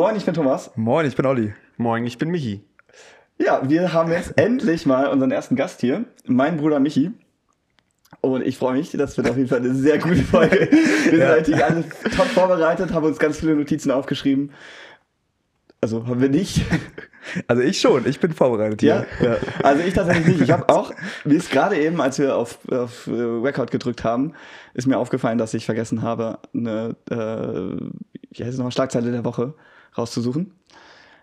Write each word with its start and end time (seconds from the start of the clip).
Moin, 0.00 0.16
ich 0.16 0.24
bin 0.24 0.32
Thomas. 0.32 0.70
Moin, 0.76 1.04
ich 1.04 1.14
bin 1.14 1.26
Olli. 1.26 1.52
Moin, 1.76 2.06
ich 2.06 2.16
bin 2.16 2.30
Michi. 2.30 2.64
Ja, 3.36 3.60
wir 3.68 3.92
haben 3.92 4.10
jetzt 4.10 4.32
endlich 4.38 4.86
mal 4.86 5.08
unseren 5.08 5.30
ersten 5.30 5.56
Gast 5.56 5.82
hier, 5.82 6.06
mein 6.24 6.56
Bruder 6.56 6.80
Michi. 6.80 7.10
Und 8.22 8.40
ich 8.40 8.56
freue 8.56 8.78
mich, 8.78 8.90
das 8.92 9.18
wird 9.18 9.28
auf 9.28 9.36
jeden 9.36 9.50
Fall 9.50 9.58
eine 9.58 9.74
sehr 9.74 9.98
gute 9.98 10.22
Folge. 10.22 10.70
Wir 11.10 11.18
sind 11.18 11.28
heute 11.28 11.66
alle 11.66 11.84
top 12.16 12.24
vorbereitet, 12.28 12.94
haben 12.94 13.04
uns 13.04 13.18
ganz 13.18 13.40
viele 13.40 13.54
Notizen 13.54 13.90
aufgeschrieben. 13.90 14.52
Also 15.82 16.06
haben 16.06 16.22
wir 16.22 16.30
nicht. 16.30 16.64
Also 17.46 17.60
ich 17.60 17.78
schon, 17.78 18.06
ich 18.06 18.18
bin 18.20 18.32
vorbereitet 18.32 18.80
ja? 18.80 19.04
ja. 19.22 19.36
Also 19.62 19.84
ich 19.84 19.92
tatsächlich 19.92 20.26
nicht. 20.28 20.40
Ich 20.40 20.50
habe 20.50 20.66
auch, 20.74 20.94
mir 21.26 21.34
ist 21.34 21.50
gerade 21.50 21.78
eben, 21.78 22.00
als 22.00 22.18
wir 22.18 22.36
auf, 22.36 22.58
auf 22.70 23.06
äh, 23.06 23.10
Record 23.12 23.70
gedrückt 23.70 24.02
haben, 24.02 24.32
ist 24.72 24.86
mir 24.86 24.96
aufgefallen, 24.96 25.36
dass 25.36 25.52
ich 25.52 25.66
vergessen 25.66 26.00
habe, 26.00 26.38
eine, 26.54 26.96
äh, 27.10 27.14
wie 28.30 28.42
heißt 28.42 28.52
es 28.52 28.56
nochmal, 28.56 28.72
Schlagzeile 28.72 29.12
der 29.12 29.26
Woche 29.26 29.52
rauszusuchen. 29.96 30.52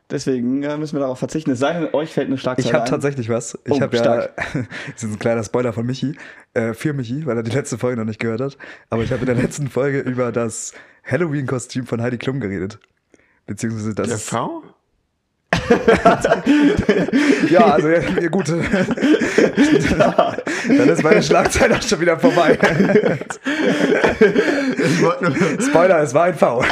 Deswegen 0.09 0.63
äh, 0.63 0.77
müssen 0.77 0.95
wir 0.95 1.01
darauf 1.01 1.19
verzichten. 1.19 1.51
Es 1.51 1.59
sei 1.59 1.73
denn, 1.73 1.93
euch 1.93 2.13
fällt 2.13 2.27
eine 2.27 2.37
Schlagzeile 2.37 2.67
Ich 2.67 2.73
habe 2.73 2.89
tatsächlich 2.89 3.27
was. 3.27 3.59
Ich 3.65 3.73
oh, 3.73 3.81
habe 3.81 3.97
ja, 3.97 4.03
das 4.93 5.03
ist 5.03 5.11
ein 5.11 5.19
kleiner 5.19 5.43
Spoiler 5.43 5.73
von 5.73 5.85
Michi, 5.85 6.15
äh, 6.53 6.73
für 6.73 6.93
Michi, 6.93 7.25
weil 7.25 7.35
er 7.35 7.43
die 7.43 7.51
letzte 7.51 7.77
Folge 7.77 7.97
noch 7.97 8.05
nicht 8.05 8.19
gehört 8.19 8.39
hat. 8.39 8.57
Aber 8.89 9.03
ich 9.03 9.11
habe 9.11 9.19
in 9.21 9.25
der 9.25 9.35
letzten 9.35 9.67
Folge 9.69 9.99
über 10.05 10.31
das 10.31 10.73
Halloween-Kostüm 11.03 11.85
von 11.85 12.01
Heidi 12.01 12.17
Klum 12.17 12.39
geredet. 12.39 12.79
Beziehungsweise 13.45 13.93
das. 13.95 14.07
Der 14.07 14.17
V? 14.17 14.63
ja, 17.49 17.73
also 17.73 17.89
ja, 17.89 17.99
gut. 18.29 18.47
Dann 18.49 18.59
ist 20.89 21.03
meine 21.03 21.23
Schlagzeile 21.23 21.77
auch 21.77 21.81
schon 21.81 21.99
wieder 21.99 22.17
vorbei. 22.19 22.57
Spoiler, 25.59 26.01
es 26.01 26.13
war 26.13 26.25
ein 26.25 26.35
V. 26.35 26.63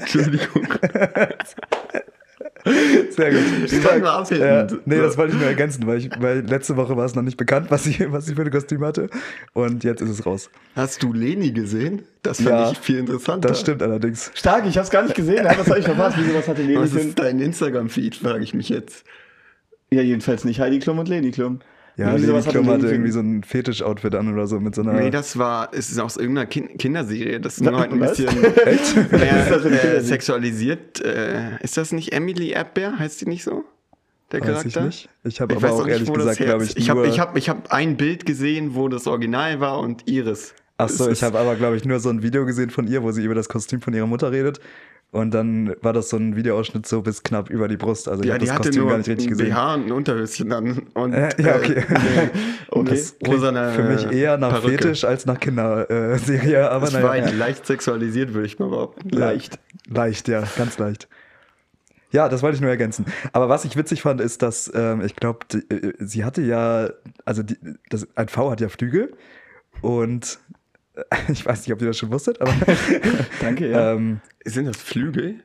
Entschuldigung. 0.00 0.66
Sehr 3.10 3.32
gut. 3.32 3.40
Ich 3.64 3.82
nur 3.82 4.12
abheben. 4.12 4.42
Ja, 4.44 4.66
nee, 4.84 4.98
das 4.98 5.18
wollte 5.18 5.34
ich 5.34 5.40
nur 5.40 5.48
ergänzen, 5.48 5.86
weil, 5.86 5.98
ich, 5.98 6.10
weil 6.20 6.40
letzte 6.40 6.76
Woche 6.76 6.96
war 6.96 7.04
es 7.04 7.14
noch 7.14 7.22
nicht 7.22 7.36
bekannt, 7.36 7.70
was 7.70 7.84
sie, 7.84 8.12
was 8.12 8.26
sie 8.26 8.34
für 8.34 8.42
ein 8.42 8.50
Kostüm 8.50 8.84
hatte. 8.84 9.08
Und 9.52 9.82
jetzt 9.84 10.00
ist 10.00 10.10
es 10.10 10.24
raus. 10.24 10.48
Hast 10.76 11.02
du 11.02 11.12
Leni 11.12 11.50
gesehen? 11.50 12.02
Das 12.22 12.36
fand 12.38 12.50
Ja, 12.50 12.70
ich 12.70 12.78
viel 12.78 12.98
interessanter. 12.98 13.48
Das 13.48 13.60
stimmt 13.60 13.82
allerdings. 13.82 14.30
Stark, 14.34 14.64
ich 14.66 14.76
habe 14.76 14.84
es 14.84 14.90
gar 14.90 15.02
nicht 15.02 15.14
gesehen. 15.14 15.44
Ja, 15.44 15.58
was 15.58 15.66
soll 15.66 15.78
ich 15.78 15.84
verpasst? 15.84 16.16
Wieso 16.18 16.34
was 16.34 16.46
hatte 16.46 16.62
Leni 16.62 16.76
Was 16.76 16.92
für 16.92 17.00
ist 17.00 17.18
dein 17.18 17.40
Instagram-Feed, 17.40 18.16
frage 18.16 18.44
ich 18.44 18.54
mich 18.54 18.68
jetzt. 18.68 19.04
Ja, 19.90 20.00
jedenfalls 20.02 20.44
nicht 20.44 20.60
Heidi 20.60 20.78
Klum 20.78 20.98
und 21.00 21.08
Leni 21.08 21.32
Klum. 21.32 21.60
Ja, 21.96 22.06
hatte 22.06 22.50
Klum 22.50 22.68
hatte 22.68 22.88
irgendwie 22.88 23.10
so 23.10 23.20
ein 23.20 23.42
Fetisch-Outfit 23.42 24.14
an 24.14 24.32
oder 24.32 24.46
so 24.46 24.60
mit 24.60 24.74
so 24.74 24.80
einer. 24.80 24.94
Nee, 24.94 25.10
das 25.10 25.36
war, 25.36 25.70
es 25.72 25.90
ist 25.90 25.98
aus 25.98 26.16
irgendeiner 26.16 26.46
kind 26.46 26.78
Kinderserie. 26.78 27.38
Das 27.38 27.54
ist 27.54 27.60
nur 27.62 27.78
halt 27.78 27.92
ein 27.92 28.00
bisschen 28.00 28.40
mehr 28.40 29.62
äh, 29.94 30.00
sexualisiert. 30.00 31.04
Äh, 31.04 31.62
ist 31.62 31.76
das 31.76 31.92
nicht 31.92 32.12
Emily 32.12 32.50
Erdbeer? 32.50 32.98
Heißt 32.98 33.20
die 33.20 33.26
nicht 33.26 33.44
so? 33.44 33.64
Der 34.30 34.40
Weiß 34.40 34.48
Charakter? 34.48 34.80
ich 34.80 34.86
nicht. 34.86 35.08
Ich 35.24 35.40
habe 35.42 35.54
aber 35.54 35.62
weiß 35.62 35.72
auch 35.72 35.86
ehrlich 35.86 36.10
gesagt, 36.10 36.38
glaube 36.38 36.64
ich, 36.64 36.76
Ich 36.76 36.88
habe 36.88 37.06
ich 37.06 37.20
hab, 37.20 37.36
ich 37.36 37.48
hab 37.50 37.70
ein 37.70 37.98
Bild 37.98 38.24
gesehen, 38.24 38.74
wo 38.74 38.88
das 38.88 39.06
Original 39.06 39.60
war 39.60 39.78
und 39.78 40.08
Iris. 40.08 40.54
Achso, 40.78 41.10
ich 41.10 41.22
habe 41.22 41.38
aber, 41.38 41.54
glaube 41.56 41.76
ich, 41.76 41.84
nur 41.84 42.00
so 42.00 42.08
ein 42.08 42.22
Video 42.22 42.46
gesehen 42.46 42.70
von 42.70 42.86
ihr, 42.88 43.02
wo 43.02 43.12
sie 43.12 43.22
über 43.22 43.34
das 43.34 43.48
Kostüm 43.48 43.82
von 43.82 43.92
ihrer 43.92 44.06
Mutter 44.06 44.32
redet. 44.32 44.60
Und 45.12 45.32
dann 45.34 45.74
war 45.82 45.92
das 45.92 46.08
so 46.08 46.16
ein 46.16 46.36
Videoausschnitt 46.36 46.86
so 46.86 47.02
bis 47.02 47.22
knapp 47.22 47.50
über 47.50 47.68
die 47.68 47.76
Brust. 47.76 48.08
Also 48.08 48.22
ich 48.22 48.28
Ja, 48.28 48.34
habe 48.34 48.44
die 48.44 48.48
das 48.48 48.56
Kostüm 48.56 48.88
gar 48.88 48.96
nicht 48.96 49.08
richtig 49.10 49.28
gesehen. 49.28 49.50
BH 49.50 49.74
und 49.74 49.86
ein 49.86 49.92
Unterhöschen 49.92 50.52
an. 50.52 50.82
Und, 50.94 51.12
Äh, 51.12 51.28
ja, 51.38 51.56
okay. 51.56 51.74
Äh, 51.74 52.28
Okay. 52.70 52.90
Das 52.90 53.18
klingt 53.18 53.40
für 53.42 53.82
mich 53.82 54.10
eher 54.10 54.38
nach 54.38 54.48
Perücke. 54.62 54.78
Fetisch 54.84 55.04
als 55.04 55.26
nach 55.26 55.38
Kinderserie, 55.38 56.70
aber 56.70 56.86
Das 56.86 56.94
war 56.94 57.14
naja. 57.18 57.30
leicht 57.30 57.66
sexualisiert, 57.66 58.32
würde 58.32 58.46
ich 58.46 58.58
mal 58.58 58.70
behaupten. 58.70 59.10
Leicht. 59.10 59.58
Leicht, 59.90 60.28
ja, 60.28 60.44
ganz 60.56 60.78
leicht. 60.78 61.06
Ja, 62.12 62.30
das 62.30 62.42
wollte 62.42 62.54
ich 62.56 62.60
nur 62.62 62.70
ergänzen. 62.70 63.04
Aber 63.34 63.50
was 63.50 63.66
ich 63.66 63.76
witzig 63.76 64.00
fand, 64.00 64.20
ist, 64.22 64.40
dass 64.40 64.72
ähm, 64.74 65.02
ich 65.02 65.14
glaube, 65.16 65.40
sie 65.98 66.24
hatte 66.24 66.40
ja, 66.40 66.88
also 67.26 67.42
die, 67.42 67.56
das, 67.90 68.06
ein 68.14 68.28
V 68.28 68.50
hat 68.50 68.62
ja 68.62 68.70
Flügel 68.70 69.12
und 69.82 70.38
äh, 70.48 70.61
ich 71.28 71.44
weiß 71.44 71.60
nicht, 71.66 71.72
ob 71.72 71.80
ihr 71.80 71.88
das 71.88 71.96
schon 71.98 72.10
wusstet, 72.12 72.40
aber 72.40 72.52
Danke, 73.40 73.70
ja. 73.70 73.92
ähm, 73.94 74.20
Sind 74.44 74.66
das 74.66 74.76
Flügel? 74.76 75.36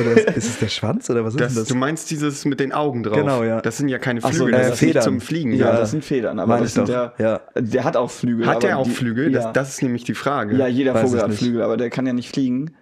oder 0.00 0.12
ist, 0.12 0.36
ist 0.36 0.46
es 0.48 0.58
der 0.58 0.68
Schwanz 0.68 1.10
oder 1.10 1.22
was 1.24 1.34
ist 1.34 1.40
Das, 1.40 1.52
denn 1.52 1.62
das? 1.62 1.68
Du 1.68 1.74
meinst 1.74 2.10
dieses 2.10 2.44
mit 2.46 2.60
den 2.60 2.72
Augen 2.72 3.02
drauf? 3.02 3.16
Genau, 3.16 3.42
ja. 3.44 3.60
Das 3.60 3.76
sind 3.76 3.88
ja 3.88 3.98
keine 3.98 4.20
Ach 4.22 4.32
so, 4.32 4.44
Flügel, 4.44 4.54
äh, 4.54 4.62
das 4.62 4.72
ist 4.72 4.78
Federn. 4.78 5.02
zum 5.02 5.20
Fliegen. 5.20 5.52
ja, 5.52 5.66
ja. 5.68 5.76
das 5.76 5.90
sind 5.90 6.02
Federn, 6.04 6.38
aber 6.38 6.54
Meine 6.54 6.62
das 6.62 6.74
sind 6.74 6.88
doch. 6.88 6.94
ja, 6.94 7.12
Ja. 7.18 7.40
der 7.54 7.84
hat 7.84 7.96
auch 7.96 8.10
Flügel. 8.10 8.46
Hat 8.46 8.56
aber 8.56 8.68
er 8.68 8.78
auch 8.78 8.84
die- 8.86 8.90
Flügel? 8.92 9.30
Ja. 9.32 9.42
Das, 9.42 9.52
das 9.52 9.68
ist 9.74 9.82
nämlich 9.82 10.04
die 10.04 10.14
Frage. 10.14 10.56
ja, 10.56 10.66
jeder 10.66 10.94
Weiß 10.94 11.02
Vogel 11.08 11.20
hat 11.22 11.28
nicht. 11.28 11.38
Flügel, 11.40 11.62
aber 11.62 11.76
der 11.76 11.90
kann 11.90 12.06
ja 12.06 12.14
nicht 12.14 12.30
fliegen. 12.30 12.74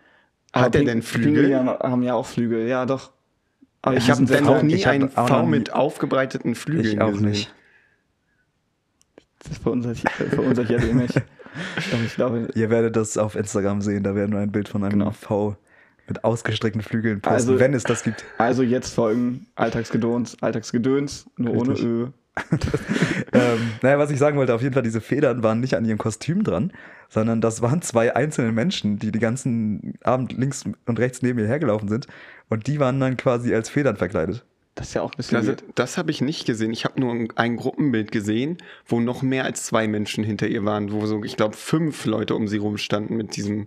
Hat 0.53 0.67
Aber 0.67 0.67
er 0.67 0.71
Ping- 0.81 0.87
denn 0.87 1.03
Flügel? 1.03 1.49
Pinguine 1.49 1.79
haben 1.81 2.03
ja 2.05 2.15
auch 2.15 2.27
Flügel, 2.27 2.69
ja 2.69 2.87
doch. 2.87 3.11
Aber 3.83 3.97
ich 3.97 4.09
habe 4.11 4.25
dann 4.25 4.45
noch 4.45 4.53
klein. 4.61 4.67
nie 4.69 4.79
hab 4.85 4.93
einen 4.93 5.17
auch 5.17 5.29
V 5.29 5.47
mit 5.47 5.73
aufgebreiteten 5.73 6.55
Flügeln 6.55 6.95
ich 6.95 7.01
auch 7.01 7.11
gesehen. 7.11 7.29
nicht. 7.31 7.55
Das 9.47 9.59
verunsichert, 9.59 10.13
verunsichert 10.31 10.85
ihr 10.85 10.95
mich. 10.95 11.11
Ich 12.05 12.15
glaube, 12.15 12.49
Ihr 12.55 12.71
werdet 12.71 12.97
das 12.97 13.17
auf 13.19 13.35
Instagram 13.37 13.81
sehen, 13.81 14.03
da 14.03 14.15
werden 14.15 14.33
wir 14.33 14.41
ein 14.41 14.53
Bild 14.53 14.69
von 14.69 14.83
einem 14.85 14.99
Genau. 14.99 15.11
V 15.13 15.57
mit 16.07 16.23
ausgestreckten 16.25 16.83
Flügeln 16.83 17.21
posten, 17.21 17.35
Also- 17.35 17.59
wenn 17.59 17.73
es 17.75 17.83
das 17.85 18.03
gibt. 18.03 18.25
also 18.39 18.63
jetzt 18.63 18.95
folgen 18.95 19.47
Alltagsgedöns, 19.55 20.37
Alltagsgedöns, 20.43 21.27
nur 21.39 21.55
ohne 21.55 21.71
Richtig. 21.71 21.87
Ö. 21.87 22.07
ähm, 23.33 23.71
naja, 23.83 23.99
was 23.99 24.11
ich 24.11 24.19
sagen 24.19 24.37
wollte, 24.37 24.55
auf 24.55 24.61
jeden 24.63 24.75
Fall, 24.75 24.83
diese 24.83 25.01
Federn 25.01 25.43
waren 25.43 25.61
nicht 25.61 25.77
an 25.77 25.85
ihrem 25.85 25.99
Kostüm 25.99 26.43
dran, 26.43 26.73
sondern 27.09 27.41
das 27.41 27.63
waren 27.63 27.81
zwei 27.81 28.15
einzelne 28.17 28.51
Menschen, 28.53 28.99
die 28.99 29.13
den 29.13 29.21
ganzen 29.21 29.95
Abend 30.03 30.33
links 30.33 30.65
und 30.87 30.99
rechts 30.99 31.23
neben 31.23 31.39
ihr 31.39 31.47
hergelaufen 31.47 31.89
sind. 31.89 32.07
Und 32.49 32.67
die 32.67 32.81
waren 32.81 32.99
dann 32.99 33.17
quasi 33.17 33.55
als 33.55 33.69
Federn 33.71 33.97
verkleidet. 33.97 34.45
Das 34.77 34.89
ist 34.89 34.95
ja 34.95 35.03
auch 35.03 35.13
ein 35.13 35.17
bisschen 35.17 35.39
Das, 35.39 35.47
weird. 35.47 35.65
das 35.77 35.99
habe 35.99 36.11
ich 36.11 36.21
nicht 36.21 36.47
gesehen. 36.47 36.73
Ich 36.73 36.85
habe 36.85 36.99
nur 37.01 37.29
ein, 37.37 37.57
Gruppenbild 37.57 38.11
gesehen, 38.11 38.59
wo 38.87 38.99
noch 39.01 39.23
mehr 39.23 39.45
als 39.45 39.63
zwei 39.65 39.87
Menschen 39.87 40.25
hinter 40.25 40.49
ihr 40.49 40.65
waren, 40.65 40.91
wo 40.93 41.07
so, 41.07 41.23
ich 41.23 41.37
glaube, 41.37 41.57
fünf 41.57 42.05
Leute 42.07 42.35
um 42.35 42.49
sie 42.49 42.57
rumstanden 42.59 43.17
mit 43.17 43.37
diesem 43.37 43.67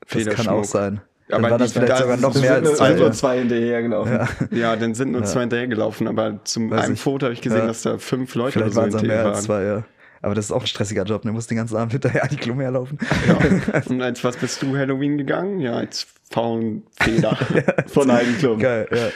Das 0.00 0.12
Federschmuck. 0.12 0.46
kann 0.46 0.54
auch 0.54 0.64
sein. 0.64 1.00
Dann 1.28 1.40
Aber 1.44 1.52
war 1.52 1.58
das 1.58 1.72
vielleicht 1.72 1.90
da 1.90 1.96
sogar 1.96 2.16
noch 2.18 2.32
sind 2.34 2.42
mehr 2.42 2.54
als 2.54 2.78
sind 2.78 2.98
nur 2.98 3.06
zwei. 3.06 3.10
zwei 3.10 3.38
hinterher 3.38 3.82
gelaufen. 3.82 4.18
Ja, 4.52 4.76
dann 4.76 4.94
sind 4.94 5.10
nur 5.12 5.24
zwei 5.24 5.40
hinterhergelaufen, 5.40 6.06
aber 6.06 6.38
zum 6.44 6.70
Weiß 6.70 6.84
einem 6.84 6.94
ich. 6.94 7.00
Foto 7.00 7.24
habe 7.26 7.32
ich 7.34 7.40
gesehen, 7.40 7.60
Ja. 7.60 7.66
dass 7.66 7.82
da 7.82 7.98
fünf 7.98 8.34
Leute 8.36 8.52
Vielleicht 8.60 8.76
oder 8.76 8.82
waren 8.82 8.88
es 8.94 9.00
so 9.00 9.06
mehr 9.06 9.16
ihr 9.16 9.24
als 9.24 9.34
waren. 9.36 9.44
zwei, 9.44 9.62
ja. 9.64 9.84
Aber 10.22 10.34
das 10.34 10.44
ist 10.46 10.52
auch 10.52 10.60
ein 10.60 10.66
stressiger 10.66 11.02
Job, 11.04 11.22
der 11.22 11.32
muss 11.32 11.46
den 11.46 11.56
ganzen 11.56 11.76
Abend 11.76 11.92
hinterher 11.92 12.28
die 12.28 12.36
Klume 12.36 12.62
herlaufen. 12.62 12.98
Ja. 13.26 13.80
Und 13.86 14.02
als 14.02 14.22
was 14.22 14.36
bist 14.36 14.62
du 14.62 14.76
Halloween 14.76 15.18
gegangen? 15.18 15.60
Ja, 15.60 15.72
als 15.74 16.06
Faunfeder. 16.30 17.36
Von 17.86 18.12
Heidi 18.12 18.32
Klum. 18.34 18.58
Geil, 18.58 18.86
ja. 18.92 19.08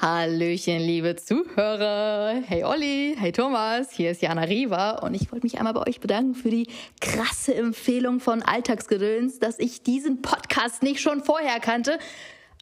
Hallöchen, 0.00 0.78
liebe 0.78 1.16
Zuhörer. 1.16 2.40
Hey 2.46 2.62
Olli, 2.62 3.16
hey 3.18 3.32
Thomas, 3.32 3.90
hier 3.90 4.12
ist 4.12 4.22
Jana 4.22 4.42
Riva 4.42 4.90
und 4.98 5.12
ich 5.14 5.32
wollte 5.32 5.44
mich 5.44 5.58
einmal 5.58 5.72
bei 5.72 5.88
euch 5.88 5.98
bedanken 5.98 6.36
für 6.36 6.50
die 6.50 6.68
krasse 7.00 7.52
Empfehlung 7.52 8.20
von 8.20 8.42
Alltagsgedöns, 8.42 9.40
dass 9.40 9.58
ich 9.58 9.82
diesen 9.82 10.22
Podcast 10.22 10.84
nicht 10.84 11.00
schon 11.00 11.24
vorher 11.24 11.58
kannte. 11.58 11.98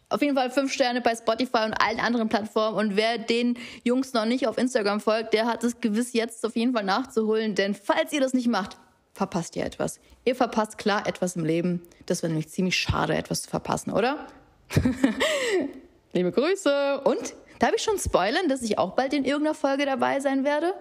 Auf 0.09 0.23
jeden 0.23 0.35
Fall 0.35 0.49
fünf 0.49 0.73
Sterne 0.73 0.99
bei 0.99 1.15
Spotify 1.15 1.65
und 1.65 1.75
allen 1.75 1.99
anderen 1.99 2.27
Plattformen. 2.27 2.75
Und 2.75 2.95
wer 2.95 3.19
den 3.19 3.59
Jungs 3.83 4.13
noch 4.13 4.25
nicht 4.25 4.47
auf 4.47 4.57
Instagram 4.57 4.99
folgt, 4.99 5.35
der 5.35 5.45
hat 5.45 5.63
es 5.63 5.79
gewiss 5.79 6.13
jetzt 6.13 6.43
auf 6.43 6.55
jeden 6.55 6.73
Fall 6.73 6.85
nachzuholen. 6.85 7.53
Denn 7.53 7.75
falls 7.75 8.13
ihr 8.13 8.19
das 8.19 8.33
nicht 8.33 8.47
macht, 8.47 8.77
verpasst 9.13 9.55
ihr 9.55 9.63
etwas. 9.63 9.99
Ihr 10.25 10.35
verpasst 10.35 10.79
klar 10.79 11.05
etwas 11.05 11.35
im 11.35 11.45
Leben. 11.45 11.83
Das 12.07 12.23
wäre 12.23 12.33
nämlich 12.33 12.49
ziemlich 12.49 12.75
schade, 12.75 13.15
etwas 13.15 13.43
zu 13.43 13.49
verpassen, 13.51 13.91
oder? 13.91 14.25
Liebe 16.13 16.31
Grüße. 16.31 17.01
Und 17.01 17.33
darf 17.59 17.71
ich 17.75 17.81
schon 17.81 17.99
spoilern, 17.99 18.47
dass 18.47 18.61
ich 18.61 18.77
auch 18.77 18.95
bald 18.95 19.13
in 19.13 19.25
irgendeiner 19.25 19.55
Folge 19.55 19.85
dabei 19.85 20.19
sein 20.19 20.43
werde? 20.45 20.73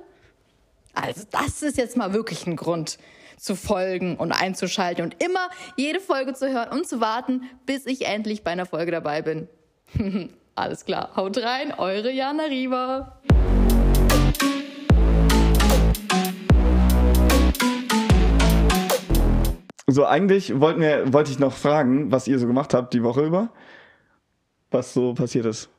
Also 0.95 1.25
das 1.31 1.63
ist 1.63 1.77
jetzt 1.77 1.97
mal 1.97 2.13
wirklich 2.13 2.47
ein 2.47 2.57
Grund 2.57 2.99
zu 3.37 3.55
folgen 3.55 4.17
und 4.17 4.33
einzuschalten 4.33 5.05
und 5.05 5.23
immer 5.23 5.51
jede 5.77 6.01
Folge 6.01 6.33
zu 6.33 6.51
hören 6.51 6.71
und 6.71 6.87
zu 6.87 7.01
warten, 7.01 7.43
bis 7.67 7.87
ich 7.87 8.07
endlich 8.07 8.45
bei 8.45 8.53
einer 8.53 8.67
Folge 8.67 8.93
dabei 8.93 9.21
bin. 9.21 9.49
Alles 10.55 10.87
klar, 10.87 11.11
haut 11.17 11.37
rein, 11.39 11.75
eure 11.77 12.11
Jana 12.11 12.45
Riva. 12.45 13.21
So, 19.89 20.07
eigentlich 20.07 20.59
wollten 20.59 20.81
wir, 20.81 21.13
wollte 21.13 21.31
ich 21.31 21.39
noch 21.39 21.53
fragen, 21.53 22.11
was 22.11 22.27
ihr 22.27 22.39
so 22.39 22.47
gemacht 22.47 22.75
habt 22.75 22.95
die 22.95 23.03
Woche 23.03 23.25
über. 23.25 23.51
Was 24.71 24.93
so 24.93 25.15
passiert 25.15 25.47
ist. 25.47 25.71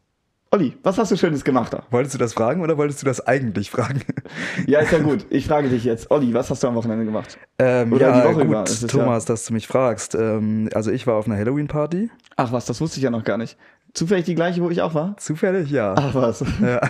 Olli, 0.49 0.77
was 0.81 0.97
hast 0.97 1.11
du 1.11 1.17
Schönes 1.17 1.43
gemacht 1.43 1.73
da? 1.73 1.83
Wolltest 1.89 2.15
du 2.15 2.19
das 2.19 2.33
fragen 2.33 2.61
oder 2.61 2.77
wolltest 2.77 3.01
du 3.01 3.05
das 3.05 3.25
eigentlich 3.25 3.69
fragen? 3.69 4.01
Ja, 4.65 4.79
ist 4.79 4.91
ja 4.91 4.99
gut. 4.99 5.25
Ich 5.29 5.45
frage 5.45 5.69
dich 5.69 5.83
jetzt. 5.83 6.09
Olli, 6.09 6.33
was 6.33 6.49
hast 6.49 6.63
du 6.63 6.67
am 6.67 6.75
Wochenende 6.75 7.05
gemacht? 7.05 7.37
Ähm, 7.59 7.93
Oder 7.93 8.09
ja, 8.09 8.21
die 8.21 8.27
Woche 8.27 8.35
gut, 8.35 8.45
über, 8.45 8.63
ist 8.63 8.89
Thomas, 8.89 9.25
dass 9.25 9.45
du 9.45 9.53
mich 9.53 9.67
fragst. 9.67 10.15
Ähm, 10.15 10.69
also 10.73 10.91
ich 10.91 11.05
war 11.07 11.15
auf 11.15 11.25
einer 11.25 11.37
Halloween-Party. 11.37 12.09
Ach 12.35 12.51
was, 12.51 12.65
das 12.65 12.81
wusste 12.81 12.97
ich 12.97 13.03
ja 13.03 13.09
noch 13.09 13.23
gar 13.23 13.37
nicht. 13.37 13.57
Zufällig 13.93 14.25
die 14.25 14.35
gleiche, 14.35 14.61
wo 14.61 14.69
ich 14.69 14.81
auch 14.81 14.93
war? 14.93 15.15
Zufällig, 15.17 15.71
ja. 15.71 15.95
Ach 15.97 16.13
was. 16.13 16.43
ja. 16.61 16.81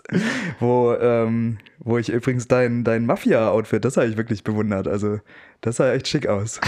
wo, 0.60 0.94
ähm, 0.94 1.58
wo 1.78 1.98
ich 1.98 2.10
übrigens 2.10 2.46
dein, 2.46 2.84
dein 2.84 3.06
Mafia-Outfit, 3.06 3.84
das 3.84 3.96
habe 3.96 4.06
ich 4.06 4.16
wirklich 4.16 4.44
bewundert. 4.44 4.86
Also, 4.86 5.18
das 5.60 5.76
sah 5.76 5.92
echt 5.92 6.08
schick 6.08 6.26
aus. 6.26 6.60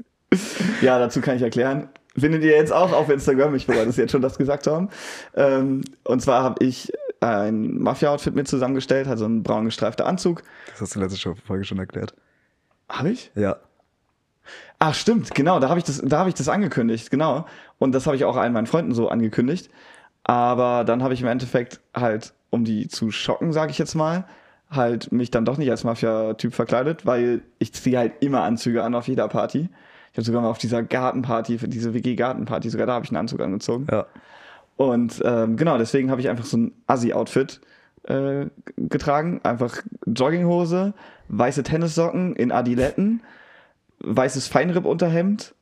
ja, 0.82 0.98
dazu 0.98 1.20
kann 1.20 1.36
ich 1.36 1.42
erklären. 1.42 1.88
Findet 2.20 2.42
ihr 2.42 2.56
jetzt 2.56 2.72
auch 2.72 2.92
auf 2.92 3.08
Instagram, 3.08 3.54
ich 3.54 3.68
wollte 3.68 3.86
das 3.86 3.96
jetzt 3.96 4.12
schon 4.12 4.22
das 4.22 4.38
gesagt 4.38 4.66
haben. 4.66 4.88
Ähm, 5.34 5.82
und 6.04 6.20
zwar 6.20 6.42
habe 6.42 6.64
ich 6.64 6.92
ein 7.20 7.78
Mafia-Outfit 7.78 8.34
mit 8.34 8.48
zusammengestellt, 8.48 9.08
also 9.08 9.26
ein 9.26 9.42
braun 9.42 9.64
gestreifter 9.64 10.06
Anzug. 10.06 10.42
Das 10.70 10.80
hast 10.80 10.94
du 10.94 11.00
letzte 11.00 11.34
Folge 11.34 11.64
schon 11.64 11.78
erklärt. 11.78 12.14
Habe 12.88 13.10
ich? 13.10 13.30
Ja. 13.34 13.56
Ach, 14.78 14.94
stimmt, 14.94 15.34
genau, 15.34 15.58
da 15.58 15.68
habe 15.68 15.78
ich, 15.78 15.84
das, 15.84 16.00
da 16.04 16.20
hab 16.20 16.28
ich 16.28 16.34
das 16.34 16.48
angekündigt, 16.48 17.10
genau. 17.10 17.46
Und 17.78 17.92
das 17.92 18.06
habe 18.06 18.16
ich 18.16 18.24
auch 18.24 18.36
allen 18.36 18.52
meinen 18.52 18.66
Freunden 18.66 18.94
so 18.94 19.08
angekündigt. 19.08 19.70
Aber 20.24 20.84
dann 20.84 21.02
habe 21.02 21.14
ich 21.14 21.20
im 21.20 21.26
Endeffekt 21.26 21.80
halt, 21.94 22.34
um 22.50 22.64
die 22.64 22.88
zu 22.88 23.10
schocken, 23.10 23.52
sage 23.52 23.70
ich 23.72 23.78
jetzt 23.78 23.94
mal, 23.94 24.26
halt 24.70 25.10
mich 25.10 25.30
dann 25.30 25.44
doch 25.44 25.56
nicht 25.56 25.70
als 25.70 25.84
Mafia-Typ 25.84 26.54
verkleidet, 26.54 27.06
weil 27.06 27.42
ich 27.58 27.72
ziehe 27.72 27.98
halt 27.98 28.12
immer 28.20 28.42
Anzüge 28.42 28.82
an 28.82 28.94
auf 28.94 29.08
jeder 29.08 29.28
Party. 29.28 29.68
Ich 30.12 30.18
habe 30.18 30.24
sogar 30.24 30.42
mal 30.42 30.48
auf 30.48 30.58
dieser 30.58 30.82
Gartenparty, 30.82 31.58
für 31.58 31.68
diese 31.68 31.94
WG-Gartenparty, 31.94 32.70
sogar 32.70 32.86
da 32.86 32.94
habe 32.94 33.04
ich 33.04 33.10
einen 33.10 33.18
Anzug 33.18 33.40
angezogen. 33.40 33.86
Ja. 33.90 34.06
Und 34.76 35.20
ähm, 35.24 35.56
genau, 35.56 35.76
deswegen 35.76 36.10
habe 36.10 36.20
ich 36.20 36.28
einfach 36.28 36.44
so 36.44 36.56
ein 36.56 36.72
Assi-Outfit 36.86 37.60
äh, 38.04 38.46
getragen. 38.76 39.40
Einfach 39.42 39.82
Jogginghose, 40.06 40.94
weiße 41.28 41.62
Tennissocken 41.62 42.36
in 42.36 42.52
Adiletten, 42.52 43.22
weißes 44.00 44.46
Feinripp-Unterhemd. 44.48 45.54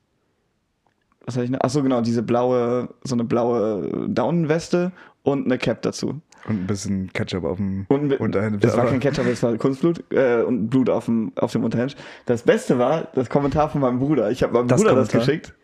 Was 1.24 1.34
hatte 1.34 1.44
ich 1.44 1.50
noch? 1.50 1.60
Achso, 1.60 1.82
genau, 1.82 2.02
diese 2.02 2.22
blaue, 2.22 2.88
so 3.02 3.14
eine 3.14 3.24
blaue 3.24 4.06
Daunenweste 4.08 4.92
und 5.22 5.46
eine 5.46 5.58
Cap 5.58 5.82
dazu. 5.82 6.20
Und 6.48 6.62
ein 6.62 6.66
bisschen 6.66 7.12
Ketchup 7.12 7.44
auf 7.44 7.56
dem 7.56 7.86
Und 7.88 8.12
Unterhemd. 8.20 8.62
das 8.62 8.76
war 8.76 8.86
kein 8.86 9.00
Ketchup, 9.00 9.26
das 9.26 9.42
war 9.42 9.56
Kunstblut 9.56 10.04
äh, 10.12 10.42
und 10.42 10.68
Blut 10.68 10.88
auf 10.90 11.06
dem, 11.06 11.32
auf 11.36 11.50
dem 11.52 11.64
Unterhemd. 11.64 11.96
Das 12.26 12.42
Beste 12.42 12.78
war 12.78 13.08
das 13.14 13.28
Kommentar 13.28 13.68
von 13.68 13.80
meinem 13.80 13.98
Bruder. 13.98 14.30
Ich 14.30 14.42
habe 14.44 14.52
meinem 14.52 14.68
Das 14.68 14.80
Bruder 14.80 14.94
das 14.94 15.08
Kommentar? 15.08 15.34
geschickt. 15.34 15.54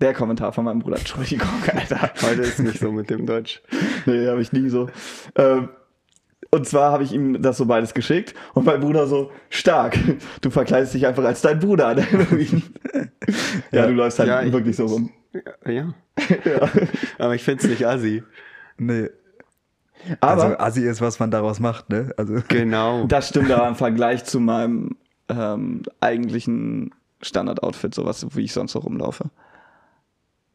Der 0.00 0.12
Kommentar 0.12 0.52
von 0.52 0.64
meinem 0.66 0.80
Bruder. 0.80 0.98
Entschuldigung, 0.98 1.48
Alter. 1.74 2.10
Heute 2.20 2.42
ist 2.42 2.58
nicht 2.58 2.78
so 2.80 2.92
mit 2.92 3.08
dem 3.08 3.24
Deutsch. 3.26 3.62
Nee, 4.04 4.26
habe 4.26 4.42
ich 4.42 4.52
nie 4.52 4.68
so. 4.68 4.88
Ähm, 5.36 5.68
und 6.50 6.66
zwar 6.68 6.92
habe 6.92 7.02
ich 7.04 7.12
ihm 7.12 7.40
das 7.40 7.56
so 7.56 7.64
beides 7.66 7.94
geschickt 7.94 8.34
und 8.52 8.66
mein 8.66 8.80
Bruder 8.80 9.06
so, 9.06 9.30
stark, 9.48 9.96
du 10.42 10.50
verkleidest 10.50 10.94
dich 10.94 11.06
einfach 11.06 11.24
als 11.24 11.40
dein 11.40 11.58
Bruder 11.58 11.88
an 11.88 11.96
Halloween. 12.12 12.62
ja, 13.72 13.86
du 13.86 13.92
läufst 13.94 14.18
halt 14.18 14.28
Ja, 14.28 14.42
ich- 14.42 14.52
wirklich 14.52 14.76
so 14.76 14.86
rum. 14.86 15.10
Ja. 15.32 15.70
ja. 15.72 15.94
Ja. 16.44 16.68
Aber 17.18 17.34
ich 17.34 17.42
find's 17.42 17.64
nicht 17.64 17.84
assi. 17.86 18.22
Nee. 18.76 19.08
Aber 20.20 20.42
also 20.44 20.58
Assi 20.58 20.82
ist, 20.86 21.00
was 21.00 21.18
man 21.18 21.30
daraus 21.30 21.60
macht, 21.60 21.90
ne? 21.90 22.12
Also 22.16 22.34
Genau. 22.48 23.04
das 23.06 23.28
stimmt 23.28 23.50
aber 23.50 23.68
im 23.68 23.74
Vergleich 23.74 24.24
zu 24.24 24.40
meinem 24.40 24.96
ähm, 25.28 25.82
eigentlichen 26.00 26.94
Standard-Outfit, 27.22 27.94
sowas, 27.94 28.26
wie 28.34 28.42
ich 28.42 28.52
sonst 28.52 28.72
so 28.72 28.80
rumlaufe. 28.80 29.30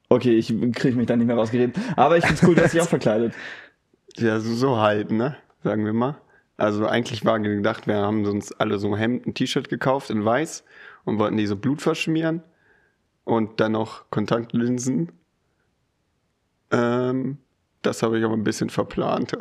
Okay, 0.09 0.37
ich 0.37 0.47
kriege 0.73 0.97
mich 0.97 1.05
da 1.07 1.15
nicht 1.15 1.27
mehr 1.27 1.35
rausgeredet. 1.35 1.77
Aber 1.95 2.17
ich 2.17 2.25
find's 2.25 2.43
cool, 2.43 2.55
dass 2.55 2.73
ich 2.73 2.81
auch 2.81 2.87
verkleidet. 2.89 3.33
Ja, 4.17 4.39
so, 4.39 4.53
so 4.53 4.79
halt, 4.79 5.11
ne? 5.11 5.37
Sagen 5.63 5.85
wir 5.85 5.93
mal. 5.93 6.17
Also 6.57 6.85
eigentlich 6.87 7.23
war 7.23 7.39
gedacht, 7.39 7.87
wir 7.87 7.95
haben 7.95 8.25
uns 8.25 8.51
alle 8.53 8.77
so 8.79 8.87
ein 8.89 8.97
Hemd, 8.97 9.27
ein 9.27 9.33
T-Shirt 9.33 9.69
gekauft 9.69 10.09
in 10.09 10.25
weiß 10.25 10.65
und 11.05 11.19
wollten 11.19 11.37
die 11.37 11.47
so 11.47 11.55
Blut 11.55 11.81
verschmieren 11.81 12.43
und 13.23 13.61
dann 13.61 13.73
noch 13.73 14.09
Kontaktlinsen. 14.09 15.11
Ähm, 16.71 17.37
das 17.81 18.03
habe 18.03 18.19
ich 18.19 18.25
aber 18.25 18.33
ein 18.33 18.43
bisschen 18.43 18.69
verplant. 18.69 19.31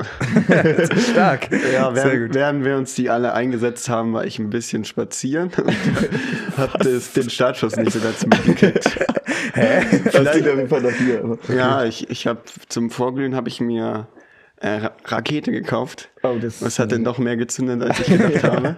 stark. 1.12 1.50
Ja, 1.72 1.92
Sehr 1.94 2.04
während, 2.04 2.26
gut. 2.26 2.34
während 2.34 2.64
wir 2.64 2.76
uns 2.76 2.94
die 2.94 3.10
alle 3.10 3.32
eingesetzt 3.34 3.88
haben, 3.88 4.12
war 4.12 4.24
ich 4.24 4.38
ein 4.38 4.50
bisschen 4.50 4.84
spazieren 4.84 5.50
und 5.56 5.74
hab 6.56 6.78
das, 6.78 7.12
den 7.12 7.30
Startschuss 7.30 7.76
nicht 7.76 7.92
so 7.92 8.00
ganz 8.00 8.24
mitgekriegt. 8.26 8.98
Das 9.54 10.30
klingt 10.32 10.48
auf 10.48 10.56
jeden 10.56 10.68
Fall 10.68 10.82
nach 10.82 10.92
dir. 10.96 11.38
Ja, 11.54 11.84
ich, 11.84 12.08
ich 12.10 12.26
habe 12.26 12.40
zum 12.68 12.90
Vorglühen 12.90 13.34
habe 13.34 13.48
ich 13.48 13.60
mir 13.60 14.06
äh, 14.56 14.68
Ra 14.76 14.92
Rakete 15.04 15.50
gekauft. 15.50 16.10
Oh, 16.22 16.36
das- 16.40 16.62
Was 16.62 16.78
hat 16.78 16.92
denn 16.92 17.02
noch 17.02 17.18
mehr 17.18 17.36
gezündet, 17.36 17.82
als 17.82 17.98
ich 18.00 18.06
gedacht 18.06 18.44
habe? 18.44 18.76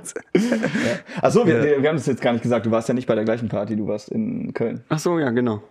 Achso, 1.20 1.46
wir, 1.46 1.56
Ja. 1.58 1.64
wir, 1.64 1.82
wir 1.82 1.88
haben 1.88 1.96
das 1.96 2.06
jetzt 2.06 2.22
gar 2.22 2.32
nicht 2.32 2.42
gesagt. 2.42 2.66
Du 2.66 2.70
warst 2.70 2.88
ja 2.88 2.94
nicht 2.94 3.06
bei 3.06 3.14
der 3.14 3.24
gleichen 3.24 3.48
Party, 3.48 3.76
du 3.76 3.86
warst 3.88 4.08
in 4.10 4.54
Köln. 4.54 4.84
Ach 4.88 4.98
so, 4.98 5.18
ja, 5.18 5.30
genau. 5.30 5.62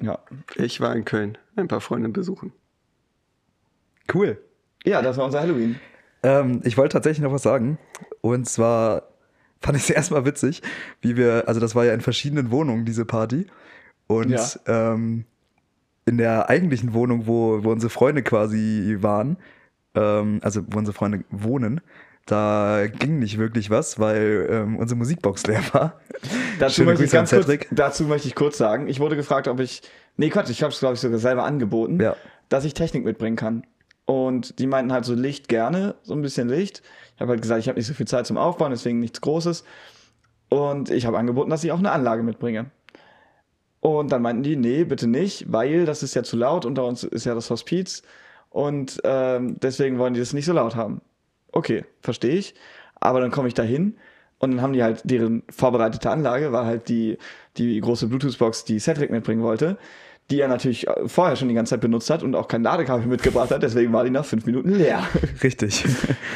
Ja. 0.00 0.18
Ich 0.56 0.80
war 0.80 0.94
in 0.94 1.04
Köln, 1.04 1.36
ein 1.56 1.66
paar 1.68 1.80
Freunde 1.80 2.08
besuchen. 2.10 2.52
Cool. 4.12 4.38
Ja, 4.84 5.00
das 5.02 5.16
war 5.16 5.24
unser 5.24 5.40
Halloween. 5.40 5.78
Ähm, 6.22 6.60
ich 6.64 6.76
wollte 6.76 6.92
tatsächlich 6.94 7.22
noch 7.22 7.32
was 7.32 7.42
sagen. 7.42 7.78
Und 8.20 8.48
zwar 8.48 9.04
fand 9.60 9.76
ich 9.78 9.84
es 9.84 9.90
erstmal 9.96 10.24
witzig, 10.24 10.62
wie 11.00 11.16
wir, 11.16 11.44
also 11.46 11.60
das 11.60 11.74
war 11.74 11.84
ja 11.84 11.94
in 11.94 12.00
verschiedenen 12.00 12.50
Wohnungen, 12.50 12.84
diese 12.84 13.04
Party. 13.04 13.46
Und 14.06 14.30
Ja. 14.30 14.44
ähm, 14.66 15.24
in 16.06 16.18
der 16.18 16.50
eigentlichen 16.50 16.92
Wohnung, 16.92 17.26
wo, 17.26 17.64
wo 17.64 17.70
unsere 17.72 17.88
Freunde 17.90 18.22
quasi 18.22 18.98
waren, 19.00 19.38
ähm, 19.94 20.40
also 20.42 20.60
wo 20.68 20.78
unsere 20.78 20.94
Freunde 20.94 21.24
wohnen, 21.30 21.80
da 22.26 22.86
ging 22.86 23.18
nicht 23.18 23.38
wirklich 23.38 23.70
was, 23.70 23.98
weil 23.98 24.46
ähm, 24.50 24.76
unsere 24.76 24.98
Musikbox 24.98 25.46
leer 25.46 25.62
war. 25.72 26.00
Dazu 26.58 26.74
Schöne 26.76 26.90
möchte, 26.90 27.04
ich 27.04 27.10
Grüße 27.10 27.34
ganz 27.36 27.46
kurz, 27.46 27.66
dazu 27.70 28.04
möchte 28.04 28.28
ich 28.28 28.34
kurz 28.34 28.58
sagen, 28.58 28.86
ich 28.88 29.00
wurde 29.00 29.16
gefragt, 29.16 29.48
ob 29.48 29.60
ich, 29.60 29.82
nee 30.16 30.28
Quatsch, 30.30 30.50
ich 30.50 30.62
habe 30.62 30.72
es 30.72 30.78
glaube 30.78 30.94
ich 30.94 31.00
sogar 31.00 31.18
selber 31.18 31.44
angeboten, 31.44 32.00
Ja. 32.00 32.16
dass 32.50 32.64
ich 32.64 32.74
Technik 32.74 33.04
mitbringen 33.04 33.36
kann. 33.36 33.66
Und 34.06 34.58
die 34.58 34.66
meinten 34.66 34.92
halt 34.92 35.04
so 35.04 35.14
Licht 35.14 35.48
gerne, 35.48 35.94
so 36.02 36.14
ein 36.14 36.22
bisschen 36.22 36.48
Licht. 36.48 36.82
Ich 37.14 37.20
habe 37.20 37.30
halt 37.30 37.42
gesagt, 37.42 37.60
ich 37.60 37.68
habe 37.68 37.78
nicht 37.78 37.86
so 37.86 37.94
viel 37.94 38.06
Zeit 38.06 38.26
zum 38.26 38.36
Aufbauen, 38.36 38.70
deswegen 38.70 39.00
nichts 39.00 39.20
Großes. 39.20 39.64
Und 40.50 40.90
ich 40.90 41.06
habe 41.06 41.18
angeboten, 41.18 41.50
dass 41.50 41.64
ich 41.64 41.72
auch 41.72 41.78
eine 41.78 41.92
Anlage 41.92 42.22
mitbringe. 42.22 42.70
Und 43.80 44.12
dann 44.12 44.22
meinten 44.22 44.42
die, 44.42 44.56
nee, 44.56 44.84
bitte 44.84 45.06
nicht, 45.06 45.52
weil 45.52 45.84
das 45.84 46.02
ist 46.02 46.14
ja 46.14 46.22
zu 46.22 46.36
laut, 46.36 46.64
unter 46.64 46.86
uns 46.86 47.04
ist 47.04 47.26
ja 47.26 47.34
das 47.34 47.50
Hospiz 47.50 48.02
und 48.48 49.00
ähm, 49.04 49.56
deswegen 49.60 49.98
wollen 49.98 50.14
die 50.14 50.20
das 50.20 50.32
nicht 50.32 50.46
so 50.46 50.54
laut 50.54 50.74
haben. 50.74 51.02
Okay, 51.52 51.84
verstehe 52.00 52.36
ich. 52.36 52.54
Aber 52.94 53.20
dann 53.20 53.30
komme 53.30 53.48
ich 53.48 53.52
da 53.54 53.62
hin 53.62 53.98
und 54.38 54.52
dann 54.52 54.62
haben 54.62 54.72
die 54.72 54.82
halt 54.82 55.02
deren 55.04 55.42
vorbereitete 55.50 56.10
Anlage, 56.10 56.52
war 56.52 56.64
halt 56.64 56.88
die, 56.88 57.18
die 57.56 57.78
große 57.80 58.06
Bluetooth-Box, 58.06 58.64
die 58.64 58.78
Cedric 58.78 59.10
mitbringen 59.10 59.42
wollte, 59.42 59.76
die 60.30 60.40
er 60.40 60.48
natürlich 60.48 60.86
äh, 60.88 61.06
vorher 61.08 61.36
schon 61.36 61.48
die 61.48 61.54
ganze 61.54 61.70
Zeit 61.70 61.80
benutzt 61.80 62.08
hat 62.10 62.22
und 62.22 62.34
auch 62.34 62.48
kein 62.48 62.62
Ladekabel 62.62 63.06
mitgebracht 63.06 63.50
hat, 63.50 63.62
deswegen 63.62 63.92
war 63.92 64.04
die 64.04 64.10
nach 64.10 64.24
fünf 64.24 64.46
Minuten 64.46 64.70
leer. 64.70 65.02
Richtig. 65.42 65.84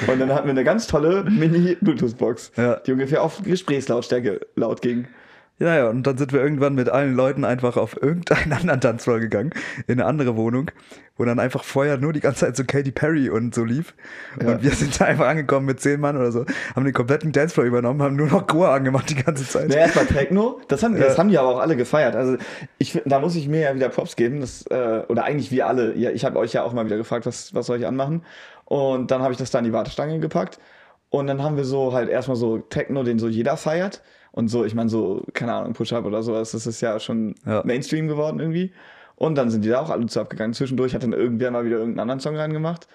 Und 0.06 0.18
dann 0.20 0.32
hatten 0.32 0.46
wir 0.46 0.50
eine 0.52 0.64
ganz 0.64 0.86
tolle 0.86 1.24
Mini-Bluetooth-Box, 1.24 2.52
Ja. 2.56 2.76
die 2.76 2.92
ungefähr 2.92 3.22
auf 3.22 3.42
Gesprächslautstärke 3.42 4.40
laut 4.56 4.82
ging. 4.82 5.06
Ja, 5.60 5.74
ja, 5.76 5.88
und 5.88 6.04
dann 6.06 6.16
sind 6.16 6.32
wir 6.32 6.40
irgendwann 6.40 6.74
mit 6.76 6.88
allen 6.88 7.14
Leuten 7.14 7.44
einfach 7.44 7.76
auf 7.76 8.00
irgendeinen 8.00 8.52
anderen 8.60 8.80
Tanzfloor 8.80 9.18
gegangen, 9.18 9.50
in 9.88 9.94
eine 10.00 10.04
andere 10.06 10.36
Wohnung, 10.36 10.70
wo 11.16 11.24
dann 11.24 11.40
einfach 11.40 11.64
vorher 11.64 11.98
nur 11.98 12.12
die 12.12 12.20
ganze 12.20 12.46
Zeit 12.46 12.56
so 12.56 12.62
Katy 12.64 12.92
Perry 12.92 13.28
und 13.28 13.54
so 13.54 13.64
lief. 13.64 13.94
Ja. 14.40 14.52
Und 14.52 14.62
wir 14.62 14.70
sind 14.70 15.00
da 15.00 15.06
einfach 15.06 15.26
angekommen 15.26 15.66
mit 15.66 15.80
zehn 15.80 16.00
Mann 16.00 16.16
oder 16.16 16.30
so, 16.30 16.46
haben 16.76 16.84
den 16.84 16.94
kompletten 16.94 17.32
Dancefloor 17.32 17.66
übernommen, 17.66 18.00
haben 18.02 18.14
nur 18.14 18.28
noch 18.28 18.46
Chor 18.46 18.68
angemacht 18.70 19.10
die 19.10 19.16
ganze 19.16 19.48
Zeit. 19.48 19.68
Naja, 19.68 19.80
erstmal 19.82 20.06
Techno, 20.06 20.60
das 20.68 20.82
haben, 20.84 20.96
das 20.96 21.14
Ja. 21.14 21.18
haben 21.18 21.28
die 21.30 21.38
aber 21.38 21.48
auch 21.48 21.58
alle 21.58 21.74
gefeiert. 21.74 22.14
Also 22.14 22.36
ich 22.78 23.00
da 23.04 23.18
muss 23.18 23.34
ich 23.34 23.48
mir 23.48 23.60
ja 23.60 23.74
wieder 23.74 23.88
Props 23.88 24.14
geben, 24.14 24.40
das, 24.40 24.64
äh, 24.68 25.02
oder 25.08 25.24
eigentlich 25.24 25.50
wir 25.50 25.66
alle. 25.66 25.96
Ja, 25.96 26.10
ich 26.10 26.24
habe 26.24 26.38
euch 26.38 26.52
ja 26.52 26.62
auch 26.62 26.72
mal 26.72 26.84
wieder 26.86 26.96
gefragt, 26.96 27.26
was, 27.26 27.52
was 27.52 27.66
soll 27.66 27.78
ich 27.78 27.86
anmachen? 27.86 28.22
Und 28.64 29.10
dann 29.10 29.22
habe 29.22 29.32
ich 29.32 29.38
das 29.38 29.50
da 29.50 29.58
in 29.58 29.64
die 29.64 29.72
Wartestange 29.72 30.20
gepackt. 30.20 30.60
Und 31.10 31.26
dann 31.26 31.42
haben 31.42 31.56
wir 31.56 31.64
so 31.64 31.92
halt 31.92 32.08
erstmal 32.08 32.36
so 32.36 32.58
Techno, 32.58 33.02
den 33.02 33.18
so 33.18 33.28
jeder 33.28 33.56
feiert. 33.56 34.02
Und 34.32 34.48
so, 34.48 34.64
ich 34.64 34.74
meine, 34.74 34.90
so, 34.90 35.24
keine 35.32 35.54
Ahnung, 35.54 35.72
Push-Up 35.72 36.04
oder 36.04 36.22
sowas, 36.22 36.52
das 36.52 36.66
ist 36.66 36.80
ja 36.80 37.00
schon 37.00 37.34
Ja. 37.46 37.62
Mainstream 37.64 38.08
geworden 38.08 38.38
irgendwie. 38.40 38.72
Und 39.16 39.36
dann 39.36 39.50
sind 39.50 39.64
die 39.64 39.68
da 39.68 39.80
auch 39.80 39.90
alle 39.90 40.06
zu 40.06 40.20
abgegangen. 40.20 40.54
Zwischendurch 40.54 40.94
hat 40.94 41.02
dann 41.02 41.12
irgendwer 41.12 41.50
mal 41.50 41.64
wieder 41.64 41.78
irgendeinen 41.78 42.00
anderen 42.00 42.20
Song 42.20 42.36
reingemacht. 42.36 42.86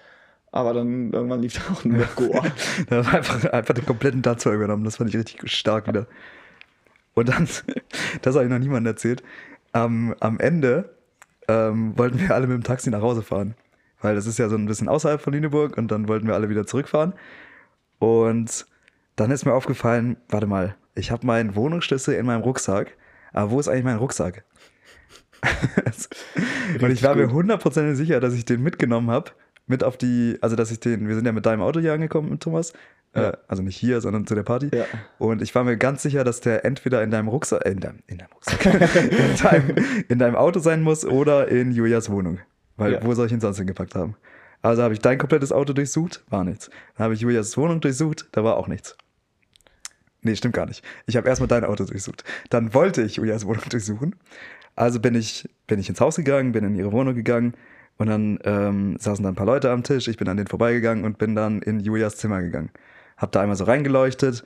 Aber 0.52 0.72
dann 0.72 1.12
irgendwann 1.12 1.42
lief 1.42 1.54
da 1.54 1.72
auch 1.74 1.84
nur 1.84 1.98
noch 1.98 2.14
Goa. 2.14 2.42
Da 2.88 3.04
war 3.04 3.14
einfach, 3.14 3.44
einfach 3.44 3.74
den 3.74 3.84
kompletten 3.84 4.22
Tanzfloor 4.22 4.54
übernommen, 4.54 4.84
das 4.84 4.96
fand 4.96 5.10
ich 5.10 5.16
richtig 5.16 5.50
stark 5.50 5.88
wieder. 5.88 6.06
Und 7.14 7.28
dann, 7.28 7.48
das 8.22 8.34
habe 8.36 8.44
ich 8.44 8.50
noch 8.50 8.58
niemandem 8.58 8.92
erzählt, 8.92 9.22
am, 9.72 10.14
am 10.20 10.38
Ende 10.38 10.94
ähm, 11.48 11.98
wollten 11.98 12.20
wir 12.20 12.34
alle 12.34 12.46
mit 12.46 12.56
dem 12.56 12.62
Taxi 12.62 12.88
nach 12.90 13.02
Hause 13.02 13.22
fahren. 13.22 13.54
Weil 14.00 14.14
das 14.14 14.26
ist 14.26 14.38
ja 14.38 14.48
so 14.48 14.56
ein 14.56 14.66
bisschen 14.66 14.88
außerhalb 14.88 15.20
von 15.20 15.32
Lüneburg 15.32 15.76
und 15.76 15.90
dann 15.90 16.08
wollten 16.08 16.26
wir 16.26 16.34
alle 16.34 16.48
wieder 16.48 16.66
zurückfahren. 16.66 17.14
Und 18.04 18.66
dann 19.16 19.30
ist 19.30 19.46
mir 19.46 19.54
aufgefallen, 19.54 20.16
warte 20.28 20.46
mal, 20.46 20.76
ich 20.94 21.10
habe 21.10 21.26
meinen 21.26 21.54
Wohnungsschlüssel 21.56 22.14
in 22.14 22.26
meinem 22.26 22.42
Rucksack. 22.42 22.96
Aber 23.32 23.50
wo 23.50 23.60
ist 23.60 23.68
eigentlich 23.68 23.84
mein 23.84 23.96
Rucksack? 23.96 24.44
und 26.80 26.90
ich 26.90 27.02
war 27.02 27.14
mir 27.14 27.30
hundertprozentig 27.30 27.96
sicher, 27.96 28.20
dass 28.20 28.34
ich 28.34 28.44
den 28.44 28.62
mitgenommen 28.62 29.10
habe. 29.10 29.32
Mit 29.66 29.82
auf 29.82 29.96
die, 29.96 30.36
also 30.42 30.56
dass 30.56 30.70
ich 30.70 30.80
den, 30.80 31.08
wir 31.08 31.14
sind 31.14 31.24
ja 31.24 31.32
mit 31.32 31.46
deinem 31.46 31.62
Auto 31.62 31.80
hier 31.80 31.94
angekommen, 31.94 32.38
Thomas. 32.38 32.74
Ja. 33.14 33.30
Äh, 33.30 33.36
also 33.48 33.62
nicht 33.62 33.76
hier, 33.76 34.02
sondern 34.02 34.26
zu 34.26 34.34
der 34.34 34.42
Party. 34.42 34.70
Ja. 34.74 34.84
Und 35.18 35.40
ich 35.40 35.54
war 35.54 35.64
mir 35.64 35.78
ganz 35.78 36.02
sicher, 36.02 36.22
dass 36.24 36.40
der 36.40 36.64
entweder 36.66 37.02
in 37.02 37.10
deinem 37.10 37.28
Rucksack, 37.28 37.64
äh, 37.64 37.70
in 37.70 37.80
deinem, 37.80 37.98
in 38.06 38.18
deinem 38.18 38.32
Rucksack, 38.34 38.66
in, 38.94 39.36
deinem, 39.42 40.04
in 40.08 40.18
deinem 40.18 40.36
Auto 40.36 40.60
sein 40.60 40.82
muss 40.82 41.04
oder 41.06 41.48
in 41.48 41.72
Julias 41.72 42.10
Wohnung. 42.10 42.40
Weil 42.76 42.94
Ja. 42.94 43.04
wo 43.04 43.14
soll 43.14 43.26
ich 43.26 43.32
ihn 43.32 43.40
sonst 43.40 43.56
hingepackt 43.58 43.94
haben? 43.94 44.16
Also 44.64 44.82
habe 44.82 44.94
ich 44.94 45.00
dein 45.00 45.18
komplettes 45.18 45.52
Auto 45.52 45.74
durchsucht, 45.74 46.24
war 46.30 46.42
nichts. 46.42 46.70
Dann 46.96 47.04
habe 47.04 47.12
ich 47.12 47.20
Julias 47.20 47.54
Wohnung 47.58 47.82
durchsucht, 47.82 48.28
da 48.32 48.44
war 48.44 48.56
auch 48.56 48.66
nichts. 48.66 48.96
Nee, 50.22 50.36
stimmt 50.36 50.54
gar 50.54 50.64
nicht. 50.64 50.82
Ich 51.04 51.18
habe 51.18 51.28
erstmal 51.28 51.48
dein 51.48 51.66
Auto 51.66 51.84
durchsucht. 51.84 52.24
Dann 52.48 52.72
wollte 52.72 53.02
ich 53.02 53.16
Julias 53.16 53.44
Wohnung 53.44 53.64
durchsuchen. 53.68 54.16
Also 54.74 55.00
bin 55.00 55.14
ich, 55.16 55.46
bin 55.66 55.78
ich 55.80 55.90
ins 55.90 56.00
Haus 56.00 56.16
gegangen, 56.16 56.52
bin 56.52 56.64
in 56.64 56.74
ihre 56.76 56.92
Wohnung 56.92 57.14
gegangen 57.14 57.52
und 57.98 58.06
dann 58.06 58.38
ähm, 58.44 58.96
saßen 58.98 59.22
da 59.22 59.28
ein 59.28 59.34
paar 59.34 59.44
Leute 59.44 59.70
am 59.70 59.82
Tisch. 59.82 60.08
Ich 60.08 60.16
bin 60.16 60.28
an 60.30 60.38
denen 60.38 60.48
vorbeigegangen 60.48 61.04
und 61.04 61.18
bin 61.18 61.34
dann 61.34 61.60
in 61.60 61.80
Julias 61.80 62.16
Zimmer 62.16 62.40
gegangen. 62.40 62.70
Hab 63.18 63.32
da 63.32 63.42
einmal 63.42 63.58
so 63.58 63.64
reingeleuchtet, 63.64 64.44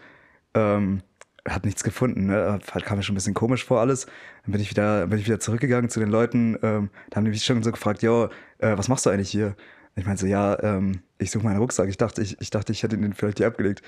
ähm, 0.54 1.00
hat 1.48 1.64
nichts 1.64 1.84
gefunden. 1.84 2.26
Ne? 2.26 2.58
Kam 2.84 2.98
mir 2.98 3.04
schon 3.04 3.14
ein 3.14 3.18
bisschen 3.18 3.34
komisch 3.34 3.64
vor 3.64 3.78
alles. 3.78 4.06
Dann 4.42 4.50
bin 4.50 4.60
ich 4.60 4.70
wieder, 4.70 5.06
bin 5.06 5.20
ich 5.20 5.26
wieder 5.26 5.38
zurückgegangen 5.38 5.90
zu 5.90 6.00
den 6.00 6.08
Leuten. 6.08 6.58
Ähm, 6.60 6.90
da 7.08 7.18
haben 7.18 7.24
die 7.24 7.30
mich 7.30 7.44
schon 7.44 7.62
so 7.62 7.70
gefragt, 7.70 8.02
jo, 8.02 8.30
äh, 8.58 8.76
was 8.76 8.88
machst 8.88 9.06
du 9.06 9.10
eigentlich 9.10 9.30
hier? 9.30 9.54
Und 9.98 10.02
ich 10.02 10.06
meinte 10.06 10.20
so, 10.20 10.26
ja, 10.28 10.56
ähm, 10.62 11.00
ich 11.18 11.32
suche 11.32 11.42
meinen 11.42 11.58
Rucksack. 11.58 11.88
Ich 11.88 11.96
dachte, 11.96 12.22
ich, 12.22 12.40
ich 12.40 12.50
dachte, 12.50 12.70
ich 12.70 12.84
hätte 12.84 12.96
den 12.96 13.14
vielleicht 13.14 13.38
hier 13.38 13.48
abgelegt. 13.48 13.82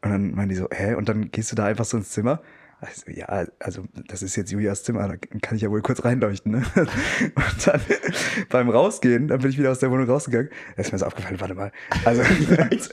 Und 0.00 0.12
dann 0.12 0.30
meinen 0.30 0.48
die 0.48 0.54
so, 0.54 0.68
hä? 0.70 0.94
Und 0.94 1.08
dann 1.08 1.32
gehst 1.32 1.50
du 1.50 1.56
da 1.56 1.64
einfach 1.64 1.84
so 1.84 1.96
ins 1.96 2.10
Zimmer? 2.10 2.40
Also, 2.80 3.10
ja, 3.10 3.26
also 3.58 3.82
das 4.06 4.22
ist 4.22 4.36
jetzt 4.36 4.52
Julias 4.52 4.84
Zimmer, 4.84 5.08
da 5.08 5.16
kann 5.42 5.56
ich 5.56 5.62
ja 5.62 5.70
wohl 5.72 5.82
kurz 5.82 6.04
reinleuchten. 6.04 6.52
Ne? 6.52 6.62
Und 6.76 7.66
dann 7.66 7.80
beim 8.48 8.68
Rausgehen, 8.70 9.26
dann 9.26 9.40
bin 9.40 9.50
ich 9.50 9.58
wieder 9.58 9.72
aus 9.72 9.80
der 9.80 9.90
Wohnung 9.90 10.08
rausgegangen. 10.08 10.50
Da 10.76 10.82
ist 10.82 10.92
mir 10.92 10.98
so 10.98 11.06
aufgefallen, 11.06 11.40
warte 11.40 11.56
mal. 11.56 11.72
Also 12.04 12.22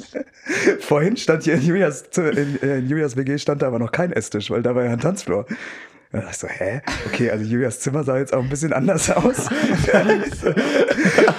vorhin 0.80 1.16
stand 1.16 1.44
hier 1.44 1.54
in 1.54 1.62
Julias, 1.62 2.06
in, 2.18 2.56
in 2.56 2.90
Julias 2.90 3.16
WG 3.16 3.38
stand 3.38 3.62
da 3.62 3.68
aber 3.68 3.78
noch 3.78 3.92
kein 3.92 4.12
Esstisch, 4.12 4.50
weil 4.50 4.64
da 4.64 4.74
war 4.74 4.84
ja 4.84 4.94
ein 4.94 5.00
Tanzfloor. 5.00 5.46
Da 6.12 6.20
dachte 6.20 6.32
ich 6.32 6.38
so, 6.38 6.48
hä? 6.48 6.82
Okay, 7.06 7.30
also 7.30 7.44
Julias 7.46 7.82
Zimmer 7.82 8.04
sah 8.04 8.18
jetzt 8.18 8.34
auch 8.34 8.42
ein 8.42 8.50
bisschen 8.50 8.74
anders 8.74 9.12
aus. 9.12 9.48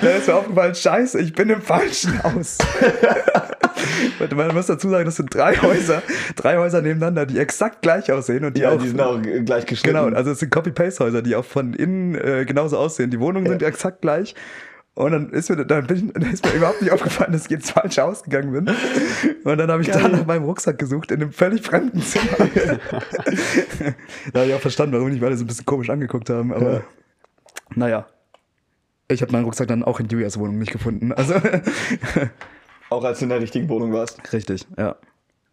Dann 0.02 0.16
ist 0.16 0.26
mir 0.28 0.34
aufgefallen, 0.34 0.74
scheiße, 0.74 1.20
ich 1.20 1.32
bin 1.32 1.50
im 1.50 1.62
falschen 1.62 2.22
Haus. 2.22 2.58
Man 4.34 4.54
muss 4.54 4.66
dazu 4.66 4.88
sagen, 4.88 5.04
das 5.04 5.16
sind 5.16 5.32
drei 5.34 5.54
Häuser, 5.56 6.02
drei 6.36 6.56
Häuser 6.58 6.82
nebeneinander, 6.82 7.26
die 7.26 7.38
exakt 7.38 7.82
gleich 7.82 8.10
aussehen 8.10 8.44
und 8.44 8.56
die 8.56 8.62
Ja, 8.62 8.70
auch. 8.72 8.78
die 8.78 8.88
sind 8.88 9.00
auch 9.00 9.20
g- 9.22 9.40
gleich 9.42 9.66
geschnitten. 9.66 9.96
Genau, 10.04 10.16
also 10.16 10.32
es 10.32 10.40
sind 10.40 10.50
Copy-Paste-Häuser, 10.50 11.22
die 11.22 11.36
auch 11.36 11.44
von 11.44 11.74
innen 11.74 12.14
äh, 12.16 12.44
genauso 12.44 12.76
aussehen. 12.78 13.10
Die 13.10 13.20
Wohnungen 13.20 13.46
sind 13.48 13.62
exakt 13.62 14.00
gleich. 14.02 14.34
Und 14.94 15.12
dann 15.12 15.30
ist 15.30 15.48
mir, 15.48 15.64
dann 15.64 15.86
bin 15.86 15.96
ich, 16.08 16.12
dann 16.22 16.32
ist 16.32 16.44
mir 16.44 16.52
überhaupt 16.54 16.82
nicht 16.82 16.90
aufgefallen, 16.90 17.32
dass 17.32 17.44
ich 17.44 17.50
jetzt 17.50 17.70
falsch 17.70 18.00
ausgegangen 18.00 18.50
bin. 18.52 18.74
Und 19.44 19.58
dann 19.58 19.70
habe 19.70 19.82
ich 19.82 19.90
da 19.90 20.08
nach 20.08 20.26
meinem 20.26 20.42
Rucksack 20.44 20.76
gesucht, 20.78 21.12
in 21.12 21.22
einem 21.22 21.32
völlig 21.32 21.62
fremden 21.64 22.02
Zimmer. 22.02 22.24
da 24.32 24.40
habe 24.40 24.48
ich 24.48 24.54
auch 24.54 24.60
verstanden, 24.60 24.94
warum 24.94 25.08
mich 25.10 25.22
alle 25.22 25.36
so 25.36 25.44
ein 25.44 25.46
bisschen 25.46 25.66
komisch 25.66 25.88
angeguckt 25.90 26.30
haben. 26.30 26.52
Aber 26.52 26.72
Ja. 26.72 26.80
naja. 27.76 28.06
Ich 29.08 29.22
habe 29.22 29.32
meinen 29.32 29.44
Rucksack 29.44 29.68
dann 29.68 29.82
auch 29.84 30.00
in 30.00 30.08
Julias 30.08 30.38
Wohnung 30.38 30.58
nicht 30.58 30.72
gefunden. 30.72 31.12
Also 31.12 31.34
Auch 32.90 33.04
als 33.04 33.18
du 33.18 33.24
in 33.24 33.28
der 33.30 33.40
richtigen 33.40 33.68
Wohnung 33.68 33.92
warst. 33.92 34.32
richtig, 34.32 34.66
ja. 34.78 34.96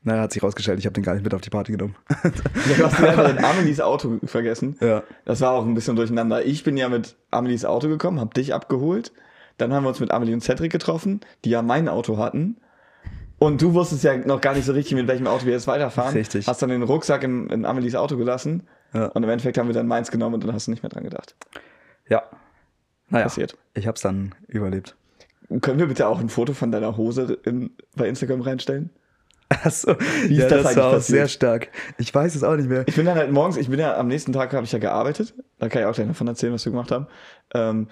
Naja, 0.04 0.22
hat 0.22 0.32
sich 0.34 0.44
rausgestellt, 0.44 0.78
ich 0.78 0.86
habe 0.86 0.94
den 0.94 1.04
gar 1.04 1.16
nicht 1.16 1.24
mit 1.24 1.34
auf 1.34 1.42
die 1.42 1.50
Party 1.50 1.72
genommen. 1.72 1.96
Ja, 2.70 2.76
du 2.78 2.86
hast 2.86 3.02
einfach 3.04 3.30
in 3.30 3.44
Amelies 3.44 3.82
Auto 3.82 4.20
vergessen. 4.24 4.78
ja. 4.80 5.04
Das 5.26 5.42
war 5.42 5.52
auch 5.52 5.66
ein 5.66 5.74
bisschen 5.74 5.96
durcheinander. 5.96 6.46
Ich 6.46 6.64
bin 6.64 6.78
ja 6.78 6.90
mit 6.90 7.16
Amelies 7.32 7.66
Auto 7.66 7.88
gekommen, 7.90 8.20
hab 8.20 8.34
dich 8.34 8.54
abgeholt. 8.54 9.12
Dann 9.58 9.74
haben 9.74 9.84
wir 9.84 9.90
uns 9.90 10.00
mit 10.00 10.12
Amelie 10.12 10.34
und 10.34 10.42
Cedric 10.42 10.72
getroffen, 10.72 11.22
die 11.44 11.50
ja 11.50 11.62
mein 11.62 11.88
Auto 11.88 12.18
hatten. 12.18 12.58
Und 13.40 13.62
du 13.62 13.74
wusstest 13.74 14.04
ja 14.04 14.16
noch 14.18 14.42
gar 14.42 14.54
nicht 14.54 14.66
so 14.66 14.74
richtig, 14.74 14.96
mit 14.96 15.08
welchem 15.08 15.28
Auto 15.28 15.46
wir 15.46 15.54
jetzt 15.54 15.68
weiterfahren. 15.68 16.14
Richtig. 16.14 16.48
Hast 16.48 16.62
dann 16.62 16.70
den 16.70 16.84
Rucksack 16.84 17.24
in, 17.24 17.48
in 17.50 17.66
Amelies 17.66 17.96
Auto 17.96 18.16
gelassen. 18.18 18.64
Ja. 18.94 19.08
Und 19.08 19.24
im 19.24 19.30
Endeffekt 19.30 19.58
haben 19.58 19.68
wir 19.68 19.74
dann 19.74 19.88
meins 19.88 20.12
genommen 20.12 20.36
und 20.36 20.44
dann 20.46 20.54
hast 20.54 20.68
du 20.68 20.72
nicht 20.72 20.84
mehr 20.84 20.90
dran 20.90 21.04
gedacht. 21.04 21.36
Ja. 22.10 22.24
Naja, 23.16 23.26
Passiert. 23.26 23.58
ich 23.74 23.88
habe 23.88 23.96
es 23.96 24.02
dann 24.02 24.36
überlebt. 24.48 24.96
Können 25.62 25.80
wir 25.80 25.88
bitte 25.88 26.08
auch 26.08 26.20
ein 26.20 26.30
Foto 26.30 26.54
von 26.54 26.72
deiner 26.72 26.98
Hose 26.98 27.38
in, 27.46 27.72
bei 27.96 28.08
Instagram 28.08 28.42
reinstellen? 28.42 28.90
Achso, 29.50 29.96
Wie 30.28 30.38
ist 30.38 30.40
ja, 30.40 30.50
das 30.50 30.50
das, 30.50 30.66
eigentlich 30.66 30.78
war 30.78 30.88
auch 30.88 30.92
passiert? 30.94 31.18
sehr 31.18 31.28
stark. 31.28 31.70
Ich 31.98 32.14
weiß 32.14 32.36
es 32.36 32.44
auch 32.44 32.56
nicht 32.56 32.68
mehr. 32.68 32.84
Ich 32.88 32.96
bin 32.96 33.06
dann 33.06 33.16
halt 33.16 33.32
morgens, 33.32 33.58
ich 33.58 33.70
bin 33.70 33.80
ja 33.80 33.96
am 33.98 34.08
nächsten 34.08 34.34
Tag 34.34 34.54
habe 34.54 34.66
ich 34.66 34.72
ja 34.72 34.80
gearbeitet. 34.80 35.34
Da 35.60 35.70
kann 35.70 35.82
ich 35.84 35.88
auch 35.88 35.94
gleich 35.94 36.08
davon 36.08 36.28
erzählen, 36.28 36.52
was 36.52 36.66
wir 36.66 36.72
gemacht 36.72 36.92
haben. 36.92 37.08
Ähm, 37.54 37.88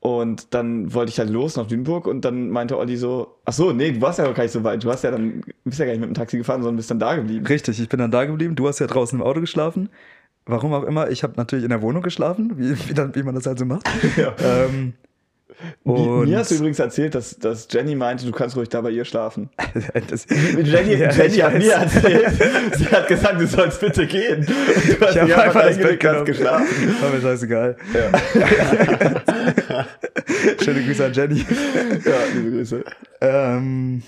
und 0.00 0.54
dann 0.54 0.94
wollte 0.94 1.10
ich 1.10 1.18
halt 1.18 1.30
los 1.30 1.56
nach 1.56 1.66
Dünenburg 1.66 2.06
und 2.06 2.24
dann 2.24 2.48
meinte 2.48 2.78
Olli 2.78 2.96
so, 2.96 3.38
ach 3.44 3.52
so, 3.52 3.72
nee, 3.72 3.92
du 3.92 4.00
warst 4.00 4.18
ja 4.18 4.30
gar 4.30 4.42
nicht 4.42 4.52
so 4.52 4.62
weit. 4.64 4.82
Du 4.84 4.90
hast 4.90 5.02
ja 5.04 5.10
dann, 5.10 5.42
bist 5.64 5.78
ja 5.78 5.84
gar 5.84 5.92
nicht 5.92 6.00
mit 6.00 6.10
dem 6.10 6.14
Taxi 6.14 6.38
gefahren, 6.38 6.62
sondern 6.62 6.76
bist 6.76 6.90
dann 6.90 6.98
da 6.98 7.14
geblieben. 7.16 7.46
Richtig, 7.46 7.80
ich 7.80 7.88
bin 7.88 7.98
dann 7.98 8.10
da 8.10 8.24
geblieben. 8.24 8.54
Du 8.54 8.66
hast 8.68 8.78
ja 8.78 8.86
draußen 8.86 9.18
im 9.18 9.24
Auto 9.24 9.40
geschlafen. 9.40 9.90
Warum 10.46 10.72
auch 10.74 10.84
immer. 10.84 11.10
Ich 11.10 11.22
habe 11.24 11.34
natürlich 11.36 11.64
in 11.64 11.70
der 11.70 11.82
Wohnung 11.82 12.02
geschlafen, 12.02 12.52
wie, 12.56 12.76
wie, 12.88 12.94
dann, 12.94 13.14
wie 13.14 13.22
man 13.22 13.34
das 13.34 13.46
halt 13.46 13.58
so 13.58 13.64
macht. 13.64 13.86
Ja. 14.16 14.34
Ähm, 14.40 14.92
und 15.84 16.28
Mir 16.28 16.38
hast 16.38 16.50
du 16.50 16.56
übrigens 16.56 16.78
erzählt, 16.78 17.14
dass, 17.14 17.38
dass 17.38 17.66
Jenny 17.70 17.94
meinte, 17.94 18.26
du 18.26 18.32
kannst 18.32 18.56
ruhig 18.56 18.68
da 18.68 18.82
bei 18.82 18.90
ihr 18.90 19.06
schlafen. 19.06 19.48
das, 20.10 20.26
Jenny, 20.28 20.96
Ja, 20.96 21.10
Jenny 21.10 21.36
hat 21.38 21.54
weiß. 21.54 21.58
mir 21.58 21.72
erzählt, 21.72 22.74
sie 22.76 22.84
hat 22.86 23.08
gesagt, 23.08 23.40
du 23.40 23.46
sollst 23.46 23.80
bitte 23.80 24.06
gehen. 24.06 24.44
Du 24.46 25.00
hast 25.06 25.16
Ich 25.16 25.20
habe 25.22 25.42
einfach 25.42 25.62
das 25.62 25.78
Bett 25.78 25.98
genommen. 26.00 26.24
geschlafen. 26.26 26.94
War 27.00 27.10
mir 27.10 27.20
scheißegal. 27.22 27.76
Schöne 30.62 30.82
Grüße 30.84 31.04
an 31.06 31.12
Jenny. 31.12 31.38
Ja, 32.04 32.12
liebe 32.34 32.50
Grüße. 32.50 32.84
Ähm, 33.20 34.02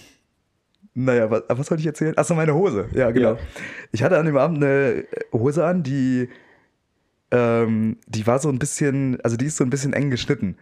naja, 0.99 1.31
was, 1.31 1.45
was 1.49 1.71
wollte 1.71 1.81
ich 1.81 1.87
erzählen? 1.87 2.17
Achso, 2.19 2.35
meine 2.35 2.55
Hose. 2.55 2.89
Ja, 2.93 3.11
genau. 3.11 3.35
Ja. 3.35 3.39
Ich 3.93 4.03
hatte 4.03 4.19
an 4.19 4.27
dem 4.27 4.37
Abend 4.37 4.63
eine 4.63 5.05
Hose 5.33 5.65
an, 5.65 5.83
die, 5.83 6.29
ähm, 7.31 7.99
die 8.07 8.27
war 8.27 8.39
so 8.41 8.49
ein 8.49 8.59
bisschen, 8.59 9.21
also 9.21 9.37
die 9.37 9.47
ist 9.47 9.57
so 9.57 9.65
ein 9.65 9.71
bisschen 9.71 9.93
eng 9.93 10.11
geschnitten. 10.11 10.57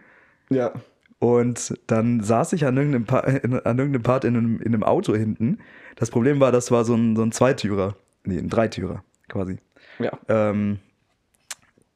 Ja. 0.49 0.73
Und 1.19 1.73
dann 1.87 2.21
saß 2.21 2.53
ich 2.53 2.65
an 2.65 2.77
irgendeinem, 2.77 3.05
pa 3.05 3.19
in, 3.43 3.53
an 3.53 3.77
irgendeinem 3.77 4.03
Part 4.03 4.25
in 4.25 4.37
einem, 4.37 4.61
in 4.61 4.73
einem 4.73 4.83
Auto 4.83 5.15
hinten. 5.15 5.57
Das 5.95 6.11
Problem 6.11 6.39
war, 6.39 6.51
das 6.51 6.69
war 6.69 6.85
so 6.85 6.93
ein, 6.93 7.15
so 7.15 7.23
ein 7.23 7.31
Zweitürer. 7.31 7.95
Nee, 8.23 8.37
ein 8.37 8.49
Dreitürer 8.49 9.03
quasi. 9.27 9.57
Ja. 9.97 10.11
Ähm, 10.27 10.79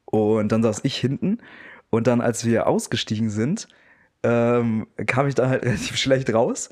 und 0.05 0.51
dann 0.51 0.63
saß 0.63 0.81
ich 0.83 0.97
hinten. 0.97 1.37
Und 1.91 2.07
dann, 2.07 2.21
als 2.21 2.45
wir 2.45 2.67
ausgestiegen 2.67 3.29
sind, 3.29 3.67
ähm, 4.23 4.87
kam 5.07 5.27
ich 5.27 5.35
da 5.35 5.49
halt 5.49 5.63
relativ 5.65 5.97
schlecht 5.97 6.33
raus. 6.33 6.69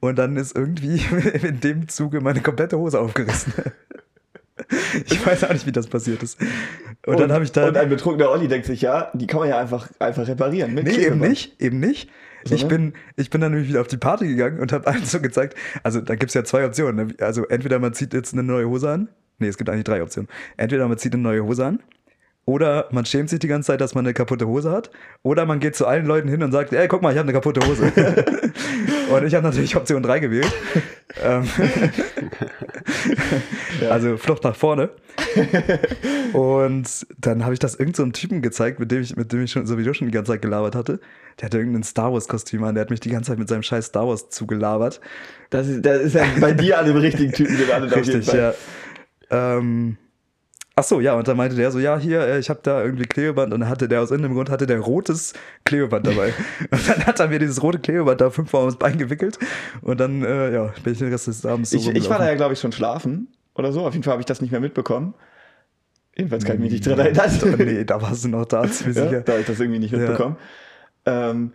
Und 0.00 0.18
dann 0.18 0.36
ist 0.36 0.56
irgendwie 0.56 1.00
in 1.42 1.60
dem 1.60 1.88
Zuge 1.88 2.20
meine 2.20 2.40
komplette 2.40 2.78
Hose 2.78 3.00
aufgerissen. 3.00 3.52
Ich 5.06 5.26
weiß 5.26 5.42
auch 5.44 5.52
nicht, 5.52 5.66
wie 5.66 5.72
das 5.72 5.88
passiert 5.88 6.22
ist. 6.22 6.40
Und, 7.06 7.18
dann 7.18 7.32
habe 7.32 7.42
ich 7.42 7.50
da. 7.50 7.66
Und 7.66 7.76
ein 7.76 7.88
betrunkener 7.88 8.30
Olli 8.30 8.46
denkt 8.46 8.66
sich, 8.66 8.80
ja, 8.82 9.10
die 9.12 9.26
kann 9.26 9.40
man 9.40 9.48
ja 9.48 9.58
einfach, 9.58 9.88
einfach 9.98 10.28
reparieren. 10.28 10.74
Mit 10.74 10.84
Nee, 10.84 11.06
eben 11.06 11.18
nicht, 11.18 11.60
eben 11.60 11.80
nicht. 11.80 12.08
Ich 12.44 12.60
Sondern? 12.60 12.68
bin, 12.68 12.92
ich 13.16 13.30
bin 13.30 13.40
dann 13.40 13.50
nämlich 13.50 13.68
wieder 13.68 13.80
auf 13.80 13.88
die 13.88 13.96
Party 13.96 14.28
gegangen 14.28 14.60
und 14.60 14.72
habe 14.72 14.86
allen 14.86 15.04
so 15.04 15.20
gezeigt, 15.20 15.56
also 15.82 16.00
da 16.00 16.14
gibt's 16.14 16.34
ja 16.34 16.44
zwei 16.44 16.64
Optionen. 16.64 17.08
ne? 17.08 17.14
Also 17.18 17.46
entweder 17.46 17.80
man 17.80 17.94
zieht 17.94 18.14
jetzt 18.14 18.32
eine 18.32 18.44
neue 18.44 18.68
Hose 18.68 18.90
an. 18.90 19.08
Nee, 19.38 19.48
es 19.48 19.58
gibt 19.58 19.68
eigentlich 19.70 19.84
drei 19.84 20.02
Optionen. 20.02 20.28
Entweder 20.56 20.86
man 20.86 20.98
zieht 20.98 21.14
eine 21.14 21.22
neue 21.22 21.42
Hose 21.42 21.66
an, 21.66 21.80
oder 22.46 22.88
man 22.90 23.04
schämt 23.06 23.30
sich 23.30 23.38
die 23.38 23.48
ganze 23.48 23.68
Zeit, 23.68 23.80
dass 23.80 23.94
man 23.94 24.04
eine 24.04 24.14
kaputte 24.14 24.46
Hose 24.46 24.70
hat, 24.70 24.90
oder 25.22 25.46
man 25.46 25.60
geht 25.60 25.76
zu 25.76 25.86
allen 25.86 26.06
Leuten 26.06 26.28
hin 26.28 26.42
und 26.42 26.52
sagt, 26.52 26.72
ey, 26.72 26.88
guck 26.88 27.00
mal, 27.02 27.12
ich 27.12 27.18
habe 27.18 27.26
eine 27.28 27.32
kaputte 27.32 27.66
Hose. 27.66 27.84
und 29.10 29.26
ich 29.26 29.34
habe 29.34 29.46
natürlich 29.46 29.74
Option 29.76 30.02
3 30.02 30.18
gewählt. 30.20 30.52
ähm, 31.22 31.44
Also 33.90 34.16
Flucht 34.16 34.44
nach 34.44 34.56
vorne. 34.56 34.90
und 36.32 37.06
dann 37.18 37.44
habe 37.44 37.54
ich 37.54 37.58
das 37.60 37.74
irgendeinem 37.74 38.08
so 38.08 38.12
Typen 38.12 38.42
gezeigt, 38.42 38.78
mit 38.80 38.90
dem 38.90 39.02
ich, 39.02 39.16
mit 39.16 39.32
dem 39.32 39.42
ich 39.44 39.50
schon, 39.52 39.66
sowieso 39.66 39.94
schon 39.94 40.08
die 40.08 40.12
ganze 40.12 40.32
Zeit 40.32 40.42
gelabert 40.42 40.74
hatte. 40.74 41.00
Der 41.40 41.46
hatte 41.46 41.58
irgendein 41.58 41.82
Star 41.82 42.12
Wars-Kostüm 42.12 42.62
an, 42.64 42.74
der 42.74 42.82
hat 42.82 42.90
mich 42.90 43.00
die 43.00 43.10
ganze 43.10 43.30
Zeit 43.30 43.38
mit 43.38 43.48
seinem 43.48 43.62
scheiß 43.62 43.86
Star 43.86 44.06
Wars 44.06 44.28
zugelabert. 44.30 45.00
Das 45.50 45.66
ist, 45.68 45.84
das 45.84 46.02
ist 46.02 46.14
ja 46.14 46.24
bei 46.40 46.52
dir 46.54 46.78
an 46.78 46.86
dem 46.86 46.96
richtigen 46.96 47.32
Typen 47.32 47.56
gelandet. 47.56 47.92
auf 47.92 48.04
jeden 48.04 48.16
Richtig, 48.18 48.30
Fall. 48.30 48.54
ja. 49.30 49.56
Ähm, 49.58 49.96
ach 50.76 50.84
so, 50.84 51.00
ja, 51.00 51.14
und 51.14 51.28
dann 51.28 51.36
meinte 51.36 51.56
der 51.56 51.70
so, 51.70 51.78
ja, 51.78 51.98
hier, 51.98 52.20
äh, 52.20 52.38
ich 52.38 52.50
habe 52.50 52.60
da 52.62 52.82
irgendwie 52.82 53.04
Klebeband 53.04 53.52
und 53.52 53.60
dann 53.60 53.68
hatte 53.68 53.88
der 53.88 54.02
aus 54.02 54.10
irgendeinem 54.10 54.34
Grund 54.34 54.50
hatte 54.50 54.66
der 54.66 54.80
rotes 54.80 55.32
Klebeband 55.64 56.06
dabei. 56.06 56.32
und 56.70 56.88
dann 56.88 57.06
hat 57.06 57.20
er 57.20 57.28
mir 57.28 57.38
dieses 57.38 57.62
rote 57.62 57.78
Klebeband 57.78 58.20
da 58.20 58.30
fünfmal 58.30 58.62
ums 58.62 58.76
Bein 58.76 58.98
gewickelt 58.98 59.38
und 59.82 60.00
dann, 60.00 60.24
äh, 60.24 60.52
ja, 60.52 60.74
bin 60.82 60.92
ich 60.92 60.98
den 60.98 61.08
Rest 61.10 61.26
des 61.26 61.44
Abends 61.46 61.70
so 61.70 61.76
Ich, 61.76 61.88
ich 61.88 62.10
war 62.10 62.18
da 62.18 62.26
ja, 62.28 62.34
glaube 62.34 62.54
ich, 62.54 62.60
schon 62.60 62.72
schlafen 62.72 63.28
oder 63.54 63.72
so. 63.72 63.86
Auf 63.86 63.94
jeden 63.94 64.02
Fall 64.02 64.12
habe 64.12 64.22
ich 64.22 64.26
das 64.26 64.40
nicht 64.40 64.50
mehr 64.50 64.60
mitbekommen. 64.60 65.14
Jedenfalls 66.16 66.44
kann 66.44 66.56
ich 66.56 66.60
mich 66.62 66.72
nicht 66.72 66.86
dran 66.86 66.98
erinnern. 66.98 67.30
nee, 67.58 67.84
da 67.84 68.00
warst 68.00 68.24
du 68.24 68.28
noch 68.28 68.44
da, 68.44 68.68
ziemlich 68.68 68.96
Ja, 68.98 69.04
sicher. 69.08 69.20
da 69.22 69.32
habe 69.32 69.40
ich 69.42 69.46
das 69.46 69.58
irgendwie 69.60 69.80
nicht 69.80 69.92
Ja. 69.92 69.98
mitbekommen. 69.98 70.36
Ähm, 71.06 71.52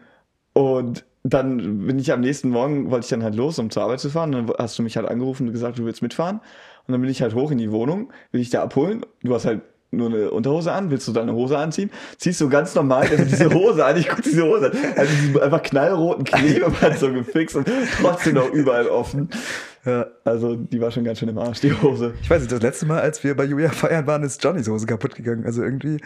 und 0.53 1.05
dann 1.23 1.85
bin 1.85 1.99
ich 1.99 2.11
am 2.11 2.21
nächsten 2.21 2.49
Morgen, 2.49 2.89
wollte 2.91 3.05
ich 3.05 3.09
dann 3.09 3.23
halt 3.23 3.35
los, 3.35 3.59
um 3.59 3.69
zur 3.69 3.83
Arbeit 3.83 3.99
zu 3.99 4.09
fahren. 4.09 4.31
Dann 4.31 4.51
hast 4.57 4.77
du 4.79 4.83
mich 4.83 4.97
halt 4.97 5.07
angerufen 5.07 5.47
und 5.47 5.53
gesagt, 5.53 5.77
du 5.79 5.85
willst 5.85 6.01
mitfahren. 6.01 6.41
Und 6.89 6.93
dann 6.93 7.01
bin 7.01 7.11
ich 7.11 7.21
halt 7.21 7.35
hoch 7.35 7.51
in 7.51 7.59
die 7.59 7.71
Wohnung, 7.71 8.11
will 8.31 8.41
ich 8.41 8.49
da 8.49 8.63
abholen. 8.63 9.05
Du 9.21 9.31
hast 9.35 9.45
halt 9.45 9.61
nur 9.91 10.07
eine 10.09 10.31
Unterhose 10.31 10.71
an, 10.71 10.89
willst 10.89 11.07
du 11.07 11.11
deine 11.11 11.33
Hose 11.33 11.55
anziehen? 11.55 11.91
Ziehst 12.17 12.41
du 12.41 12.49
ganz 12.49 12.73
normal 12.73 13.05
also 13.07 13.23
diese 13.25 13.47
Hose 13.53 13.85
an, 13.85 13.95
ich 13.95 14.09
guck 14.09 14.23
diese 14.23 14.41
Hose 14.43 14.71
an, 14.71 14.77
also 14.95 15.13
diesen 15.13 15.39
einfach 15.39 15.61
knallroten 15.61 16.23
Klebeband 16.23 16.97
so 16.97 17.13
gefixt 17.13 17.55
und 17.55 17.69
trotzdem 18.01 18.33
noch 18.33 18.51
überall 18.51 18.87
offen. 18.87 19.29
Ja. 19.85 20.07
Also 20.23 20.55
die 20.55 20.81
war 20.81 20.89
schon 20.89 21.03
ganz 21.03 21.19
schön 21.19 21.29
im 21.29 21.37
Arsch, 21.37 21.61
die 21.61 21.71
Hose. 21.79 22.15
Ich 22.23 22.29
weiß 22.31 22.41
nicht, 22.41 22.51
das 22.51 22.63
letzte 22.63 22.87
Mal, 22.87 23.01
als 23.01 23.23
wir 23.23 23.35
bei 23.37 23.43
Julia 23.43 23.69
feiern 23.69 24.07
waren, 24.07 24.23
ist 24.23 24.43
Johnnys 24.43 24.67
Hose 24.67 24.87
kaputt 24.87 25.13
gegangen. 25.13 25.45
Also 25.45 25.61
irgendwie, 25.61 26.01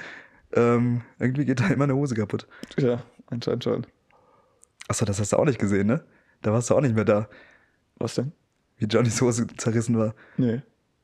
ähm, 0.54 1.00
irgendwie 1.18 1.46
geht 1.46 1.62
da 1.62 1.68
immer 1.70 1.86
eine 1.86 1.96
Hose 1.96 2.14
kaputt. 2.14 2.46
Ja, 2.78 3.02
anscheinend 3.28 3.64
schon. 3.64 3.88
Achso, 4.90 5.06
das 5.06 5.22
hast 5.22 5.32
du 5.32 5.38
auch 5.38 5.46
nicht 5.46 5.60
gesehen, 5.60 5.88
ne? 5.88 6.04
Da 6.42 6.52
warst 6.52 6.70
du 6.70 6.76
auch 6.76 6.82
nicht 6.82 6.94
mehr 6.94 7.06
da, 7.06 7.30
Was 8.00 8.16
denn? 8.16 8.34
wie 8.78 8.86
Johnnys 8.86 9.22
Hose 9.22 9.48
zerrissen 9.58 9.98
war. 9.98 10.14
Nee. 10.38 10.62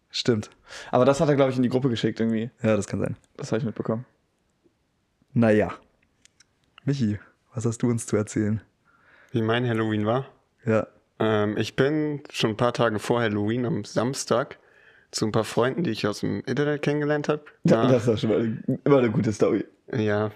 Stimmt. 0.09 0.49
Aber 0.91 1.05
das 1.05 1.21
hat 1.21 1.29
er, 1.29 1.35
glaube 1.35 1.51
ich, 1.51 1.57
in 1.57 1.63
die 1.63 1.69
Gruppe 1.69 1.89
geschickt 1.89 2.19
irgendwie. 2.19 2.49
Ja, 2.63 2.75
das 2.75 2.87
kann 2.87 2.99
sein. 2.99 3.15
Das 3.37 3.51
habe 3.51 3.59
ich 3.59 3.65
mitbekommen. 3.65 4.05
Naja. 5.33 5.73
Michi, 6.85 7.19
was 7.53 7.65
hast 7.65 7.83
du 7.83 7.89
uns 7.89 8.05
zu 8.05 8.15
erzählen? 8.15 8.61
Wie 9.31 9.41
mein 9.41 9.67
Halloween 9.67 10.05
war? 10.05 10.25
Ja. 10.65 10.87
Ähm, 11.19 11.57
ich 11.57 11.75
bin 11.75 12.23
schon 12.31 12.51
ein 12.51 12.57
paar 12.57 12.73
Tage 12.73 12.99
vor 12.99 13.21
Halloween 13.21 13.65
am 13.65 13.85
Samstag 13.85 14.57
zu 15.11 15.25
ein 15.25 15.31
paar 15.31 15.43
Freunden, 15.43 15.83
die 15.83 15.91
ich 15.91 16.07
aus 16.07 16.21
dem 16.21 16.41
Internet 16.45 16.81
kennengelernt 16.81 17.29
habe. 17.29 17.43
Das 17.63 18.01
ist 18.01 18.07
doch 18.07 18.17
schon 18.17 18.29
mal 18.29 18.79
immer 18.83 18.97
eine 18.97 19.11
gute 19.11 19.33
Story. 19.33 19.65
Ja, 19.91 20.31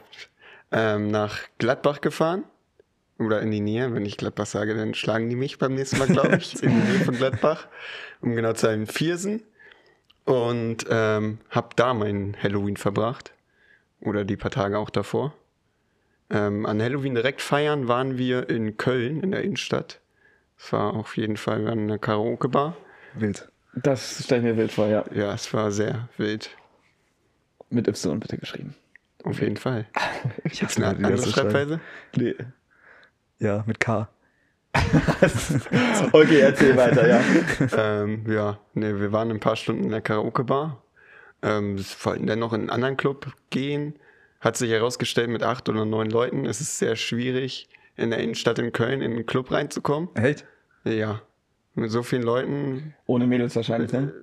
ähm, 0.71 1.09
nach 1.09 1.39
Gladbach 1.57 2.01
gefahren. 2.01 2.43
Oder 3.19 3.41
in 3.41 3.51
die 3.51 3.61
Nähe. 3.61 3.93
Wenn 3.93 4.05
ich 4.05 4.17
Gladbach 4.17 4.47
sage, 4.47 4.75
dann 4.75 4.95
schlagen 4.95 5.29
die 5.29 5.35
mich 5.35 5.59
beim 5.59 5.75
nächsten 5.75 5.99
Mal, 5.99 6.07
glaube 6.07 6.37
ich. 6.37 6.61
in 6.63 6.69
die 6.69 6.91
Nähe 6.91 7.05
von 7.05 7.15
Gladbach. 7.15 7.67
Um 8.21 8.35
genau 8.35 8.53
zu 8.53 8.65
sein, 8.65 8.87
Viersen. 8.87 9.43
Und 10.25 10.85
ähm, 10.89 11.39
hab 11.49 11.75
da 11.75 11.93
mein 11.93 12.35
Halloween 12.41 12.77
verbracht. 12.77 13.33
Oder 13.99 14.25
die 14.25 14.37
paar 14.37 14.51
Tage 14.51 14.77
auch 14.77 14.89
davor. 14.89 15.33
Ähm, 16.29 16.65
an 16.65 16.81
Halloween 16.81 17.15
direkt 17.15 17.41
feiern 17.41 17.87
waren 17.87 18.17
wir 18.17 18.49
in 18.49 18.77
Köln, 18.77 19.21
in 19.21 19.31
der 19.31 19.43
Innenstadt. 19.43 19.99
Es 20.57 20.71
war 20.71 20.93
auf 20.93 21.17
jeden 21.17 21.37
Fall 21.37 21.67
eine 21.67 21.99
Karaoke-Bar. 21.99 22.75
Wild. 23.15 23.49
Das 23.75 24.23
stelle 24.23 24.41
ich 24.41 24.55
mir 24.55 24.57
wild 24.57 24.71
vor, 24.71 24.87
ja. 24.87 25.03
Ja, 25.13 25.33
es 25.33 25.53
war 25.53 25.71
sehr 25.71 26.07
wild. 26.17 26.51
Mit 27.69 27.87
Y 27.87 28.19
bitte 28.19 28.37
geschrieben. 28.37 28.75
Auf 29.23 29.41
jeden 29.41 29.57
Fall. 29.57 29.87
Ich 30.43 30.61
Ist 30.61 30.77
eine 30.77 30.87
andere. 30.87 31.17
Schreibweise? 31.17 31.79
Nee. 32.15 32.35
Ja, 33.39 33.63
mit 33.65 33.79
K. 33.79 34.07
Okay, 36.11 36.39
erzähl 36.39 36.75
weiter, 36.77 37.07
ja. 37.07 37.21
ähm, 38.03 38.23
ja, 38.27 38.59
nee, 38.73 38.93
wir 38.95 39.11
waren 39.11 39.29
ein 39.31 39.39
paar 39.39 39.55
Stunden 39.55 39.83
in 39.85 39.89
der 39.91 40.01
Karaoke-Bar. 40.01 40.81
Ähm, 41.41 41.77
wir 41.77 41.85
wollten 42.03 42.27
dann 42.27 42.39
noch 42.39 42.53
in 42.53 42.61
einen 42.61 42.69
anderen 42.69 42.97
Club 42.97 43.33
gehen. 43.49 43.95
Hat 44.39 44.57
sich 44.57 44.69
herausgestellt, 44.71 45.29
mit 45.29 45.43
acht 45.43 45.69
oder 45.69 45.85
neun 45.85 46.09
Leuten 46.09 46.45
ist 46.45 46.59
es 46.61 46.77
sehr 46.77 46.95
schwierig, 46.95 47.69
in 47.95 48.09
der 48.09 48.19
Innenstadt 48.19 48.59
in 48.59 48.71
Köln 48.71 49.01
in 49.01 49.13
einen 49.13 49.25
Club 49.25 49.51
reinzukommen. 49.51 50.09
Echt? 50.15 50.45
Ja, 50.83 51.21
mit 51.75 51.91
so 51.91 52.03
vielen 52.03 52.23
Leuten, 52.23 52.93
Ohne 53.05 53.25
Mädels 53.25 53.55
wahrscheinlich, 53.55 53.91
ne? 53.93 54.13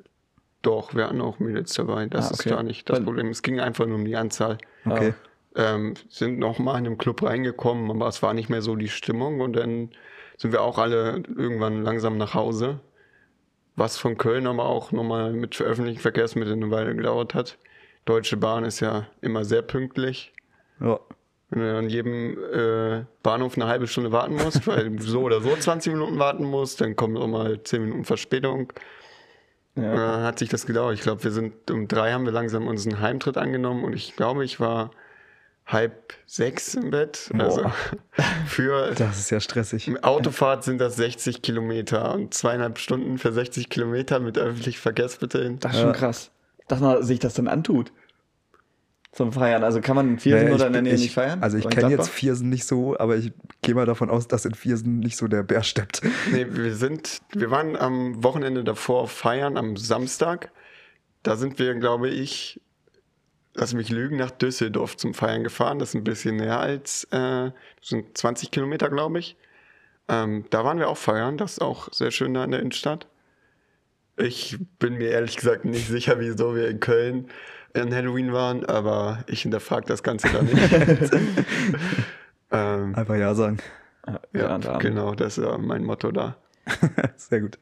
doch, 0.62 0.95
wir 0.95 1.04
hatten 1.07 1.21
auch 1.23 1.38
Mädels 1.38 1.73
dabei. 1.73 2.07
Das 2.07 2.28
Ah, 2.28 2.35
ist 2.35 2.40
okay. 2.40 2.50
gar 2.50 2.62
nicht 2.62 2.88
das 2.90 2.99
Weil- 2.99 3.04
Problem. 3.04 3.28
Es 3.28 3.42
ging 3.42 3.61
einfach 3.61 3.87
nur 3.87 3.97
um 3.97 4.04
die 4.04 4.16
Anzahl. 4.16 4.59
Okay. 4.85 5.14
ähm, 5.57 5.95
sind 6.11 6.38
noch 6.38 6.59
mal 6.59 6.78
in 6.78 6.85
den 6.85 6.99
Club 6.99 7.23
reingekommen, 7.23 7.90
aber 7.90 8.07
es 8.09 8.23
war 8.23 8.35
nicht 8.35 8.50
mehr 8.50 8.62
so 8.62 8.76
die 8.76 8.88
Stimmung 8.88 9.40
und 9.40 9.54
dann 9.54 9.90
sind 10.41 10.53
wir 10.53 10.63
auch 10.63 10.79
alle 10.79 11.23
irgendwann 11.37 11.83
langsam 11.83 12.17
nach 12.17 12.33
Hause. 12.33 12.81
Was 13.77 13.99
von 13.99 14.17
Köln 14.17 14.47
aber 14.47 14.65
auch 14.65 14.91
nochmal 14.91 15.33
mit 15.33 15.61
öffentlichen 15.61 16.01
Verkehrsmitteln 16.01 16.63
eine 16.63 16.73
Weile 16.73 16.97
gedauert 16.97 17.35
hat. 17.35 17.59
Deutsche 18.07 18.39
Bahn 18.39 18.65
ist 18.65 18.81
ja 18.81 19.07
immer 19.21 19.45
sehr 19.45 19.61
pünktlich. 19.61 20.33
Ja. 20.81 20.99
Wenn 21.51 21.61
du 21.61 21.79
an 21.79 21.91
jedem 21.91 22.39
äh, 22.53 23.05
Bahnhof 23.23 23.57
eine 23.57 23.67
halbe 23.67 23.87
Stunde 23.87 24.13
warten 24.13 24.37
musst, 24.37 24.67
weil 24.67 24.91
du 24.91 25.03
so 25.07 25.21
oder 25.21 25.43
so 25.43 25.55
20 25.55 25.93
Minuten 25.93 26.19
warten 26.19 26.45
musst, 26.45 26.81
dann 26.81 26.97
kommt 26.97 27.19
auch 27.19 27.27
mal 27.27 27.63
10 27.63 27.83
Minuten 27.83 28.05
Verspätung. 28.07 28.73
Ja. 29.75 29.95
Dann 29.95 30.23
hat 30.23 30.39
sich 30.39 30.49
das 30.49 30.65
gedauert. 30.65 30.95
Ich 30.95 31.03
glaube, 31.03 31.23
wir 31.23 31.33
sind 31.33 31.71
um 31.71 31.87
drei 31.87 32.13
haben 32.13 32.25
wir 32.25 32.33
langsam 32.33 32.67
unseren 32.67 33.01
Heimtritt 33.01 33.37
angenommen 33.37 33.85
und 33.85 33.93
ich 33.93 34.17
glaube, 34.17 34.43
ich 34.45 34.59
war 34.59 34.91
halb 35.73 36.15
sechs 36.27 36.75
im 36.75 36.91
Bett. 36.91 37.31
Also 37.39 37.71
für 38.47 38.93
Das 38.95 39.19
ist 39.19 39.30
ja 39.30 39.41
stressig. 39.41 39.91
Autofahrt 40.02 40.65
sind 40.65 40.78
das 40.80 40.97
60 40.97 41.43
Kilometer 41.43 42.15
und 42.15 42.35
zweieinhalb 42.35 42.78
Stunden 42.78 43.19
für 43.19 43.33
60 43.33 43.69
Kilometer 43.69 44.21
mit 44.21 44.37
öffentlichen 44.39 44.80
Verkehrsmitteln. 44.80 45.59
Das 45.61 45.73
ist 45.75 45.78
schon 45.80 45.89
Ja. 45.91 45.95
krass, 45.95 46.30
dass 46.69 46.80
man 46.80 47.02
sich 47.02 47.19
das 47.19 47.35
dann 47.35 47.49
antut. 47.49 47.93
Zum 49.13 49.33
Feiern. 49.33 49.65
Also 49.65 49.80
kann 49.80 49.97
man 49.97 50.09
in 50.11 50.19
Viersen 50.21 50.45
Naja, 50.45 50.54
oder 50.54 50.67
in 50.69 50.73
der 50.73 50.83
Nähe 50.83 50.95
ich, 50.95 51.00
nicht 51.00 51.15
feiern? 51.15 51.43
Also 51.43 51.56
ich 51.59 51.69
kenne 51.69 51.91
jetzt? 51.91 52.09
Viersen 52.09 52.49
nicht 52.49 52.65
so, 52.65 52.97
aber 52.97 53.17
ich 53.17 53.33
gehe 53.61 53.75
mal 53.75 53.85
davon 53.87 54.09
aus, 54.09 54.28
dass 54.28 54.45
in 54.45 54.54
Viersen 54.54 55.00
nicht 55.00 55.17
so 55.17 55.26
der 55.26 55.43
Bär 55.43 55.65
steppt. 55.65 56.02
Nee, 56.30 56.47
wir 56.49 56.76
sind, 56.76 57.19
wir 57.33 57.50
waren 57.50 57.75
am 57.76 58.23
Wochenende 58.23 58.63
davor 58.63 59.09
feiern, 59.09 59.56
am 59.56 59.76
Samstag. 59.76 60.52
Da 61.25 61.35
sind 61.37 61.59
wir, 61.59 61.75
glaube 61.75 62.09
ich, 62.09 62.61
lass 63.54 63.75
mich 63.75 63.91
lügen, 63.91 64.17
nach 64.17 64.30
Düsseldorf 64.30 64.97
zum 64.97 65.15
Feiern 65.15 65.45
gefahren. 65.45 65.78
Das 65.78 65.91
ist 65.91 65.95
ein 65.95 66.04
bisschen 66.04 66.36
näher 66.36 66.60
als, 66.60 67.04
äh, 67.04 67.50
das 67.50 67.89
sind 67.89 68.17
20 68.17 68.50
Kilometer, 68.50 68.89
glaube 68.89 69.19
ich. 69.19 69.36
Ähm, 70.08 70.45
da 70.50 70.65
waren 70.65 70.78
wir 70.78 70.89
auch 70.89 70.97
feiern, 70.97 71.36
das 71.36 71.52
ist 71.52 71.63
auch 71.63 71.93
sehr 71.93 72.10
schön 72.10 72.34
da 72.34 72.45
in 72.45 72.50
der 72.50 72.60
Innenstadt. 72.60 73.06
Ich 74.17 74.58
bin 74.78 74.95
mir 74.95 75.10
ehrlich 75.10 75.36
gesagt 75.36 75.65
nicht 75.65 75.89
sicher, 75.89 76.19
wieso 76.19 76.54
wir 76.54 76.69
in 76.69 76.80
Köln 76.80 77.28
in 77.75 77.95
Halloween 77.95 78.32
waren, 78.32 78.67
aber 78.67 79.25
ich 79.28 79.43
hinterfrage 79.43 79.86
das 79.86 80.02
Ganze 80.02 80.28
da 80.32 80.43
nicht. 80.43 80.56
ähm, 82.50 82.95
Einfach 82.95 83.17
ja 83.17 83.34
sagen. 83.34 83.58
Ja, 84.32 84.58
ja, 84.58 84.78
genau, 84.78 85.15
das 85.15 85.39
ist 85.39 85.45
ja 85.45 85.56
mein 85.58 85.84
Motto 85.84 86.10
da. 86.10 86.36
Sehr 87.17 87.41
gut. 87.41 87.58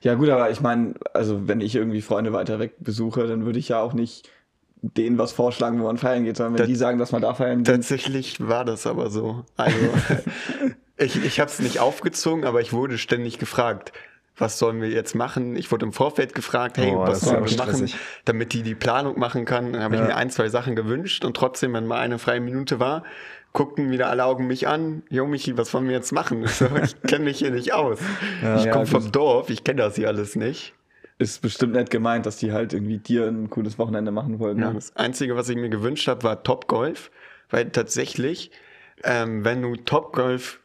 Ja, 0.00 0.14
gut, 0.14 0.28
aber 0.28 0.50
ich 0.50 0.60
meine, 0.60 0.94
also 1.14 1.46
wenn 1.48 1.60
ich 1.60 1.74
irgendwie 1.74 2.02
Freunde 2.02 2.32
weiter 2.32 2.58
weg 2.58 2.74
besuche, 2.80 3.26
dann 3.26 3.44
würde 3.44 3.58
ich 3.58 3.68
ja 3.68 3.80
auch 3.80 3.92
nicht 3.92 4.28
denen 4.82 5.16
was 5.16 5.32
vorschlagen, 5.32 5.80
wo 5.80 5.84
man 5.84 5.96
feiern 5.96 6.24
geht, 6.24 6.36
sondern 6.36 6.54
wenn 6.54 6.58
Das- 6.58 6.66
die 6.68 6.74
sagen, 6.76 6.98
dass 6.98 7.12
man 7.12 7.22
da 7.22 7.34
feiern 7.34 7.58
geht. 7.58 7.66
Tatsächlich 7.68 8.46
war 8.46 8.64
das 8.64 8.86
aber 8.86 9.10
so. 9.10 9.44
Also, 9.56 9.76
ich, 10.96 11.24
ich 11.24 11.40
habe 11.40 11.50
es 11.50 11.58
nicht 11.60 11.78
aufgezogen, 11.80 12.44
aber 12.44 12.60
ich 12.60 12.72
wurde 12.72 12.98
ständig 12.98 13.38
gefragt, 13.38 13.92
was 14.36 14.58
sollen 14.58 14.80
wir 14.80 14.88
jetzt 14.88 15.14
machen? 15.14 15.56
Ich 15.56 15.70
wurde 15.70 15.84
im 15.86 15.92
Vorfeld 15.92 16.34
gefragt, 16.34 16.78
hey, 16.78 16.92
Oh, 16.96 17.00
was 17.00 17.20
sollen 17.20 17.44
wir 17.44 17.56
machen, 17.58 17.74
stressig. 17.76 17.96
damit 18.24 18.52
die 18.54 18.62
die 18.62 18.74
Planung 18.74 19.18
machen 19.18 19.44
kann. 19.44 19.72
Dann 19.74 19.82
habe 19.82 19.94
ich 19.94 20.00
Ja. 20.00 20.06
mir 20.08 20.16
ein, 20.16 20.30
zwei 20.30 20.48
Sachen 20.48 20.74
gewünscht 20.74 21.24
und 21.24 21.36
trotzdem, 21.36 21.74
wenn 21.74 21.86
mal 21.86 21.98
eine 22.00 22.18
freie 22.18 22.40
Minute 22.40 22.80
war, 22.80 23.04
guckten 23.52 23.90
wieder 23.90 24.08
alle 24.08 24.24
Augen 24.24 24.46
mich 24.46 24.66
an. 24.66 25.02
Jo, 25.10 25.26
Michi, 25.26 25.58
was 25.58 25.72
wollen 25.74 25.84
wir 25.86 25.92
jetzt 25.94 26.12
machen? 26.12 26.44
Ich 26.82 27.02
kenne 27.02 27.26
mich 27.26 27.38
hier 27.38 27.50
nicht 27.50 27.74
aus. 27.74 27.98
ich 28.56 28.64
Ja, 28.64 28.72
komme 28.72 28.86
vom 28.86 29.04
gut. 29.04 29.14
Dorf, 29.14 29.50
ich 29.50 29.62
kenne 29.64 29.82
das 29.82 29.96
hier 29.96 30.08
alles 30.08 30.34
nicht. 30.34 30.72
Ist 31.18 31.42
bestimmt 31.42 31.74
nett 31.74 31.90
gemeint, 31.90 32.26
dass 32.26 32.36
die 32.38 32.52
halt 32.52 32.72
irgendwie 32.72 32.98
dir 32.98 33.26
ein 33.26 33.48
cooles 33.50 33.78
Wochenende 33.78 34.10
machen 34.10 34.38
wollen. 34.38 34.58
Ja, 34.58 34.68
Ne? 34.68 34.74
das 34.74 34.96
Einzige, 34.96 35.36
was 35.36 35.48
ich 35.48 35.56
mir 35.56 35.68
gewünscht 35.68 36.08
habe, 36.08 36.22
war 36.24 36.42
Top 36.42 36.66
Golf, 36.66 37.10
weil 37.50 37.70
tatsächlich, 37.70 38.50
ähm, 39.04 39.44
wenn 39.44 39.62
du 39.62 39.76
Top 39.76 40.12
Golf 40.14 40.60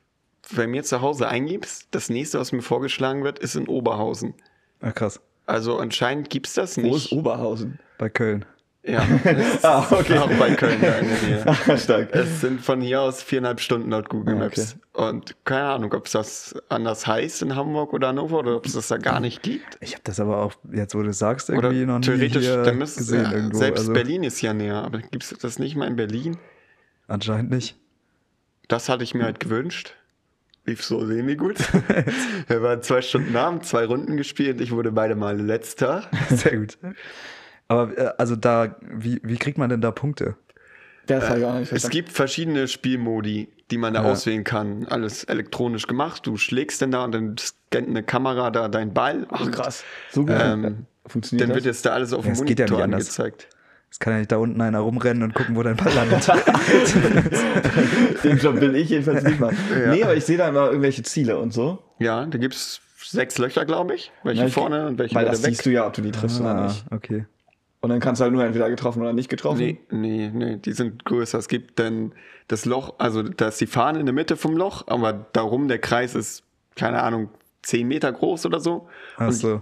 bei 0.56 0.66
mir 0.66 0.84
zu 0.84 1.02
Hause 1.02 1.28
eingibst, 1.28 1.90
das 1.92 2.10
nächste, 2.10 2.40
was 2.40 2.52
mir 2.54 2.62
vorgeschlagen 2.62 3.24
wird, 3.24 3.38
ist 3.40 3.56
in 3.56 3.68
Oberhausen. 3.68 4.34
Ah, 4.82 4.92
krass. 4.92 5.20
Also 5.46 5.78
anscheinend 5.78 6.30
gibt's 6.30 6.54
das 6.54 6.78
Wo 6.78 6.82
ist 6.82 6.88
nicht. 6.88 7.12
Oberhausen? 7.12 7.80
Bei 7.98 8.10
Köln. 8.10 8.46
Ja, 8.84 9.06
Ah, 9.64 9.86
okay. 9.92 10.18
auch 10.18 10.32
bei 10.40 10.56
Köln 10.56 10.80
Nähe. 10.80 11.44
Stark. 11.78 12.14
Es 12.16 12.40
sind 12.42 12.62
von 12.62 12.80
hier 12.80 13.02
aus 13.02 13.22
viereinhalb 13.22 13.60
Stunden 13.60 13.90
laut 13.90 14.08
Google 14.08 14.36
Ah, 14.36 14.40
Maps. 14.40 14.78
Und 14.94 15.36
keine 15.44 15.66
Ahnung, 15.68 15.94
ob 15.94 16.06
es 16.06 16.14
das 16.14 16.56
anders 16.70 17.06
heißt 17.06 17.42
in 17.42 17.56
Hamburg 17.56 17.92
oder 17.94 18.08
Hannover 18.10 18.40
oder 18.40 18.56
ob 18.56 18.66
es 18.66 18.74
das 18.74 18.88
da 18.88 18.98
gar 18.98 19.20
nicht 19.20 19.44
gibt. 19.44 19.78
Ich 19.82 19.92
habe 19.94 20.04
das 20.06 20.20
aber 20.22 20.38
auch, 20.42 20.54
jetzt 20.72 20.96
wo 20.96 21.04
du 21.04 21.10
es 21.10 21.20
sagst, 21.20 21.50
Oder 21.50 21.70
irgendwie 21.72 21.86
noch 21.86 22.00
nie 22.00 22.06
theoretisch, 22.06 22.46
hier 22.46 22.64
dann 22.64 22.78
müsste 22.78 23.00
gesehen 23.02 23.24
ja, 23.26 23.32
irgendwo. 23.34 23.58
selbst 23.58 23.80
also, 23.82 23.94
Berlin 23.94 24.24
ist 24.24 24.42
ja 24.42 24.54
näher, 24.54 24.76
aber 24.84 25.00
gibt 25.00 25.24
es 25.24 25.30
das 25.38 25.60
nicht 25.60 25.76
mal 25.76 25.88
in 25.88 25.98
Berlin? 25.98 26.38
Anscheinend 27.08 27.52
nicht. 27.52 27.76
Das 28.70 28.88
hatte 28.90 29.04
ich 29.04 29.14
mir 29.14 29.24
halt 29.26 29.40
gewünscht. 29.42 29.96
Lief 30.66 30.84
so 30.84 31.06
semi-gut. 31.06 31.58
Wir 32.48 32.62
waren 32.62 32.82
zwei 32.82 33.02
Stunden 33.02 33.36
haben 33.38 33.64
zwei 33.64 33.86
Runden 33.86 34.18
gespielt. 34.18 34.60
Ich 34.62 34.72
wurde 34.72 34.92
beide 34.92 35.16
Male 35.16 35.42
letzter. 35.42 36.10
Sehr 36.30 36.58
gut. 36.58 36.78
Aber 37.68 37.98
äh, 37.98 38.12
also 38.18 38.36
da, 38.36 38.76
wie, 38.82 39.20
wie 39.24 39.38
kriegt 39.38 39.58
man 39.58 39.70
denn 39.70 39.82
da 39.82 39.92
Punkte? 39.92 40.36
Das 41.08 41.24
ich 41.38 41.46
auch 41.46 41.54
nicht 41.54 41.64
Es 41.64 41.70
verstanden. 41.70 41.92
gibt 41.94 42.12
verschiedene 42.12 42.68
Spielmodi, 42.68 43.48
die 43.72 43.78
man 43.78 43.94
da 43.94 44.04
Ja. 44.04 44.12
auswählen 44.12 44.44
kann. 44.44 44.86
Alles 44.90 45.24
elektronisch 45.24 45.88
gemacht. 45.88 46.26
Du 46.28 46.36
schlägst 46.38 46.82
dann 46.82 46.92
da 46.92 47.04
und 47.06 47.14
dann 47.14 47.36
scannt 47.38 47.88
eine 47.88 48.04
Kamera 48.04 48.52
da 48.52 48.68
deinen 48.68 48.94
Ball. 48.94 49.26
Ach 49.30 49.50
krass. 49.52 49.84
So 50.12 50.26
gut. 50.26 50.36
Ähm, 50.38 50.86
Funktioniert 51.06 51.44
Dann 51.44 51.50
das? 51.56 51.64
wird 51.64 51.66
jetzt 51.74 51.86
da 51.86 51.92
alles 51.92 52.12
auf 52.12 52.26
Ja, 52.26 52.32
dem 52.32 52.34
es 52.34 52.44
geht 52.46 52.60
ja 52.60 52.66
Monitor 52.66 52.78
nicht 52.88 52.94
anders. 52.96 53.20
angezeigt. 53.20 53.48
Es 53.90 54.00
kann 54.00 54.12
ja 54.14 54.20
nicht 54.20 54.32
da 54.34 54.36
unten 54.38 54.60
einer 54.60 54.80
rumrennen 54.80 55.24
und 55.24 55.34
gucken, 55.34 55.56
wo 55.56 55.64
dein 55.64 55.78
Ball 55.78 55.94
landet. 55.94 56.28
Den 58.24 58.38
Job 58.38 58.60
will 58.60 58.76
ich 58.76 58.90
jedenfalls 58.90 59.24
nicht 59.24 59.40
machen. 59.40 59.58
Ja. 59.72 59.92
Nee, 59.94 60.04
aber 60.04 60.16
ich 60.16 60.26
sehe 60.26 60.38
da 60.38 60.50
immer 60.50 60.68
irgendwelche 60.68 61.04
Ziele 61.04 61.38
und 61.38 61.54
so. 61.54 61.80
Ja, 62.00 62.26
da 62.26 62.38
gibt 62.38 62.56
es 62.56 62.82
sechs 63.02 63.38
Löcher, 63.38 63.64
glaube 63.66 63.96
ich. 63.96 64.12
Welche 64.24 64.42
Ja, 64.42 64.48
ich- 64.48 64.54
vorne 64.54 64.88
und 64.88 64.98
welche 64.98 65.16
Weil 65.16 65.26
das 65.26 65.42
weg. 65.44 65.52
siehst 65.52 65.66
du 65.66 65.70
ja, 65.72 65.88
ob 65.88 65.94
du 65.94 66.02
die 66.02 66.12
triffst 66.12 66.42
oder 66.42 66.56
ah, 66.56 66.64
nicht. 66.68 66.84
okay. 66.92 67.26
Und 67.88 67.92
dann 67.92 68.02
kannst 68.02 68.20
du 68.20 68.24
halt 68.24 68.34
nur 68.34 68.44
entweder 68.44 68.70
getroffen 68.70 69.02
oder 69.02 69.14
nicht 69.14 69.30
getroffen. 69.30 69.60
Nee, 69.60 69.80
nee, 69.92 70.30
nee, 70.34 70.58
die 70.58 70.74
sind 70.74 71.06
größer. 71.06 71.38
Es 71.38 71.48
gibt 71.48 71.80
dann 71.80 72.12
das 72.50 72.66
Loch, 72.66 72.96
also 72.98 73.24
da 73.24 73.48
ist 73.48 73.62
die 73.62 73.66
Fahne 73.66 74.02
in 74.02 74.06
der 74.06 74.12
Mitte 74.14 74.36
vom 74.36 74.58
Loch, 74.58 74.84
aber 74.88 75.14
darum 75.32 75.70
der 75.70 75.80
Kreis 75.80 76.14
ist, 76.14 76.44
keine 76.76 77.02
Ahnung, 77.02 77.30
10 77.64 77.88
Meter 77.88 78.12
groß 78.12 78.46
oder 78.46 78.60
so. 78.60 78.90
Ach 79.16 79.28
Und 79.28 79.34
so. 79.34 79.62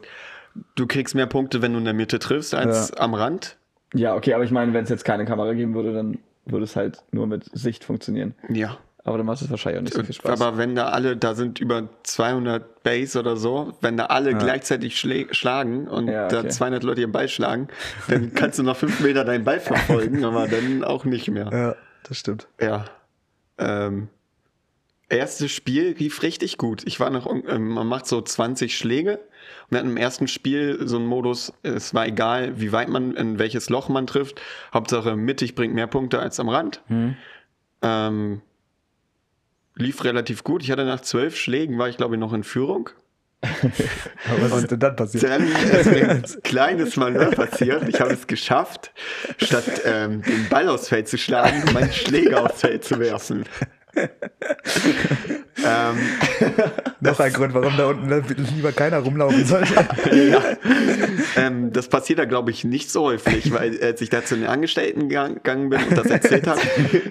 du 0.73 0.87
kriegst 0.87 1.13
mehr 1.13 1.27
Punkte, 1.27 1.61
wenn 1.61 1.73
du 1.73 1.77
in 1.77 1.85
der 1.85 1.93
Mitte 1.93 2.17
triffst, 2.17 2.55
als 2.55 2.89
Ja. 2.89 2.97
am 2.97 3.13
Rand. 3.13 3.57
Ja, 3.93 4.15
okay, 4.15 4.33
aber 4.33 4.43
ich 4.43 4.49
meine, 4.51 4.73
wenn 4.73 4.85
es 4.85 4.89
jetzt 4.89 5.05
keine 5.05 5.25
Kamera 5.25 5.53
geben 5.53 5.75
würde, 5.75 5.93
dann 5.93 6.17
würde 6.45 6.63
es 6.63 6.75
halt 6.75 7.03
nur 7.11 7.27
mit 7.27 7.45
Sicht 7.53 7.83
funktionieren. 7.83 8.33
Ja. 8.49 8.79
Aber 9.07 9.17
dann 9.17 9.27
macht 9.27 9.41
es 9.41 9.49
wahrscheinlich 9.51 9.79
auch 9.79 9.83
nicht 9.83 9.93
so 9.93 10.03
viel 10.03 10.15
Spaß. 10.15 10.41
Aber 10.41 10.57
wenn 10.57 10.73
da 10.75 10.87
alle, 10.87 11.15
da 11.15 11.35
sind 11.35 11.59
über 11.59 11.87
200 12.03 12.81
Base 12.83 13.17
oder 13.19 13.37
so, 13.37 13.73
wenn 13.79 13.97
da 13.97 14.07
alle 14.07 14.33
gleichzeitig 14.33 14.95
schlä- 14.97 15.31
schlagen 15.31 15.87
und 15.87 16.07
Ja, 16.07 16.27
da 16.27 16.39
okay. 16.39 16.49
200 16.49 16.83
Leute 16.83 17.01
ihren 17.01 17.11
Ball 17.11 17.29
schlagen, 17.29 17.67
dann 18.07 18.33
kannst 18.35 18.57
du 18.59 18.63
noch 18.63 18.75
fünf 18.75 18.99
Meter 19.01 19.23
deinen 19.23 19.43
Ball 19.45 19.59
verfolgen, 19.59 20.25
aber 20.25 20.47
dann 20.47 20.83
auch 20.83 21.05
nicht 21.05 21.29
mehr. 21.29 21.49
Ja, 21.53 21.75
das 22.03 22.17
stimmt. 22.17 22.47
Ja. 22.59 22.85
Ähm, 23.59 24.07
erstes 25.07 25.51
Spiel 25.51 25.93
lief 25.97 26.23
richtig 26.23 26.57
gut. 26.57 26.81
Ich 26.87 26.99
war 26.99 27.11
noch, 27.11 27.31
ähm, 27.31 27.69
man 27.69 27.85
macht 27.85 28.07
so 28.07 28.19
20 28.21 28.75
Schläge 28.75 29.19
und 29.19 29.71
wir 29.71 29.77
hatten 29.79 29.89
im 29.91 29.97
ersten 29.97 30.27
Spiel 30.27 30.79
so 30.87 30.95
einen 30.97 31.05
Modus, 31.05 31.53
es 31.61 31.93
war 31.93 32.07
egal, 32.07 32.59
wie 32.59 32.71
weit 32.71 32.89
man, 32.89 33.15
in 33.15 33.37
welches 33.37 33.69
Loch 33.69 33.87
man 33.87 34.07
trifft. 34.07 34.41
Hauptsache 34.73 35.15
mittig 35.15 35.53
bringt 35.53 35.75
mehr 35.75 35.85
Punkte 35.85 36.17
als 36.19 36.39
am 36.39 36.49
Rand. 36.49 36.81
Ähm, 37.83 38.41
lief 39.75 40.03
relativ 40.03 40.43
gut. 40.43 40.63
Ich 40.63 40.71
hatte 40.71 40.85
nach 40.85 41.01
zwölf 41.01 41.37
Schlägen, 41.37 41.77
war 41.77 41.89
ich 41.89 41.97
glaube 41.97 42.15
ich 42.15 42.19
noch 42.19 42.33
in 42.33 42.43
Führung. 42.43 42.89
Aber 43.43 44.51
was 44.51 44.63
ist 44.63 44.71
denn 44.71 44.79
dann 44.79 44.95
passiert? 44.95 45.23
Dann 45.23 45.47
ist 45.47 45.85
mir 45.85 46.09
ein 46.09 46.25
kleines 46.43 46.95
Manöver 46.95 47.31
passiert. 47.31 47.87
Ich 47.87 47.99
habe 47.99 48.13
es 48.13 48.27
geschafft, 48.27 48.91
statt 49.37 49.81
ähm, 49.85 50.23
den 50.23 50.49
Ball 50.49 50.67
aufs 50.69 50.89
Feld 50.89 51.07
zu 51.07 51.17
schlagen, 51.17 51.63
meinen 51.73 51.91
Schläger 51.91 52.43
aufs 52.43 52.61
Feld 52.61 52.83
zu 52.83 52.99
werfen. 52.99 53.45
Ähm, 53.95 55.97
Noch 56.99 57.19
ein 57.19 57.33
Grund, 57.33 57.53
warum 57.53 57.75
da 57.77 57.87
unten 57.87 58.45
lieber 58.55 58.71
keiner 58.71 58.99
rumlaufen 58.99 59.45
sollte. 59.45 59.73
ja. 60.11 60.41
ähm, 61.37 61.71
das 61.71 61.87
passiert 61.87 62.19
da, 62.19 62.25
glaube 62.25 62.51
ich, 62.51 62.63
nicht 62.63 62.91
so 62.91 63.03
häufig, 63.05 63.51
weil 63.53 63.81
als 63.81 64.01
ich 64.01 64.09
da 64.09 64.23
zu 64.23 64.35
den 64.35 64.47
Angestellten 64.47 65.09
gang- 65.09 65.35
gegangen 65.35 65.69
bin 65.69 65.81
und 65.83 65.97
das 65.97 66.07
erzählt 66.07 66.47
habe, 66.47 66.61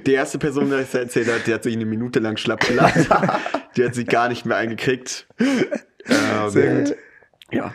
die 0.06 0.12
erste 0.12 0.38
Person, 0.38 0.66
die 0.66 0.70
das 0.72 0.94
erzählt 0.94 1.28
hat, 1.28 1.46
die 1.46 1.54
hat 1.54 1.62
sich 1.62 1.74
eine 1.74 1.86
Minute 1.86 2.20
lang 2.20 2.36
schlapp 2.36 2.66
gelacht. 2.66 2.94
Die 3.76 3.84
hat 3.84 3.94
sich 3.94 4.06
gar 4.06 4.28
nicht 4.28 4.46
mehr 4.46 4.56
eingekriegt. 4.56 5.26
Ähm, 5.40 6.48
Sehr 6.48 6.74
gut. 6.82 6.96
Ja. 7.50 7.74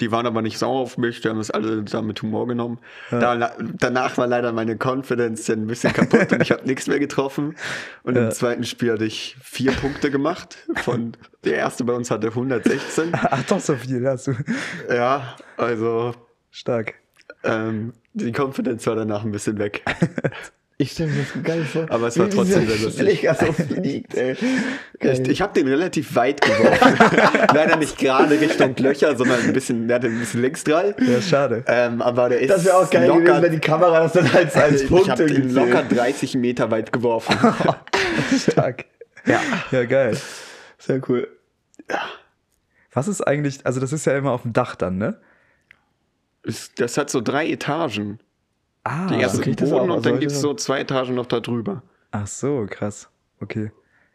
Die 0.00 0.10
waren 0.10 0.26
aber 0.26 0.42
nicht 0.42 0.58
sauer 0.58 0.80
auf 0.80 0.98
mich, 0.98 1.20
die 1.20 1.28
haben 1.28 1.38
das 1.38 1.52
alle 1.52 1.84
da 1.84 2.02
mit 2.02 2.20
Humor 2.20 2.48
genommen. 2.48 2.80
Da, 3.10 3.52
danach 3.78 4.16
war 4.18 4.26
leider 4.26 4.52
meine 4.52 4.76
Confidence 4.76 5.48
ein 5.50 5.68
bisschen 5.68 5.92
kaputt 5.92 6.32
und 6.32 6.42
ich 6.42 6.50
habe 6.50 6.66
nichts 6.66 6.88
mehr 6.88 6.98
getroffen. 6.98 7.54
Und 8.02 8.16
im 8.16 8.30
zweiten 8.32 8.64
Spiel 8.64 8.92
hatte 8.92 9.04
ich 9.04 9.36
vier 9.40 9.70
Punkte 9.72 10.10
gemacht. 10.10 10.58
Von 10.76 11.16
der 11.44 11.54
erste 11.56 11.84
bei 11.84 11.92
uns 11.92 12.10
hatte 12.10 12.28
116. 12.28 13.12
Ach 13.12 13.42
doch, 13.44 13.60
so 13.60 13.76
viel 13.76 14.04
hast 14.08 14.26
du. 14.26 14.34
Ja, 14.92 15.36
also 15.56 16.12
Stark. 16.50 16.94
ähm, 17.44 17.92
die 18.14 18.32
Confidence 18.32 18.86
war 18.88 18.96
danach 18.96 19.24
ein 19.24 19.30
bisschen 19.30 19.58
weg. 19.58 19.84
Ich 20.84 20.92
stelle 20.92 21.12
mir 21.12 21.22
das 21.22 21.42
geil 21.42 21.64
vor. 21.64 21.86
Aber 21.88 22.08
es 22.08 22.18
war 22.18 22.26
wie 22.26 22.30
trotzdem 22.30 22.68
sehr 22.68 22.78
lustig. 22.78 23.26
So 23.40 23.52
fliegt, 23.54 24.14
ey. 24.14 24.36
Ich, 25.00 25.28
ich 25.30 25.40
habe 25.40 25.54
den 25.54 25.66
relativ 25.66 26.14
weit 26.14 26.42
geworfen. 26.42 26.98
Leider 27.54 27.76
nicht 27.76 27.96
gerade 27.96 28.38
Richtung 28.38 28.76
Löcher, 28.76 29.16
sondern 29.16 29.40
ein 29.40 29.54
bisschen, 29.54 29.88
der 29.88 29.94
hatte 29.94 30.08
ein 30.08 30.18
bisschen 30.18 30.42
Längsdrall. 30.42 30.94
Ja, 31.00 31.22
schade. 31.22 31.64
Ähm, 31.68 32.02
aber 32.02 32.28
der 32.28 32.40
ist 32.40 32.50
Das 32.50 32.66
wäre 32.66 32.76
auch 32.76 32.90
geil 32.90 33.08
locker, 33.08 33.20
gewesen, 33.22 33.42
wenn 33.42 33.52
die 33.52 33.60
Kamera 33.60 34.00
das 34.00 34.12
dann 34.12 34.28
als, 34.30 34.54
als 34.56 34.82
ich 34.82 34.88
Punkt 34.88 35.08
habe 35.08 35.24
den 35.24 35.54
locker 35.54 35.88
zählt. 35.88 35.98
30 35.98 36.34
Meter 36.34 36.70
weit 36.70 36.92
geworfen. 36.92 37.34
Stark. 38.50 38.84
Ja. 39.24 39.40
Ja, 39.70 39.84
geil. 39.86 40.18
Sehr 40.76 41.00
cool. 41.08 41.28
Was 42.92 43.08
ist 43.08 43.22
eigentlich, 43.22 43.64
also 43.64 43.80
das 43.80 43.94
ist 43.94 44.04
ja 44.04 44.18
immer 44.18 44.32
auf 44.32 44.42
dem 44.42 44.52
Dach 44.52 44.76
dann, 44.76 44.98
ne? 44.98 45.18
Das 46.76 46.98
hat 46.98 47.08
so 47.08 47.22
drei 47.22 47.48
Etagen. 47.48 48.18
Ah, 48.84 49.06
Die 49.06 49.20
erste 49.20 49.38
okay, 49.38 49.54
Boden 49.54 49.90
und 49.90 50.04
dann 50.04 50.12
Also, 50.14 50.20
gibt's 50.20 50.40
so 50.40 50.54
zwei 50.54 50.80
Etagen 50.80 51.14
noch 51.14 51.26
da 51.26 51.40
drüber. 51.40 51.82
Ach 52.10 52.26
so, 52.26 52.66
krass. 52.68 53.08
Okay. 53.40 53.72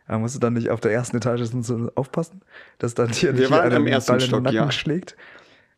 Aber 0.07 0.19
musst 0.19 0.35
du 0.35 0.39
dann 0.39 0.53
nicht 0.53 0.69
auf 0.69 0.79
der 0.79 0.91
ersten 0.91 1.17
Etage 1.17 1.41
so 1.61 1.91
aufpassen, 1.95 2.41
dass 2.79 2.93
dann 2.95 3.09
hier 3.09 3.33
nicht 3.33 3.51
waren 3.51 3.69
den 3.69 3.87
ersten 3.87 4.11
Ball 4.11 4.17
in 4.17 4.21
den 4.21 4.27
Stock, 4.27 4.43
Nacken 4.43 4.55
ja. 4.55 4.71
schlägt? 4.71 5.15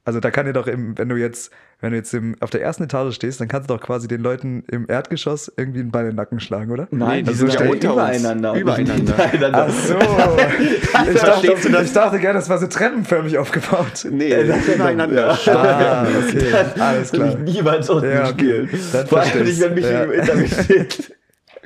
Also 0.03 0.19
da 0.19 0.31
kann 0.31 0.47
dir 0.47 0.53
doch, 0.53 0.65
im, 0.65 0.97
wenn 0.97 1.09
du 1.09 1.15
jetzt, 1.15 1.51
wenn 1.79 1.91
du 1.91 1.97
jetzt 1.97 2.11
im, 2.15 2.35
auf 2.39 2.49
der 2.49 2.61
ersten 2.61 2.83
Etage 2.83 3.13
stehst, 3.13 3.39
dann 3.39 3.47
kannst 3.47 3.69
du 3.69 3.75
doch 3.75 3.81
quasi 3.81 4.07
den 4.07 4.21
Leuten 4.21 4.63
im 4.71 4.85
Erdgeschoss 4.89 5.51
irgendwie 5.55 5.81
einen 5.81 5.91
Ball 5.91 6.03
in 6.05 6.09
den 6.11 6.15
Nacken 6.15 6.39
schlagen, 6.39 6.71
oder? 6.71 6.87
Nein, 6.89 7.23
die 7.23 7.31
die 7.31 7.37
sind 7.37 7.53
ja 7.53 7.69
unter 7.69 7.91
übereinander. 7.93 8.53
Übereinander. 8.55 8.93
nicht 8.95 9.31
hintereinander. 9.31 9.67
Ach 9.69 9.73
so. 9.73 9.95
ich, 11.13 11.21
dachte, 11.21 11.81
ich 11.83 11.93
dachte 11.93 12.19
gerne, 12.19 12.39
das 12.39 12.49
war 12.49 12.57
so 12.57 12.65
treppenförmig 12.67 13.37
aufgebaut. 13.37 14.07
Nee, 14.09 14.31
Ey, 14.31 14.47
das 14.47 14.57
ist 14.67 14.75
übereinander. 14.75 15.37
Ah, 15.47 16.05
okay. 16.27 16.53
Alles 16.79 17.11
Das 17.11 17.11
klar. 17.11 17.29
ich 17.29 17.53
niemals 17.53 17.89
unten 17.89 18.09
Ja, 18.09 18.29
okay. 18.29 18.67
Vor 19.07 19.19
allem 19.19 19.43
nicht, 19.43 19.61
wenn 19.61 19.73
mich 19.75 19.85
Ja. 19.85 20.05
hinter 20.05 20.35
mir 20.35 20.47
steht. 20.47 21.15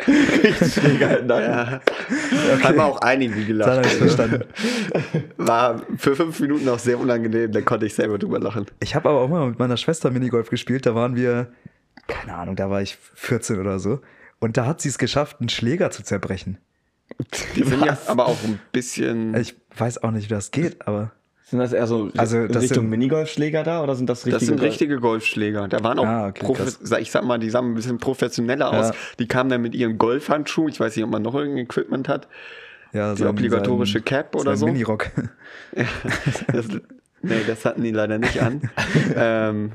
Richtig 0.08 0.76
den 0.84 1.28
Nacken. 1.28 1.30
Ja. 1.30 1.82
Haben 2.64 2.80
auch 2.80 3.00
einige 3.02 3.46
gelacht. 3.46 3.86
verstanden. 3.86 4.44
War 5.38 5.82
für 5.98 6.16
fünf 6.16 6.40
Minuten 6.40 6.68
auch 6.70 6.80
sehr 6.80 7.00
unangenehm, 7.00 7.52
da 7.52 7.62
konnte 7.62 7.86
ich 7.86 7.96
selber 7.96 8.18
drüber 8.18 8.40
lachen. 8.40 8.66
Ich 8.80 8.96
habe 8.96 9.10
aber 9.10 9.22
auch 9.22 9.30
mal 9.30 9.48
mit 9.48 9.60
meiner 9.60 9.78
Schwester 9.78 10.12
Minigolf 10.12 10.50
gespielt. 10.50 10.86
Da 10.86 10.96
waren 10.96 11.16
wir, 11.16 11.52
keine 12.08 12.36
Ahnung, 12.36 12.56
da 12.56 12.70
war 12.70 12.82
ich 12.82 12.98
14 13.16 13.60
oder 13.60 13.80
so. 13.80 14.02
Und 14.40 14.58
da 14.58 14.66
hat 14.66 14.82
sie 14.82 14.90
es 14.90 14.98
geschafft, 14.98 15.38
einen 15.40 15.50
Schläger 15.50 15.92
zu 15.92 16.04
zerbrechen. 16.04 16.58
Die 17.56 17.64
sind 17.64 17.86
ja 17.86 17.98
aber 18.08 18.28
auch 18.28 18.44
ein 18.44 18.60
bisschen. 18.72 19.36
Ich 19.36 19.56
weiß 19.78 20.04
auch 20.04 20.12
nicht, 20.12 20.30
wie 20.30 20.34
das 20.34 20.52
geht, 20.52 20.88
aber. 20.88 21.14
Sind 21.48 21.60
das 21.60 21.74
eher 21.74 21.86
so 21.86 22.10
Also, 22.18 22.48
das 22.48 22.64
Richtung 22.64 22.84
sind- 22.86 22.90
Minigolfschläger 22.90 23.62
da 23.64 23.84
oder 23.84 23.94
sind 23.96 24.10
das 24.10 24.26
richtige? 24.26 24.40
Das 24.40 24.46
sind 24.48 24.62
richtige 24.62 25.00
Golfschläger. 25.00 25.68
Da 25.68 25.84
waren 25.84 26.00
auch, 26.00 26.06
Ah, 26.06 26.28
okay, 26.30 26.56
sag- 26.82 27.02
ich 27.02 27.12
sag 27.12 27.24
mal, 27.24 27.38
die 27.38 27.52
sahen 27.52 27.72
ein 27.72 27.76
bisschen 27.76 28.00
professioneller 28.00 28.72
aus. 28.72 28.88
Ja. 28.90 28.94
Die 29.20 29.28
kamen 29.28 29.52
dann 29.52 29.62
mit 29.62 29.76
ihren 29.76 30.00
Golfhandschuhen. 30.00 30.70
Ich 30.70 30.80
weiß 30.80 30.96
nicht, 30.96 31.06
ob 31.06 31.12
man 31.12 31.22
noch 31.22 31.36
irgendein 31.36 31.66
Equipment 31.66 32.10
hat. 32.10 32.28
Ja, 32.94 33.14
Die 33.14 33.26
obligatorische 33.26 34.02
Cap 34.02 34.36
oder 34.36 34.52
sein 34.52 34.58
so? 34.58 34.66
Minirock. 34.68 35.12
Das, 36.52 36.68
nee, 37.22 37.42
das 37.46 37.64
hatten 37.66 37.84
die 37.84 37.92
leider 37.92 38.18
nicht 38.18 38.42
an. 38.42 38.70
ähm, 39.16 39.72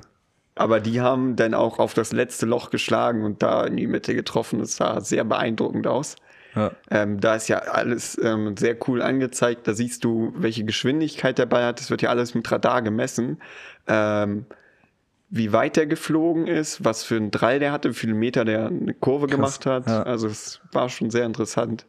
aber 0.57 0.81
die 0.81 1.01
haben 1.01 1.37
dann 1.37 1.55
auch 1.55 1.79
auf 1.79 1.95
das 1.95 2.13
letzte 2.13 2.47
Loch 2.47 2.71
geschlagen 2.71 3.25
und 3.25 3.43
da 3.43 3.65
in 3.65 3.77
die 3.77 3.87
Mitte 3.87 4.15
getroffen. 4.15 4.59
Das 4.59 4.77
sah 4.77 5.01
sehr 5.01 5.25
beeindruckend 5.25 5.87
aus. 5.87 6.17
Ja. 6.55 6.73
Ähm, 6.91 7.21
da 7.21 7.37
ist 7.37 7.49
ja 7.49 7.59
alles 7.59 8.19
ähm, 8.23 8.57
sehr 8.57 8.77
cool 8.89 9.03
angezeigt. 9.03 9.69
Da 9.69 9.75
siehst 9.75 10.05
du, 10.05 10.33
welche 10.37 10.65
Geschwindigkeit 10.65 11.39
der 11.39 11.47
Ball 11.47 11.65
hat. 11.65 11.81
Das 11.81 11.91
wird 11.91 12.03
ja 12.03 12.11
alles 12.11 12.35
mit 12.35 12.51
Radar 12.51 12.83
gemessen. 12.83 13.41
Ähm, 13.87 14.47
wie 15.31 15.53
weit 15.53 15.77
der 15.77 15.87
geflogen 15.87 16.49
ist, 16.49 16.85
was 16.85 17.05
für 17.05 17.17
einen 17.17 17.31
Drall 17.31 17.61
der 17.61 17.71
hatte, 17.71 17.91
wie 17.91 17.95
viele 17.95 18.15
Meter 18.15 18.45
der 18.45 18.67
eine 18.67 18.95
Kurve 18.95 19.29
gemacht 19.29 19.65
hat. 19.65 19.87
ja. 19.87 20.03
Also 20.03 20.27
es 20.27 20.61
war 20.73 20.89
schon 20.89 21.11
sehr 21.11 21.25
interessant. 21.25 21.87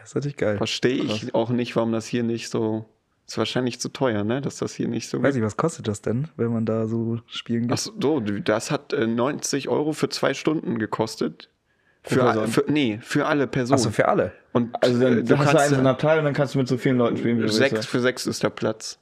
Das 0.00 0.10
ist 0.10 0.14
natürlich 0.14 0.36
geil. 0.38 0.56
Verstehe 0.56 1.02
ich 1.02 1.34
auch 1.34 1.50
nicht, 1.50 1.76
warum 1.76 1.92
das 1.92 2.06
hier 2.06 2.22
nicht 2.22 2.48
so. 2.48 2.86
Ist 3.26 3.36
wahrscheinlich 3.36 3.78
zu 3.78 3.90
teuer, 3.90 4.24
ne? 4.24 4.40
Dass 4.40 4.56
das 4.56 4.74
hier 4.74 4.88
nicht 4.88 5.10
so. 5.10 5.22
Weiß 5.22 5.36
ich, 5.36 5.42
was 5.42 5.58
kostet 5.58 5.86
das 5.86 6.00
denn, 6.00 6.28
wenn 6.38 6.50
man 6.50 6.64
da 6.64 6.86
so 6.86 7.20
spielen 7.26 7.70
Ach 7.70 7.76
geht? 7.76 8.02
so, 8.02 8.20
das 8.20 8.70
hat 8.70 8.94
äh, 8.94 9.06
90 9.06 9.68
Euro 9.68 9.92
für 9.92 10.08
zwei 10.08 10.32
Stunden 10.32 10.78
gekostet. 10.78 11.50
Für, 12.02 12.48
für, 12.48 12.64
nee, 12.68 12.98
für 13.02 13.26
alle 13.26 13.46
Personen. 13.46 13.78
Achso, 13.78 13.90
für 13.90 14.08
alle. 14.08 14.32
Und 14.52 14.74
Also 14.82 15.00
dann, 15.00 15.18
äh, 15.18 15.22
du 15.24 15.38
hast 15.38 15.52
du 15.52 15.58
einen 15.58 15.68
so 15.70 15.76
einen 15.76 15.86
Abteil 15.86 16.18
und 16.18 16.24
dann 16.24 16.34
kannst 16.34 16.54
du 16.54 16.58
mit 16.58 16.68
so 16.68 16.78
vielen 16.78 16.96
Leuten 16.96 17.16
spielen, 17.18 17.38
wie 17.38 17.42
du 17.42 17.48
sechs, 17.48 17.72
willst. 17.74 17.88
für 17.88 18.00
sechs 18.00 18.26
ist 18.26 18.42
der 18.42 18.50
Platz. 18.50 18.98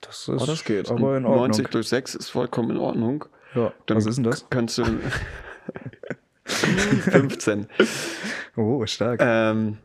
Das 0.00 0.28
ist 0.28 0.48
das 0.48 0.64
geht. 0.64 0.90
aber 0.90 1.16
in 1.16 1.24
Ordnung. 1.24 1.46
90 1.48 1.68
durch 1.68 1.88
6 1.88 2.14
ist 2.14 2.28
vollkommen 2.30 2.70
in 2.70 2.76
Ordnung. 2.78 3.24
Ja. 3.54 3.72
Dann 3.86 3.96
Was 3.96 4.06
ist 4.06 4.16
denn 4.16 4.24
das? 4.24 4.46
Kannst 4.50 4.78
du 4.78 4.84
15. 6.44 7.66
Oh, 8.56 8.84
stark. 8.86 9.20
ähm, 9.22 9.78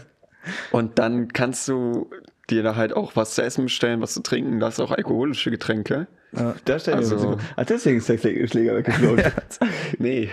und 0.70 0.98
dann 0.98 1.28
kannst 1.28 1.66
du 1.68 2.10
dir 2.50 2.62
da 2.62 2.76
halt 2.76 2.92
auch 2.92 3.16
was 3.16 3.34
zu 3.34 3.42
essen 3.42 3.64
bestellen, 3.64 4.00
was 4.00 4.14
zu 4.14 4.22
trinken. 4.22 4.60
Da 4.60 4.68
ist 4.68 4.80
auch 4.80 4.90
alkoholische 4.90 5.50
Getränke. 5.50 6.06
Da 6.64 6.78
stell 6.80 6.94
dir 6.94 6.98
Also- 6.98 7.38
ah, 7.56 7.64
deswegen 7.64 7.98
ist 7.98 8.08
der 8.08 8.18
Schläger 8.18 8.48
Schläger 8.48 8.76
weggeflogen. 8.76 9.24
Nee, 9.98 10.30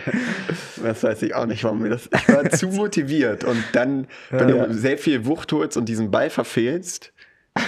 das 0.83 1.03
weiß 1.03 1.21
ich 1.21 1.35
auch 1.35 1.45
nicht, 1.45 1.63
warum 1.63 1.79
mir 1.83 1.89
das. 1.89 2.09
Ich 2.11 2.27
war 2.29 2.49
zu 2.49 2.67
motiviert. 2.69 3.43
Und 3.43 3.63
dann, 3.73 4.07
wenn 4.31 4.49
Ja. 4.49 4.65
du 4.65 4.73
sehr 4.73 4.97
viel 4.97 5.25
Wucht 5.25 5.51
holst 5.53 5.77
und 5.77 5.85
diesen 5.87 6.09
Ball 6.09 6.29
verfehlst, 6.31 7.13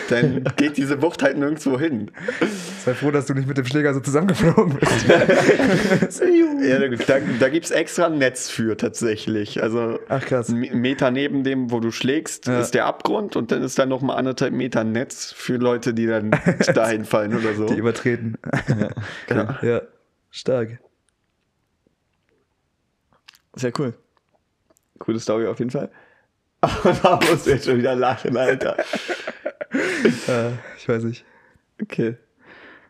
dann 0.09 0.43
geht 0.55 0.77
diese 0.77 1.01
Wucht 1.01 1.23
halt 1.23 1.37
nirgendwo 1.37 1.77
hin. 1.79 2.11
Sei 2.85 2.93
froh, 2.93 3.11
dass 3.11 3.25
du 3.25 3.33
nicht 3.33 3.47
mit 3.47 3.57
dem 3.57 3.65
Schläger 3.65 3.93
so 3.93 3.99
zusammengeflogen 3.99 4.77
bist. 4.79 5.05
Ja, 6.63 6.79
da, 6.79 7.19
da, 7.39 7.49
gibt 7.49 7.65
es 7.65 7.71
extra 7.71 8.05
ein 8.05 8.17
Netz 8.17 8.49
für 8.49 8.77
tatsächlich. 8.77 9.61
Also 9.61 9.99
Ach, 10.07 10.23
krass. 10.25 10.49
ein 10.49 10.59
Meter 10.59 11.11
neben 11.11 11.43
dem, 11.43 11.71
wo 11.71 11.79
du 11.81 11.91
schlägst, 11.91 12.47
Ja. 12.47 12.61
ist 12.61 12.71
der 12.73 12.85
Abgrund 12.85 13.35
und 13.35 13.51
dann 13.51 13.61
ist 13.63 13.77
da 13.77 13.85
noch 13.85 14.01
mal 14.01 14.15
anderthalb 14.15 14.53
Meter 14.53 14.83
Netz 14.83 15.33
für 15.33 15.57
Leute, 15.57 15.93
die 15.93 16.07
dann 16.07 16.31
dahin 16.73 17.03
fallen 17.03 17.35
oder 17.35 17.53
so. 17.53 17.65
Die 17.65 17.75
übertreten. 17.75 18.37
Ja. 19.29 19.59
ja, 19.61 19.81
stark. 20.29 20.79
Sehr 23.55 23.73
cool. 23.77 23.93
Coole 24.99 25.19
Story 25.19 25.47
auf 25.47 25.59
jeden 25.59 25.71
Fall. 25.71 25.91
Aber 26.61 26.93
da 26.93 27.19
musst 27.29 27.45
du 27.45 27.51
jetzt 27.51 27.65
schon 27.65 27.77
wieder 27.77 27.95
lachen, 27.95 28.37
Alter. 28.37 28.77
Äh, 30.27 30.51
ich 30.77 30.87
weiß 30.87 31.03
nicht. 31.03 31.25
Okay, 31.81 32.17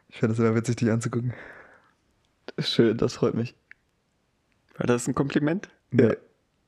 Ich 0.09 0.17
finde 0.19 0.35
das 0.35 0.39
immer 0.39 0.55
witzig, 0.55 0.75
dich 0.77 0.91
anzugucken. 0.91 1.33
schön, 2.59 2.97
das 2.97 3.13
freut 3.15 3.33
mich. 3.33 3.55
War 4.77 4.87
das 4.87 5.07
ein 5.07 5.15
Kompliment? 5.15 5.69
Nee. 5.91 6.03
Ja. 6.03 6.15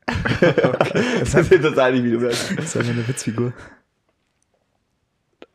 Das 1.19 1.33
ist 1.33 1.49
total 1.61 1.93
nicht, 1.93 2.03
wie 2.03 2.11
du 2.11 2.19
sagst. 2.19 2.57
Das 2.57 2.65
ist 2.65 2.77
einfach 2.77 2.91
eine 2.91 3.07
Witzfigur. 3.07 3.53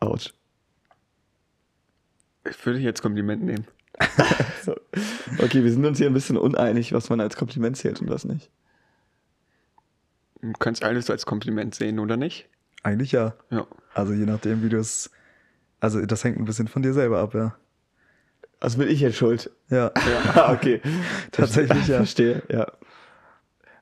Autsch. 0.01 0.33
Ich 2.49 2.67
würde 2.67 2.79
jetzt 2.81 3.03
Kompliment 3.03 3.43
nehmen. 3.45 3.67
So. 4.65 4.75
Okay, 5.39 5.63
wir 5.63 5.71
sind 5.71 5.85
uns 5.85 5.99
hier 5.99 6.07
ein 6.09 6.15
bisschen 6.15 6.37
uneinig, 6.37 6.93
was 6.93 7.11
man 7.11 7.21
als 7.21 7.37
Kompliment 7.37 7.77
zählt 7.77 8.01
und 8.01 8.09
was 8.09 8.25
nicht. 8.25 8.51
Du 10.41 10.53
kannst 10.55 10.83
alles 10.83 11.11
als 11.11 11.27
Kompliment 11.27 11.75
sehen, 11.75 11.99
oder 11.99 12.17
nicht? 12.17 12.49
Eigentlich 12.83 13.13
ja. 13.13 13.35
Ja. 13.51 13.67
Also 13.95 14.13
je 14.13 14.27
nachdem, 14.27 14.63
wie 14.63 14.69
du 14.69 14.79
es. 14.79 15.11
Also 15.81 16.05
das 16.05 16.25
hängt 16.25 16.39
ein 16.39 16.45
bisschen 16.45 16.69
von 16.69 16.83
dir 16.83 16.93
selber 16.93 17.19
ab, 17.21 17.35
ja. 17.35 17.55
Also 18.61 18.79
bin 18.79 18.89
ich 18.89 19.01
jetzt 19.01 19.17
schuld. 19.17 19.51
Ja. 19.71 19.91
Ah, 20.35 20.53
okay. 20.53 20.83
Tatsächlich, 21.33 21.89
ja. 21.89 21.97
Verstehe, 21.97 22.43
ja. 22.49 22.67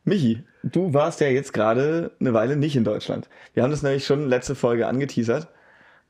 Michi, 0.05 0.45
du 0.63 0.95
warst 0.95 1.21
ja 1.21 1.29
jetzt 1.29 1.53
gerade 1.53 2.13
eine 2.21 2.33
Weile 2.33 2.57
nicht 2.57 2.77
in 2.77 2.85
Deutschland. 2.85 3.29
Wir 3.55 3.63
haben 3.63 3.71
das 3.71 3.83
nämlich 3.83 4.07
schon 4.07 4.29
letzte 4.29 4.55
Folge 4.55 4.87
angeteasert, 4.87 5.49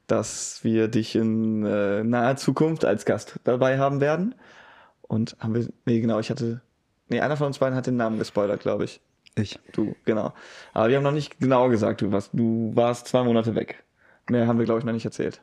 dass 0.07 0.63
wir 0.63 0.89
dich 0.89 1.17
in 1.17 1.65
äh, 1.65 2.05
naher 2.05 2.37
Zukunft 2.37 2.85
als 2.85 3.07
Gast 3.07 3.41
dabei 3.45 3.79
haben 3.79 4.01
werden. 4.01 4.35
Und 5.03 5.37
haben 5.41 5.55
wir, 5.55 5.67
nee, 5.87 6.01
genau, 6.01 6.21
ich 6.21 6.31
hatte, 6.31 6.61
nee, 7.09 7.21
einer 7.21 7.39
von 7.39 7.49
uns 7.49 7.59
beiden 7.59 7.77
hat 7.77 7.87
den 7.87 7.97
Namen 7.97 8.19
gespoilert, 8.19 8.61
glaube 8.61 8.85
ich. 8.85 9.01
Ich. 9.39 9.59
Du, 9.73 9.95
genau. 10.05 10.35
Aber 10.75 10.89
wir 10.89 10.97
haben 10.97 11.05
noch 11.05 11.13
nicht 11.13 11.39
genau 11.39 11.69
gesagt, 11.69 12.01
du 12.01 12.13
warst, 12.13 12.31
du 12.33 12.73
warst 12.75 13.09
zwei 13.09 13.23
Monate 13.23 13.55
weg. 13.55 13.85
Mehr 14.29 14.47
haben 14.47 14.59
wir, 14.59 14.65
glaube 14.65 14.81
ich, 14.81 14.85
noch 14.85 14.93
nicht 14.93 15.05
erzählt. 15.05 15.41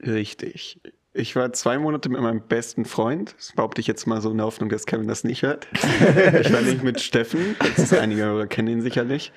Richtig. 0.00 0.80
Ich 1.12 1.34
war 1.34 1.52
zwei 1.52 1.78
Monate 1.78 2.08
mit 2.08 2.20
meinem 2.20 2.42
besten 2.42 2.84
Freund. 2.84 3.34
Das 3.36 3.52
behaupte 3.52 3.80
ich 3.80 3.86
jetzt 3.86 4.06
mal 4.06 4.20
so 4.20 4.30
in 4.30 4.36
der 4.36 4.46
Hoffnung, 4.46 4.68
dass 4.68 4.86
Kevin 4.86 5.08
das 5.08 5.24
nicht 5.24 5.42
hört. 5.42 5.66
ich 5.72 6.52
war 6.52 6.60
nicht 6.60 6.82
mit 6.82 7.00
Steffen, 7.00 7.56
das 7.76 7.92
einige 7.92 8.46
kennen 8.46 8.68
ihn 8.68 8.82
sicherlich. 8.82 9.32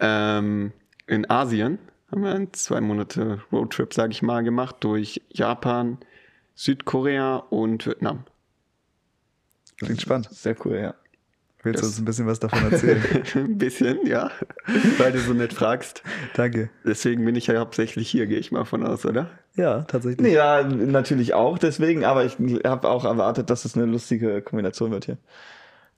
Ähm, 0.00 0.72
in 1.06 1.28
Asien 1.30 1.78
haben 2.10 2.22
wir 2.24 2.34
einen 2.34 2.52
zwei 2.52 2.80
Monate 2.80 3.40
Roadtrip, 3.52 3.94
sage 3.94 4.12
ich 4.12 4.22
mal, 4.22 4.42
gemacht 4.42 4.76
durch 4.80 5.22
Japan, 5.28 5.98
Südkorea 6.54 7.36
und 7.36 7.86
Vietnam. 7.86 8.24
Klingt 9.78 10.02
spannend. 10.02 10.28
Sehr 10.30 10.56
cool, 10.64 10.76
ja. 10.76 10.94
Willst 11.62 11.80
du 11.80 11.86
Das- 11.86 11.90
uns 11.90 11.98
ein 12.00 12.04
bisschen 12.06 12.26
was 12.26 12.40
davon 12.40 12.72
erzählen? 12.72 13.02
Ein 13.34 13.58
bisschen, 13.58 14.06
ja. 14.06 14.30
Weil 14.98 15.12
du 15.12 15.18
so 15.18 15.34
nett 15.34 15.52
fragst. 15.52 16.02
Danke. 16.34 16.70
Deswegen 16.86 17.24
bin 17.24 17.36
ich 17.36 17.48
ja 17.48 17.58
hauptsächlich 17.60 18.08
hier, 18.10 18.26
gehe 18.26 18.38
ich 18.38 18.50
mal 18.50 18.64
von 18.64 18.86
aus, 18.86 19.04
oder? 19.04 19.28
Ja, 19.56 19.82
tatsächlich. 19.82 20.32
Ja, 20.32 20.62
natürlich 20.62 21.34
auch 21.34 21.58
deswegen, 21.58 22.04
aber 22.04 22.24
ich 22.24 22.36
habe 22.64 22.88
auch 22.88 23.04
erwartet, 23.04 23.50
dass 23.50 23.64
es 23.66 23.76
eine 23.76 23.84
lustige 23.86 24.40
Kombination 24.40 24.90
wird 24.90 25.04
hier. 25.04 25.18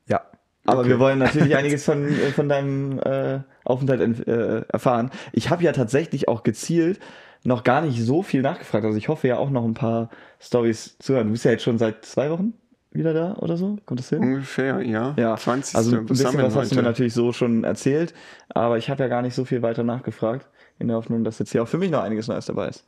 Ja. 0.09 0.23
Aber 0.65 0.81
Okay. 0.81 0.89
wir 0.91 0.99
wollen 0.99 1.19
natürlich 1.21 1.55
einiges 1.57 1.85
von, 1.85 2.09
von 2.35 2.49
deinem 2.49 2.99
äh, 3.01 3.41
Aufenthalt 3.65 4.01
ent- 4.01 4.27
äh, 4.27 4.63
erfahren. 4.69 5.11
Ich 5.33 5.51
habe 5.51 5.63
ja 5.63 5.73
tatsächlich 5.73 6.27
auch 6.29 6.43
gezielt 6.43 6.99
noch 7.45 7.63
gar 7.65 7.83
nicht 7.83 8.01
so 8.01 8.23
viel 8.23 8.43
nachgefragt. 8.43 8.85
Also 8.85 8.97
ich 8.99 9.09
hoffe 9.09 9.27
ja 9.29 9.37
auch 9.37 9.51
noch 9.51 9.65
ein 9.65 9.75
paar 9.75 10.11
Stories 10.41 10.97
zu 10.99 11.15
hören. 11.15 11.27
Du 11.29 11.33
bist 11.33 11.45
ja 11.45 11.51
jetzt 11.53 11.63
schon 11.65 11.79
seit 11.79 12.05
zwei 12.05 12.31
Wochen 12.31 12.55
wieder 12.93 13.15
da 13.15 13.35
oder 13.35 13.57
so? 13.57 13.79
Kommt 13.87 14.01
das 14.01 14.09
hin? 14.11 14.21
Ungefähr, 14.21 14.83
ja. 14.83 15.15
Ja, 15.17 15.37
20. 15.37 15.77
also 15.77 15.97
ein 15.97 16.07
bisschen 16.07 16.37
wir 16.37 16.45
was 16.45 16.57
hast 16.57 16.71
du 16.71 16.77
mir 16.77 16.81
heute? 16.81 16.91
natürlich 16.91 17.15
so 17.15 17.33
schon 17.33 17.65
erzählt, 17.65 18.15
aber 18.49 18.79
ich 18.79 18.91
habe 18.91 19.03
ja 19.03 19.09
gar 19.09 19.23
nicht 19.23 19.35
so 19.35 19.45
viel 19.45 19.63
weiter 19.63 19.83
nachgefragt, 19.83 20.49
in 20.79 20.89
der 20.89 20.97
Hoffnung, 20.97 21.25
dass 21.25 21.39
jetzt 21.39 21.53
hier 21.53 21.63
auch 21.63 21.69
für 21.69 21.79
mich 21.79 21.91
noch 21.91 22.03
einiges 22.03 22.29
Neues 22.29 22.47
dabei 22.47 22.69
ist. 22.69 22.85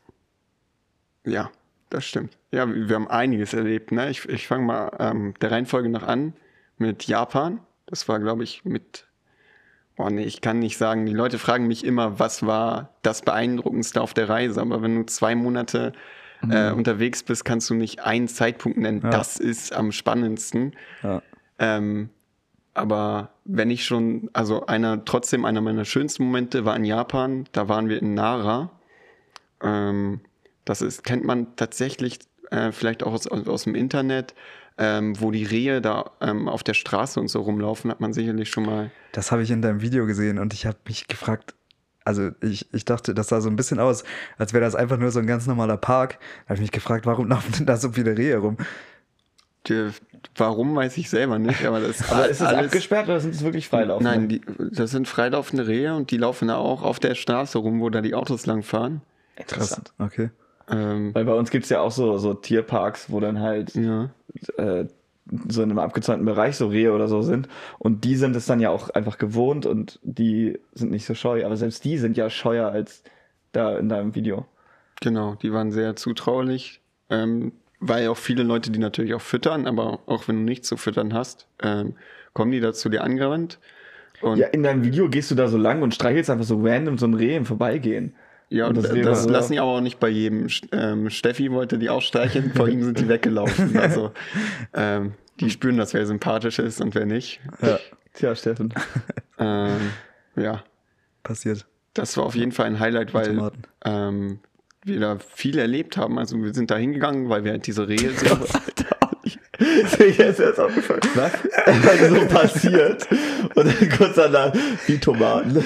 Ja, 1.25 1.51
das 1.91 2.05
stimmt. 2.05 2.37
Ja, 2.51 2.67
wir 2.69 2.95
haben 2.95 3.09
einiges 3.09 3.55
erlebt. 3.55 3.93
Ne? 3.93 4.11
Ich, 4.11 4.29
ich 4.29 4.47
fange 4.47 4.65
mal 4.65 4.91
ähm, 4.99 5.35
der 5.41 5.51
Reihenfolge 5.51 5.89
nach 5.89 6.07
an 6.07 6.35
mit 6.77 7.05
Japan. 7.05 7.61
Das 7.87 8.09
war, 8.09 8.19
glaube 8.21 8.45
ich, 8.45 8.65
mit. 8.65 9.07
Boah, 9.97 10.11
nee, 10.11 10.25
ich 10.25 10.41
kann 10.41 10.59
nicht 10.59 10.77
sagen. 10.77 11.07
Die 11.07 11.13
Leute 11.13 11.39
fragen 11.39 11.67
mich 11.67 11.85
immer, 11.85 12.19
was 12.19 12.45
war 12.45 12.91
das 13.03 13.23
Beeindruckendste 13.23 14.01
auf 14.01 14.13
der 14.13 14.29
Reise? 14.29 14.61
Aber 14.61 14.83
wenn 14.83 14.97
du 14.97 15.07
zwei 15.07 15.37
Monate 15.37 15.93
äh, 16.51 16.73
unterwegs 16.73 17.23
bist, 17.23 17.45
kannst 17.45 17.71
du 17.71 17.75
nicht 17.75 18.01
einen 18.01 18.29
Zeitpunkt 18.29 18.79
nennen. 18.79 19.01
Ja. 19.03 19.11
Das 19.11 19.39
ist 19.39 19.73
am 19.73 19.93
spannendsten. 19.93 20.75
Ja. 21.03 21.23
Ähm, 21.59 22.11
aber 22.75 23.31
wenn 23.45 23.71
ich 23.71 23.85
schon, 23.85 24.29
also 24.33 24.67
einer, 24.67 25.05
trotzdem 25.05 25.45
einer 25.45 25.61
meiner 25.61 25.85
schönsten 25.85 26.25
Momente 26.25 26.65
war 26.65 26.77
in 26.77 26.85
Japan, 26.85 27.45
da 27.53 27.69
waren 27.69 27.89
wir 27.89 28.01
in 28.03 28.15
Nara. 28.15 28.71
Ähm, 29.63 30.21
das 30.65 30.83
ist, 30.83 31.05
kennt 31.05 31.25
man 31.25 31.55
tatsächlich 31.57 32.19
äh, 32.51 32.73
vielleicht 32.73 33.05
auch 33.05 33.13
aus, 33.13 33.27
aus, 33.27 33.47
aus 33.47 33.65
dem 33.65 33.75
Internet, 33.75 34.35
ähm, 34.77 35.21
wo 35.21 35.31
die 35.31 35.45
Rehe 35.45 35.81
da 35.81 36.11
ähm, 36.21 36.49
auf 36.49 36.65
der 36.65 36.75
Straße 36.75 37.21
und 37.21 37.29
so 37.29 37.43
rumlaufen, 37.43 37.91
hat 37.91 38.01
man 38.01 38.13
sicherlich 38.13 38.51
schon 38.51 38.67
mal. 38.67 38.91
Das 39.13 39.31
habe 39.31 39.43
ich 39.43 39.51
in 39.51 39.63
deinem 39.63 39.81
Video 39.81 40.07
gesehen 40.07 40.39
und 40.39 40.53
ich 40.53 40.67
habe 40.67 40.79
mich 40.89 41.07
gefragt, 41.07 41.55
also 42.05 42.31
ich, 42.43 42.73
ich 42.75 42.85
dachte, 42.85 43.15
das 43.15 43.29
sah 43.29 43.41
so 43.41 43.49
ein 43.49 43.57
bisschen 43.57 43.81
aus, 43.81 44.05
als 44.39 44.53
wäre 44.53 44.65
das 44.65 44.75
einfach 44.75 44.99
nur 44.99 45.11
so 45.11 45.21
ein 45.21 45.27
ganz 45.27 45.47
normaler 45.47 45.77
Park. 45.77 46.19
Da 46.45 46.51
habe 46.51 46.55
ich 46.57 46.61
mich 46.61 46.73
gefragt, 46.73 47.07
warum 47.07 47.29
laufen 47.31 47.53
denn 47.59 47.67
da 47.67 47.77
so 47.77 47.93
viele 47.93 48.17
Rehe 48.17 48.39
rum? 48.39 48.57
Die, 49.67 49.89
warum 50.37 50.77
weiß 50.77 50.99
ich 50.99 51.09
selber 51.09 51.39
nicht, 51.39 51.65
aber 51.65 51.81
das 51.81 52.11
Aber 52.11 52.29
ist 52.29 52.41
es 52.43 52.47
alles- 52.47 52.67
abgesperrt 52.67 53.07
oder 53.09 53.21
sind 53.21 53.35
es 53.35 53.43
wirklich 53.43 53.69
freilaufende? 53.69 54.11
Nein, 54.11 54.29
die, 54.29 54.43
das 54.73 54.91
sind 54.91 55.09
freilaufende 55.09 55.67
Rehe 55.67 55.95
und 55.95 56.11
die 56.11 56.19
laufen 56.19 56.49
da 56.49 56.57
auch 56.57 56.83
auf 56.83 56.99
der 56.99 57.15
Straße 57.15 57.57
rum, 57.59 57.81
wo 57.81 57.89
da 57.89 58.03
die 58.03 58.15
Autos 58.15 58.45
lang 58.45 58.63
fahren. 58.63 59.01
Interessant. 59.37 59.93
Okay. 59.99 60.31
Ähm, 60.69 61.15
Weil 61.15 61.25
bei 61.25 61.35
uns 61.35 61.51
gibt's 61.51 61.69
ja 61.71 61.81
auch 61.81 61.91
so, 61.91 62.19
so 62.19 62.35
Tierparks, 62.35 63.11
wo 63.11 63.21
dann 63.21 63.41
halt 63.41 63.75
ja. 63.75 64.11
äh, 64.57 64.87
so 65.49 65.63
in 65.63 65.71
einem 65.71 65.79
abgezäunten 65.79 66.27
Bereich 66.27 66.57
so 66.57 66.69
Rehe 66.69 66.93
oder 66.93 67.09
so 67.09 67.23
sind. 67.23 67.49
Und 67.79 68.05
die 68.05 68.17
sind 68.17 68.37
es 68.37 68.47
dann 68.47 68.61
ja 68.61 68.71
auch 68.71 68.91
einfach 68.91 69.19
gewohnt 69.19 69.67
und 69.67 69.99
die 70.03 70.59
sind 70.75 70.91
nicht 70.91 71.07
so 71.07 71.15
scheu. 71.15 71.45
Aber 71.47 71.57
selbst 71.57 71.85
die 71.85 71.99
sind 71.99 72.17
ja 72.17 72.29
scheuer 72.31 72.69
als 72.71 73.03
da 73.53 73.79
in 73.79 73.89
deinem 73.89 74.15
Video. 74.15 74.47
Genau, 75.01 75.35
die 75.37 75.53
waren 75.53 75.71
sehr 75.73 75.97
zutraulich, 75.97 76.81
ähm, 77.11 77.53
weil 77.81 78.09
auch 78.09 78.17
viele 78.17 78.43
Leute 78.43 78.71
die 78.71 78.79
natürlich 78.79 79.15
auch 79.15 79.21
füttern, 79.21 79.67
aber 79.67 80.01
auch 80.07 80.29
wenn 80.29 80.37
du 80.37 80.43
nichts 80.43 80.69
zu 80.69 80.77
füttern 80.77 81.15
hast, 81.15 81.47
ähm, 81.63 81.97
kommen 82.33 82.53
die 82.53 82.61
da 82.61 82.73
zu 82.73 82.89
dir 82.89 83.03
angerannt. 83.03 83.59
Und 84.21 84.39
Ja, 84.39 84.47
in 84.49 84.63
deinem 84.63 84.85
Video 84.85 85.09
gehst 85.09 85.31
du 85.31 85.35
da 85.35 85.49
so 85.49 85.59
lang 85.59 85.83
und 85.83 85.95
streichelst 85.95 86.31
einfach 86.31 86.45
so 86.45 86.61
random 86.63 86.99
so 86.99 87.07
ein 87.07 87.15
Reh 87.15 87.37
im 87.37 87.47
Vorbeigehen. 87.47 88.15
Ja, 88.55 88.69
Und 88.69 88.77
das 88.77 88.89
das, 88.89 89.27
lassen 89.27 89.53
die 89.55 89.59
aber 89.59 89.73
auch 89.73 89.81
nicht 89.81 89.99
bei 89.99 90.09
jedem. 90.09 90.47
Ähm, 90.71 91.11
Steffi 91.11 91.51
wollte 91.51 91.77
die 91.77 91.91
auch 91.91 92.03
streicheln, 92.03 92.53
vor 92.55 92.69
ihm 92.69 92.85
sind 92.85 93.01
die 93.01 93.09
weggelaufen. 93.09 93.77
Also 93.77 94.13
ähm, 94.75 95.15
die 95.41 95.51
spüren, 95.51 95.77
dass 95.77 95.93
wer 95.93 96.07
sympathisch 96.07 96.61
ist 96.61 96.81
und 96.81 96.95
wer 96.95 97.05
nicht. 97.05 97.41
Ja. 97.61 97.81
Tja, 98.15 98.35
Steffen. 98.35 98.73
Ähm, 99.37 99.91
ja, 100.37 100.63
Passiert. 101.25 101.67
das 101.93 102.17
war 102.17 102.25
auf 102.25 102.37
jeden 102.37 102.53
Fall 102.53 102.67
ein 102.67 102.79
Highlight, 102.79 103.15
weil 103.15 103.51
ähm, 103.85 104.39
wir 104.85 105.01
da 105.01 105.19
viel 105.19 105.59
erlebt 105.59 105.97
haben. 105.97 106.21
Also 106.21 106.41
wir 106.41 106.55
sind 106.55 106.71
da 106.71 106.77
hingegangen, 106.77 107.29
weil 107.31 107.43
wir 107.43 107.51
halt 107.51 107.67
diese 107.67 107.89
Rehe 107.89 108.11
sehen. 108.11 108.39
Ist 109.59 109.99
jetzt 109.99 110.41
erst 110.41 110.59
aufgefallen. 110.59 111.01
Was? 111.15 111.33
Weil 111.67 112.11
so 112.11 112.27
passiert. 112.27 113.07
Und 113.55 113.67
dann 113.67 113.89
kurz 113.97 114.17
danach, 114.17 114.53
wie 114.87 114.99
Tomaten. 114.99 115.57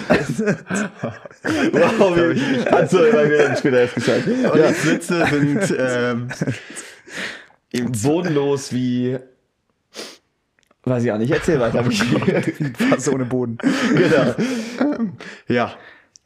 wow, 1.72 2.16
wie, 2.16 2.68
also, 2.68 2.98
weil 2.98 3.30
wir 3.30 3.38
dann 3.38 3.56
später 3.56 3.80
erst 3.80 3.94
gesagt. 3.94 4.26
Und 4.26 4.42
Ja, 4.42 4.68
die 4.68 4.74
Sitze 4.74 5.26
sind 5.30 5.76
ähm, 5.78 6.28
bodenlos 8.02 8.72
wie, 8.72 9.18
weiß 10.84 11.04
ich 11.04 11.12
auch 11.12 11.18
nicht, 11.18 11.30
erzähl 11.30 11.60
weiter. 11.60 11.84
Fast 12.90 13.08
ohne 13.08 13.24
Boden. 13.24 13.58
genau. 13.94 14.34
Ja, 15.48 15.74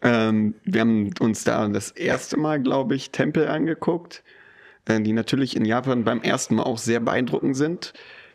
ähm, 0.02 0.54
wir 0.64 0.80
haben 0.80 1.10
uns 1.20 1.44
da 1.44 1.68
das 1.68 1.92
erste 1.92 2.36
Mal, 2.36 2.60
glaube 2.60 2.96
ich, 2.96 3.12
Tempel 3.12 3.46
angeguckt, 3.46 4.24
äh, 4.26 4.41
die 4.88 5.12
natürlich 5.12 5.56
in 5.56 5.64
Japan 5.64 6.04
beim 6.04 6.20
ersten 6.22 6.56
Mal 6.56 6.64
auch 6.64 6.78
sehr 6.78 7.00
beeindruckend 7.00 7.56
sind. 7.56 7.92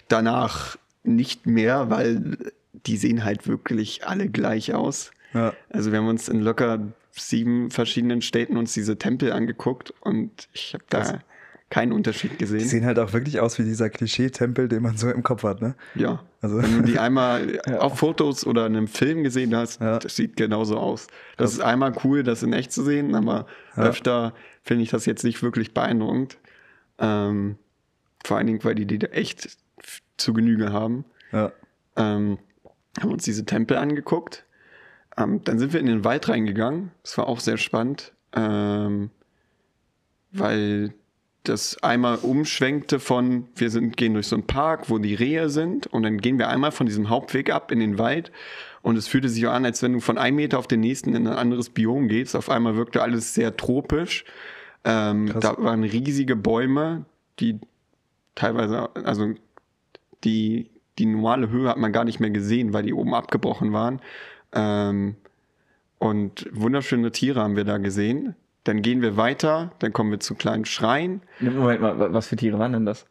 Danach 0.07 0.77
nicht 1.03 1.45
mehr, 1.45 1.89
weil 1.89 2.38
die 2.73 2.97
sehen 2.97 3.23
halt 3.25 3.47
wirklich 3.47 4.05
alle 4.07 4.29
gleich 4.29 4.73
aus. 4.73 5.12
Ja. 5.33 5.53
Also 5.69 5.91
wir 5.91 5.99
haben 5.99 6.07
uns 6.07 6.29
in 6.29 6.41
locker 6.41 6.79
sieben 7.12 7.71
verschiedenen 7.71 8.21
Städten 8.21 8.57
uns 8.57 8.73
diese 8.73 8.97
Tempel 8.97 9.31
angeguckt 9.31 9.93
und 10.01 10.47
ich 10.53 10.73
habe 10.73 10.83
da 10.89 11.19
keinen 11.69 11.91
Unterschied 11.91 12.31
Die 12.33 12.38
gesehen. 12.38 12.60
sehen 12.62 12.86
halt 12.86 12.97
auch 12.99 13.12
wirklich 13.12 13.41
aus 13.41 13.60
wie 13.60 13.63
dieser 13.63 13.89
Klischee-Tempel, 13.89 14.69
den 14.69 14.83
man 14.83 14.95
so 14.95 15.10
im 15.10 15.21
Kopf 15.23 15.43
hat, 15.43 15.62
ne? 15.62 15.75
Ja. 15.95 16.23
Also- 16.39 16.62
Wenn 16.62 16.77
du 16.77 16.81
die 16.83 16.97
einmal 16.99 17.60
auf 17.79 17.97
Fotos 17.99 18.45
oder 18.47 18.67
in 18.67 18.77
einem 18.77 18.88
Film 18.88 19.23
gesehen 19.23 19.53
hast, 19.53 19.81
Ja. 19.81 19.99
das 19.99 20.15
sieht 20.15 20.38
genauso 20.38 20.77
aus. 20.77 21.07
Das 21.36 21.51
ist 21.51 21.60
einmal 21.60 21.93
cool, 22.05 22.23
das 22.23 22.41
in 22.43 22.53
echt 22.53 22.71
zu 22.71 22.83
sehen, 22.83 23.15
aber 23.15 23.47
öfter 23.75 24.33
finde 24.67 24.84
ich 24.84 24.89
das 24.89 25.06
jetzt 25.06 25.23
nicht 25.23 25.41
wirklich 25.41 25.73
beeindruckend. 25.73 26.38
Ähm, 26.99 27.58
vor 28.23 28.38
allen 28.38 28.47
Dingen, 28.47 28.63
weil 28.63 28.75
die 28.75 28.86
die 28.86 28.99
da 28.99 29.08
echt 29.08 29.58
zu 30.17 30.34
Genüge 30.34 30.71
haben. 30.71 31.06
Ja. 31.32 31.51
Ähm, 31.95 32.38
haben 32.99 33.12
uns 33.12 33.23
diese 33.23 33.45
Tempel 33.45 33.77
angeguckt. 33.77 34.45
Ähm, 35.17 35.43
dann 35.43 35.60
sind 35.60 35.73
wir 35.73 35.80
in 35.80 35.86
den 35.86 36.03
Wald 36.03 36.30
reingegangen. 36.30 36.91
Das 37.03 37.17
war 37.17 37.27
auch 37.27 37.39
sehr 37.39 37.58
spannend, 37.58 38.13
ähm, 38.34 39.10
weil 40.32 40.93
das 41.43 41.82
einmal 41.82 42.17
umschwenkte 42.17 42.99
von, 42.99 43.47
wir 43.56 43.69
sind, 43.69 43.95
gehen 43.95 44.13
durch 44.13 44.27
so 44.27 44.36
einen 44.36 44.47
Park, 44.47 44.89
wo 44.89 44.97
die 44.97 45.15
Rehe 45.15 45.49
sind 45.49 45.88
und 45.88 46.03
dann 46.03 46.17
gehen 46.17 46.38
wir 46.38 46.49
einmal 46.49 46.71
von 46.71 46.88
diesem 46.88 47.10
Hauptweg 47.10 47.51
ab 47.51 47.71
in 47.71 47.80
den 47.80 47.97
Wald 47.97 48.32
Und 48.82 48.97
es 48.97 49.08
fühlte 49.08 49.30
sich 49.30 49.47
an, 49.47 49.65
als 49.65 49.82
wenn 49.82 49.93
du 49.93 49.99
von 50.01 50.17
einem 50.17 50.36
Meter 50.36 50.60
auf 50.60 50.67
den 50.67 50.82
nächsten 50.82 51.13
in 51.15 51.27
ein 51.27 51.34
anderes 51.34 51.69
Biom 51.69 52.10
gehst. 52.10 52.36
Auf 52.36 52.49
einmal 52.49 52.75
wirkte 52.75 53.01
alles 53.01 53.34
sehr 53.34 53.56
tropisch. 53.56 54.25
Ähm, 54.84 55.34
da 55.40 55.56
waren 55.58 55.84
riesige 55.84 56.36
Bäume, 56.36 57.06
die 57.40 57.60
teilweise, 58.36 58.90
also 59.06 59.34
die, 60.24 60.70
die 60.98 61.06
normale 61.06 61.50
Höhe 61.50 61.70
hat 61.70 61.78
man 61.78 61.92
gar 61.92 62.04
nicht 62.06 62.20
mehr 62.20 62.30
gesehen, 62.30 62.74
weil 62.74 62.84
die 62.84 62.94
oben 62.94 63.13
abgebrochen 63.13 63.74
waren. 63.74 64.02
Ähm, 64.54 65.16
und 66.00 66.48
wunderschöne 66.52 67.12
Tiere 67.12 67.42
haben 67.42 67.56
wir 67.56 67.66
da 67.66 67.78
gesehen. 67.80 68.36
Dann 68.63 68.82
gehen 68.82 69.02
wir 69.02 69.18
weiter, 69.18 69.72
dann 69.80 69.94
kommen 69.94 70.12
wir 70.12 70.20
zu 70.20 70.36
kleinen 70.36 70.66
Schreien. 70.66 71.22
Moment 71.40 71.82
mal, 71.82 72.00
wa- 72.00 72.10
was 72.12 72.28
für 72.28 72.36
Tiere 72.36 72.60
waren 72.60 72.74
denn 72.74 72.86
das? 72.86 73.06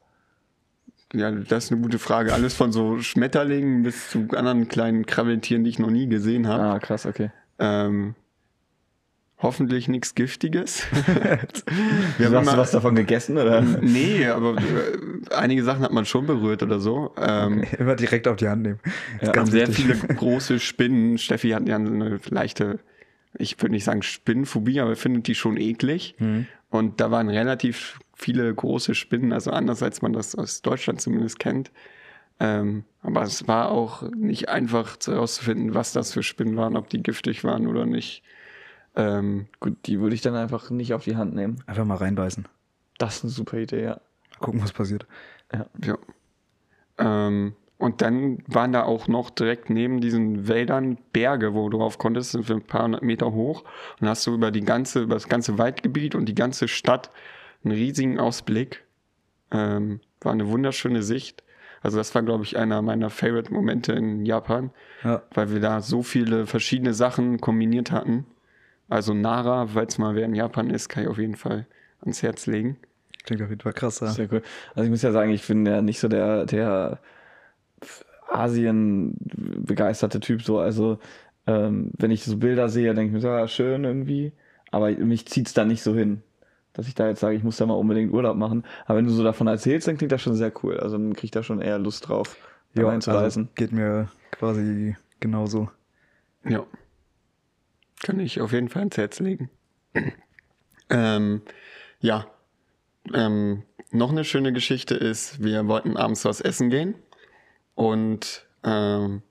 Ja, 1.12 1.30
das 1.30 1.64
ist 1.66 1.72
eine 1.72 1.80
gute 1.80 1.98
Frage. 1.98 2.32
Alles 2.34 2.54
von 2.54 2.72
so 2.72 2.98
Schmetterlingen 3.00 3.82
bis 3.84 4.10
zu 4.10 4.26
anderen 4.32 4.68
kleinen 4.68 5.06
Krabbeltieren, 5.06 5.64
die 5.64 5.70
ich 5.70 5.78
noch 5.78 5.90
nie 5.90 6.08
gesehen 6.08 6.46
habe. 6.48 6.62
Ah, 6.64 6.78
krass, 6.78 7.06
okay. 7.06 7.30
Ähm, 7.58 8.14
hoffentlich 9.38 9.88
nichts 9.88 10.14
Giftiges. 10.14 10.82
Wir 12.18 12.26
haben 12.26 12.34
hast 12.36 12.46
du 12.46 12.50
immer- 12.52 12.56
was 12.56 12.70
davon 12.70 12.94
gegessen, 12.94 13.36
oder? 13.38 13.60
nee, 13.60 14.26
aber 14.26 14.56
äh, 14.56 15.34
einige 15.34 15.62
Sachen 15.62 15.82
hat 15.82 15.92
man 15.92 16.04
schon 16.06 16.26
berührt 16.26 16.62
oder 16.62 16.80
so. 16.80 17.12
Ähm, 17.18 17.64
Immer 17.78 17.96
direkt 17.96 18.28
auf 18.28 18.36
die 18.36 18.48
Hand 18.48 18.62
nehmen. 18.62 18.80
Ja, 19.20 19.32
ganz 19.32 19.50
sehr 19.50 19.68
wichtig. 19.68 19.84
viele 19.96 20.14
große 20.14 20.58
Spinnen. 20.58 21.18
Steffi 21.18 21.50
hat 21.50 21.68
ja 21.68 21.76
eine 21.76 22.18
leichte, 22.30 22.78
ich 23.38 23.60
würde 23.60 23.72
nicht 23.72 23.84
sagen 23.84 24.02
Spinnenphobie, 24.02 24.80
aber 24.80 24.96
findet 24.96 25.26
die 25.26 25.34
schon 25.34 25.56
eklig. 25.58 26.14
Mhm. 26.18 26.46
Und 26.70 27.00
da 27.00 27.10
waren 27.10 27.28
relativ 27.28 27.98
viele 28.14 28.52
große 28.54 28.94
Spinnen, 28.94 29.32
also 29.32 29.50
anders 29.50 29.82
als 29.82 30.00
man 30.02 30.12
das 30.14 30.34
aus 30.34 30.62
Deutschland 30.62 31.00
zumindest 31.00 31.38
kennt. 31.38 31.70
Ähm, 32.40 32.84
aber 33.02 33.22
es 33.22 33.46
war 33.48 33.70
auch 33.70 34.02
nicht 34.10 34.48
einfach 34.48 34.96
herauszufinden, 35.06 35.74
was 35.74 35.92
das 35.92 36.12
für 36.12 36.22
Spinnen 36.22 36.56
waren, 36.56 36.76
ob 36.76 36.88
die 36.90 37.02
giftig 37.02 37.44
waren 37.44 37.66
oder 37.66 37.86
nicht. 37.86 38.22
Ähm, 38.96 39.46
Gut, 39.60 39.76
die 39.86 40.00
würde 40.00 40.14
ich 40.14 40.22
dann 40.22 40.34
einfach 40.34 40.70
nicht 40.70 40.94
auf 40.94 41.04
die 41.04 41.16
Hand 41.16 41.34
nehmen. 41.34 41.62
Einfach 41.66 41.84
mal 41.84 41.96
reinbeißen. 41.96 42.46
Das 42.98 43.16
ist 43.16 43.24
eine 43.24 43.30
super 43.32 43.58
Idee, 43.58 43.82
ja. 43.84 44.00
Gucken, 44.40 44.62
was 44.62 44.72
passiert. 44.72 45.06
Ja. 45.52 45.98
Ähm, 46.98 47.54
und 47.78 48.00
dann 48.00 48.38
waren 48.46 48.72
da 48.72 48.84
auch 48.84 49.06
noch 49.06 49.28
direkt 49.30 49.68
neben 49.68 50.00
diesen 50.00 50.48
Wäldern 50.48 50.96
Berge, 51.12 51.52
wo 51.52 51.68
du 51.68 51.76
drauf 51.78 51.98
konntest, 51.98 52.32
sind 52.32 52.48
wir 52.48 52.56
ein 52.56 52.62
paar 52.62 52.84
hundert 52.84 53.02
Meter 53.02 53.32
hoch. 53.32 53.64
Und 54.00 54.08
hast 54.08 54.26
du 54.26 54.34
über 54.34 54.50
die 54.50 54.62
ganze, 54.62 55.02
über 55.02 55.14
das 55.14 55.28
ganze 55.28 55.58
Waldgebiet 55.58 56.14
und 56.14 56.26
die 56.26 56.34
ganze 56.34 56.68
Stadt 56.68 57.10
einen 57.64 57.74
riesigen 57.74 58.18
Ausblick. 58.18 58.84
Ähm, 59.50 60.00
war 60.22 60.32
eine 60.32 60.48
wunderschöne 60.48 61.02
Sicht. 61.02 61.42
Also 61.82 61.98
das 61.98 62.14
war, 62.14 62.22
glaube 62.22 62.44
ich, 62.44 62.56
einer 62.56 62.80
meiner 62.82 63.10
Favorite-Momente 63.10 63.92
in 63.92 64.24
Japan, 64.24 64.70
Ja. 65.04 65.22
weil 65.34 65.52
wir 65.52 65.60
da 65.60 65.82
so 65.82 66.02
viele 66.02 66.46
verschiedene 66.46 66.94
Sachen 66.94 67.40
kombiniert 67.40 67.92
hatten. 67.92 68.24
Also 68.88 69.14
Nara, 69.14 69.74
weil 69.74 69.86
es 69.86 69.98
mal 69.98 70.14
wer 70.14 70.24
in 70.24 70.34
Japan 70.34 70.70
ist, 70.70 70.88
kann 70.88 71.02
ich 71.04 71.08
auf 71.08 71.18
jeden 71.18 71.36
Fall 71.36 71.66
ans 72.00 72.22
Herz 72.22 72.46
legen. 72.46 72.76
Klingt 73.24 73.42
auf 73.42 73.48
jeden 73.50 73.60
Fall 73.60 73.72
krass. 73.72 74.00
Ja. 74.00 74.08
Sehr 74.08 74.30
cool. 74.32 74.42
Also 74.74 74.84
ich 74.84 74.90
muss 74.90 75.02
ja 75.02 75.10
sagen, 75.12 75.30
ich 75.32 75.46
bin 75.46 75.66
ja 75.66 75.82
nicht 75.82 75.98
so 75.98 76.06
der, 76.08 76.46
der 76.46 77.00
Asien-begeisterte 78.30 80.20
Typ 80.20 80.42
so. 80.42 80.58
Also 80.58 80.98
ähm, 81.46 81.90
wenn 81.98 82.10
ich 82.10 82.24
so 82.24 82.36
Bilder 82.36 82.68
sehe, 82.68 82.94
denke 82.94 83.08
ich 83.08 83.12
mir 83.12 83.20
so, 83.20 83.28
ja, 83.28 83.46
schön 83.48 83.84
irgendwie. 83.84 84.32
Aber 84.70 84.90
mich 84.90 85.26
zieht's 85.26 85.54
da 85.54 85.64
nicht 85.64 85.82
so 85.82 85.94
hin, 85.94 86.22
dass 86.72 86.88
ich 86.88 86.94
da 86.94 87.08
jetzt 87.08 87.20
sage, 87.20 87.36
ich 87.36 87.42
muss 87.44 87.56
da 87.56 87.66
mal 87.66 87.74
unbedingt 87.74 88.12
Urlaub 88.12 88.36
machen. 88.36 88.64
Aber 88.84 88.98
wenn 88.98 89.06
du 89.06 89.10
so 89.12 89.22
davon 89.24 89.46
erzählst, 89.46 89.88
dann 89.88 89.96
klingt 89.96 90.12
das 90.12 90.22
schon 90.22 90.34
sehr 90.34 90.52
cool. 90.62 90.78
Also 90.78 90.98
dann 90.98 91.12
krieg 91.14 91.24
ich 91.24 91.30
da 91.30 91.42
schon 91.42 91.60
eher 91.60 91.78
Lust 91.78 92.08
drauf, 92.08 92.36
da 92.74 92.82
Ja, 92.82 92.88
reinzureisen. 92.88 93.44
also 93.44 93.54
geht 93.54 93.72
mir 93.72 94.08
quasi 94.32 94.96
genauso. 95.20 95.70
Ja. 96.48 96.64
Kann 98.02 98.20
ich 98.20 98.40
auf 98.40 98.52
jeden 98.52 98.68
Fall 98.68 98.80
ans 98.80 98.96
Herz 98.96 99.20
legen. 99.20 99.50
ähm, 100.90 101.42
ja. 102.00 102.26
Ähm, 103.14 103.62
noch 103.92 104.10
eine 104.10 104.24
schöne 104.24 104.52
Geschichte 104.52 104.94
ist, 104.94 105.42
wir 105.42 105.68
wollten 105.68 105.96
abends 105.96 106.24
was 106.24 106.40
essen 106.40 106.70
gehen 106.70 106.96
und 107.74 108.46
ähm, 108.64 109.22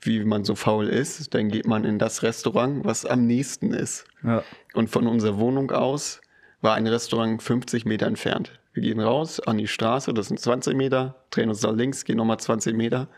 wie 0.00 0.24
man 0.24 0.44
so 0.44 0.54
faul 0.54 0.88
ist, 0.88 1.32
dann 1.34 1.48
geht 1.48 1.66
man 1.66 1.84
in 1.84 1.98
das 1.98 2.22
Restaurant, 2.22 2.84
was 2.84 3.06
am 3.06 3.26
nächsten 3.26 3.72
ist. 3.72 4.04
Ja. 4.22 4.42
Und 4.74 4.90
von 4.90 5.06
unserer 5.06 5.38
Wohnung 5.38 5.70
aus 5.70 6.20
war 6.60 6.74
ein 6.74 6.86
Restaurant 6.86 7.42
50 7.42 7.84
Meter 7.84 8.06
entfernt. 8.06 8.58
Wir 8.72 8.82
gehen 8.82 9.00
raus 9.00 9.40
an 9.40 9.58
die 9.58 9.68
Straße, 9.68 10.12
das 10.12 10.28
sind 10.28 10.40
20 10.40 10.76
Meter, 10.76 11.24
drehen 11.30 11.48
uns 11.48 11.62
nach 11.62 11.72
links, 11.72 12.04
gehen 12.04 12.16
nochmal 12.16 12.40
20 12.40 12.74
Meter. 12.74 13.08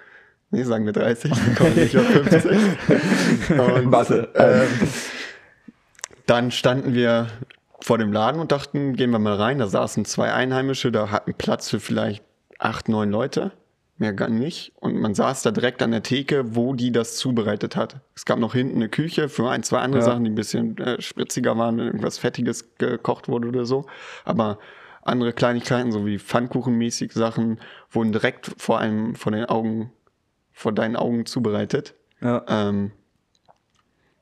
Nee, 0.51 0.63
sagen 0.63 0.87
wir 0.87 0.93
30, 0.93 1.31
dann 1.33 1.55
kommen 1.57 1.77
wir 1.77 1.85
nicht 1.85 1.97
auf 1.97 2.07
50. 2.07 2.51
Und, 3.51 3.93
Warte. 3.93 4.29
ähm, 4.35 4.89
dann 6.27 6.51
standen 6.51 6.95
wir 6.95 7.29
vor 7.81 7.99
dem 7.99 8.13
Laden 8.13 8.41
und 8.41 8.53
dachten, 8.53 8.95
gehen 8.95 9.11
wir 9.11 9.19
mal 9.19 9.35
rein. 9.35 9.59
Da 9.59 9.67
saßen 9.67 10.05
zwei 10.05 10.33
Einheimische, 10.33 10.91
da 10.91 11.11
hatten 11.11 11.35
Platz 11.35 11.71
für 11.71 11.81
vielleicht 11.81 12.25
acht, 12.59 12.89
neun 12.89 13.11
Leute. 13.11 13.53
Mehr 13.99 14.13
gar 14.13 14.29
nicht. 14.29 14.73
Und 14.77 14.97
man 15.01 15.15
saß 15.15 15.43
da 15.43 15.51
direkt 15.51 15.83
an 15.83 15.91
der 15.91 16.03
Theke, 16.03 16.55
wo 16.55 16.75
die 16.75 16.93
das 16.93 17.17
zubereitet 17.17 17.77
hat. 17.77 18.01
Es 18.15 18.25
gab 18.25 18.39
noch 18.39 18.53
hinten 18.55 18.77
eine 18.77 18.89
Küche 18.89 19.29
für 19.29 19.49
ein, 19.49 19.63
zwei 19.63 19.79
andere 19.79 20.01
Ja. 20.03 20.07
Sachen, 20.07 20.25
die 20.25 20.31
ein 20.31 20.35
bisschen 20.35 20.77
äh, 20.79 21.01
spritziger 21.01 21.57
waren, 21.57 21.79
wenn 21.79 21.87
irgendwas 21.87 22.19
Fettiges 22.19 22.77
gekocht 22.79 23.29
wurde 23.29 23.49
oder 23.49 23.65
so. 23.65 23.87
Aber 24.25 24.59
andere 25.03 25.33
Kleinigkeiten, 25.33 25.93
so 25.93 26.05
wie 26.05 26.19
Pfannkuchenmäßig 26.19 27.13
Sachen, 27.13 27.59
wurden 27.91 28.13
direkt 28.13 28.51
vor 28.59 28.79
einem, 28.81 29.15
vor 29.15 29.33
den 29.33 29.47
Augen, 29.47 29.93
vor 30.57 30.73
deinen 30.73 30.97
Augen 30.97 31.27
zubereitet. 31.27 31.95
Ja. 32.23 32.43
Ähm, 32.49 32.91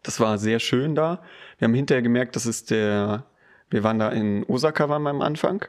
das 0.03 0.19
war 0.19 0.37
sehr 0.37 0.59
schön 0.59 0.97
da. 0.97 1.23
Wir 1.59 1.67
haben 1.67 1.75
hinterher 1.75 2.03
gemerkt, 2.03 2.35
das 2.35 2.45
ist 2.45 2.73
der, 2.73 3.25
wir 3.71 3.85
waren 3.85 4.01
da 4.01 4.11
in 4.11 4.45
Osaka 4.49 4.89
waren 4.89 5.03
wir 5.03 5.11
am 5.11 5.23
Anfang 5.23 5.65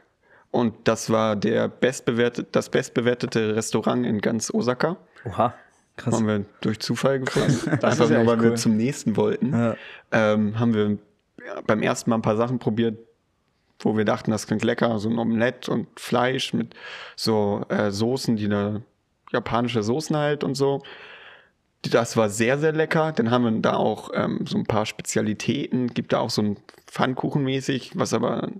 und 0.50 0.74
das 0.88 1.08
war 1.08 1.36
der 1.36 1.68
bestbewertet, 1.68 2.48
das 2.50 2.68
bestbewertete 2.68 3.54
Restaurant 3.54 4.04
in 4.04 4.20
ganz 4.20 4.52
Osaka. 4.52 4.96
Oha. 5.24 5.54
Krass. 5.96 6.14
Haben 6.14 6.26
wir 6.26 6.44
durch 6.60 6.80
Zufall 6.80 7.20
gefunden. 7.20 7.78
Das 7.80 7.92
Einfach 7.92 8.10
ja 8.10 8.18
nur, 8.18 8.26
weil 8.26 8.34
echt 8.34 8.42
wir 8.42 8.50
cool. 8.50 8.56
zum 8.56 8.76
nächsten 8.76 9.16
wollten. 9.16 9.52
Ja. 9.52 9.76
Ähm, 10.10 10.58
haben 10.58 10.74
wir 10.74 10.98
beim 11.66 11.80
ersten 11.80 12.10
Mal 12.10 12.16
ein 12.16 12.22
paar 12.22 12.36
Sachen 12.36 12.58
probiert, 12.58 12.98
wo 13.78 13.96
wir 13.96 14.04
dachten, 14.04 14.32
das 14.32 14.48
klingt 14.48 14.64
lecker. 14.64 14.98
So 14.98 15.08
ein 15.08 15.18
Omelett 15.18 15.68
und 15.68 15.86
Fleisch 15.98 16.52
mit 16.52 16.74
so 17.14 17.64
äh, 17.68 17.92
Soßen, 17.92 18.34
die 18.36 18.48
da 18.48 18.82
japanische 19.36 19.82
Soßen 19.82 20.16
halt 20.16 20.44
und 20.44 20.54
so. 20.54 20.82
Das 21.82 22.16
war 22.16 22.28
sehr, 22.30 22.58
sehr 22.58 22.72
lecker. 22.72 23.12
Dann 23.12 23.30
haben 23.30 23.44
wir 23.44 23.60
da 23.60 23.74
auch 23.74 24.10
ähm, 24.14 24.44
so 24.46 24.58
ein 24.58 24.64
paar 24.64 24.86
Spezialitäten. 24.86 25.88
Gibt 25.88 26.12
da 26.12 26.18
auch 26.18 26.30
so 26.30 26.42
ein 26.42 26.56
Pfannkuchen 26.86 27.44
mäßig, 27.44 27.92
was 27.94 28.12
aber, 28.12 28.50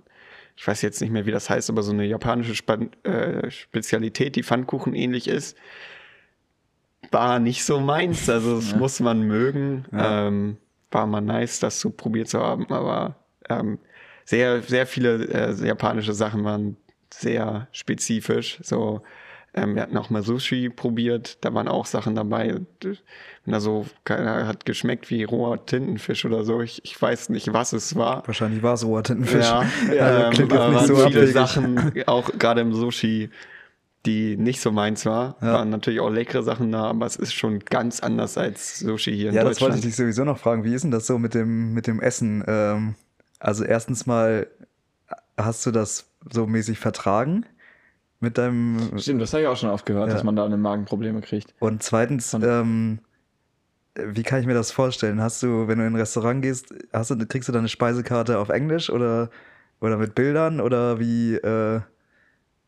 ich 0.55 0.67
weiß 0.67 0.81
jetzt 0.81 1.01
nicht 1.01 1.11
mehr, 1.11 1.25
wie 1.25 1.31
das 1.31 1.49
heißt, 1.49 1.69
aber 1.69 1.83
so 1.83 1.91
eine 1.91 2.05
japanische 2.05 2.55
Span 2.55 2.91
äh, 3.03 3.49
Spezialität, 3.49 4.35
die 4.35 4.43
Pfannkuchen 4.43 4.93
ähnlich 4.93 5.27
ist. 5.27 5.57
War 7.11 7.39
nicht 7.39 7.65
so 7.65 7.79
meins. 7.79 8.29
Also, 8.29 8.55
das 8.57 8.75
muss 8.77 8.99
man 8.99 9.23
mögen. 9.23 9.85
Ja. 9.91 10.27
Ähm, 10.27 10.57
war 10.91 11.05
mal 11.05 11.21
nice, 11.21 11.59
das 11.59 11.81
so 11.81 11.89
probiert 11.89 12.29
zu 12.29 12.39
haben, 12.39 12.71
aber 12.71 13.15
ähm, 13.49 13.79
sehr, 14.23 14.61
sehr 14.61 14.85
viele 14.85 15.25
äh, 15.25 15.53
japanische 15.65 16.13
Sachen 16.13 16.43
waren 16.43 16.77
sehr 17.13 17.67
spezifisch. 17.71 18.59
So, 18.61 19.01
ähm, 19.57 19.75
wir 19.75 19.81
hatten 19.81 19.97
auch 19.97 20.09
mal 20.09 20.23
Sushi 20.23 20.69
probiert, 20.69 21.37
da 21.43 21.53
waren 21.53 21.67
auch 21.67 21.85
Sachen 21.85 22.15
dabei. 22.15 22.61
Da 23.45 23.59
so, 23.59 23.85
keiner 24.03 24.45
hat 24.47 24.65
geschmeckt 24.65 25.09
wie 25.09 25.23
roher 25.23 25.65
Tintenfisch 25.65 26.25
oder 26.25 26.43
so. 26.43 26.61
Ich, 26.61 26.83
ich 26.83 27.01
weiß 27.01 27.29
nicht, 27.29 27.53
was 27.53 27.73
es 27.73 27.95
war. 27.95 28.23
Wahrscheinlich 28.27 28.61
war 28.61 28.73
es 28.73 28.85
roher 28.85 29.03
Tintenfisch. 29.03 29.45
Ja, 29.45 29.59
Also 29.99 30.41
ähm, 30.43 30.51
aber 30.51 30.69
nicht 30.69 30.87
so 30.87 30.95
viele 30.95 31.07
abwegig. 31.07 31.33
Sachen, 31.33 31.93
auch 32.07 32.29
gerade 32.37 32.61
im 32.61 32.73
Sushi, 32.73 33.29
die 34.05 34.37
nicht 34.37 34.61
so 34.61 34.71
meins 34.71 35.05
war. 35.05 35.37
Ja. 35.41 35.53
Waren 35.53 35.69
natürlich 35.69 35.99
auch 35.99 36.09
leckere 36.09 36.43
Sachen 36.43 36.71
da, 36.71 36.85
aber 36.85 37.05
es 37.05 37.15
ist 37.15 37.33
schon 37.33 37.59
ganz 37.59 37.99
anders 38.01 38.37
als 38.37 38.79
Sushi 38.79 39.15
hier 39.15 39.29
in 39.29 39.35
Ja, 39.35 39.43
das 39.43 39.61
wollte 39.61 39.75
Deutschland. 39.75 39.77
ich 39.79 39.81
dich 39.85 39.95
sowieso 39.95 40.23
noch 40.23 40.37
fragen. 40.37 40.63
Wie 40.63 40.73
ist 40.73 40.83
denn 40.83 40.91
das 40.91 41.07
so 41.07 41.17
mit 41.17 41.33
dem, 41.33 41.73
mit 41.73 41.87
dem 41.87 41.99
Essen? 42.01 42.43
Ähm, 42.47 42.95
also 43.39 43.63
erstens 43.63 44.05
mal, 44.05 44.47
hast 45.37 45.65
du 45.65 45.71
das 45.71 46.09
so 46.29 46.47
mäßig 46.47 46.79
vertragen 46.79 47.45
mit 48.19 48.37
deinem... 48.37 48.97
Stimmt, 48.97 49.21
das 49.21 49.33
habe 49.33 49.43
ich 49.43 49.47
auch 49.47 49.57
schon 49.57 49.69
oft 49.69 49.85
gehört, 49.85 50.07
Ja. 50.07 50.13
dass 50.13 50.23
man 50.23 50.35
da 50.35 50.45
eine 50.45 50.57
Magenprobleme 50.57 51.21
kriegt. 51.21 51.53
Und 51.59 51.83
zweitens, 51.83 52.33
Und- 52.33 52.43
ähm, 52.43 52.99
wie 53.95 54.23
kann 54.23 54.39
ich 54.39 54.45
mir 54.45 54.53
das 54.53 54.71
vorstellen? 54.71 55.21
Hast 55.21 55.41
du, 55.41 55.67
wenn 55.67 55.79
du 55.79 55.85
in 55.85 55.93
ein 55.93 55.99
Restaurant 55.99 56.41
gehst, 56.41 56.73
hast 56.93 57.09
du, 57.11 57.17
kriegst 57.25 57.49
du 57.49 57.53
deine 57.53 57.67
Speisekarte 57.67 58.37
auf 58.37 58.49
Englisch 58.49 58.89
oder, 58.91 59.29
oder 59.81 59.97
mit 59.97 60.13
Bildern 60.13 60.61
oder 60.61 60.99
wie, 60.99 61.33
äh, 61.33 61.81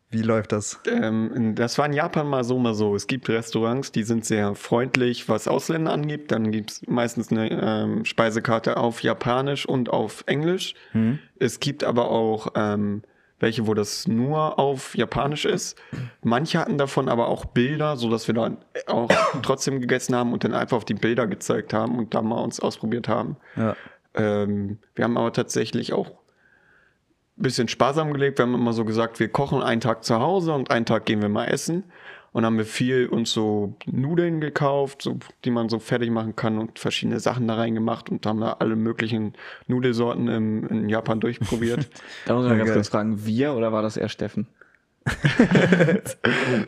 wie 0.10 0.24
läuft 0.24 0.52
das? 0.54 0.80
Ähm, 0.88 1.54
das 1.54 1.78
war 1.78 1.86
in 1.86 1.94
Japan 1.94 2.28
mal 2.28 2.44
so, 2.44 2.58
mal 2.58 2.74
so. 2.74 2.96
Es 2.96 3.06
gibt 3.06 3.30
Restaurants, 3.30 3.92
die 3.92 4.02
sind 4.02 4.26
sehr 4.26 4.56
freundlich, 4.56 5.30
was 5.30 5.48
Ausländer 5.48 5.92
angeht. 5.92 6.32
Dann 6.32 6.52
gibt 6.52 6.72
es 6.72 6.88
meistens 6.88 7.30
eine 7.32 7.52
ähm, 7.52 8.06
Speisekarte 8.06 8.78
auf 8.78 9.04
Japanisch 9.04 9.68
und 9.68 9.90
auf 9.92 10.24
Englisch. 10.26 10.74
Hm? 10.94 11.20
Es 11.38 11.60
gibt 11.60 11.84
aber 11.84 12.10
auch 12.10 12.54
ähm, 12.56 13.04
welche, 13.40 13.68
wo 13.68 13.74
das 13.74 14.08
nur 14.08 14.60
auf 14.60 14.96
Japanisch 14.96 15.46
ist. 15.46 15.78
Manche 16.22 16.60
hatten 16.60 16.78
davon 16.78 17.10
aber 17.10 17.28
auch 17.28 17.46
Bilder, 17.46 17.96
so 17.96 18.10
dass 18.10 18.28
wir 18.28 18.36
dann 18.36 18.58
auch 18.88 19.10
trotzdem 19.42 19.80
gegessen 19.80 20.16
haben 20.16 20.34
und 20.34 20.44
dann 20.44 20.54
einfach 20.54 20.78
auf 20.78 20.86
die 20.86 20.94
Bilder 20.94 21.28
gezeigt 21.28 21.74
haben 21.74 21.98
und 21.98 22.14
da 22.14 22.22
mal 22.22 22.42
uns 22.42 22.60
ausprobiert 22.60 23.08
haben. 23.08 23.38
Ja. 23.56 23.76
Ähm, 24.14 24.80
wir 24.96 25.06
haben 25.06 25.18
aber 25.18 25.32
tatsächlich 25.34 25.94
auch 25.94 26.08
ein 26.08 27.44
bisschen 27.44 27.68
sparsam 27.68 28.12
gelebt. 28.12 28.38
Wir 28.38 28.44
haben 28.46 28.56
immer 28.56 28.74
so 28.74 28.84
gesagt, 28.84 29.20
wir 29.20 29.30
kochen 29.30 29.62
einen 29.62 29.82
Tag 29.82 30.04
zu 30.04 30.20
Hause 30.20 30.54
und 30.54 30.72
einen 30.72 30.86
Tag 30.86 31.06
gehen 31.06 31.22
wir 31.22 31.30
mal 31.30 31.46
essen. 31.46 31.86
Und 32.32 32.46
haben 32.46 32.58
wir 32.58 32.66
viel 32.66 33.08
uns 33.08 33.32
so 33.32 33.76
Nudeln 33.86 34.40
gekauft, 34.40 35.02
so, 35.02 35.18
die 35.46 35.52
man 35.52 35.70
so 35.70 35.80
fertig 35.80 36.12
machen 36.12 36.36
kann 36.36 36.58
und 36.58 36.78
verschiedene 36.78 37.20
Sachen 37.20 37.48
da 37.48 37.56
reingemacht 37.56 38.10
und 38.10 38.26
haben 38.26 38.40
da 38.40 38.54
alle 38.60 38.76
möglichen 38.76 39.34
Nudelsorten 39.68 40.28
im, 40.28 40.68
in 40.68 40.90
Japan 40.90 41.20
durchprobiert. 41.22 41.90
Da 42.26 42.36
muss 42.36 42.46
man 42.46 42.58
ganz 42.58 42.72
kurz 42.72 42.90
fragen, 42.90 43.26
wir 43.26 43.54
oder 43.54 43.72
war 43.72 43.82
das 43.82 43.98
eher 43.98 44.10
Steffen? 44.10 44.48
ähm, 45.40 46.04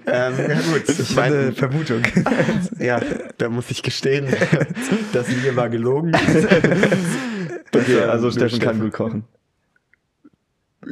ja 0.05 0.61
gut, 0.71 0.87
Das 0.87 0.99
ist 0.99 1.17
eine 1.17 1.51
Vermutung. 1.51 2.01
ja, 2.79 2.99
da 3.37 3.49
muss 3.49 3.69
ich 3.69 3.83
gestehen, 3.83 4.27
das 5.13 5.27
mir 5.27 5.55
war 5.55 5.69
gelogen. 5.69 6.13
Okay, 7.73 8.01
also 8.01 8.31
Steffen 8.31 8.59
kann 8.59 8.79
gut 8.79 8.93
kochen. 8.93 9.25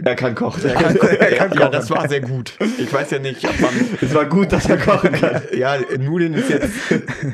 Er 0.06 0.16
kann 0.16 0.36
kochen. 0.36 0.64
Er 0.66 0.76
kann, 0.76 0.96
ja, 1.20 1.62
ja, 1.62 1.70
das 1.70 1.90
war 1.90 2.08
sehr 2.08 2.22
gut. 2.22 2.54
Ich 2.78 2.94
weiß 2.94 3.10
ja 3.10 3.20
nicht, 3.20 3.44
ob 3.48 3.60
man 3.60 3.72
Es 4.02 4.14
war 4.14 4.26
gut, 4.26 4.52
dass 4.52 4.70
er 4.70 4.78
kochen 4.78 5.12
kann. 5.14 5.42
Ja, 5.52 5.78
Nudeln 5.98 6.36
ist 6.36 6.50
jetzt 6.50 6.74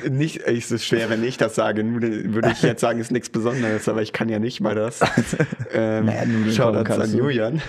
nicht, 0.09 0.41
es 0.45 0.71
ist 0.71 0.85
schwer, 0.85 1.09
wenn 1.09 1.23
ich 1.23 1.35
das 1.37 1.55
sage. 1.55 1.83
Nudeln 1.83 2.33
würde 2.33 2.51
ich 2.51 2.61
jetzt 2.61 2.79
sagen, 2.79 2.99
ist 2.99 3.11
nichts 3.11 3.29
Besonderes, 3.29 3.89
aber 3.89 4.01
ich 4.01 4.13
kann 4.13 4.29
ja 4.29 4.39
nicht 4.39 4.61
mal 4.61 4.73
das. 4.73 5.01
Ähm, 5.73 6.05
Naja, 6.05 6.25
Nudeln 6.25 6.53
Shoutouts 6.55 6.89
kochen 6.89 7.01
an 7.01 7.11
du. 7.11 7.17
Julian, 7.17 7.61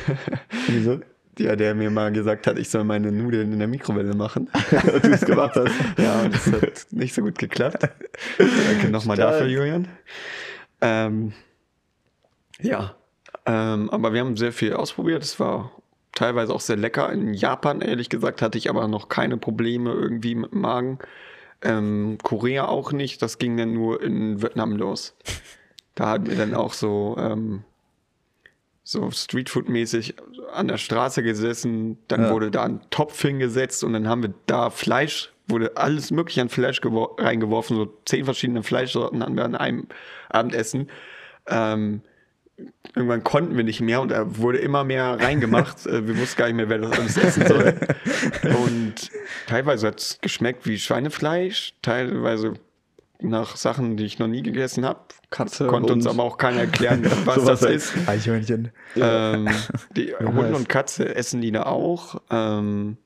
Wieso? 0.68 1.00
ja, 1.38 1.56
der 1.56 1.74
mir 1.74 1.90
mal 1.90 2.12
gesagt 2.12 2.46
hat, 2.46 2.56
ich 2.58 2.70
soll 2.70 2.84
meine 2.84 3.10
Nudeln 3.10 3.52
in 3.52 3.58
der 3.58 3.68
Mikrowelle 3.68 4.14
machen. 4.14 4.48
Und 4.70 5.04
du 5.04 5.10
es 5.10 5.20
gemacht 5.22 5.56
hast. 5.56 5.72
Ja, 5.98 6.20
und 6.20 6.32
das 6.34 6.46
hat 6.46 6.86
nicht 6.92 7.12
so 7.14 7.22
gut 7.22 7.38
geklappt. 7.38 7.88
Danke 8.38 8.88
nochmal 8.90 9.16
dafür, 9.16 9.46
Julian. 9.46 9.88
Ähm, 10.80 11.32
ja, 12.60 12.94
ähm, 13.46 13.90
aber 13.90 14.12
wir 14.12 14.20
haben 14.20 14.36
sehr 14.36 14.52
viel 14.52 14.72
ausprobiert. 14.74 15.22
Es 15.22 15.38
war 15.40 15.72
teilweise 16.14 16.52
auch 16.54 16.60
sehr 16.60 16.76
lecker. 16.76 17.12
In 17.12 17.34
Japan, 17.34 17.80
ehrlich 17.80 18.08
gesagt, 18.08 18.42
hatte 18.42 18.58
ich 18.58 18.68
aber 18.70 18.88
noch 18.88 19.08
keine 19.08 19.36
Probleme 19.36 19.92
irgendwie 19.92 20.34
mit 20.34 20.52
dem 20.52 20.60
Magen. 20.60 20.98
Ähm, 21.62 22.18
Korea 22.22 22.66
auch 22.66 22.92
nicht. 22.92 23.22
Das 23.22 23.38
ging 23.38 23.56
dann 23.56 23.72
nur 23.72 24.02
in 24.02 24.42
Vietnam 24.42 24.76
los. 24.76 25.16
Da 25.94 26.08
hatten 26.10 26.26
wir 26.28 26.36
dann 26.36 26.54
auch 26.54 26.72
so, 26.74 27.16
ähm, 27.18 27.64
so 28.82 29.10
Streetfood-mäßig 29.10 30.14
an 30.52 30.68
der 30.68 30.76
Straße 30.78 31.22
gesessen. 31.22 31.98
Dann 32.08 32.24
Ja. 32.24 32.30
wurde 32.30 32.50
da 32.50 32.64
ein 32.64 32.80
Topf 32.90 33.20
hingesetzt 33.22 33.82
und 33.84 33.92
dann 33.94 34.06
haben 34.08 34.22
wir 34.22 34.34
da 34.46 34.70
Fleisch, 34.70 35.32
wurde 35.48 35.76
alles 35.76 36.10
mögliche 36.10 36.42
an 36.42 36.48
Fleisch 36.48 36.80
gewor- 36.80 37.20
reingeworfen. 37.20 37.76
So 37.76 37.92
zehn 38.04 38.24
verschiedene 38.24 38.62
Fleischsorten 38.62 39.22
hatten 39.22 39.36
wir 39.36 39.44
an 39.44 39.54
einem 39.54 39.86
Abendessen. 40.28 40.88
Ähm, 41.48 42.02
irgendwann 42.94 43.22
konnten 43.22 43.56
wir 43.56 43.64
nicht 43.64 43.80
mehr 43.80 44.00
und 44.00 44.10
da 44.10 44.38
wurde 44.38 44.58
immer 44.58 44.84
mehr 44.84 45.18
reingemacht. 45.20 45.76
Äh, 45.86 46.06
wir 46.06 46.18
wussten 46.18 46.38
gar 46.38 46.46
nicht 46.46 46.56
mehr, 46.56 46.68
wer 46.68 46.78
das 46.78 46.98
alles 46.98 47.16
essen 47.16 47.46
soll. 47.46 47.74
Und 48.64 48.94
teilweise 49.46 49.88
hat 49.88 50.00
es 50.00 50.18
geschmeckt 50.20 50.66
wie 50.66 50.78
Schweinefleisch, 50.78 51.74
teilweise 51.82 52.54
nach 53.20 53.56
Sachen, 53.56 53.96
die 53.96 54.04
ich 54.04 54.18
noch 54.18 54.26
nie 54.26 54.42
gegessen 54.42 54.84
habe. 54.84 55.00
Katze, 55.30 55.66
Konnte 55.66 55.92
uns 55.92 56.06
aber 56.06 56.22
auch 56.22 56.38
keiner 56.38 56.60
erklären, 56.60 57.04
was 57.24 57.44
das 57.44 57.62
ist. 57.62 57.94
Eichhörnchen. 58.06 58.70
Ähm, 58.96 59.48
die 59.96 60.14
Hunde 60.14 60.54
und 60.54 60.68
Katze 60.68 61.14
essen 61.14 61.40
die 61.40 61.52
da 61.52 61.64
auch. 61.64 62.20
Ähm, 62.30 62.96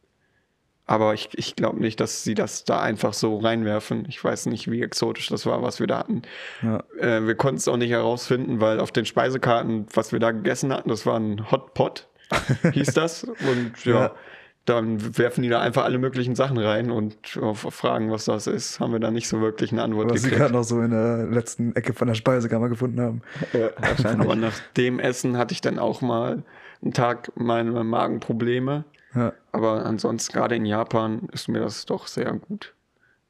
aber 0.91 1.15
ich, 1.15 1.29
ich 1.35 1.55
glaube 1.55 1.81
nicht, 1.81 2.01
dass 2.01 2.25
sie 2.25 2.35
das 2.35 2.65
da 2.65 2.81
einfach 2.81 3.15
so 3.15 3.39
reinwerfen. 3.39 4.05
Ich 4.09 4.23
weiß 4.23 4.47
nicht, 4.47 4.71
wie 4.71 4.83
exotisch 4.83 5.29
das 5.29 5.47
war, 5.47 5.63
was 5.63 5.79
wir 5.79 5.87
da 5.87 5.99
hatten. 5.99 6.23
Ja. 6.63 6.83
Äh, 6.99 7.27
wir 7.27 7.37
konnten 7.37 7.59
es 7.59 7.69
auch 7.69 7.77
nicht 7.77 7.91
herausfinden, 7.91 8.61
weil 8.61 8.81
auf 8.81 8.91
den 8.91 9.05
Speisekarten, 9.05 9.87
was 9.95 10.11
wir 10.13 10.19
da 10.19 10.33
gegessen 10.33 10.73
hatten, 10.73 10.89
das 10.89 11.07
war 11.07 11.17
ein 11.19 11.51
Hot 11.53 11.75
Pot, 11.75 12.09
hieß 12.73 12.93
das. 12.95 13.23
Und 13.25 13.85
ja, 13.85 13.93
Ja. 14.07 14.15
dann 14.65 15.17
werfen 15.17 15.43
die 15.43 15.49
da 15.49 15.61
einfach 15.61 15.85
alle 15.85 15.99
möglichen 15.99 16.35
Sachen 16.35 16.59
rein 16.59 16.91
und 16.91 17.39
auf 17.41 17.61
Fragen, 17.71 18.11
was 18.11 18.25
das 18.25 18.47
ist, 18.49 18.81
haben 18.81 18.93
wir 18.93 18.99
da 19.01 19.11
nicht 19.13 19.29
so 19.29 19.41
wirklich 19.41 19.71
eine 19.73 19.83
Antwort 19.85 20.11
Was 20.11 20.23
sie 20.23 20.29
gekriegt. 20.31 20.41
gerade 20.41 20.55
noch 20.55 20.65
so 20.65 20.81
in 20.81 20.91
der 20.91 21.27
letzten 21.27 21.75
Ecke 21.77 21.93
von 21.95 22.09
der 22.09 22.15
Speisekammer 22.17 22.69
gefunden 22.69 23.01
haben. 23.01 23.23
Ja, 23.53 23.71
wahrscheinlich. 23.81 24.27
Aber 24.27 24.35
nach 24.37 24.59
dem 24.77 24.99
Essen 24.99 25.39
hatte 25.39 25.53
ich 25.55 25.61
dann 25.61 25.79
auch 25.79 26.01
mal 26.01 26.43
einen 26.83 26.93
Tag 26.93 27.31
meine 27.37 27.85
Magenprobleme. 27.85 28.85
Ja. 29.15 29.33
Aber 29.53 29.85
ansonsten, 29.85 30.33
gerade 30.33 30.57
in 30.57 30.67
Japan, 30.67 31.29
ist 31.33 31.49
mir 31.49 31.61
das 31.61 31.87
doch 31.87 32.07
sehr 32.07 32.33
gut 32.33 32.75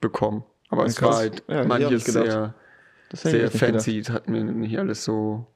bekommen. 0.01 0.45
Aber 0.69 0.85
es 0.85 0.97
krass. 0.97 1.11
war 1.11 1.17
halt 1.17 1.43
Ja, 1.49 1.65
manches 1.65 2.05
sehr, 2.05 2.55
sehr 3.13 3.51
fancy. 3.51 3.99
Es 3.99 4.11
hat 4.11 4.29
mir 4.29 4.45
nicht 4.45 4.79
alles 4.79 5.05
so 5.05 5.47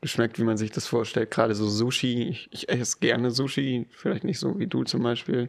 geschmeckt, 0.00 0.38
wie 0.38 0.44
man 0.44 0.56
sich 0.56 0.70
das 0.70 0.86
vorstellt. 0.86 1.30
Gerade 1.30 1.54
so 1.54 1.68
Sushi. 1.68 2.28
Ich, 2.28 2.48
ich 2.52 2.68
esse 2.68 2.98
gerne 3.00 3.30
Sushi. 3.30 3.86
Vielleicht 3.90 4.24
nicht 4.24 4.38
so 4.38 4.58
wie 4.58 4.66
du 4.66 4.84
zum 4.84 5.02
Beispiel. 5.02 5.48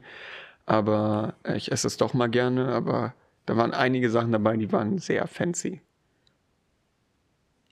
Aber 0.65 1.35
ich 1.55 1.71
esse 1.71 1.87
es 1.87 1.97
doch 1.97 2.13
mal 2.13 2.29
gerne. 2.29 2.69
Aber 2.69 3.13
da 3.45 3.57
waren 3.57 3.73
einige 3.73 4.09
Sachen 4.09 4.31
dabei, 4.31 4.57
die 4.57 4.71
waren 4.71 4.97
sehr 4.97 5.27
fancy. 5.27 5.81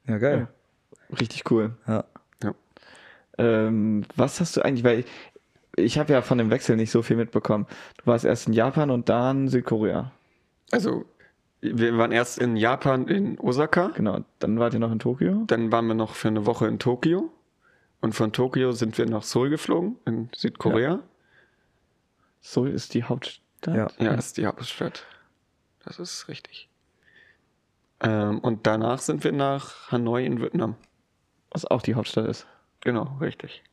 Ja, 0.07 0.17
geil. 0.17 0.47
Richtig 1.19 1.49
cool. 1.51 1.75
Ja. 1.87 2.05
Ja. 2.43 2.55
Ähm, 3.37 4.05
was 4.15 4.39
hast 4.39 4.57
du 4.57 4.61
eigentlich, 4.61 4.83
weil 4.83 5.03
ich, 5.77 5.97
habe 5.97 6.11
ja 6.11 6.21
von 6.21 6.37
dem 6.37 6.49
Wechsel 6.49 6.75
nicht 6.75 6.91
so 6.91 7.01
viel 7.01 7.15
mitbekommen. 7.15 7.67
Du 7.97 8.07
warst 8.07 8.25
erst 8.25 8.47
in 8.47 8.53
Japan 8.53 8.89
und 8.89 9.09
dann 9.09 9.47
Südkorea. 9.47 10.11
Also, 10.71 11.05
wir 11.61 11.97
waren 11.97 12.11
erst 12.11 12.39
in 12.39 12.57
Japan, 12.57 13.07
in 13.07 13.39
Osaka. 13.39 13.91
Genau. 13.95 14.23
Dann 14.39 14.59
wart 14.59 14.73
ihr 14.73 14.79
noch 14.79 14.91
in 14.91 14.99
Tokio. 14.99 15.43
Dann 15.47 15.71
waren 15.71 15.87
wir 15.87 15.95
noch 15.95 16.13
für 16.13 16.27
eine 16.27 16.45
Woche 16.45 16.67
in 16.67 16.79
Tokio. 16.79 17.31
Und 18.01 18.13
von 18.13 18.31
Tokio 18.31 18.73
sind 18.73 18.97
wir 18.97 19.05
nach 19.05 19.23
Seoul 19.23 19.49
geflogen, 19.49 19.97
in 20.05 20.29
Südkorea. 20.35 20.99
Seoul 22.41 22.69
ist 22.69 22.93
die 22.93 23.03
Hauptstadt. 23.03 23.75
Ja. 23.75 23.87
Ja, 23.97 24.13
ist 24.13 24.37
die 24.37 24.45
Hauptstadt. 24.45 25.03
Das 25.83 25.99
ist 25.99 26.27
richtig. 26.27 26.69
Ähm, 28.01 28.39
und 28.39 28.67
danach 28.67 28.99
sind 28.99 29.23
wir 29.23 29.31
nach 29.31 29.91
Hanoi 29.91 30.25
in 30.25 30.41
Vietnam. 30.41 30.75
Was 31.49 31.65
auch 31.65 31.81
die 31.81 31.95
Hauptstadt 31.95 32.27
ist. 32.27 32.45
Genau, 32.81 33.17
richtig. 33.19 33.63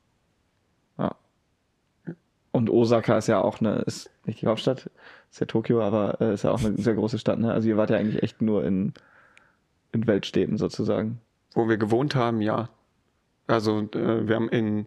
Und 2.55 2.71
Osaka 2.71 3.19
ist 3.19 3.27
ja 3.27 3.41
auch 3.41 3.59
eine, 3.61 3.79
ist 3.81 4.11
nicht 4.27 4.41
die 4.41 4.47
Hauptstadt, 4.47 4.89
ist 5.29 5.41
ja 5.41 5.47
Tokio, 5.47 5.83
aber 5.83 6.21
äh, 6.21 6.35
ist 6.35 6.45
ja 6.45 6.53
auch 6.53 6.63
eine 6.65 6.77
sehr 6.79 6.95
große 6.95 7.19
Stadt. 7.19 7.41
Ne? 7.41 7.53
Also 7.53 7.69
ihr 7.69 7.77
wart 7.77 7.91
ja 7.91 7.97
eigentlich 7.97 8.23
echt 8.23 8.41
nur 8.41 8.65
in, 8.65 8.93
in 9.91 10.07
Weltstädten 10.07 10.57
sozusagen. 10.57 11.21
Wo 11.55 11.69
wir 11.69 11.79
gewohnt 11.79 12.15
haben, 12.15 12.41
ja. 12.41 12.69
Also 13.49 13.81
äh, 13.95 14.29
wir 14.29 14.37
haben 14.37 14.49
in 14.51 14.87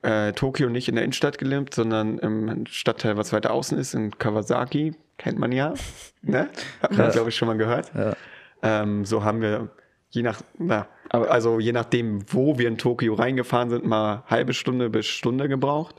äh, 0.00 0.32
Tokio 0.32 0.70
nicht 0.70 0.88
in 0.88 0.94
der 0.94 1.04
Innenstadt 1.04 1.36
gelebt, 1.36 1.74
sondern 1.74 2.18
im 2.20 2.64
Stadtteil, 2.66 3.18
was 3.18 3.34
weiter 3.34 3.50
außen 3.52 3.76
ist, 3.76 3.92
in 3.92 4.16
Kawasaki. 4.18 4.94
Kennt 5.18 5.38
man 5.38 5.52
ja. 5.52 5.74
Ne? 6.22 6.48
Hat 6.80 6.92
man, 6.92 7.00
Ja. 7.08 7.10
glaube 7.10 7.28
ich, 7.28 7.36
schon 7.36 7.48
mal 7.48 7.58
gehört. 7.58 7.92
Ja. 7.94 8.14
Ähm, 8.62 9.04
so 9.04 9.24
haben 9.24 9.42
wir 9.42 9.68
je 10.08 10.22
nach, 10.22 10.40
na, 10.58 10.86
Aber- 11.10 11.30
also 11.30 11.60
je 11.60 11.72
nachdem, 11.72 12.24
wo 12.32 12.58
wir 12.58 12.66
in 12.68 12.78
Tokio 12.78 13.12
reingefahren 13.12 13.68
sind, 13.68 13.84
mal 13.84 14.22
halbe 14.26 14.54
Stunde 14.54 14.88
bis 14.88 15.04
Stunde 15.04 15.48
gebraucht. 15.50 15.96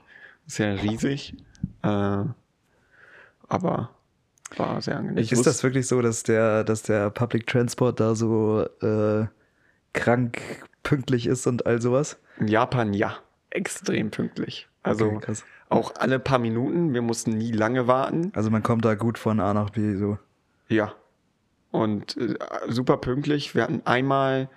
Ja 0.48 0.74
riesig. 0.74 1.36
Äh, 1.84 2.24
aber 3.48 3.90
war 4.58 4.82
sehr 4.82 4.98
angenehm. 4.98 5.18
Ich 5.18 5.32
ist 5.32 5.46
das 5.46 5.64
wirklich 5.64 5.88
so, 5.88 6.02
dass 6.02 6.24
der, 6.24 6.64
dass 6.64 6.84
der 6.84 7.10
Public 7.10 7.48
Transport 7.48 8.00
da 8.00 8.16
so 8.16 8.66
äh, 8.82 9.26
krank 9.94 10.40
pünktlich 10.84 11.26
ist 11.28 11.48
und 11.48 11.66
all 11.66 11.82
sowas? 11.82 12.18
in 12.40 12.48
Japan 12.48 12.94
ja, 12.94 13.18
extrem 13.50 14.12
pünktlich. 14.12 14.68
Also 14.84 15.08
Okay, 15.08 15.34
auch 15.70 15.96
alle 15.96 16.20
paar 16.20 16.40
Minuten. 16.40 16.94
Wir 16.94 17.02
mussten 17.02 17.32
nie 17.32 17.52
lange 17.52 17.88
warten. 17.88 18.32
Also 18.36 18.50
man 18.50 18.64
kommt 18.64 18.86
da 18.86 18.96
gut 18.96 19.18
von 19.18 19.40
A 19.40 19.54
nach 19.54 19.72
B 19.72 19.96
so. 19.96 20.18
Ja. 20.68 20.94
Und 21.72 22.18
äh, 22.18 22.36
super 22.68 22.98
pünktlich. 22.98 23.56
Wir 23.56 23.64
hatten 23.64 23.82
einmal 23.86 24.50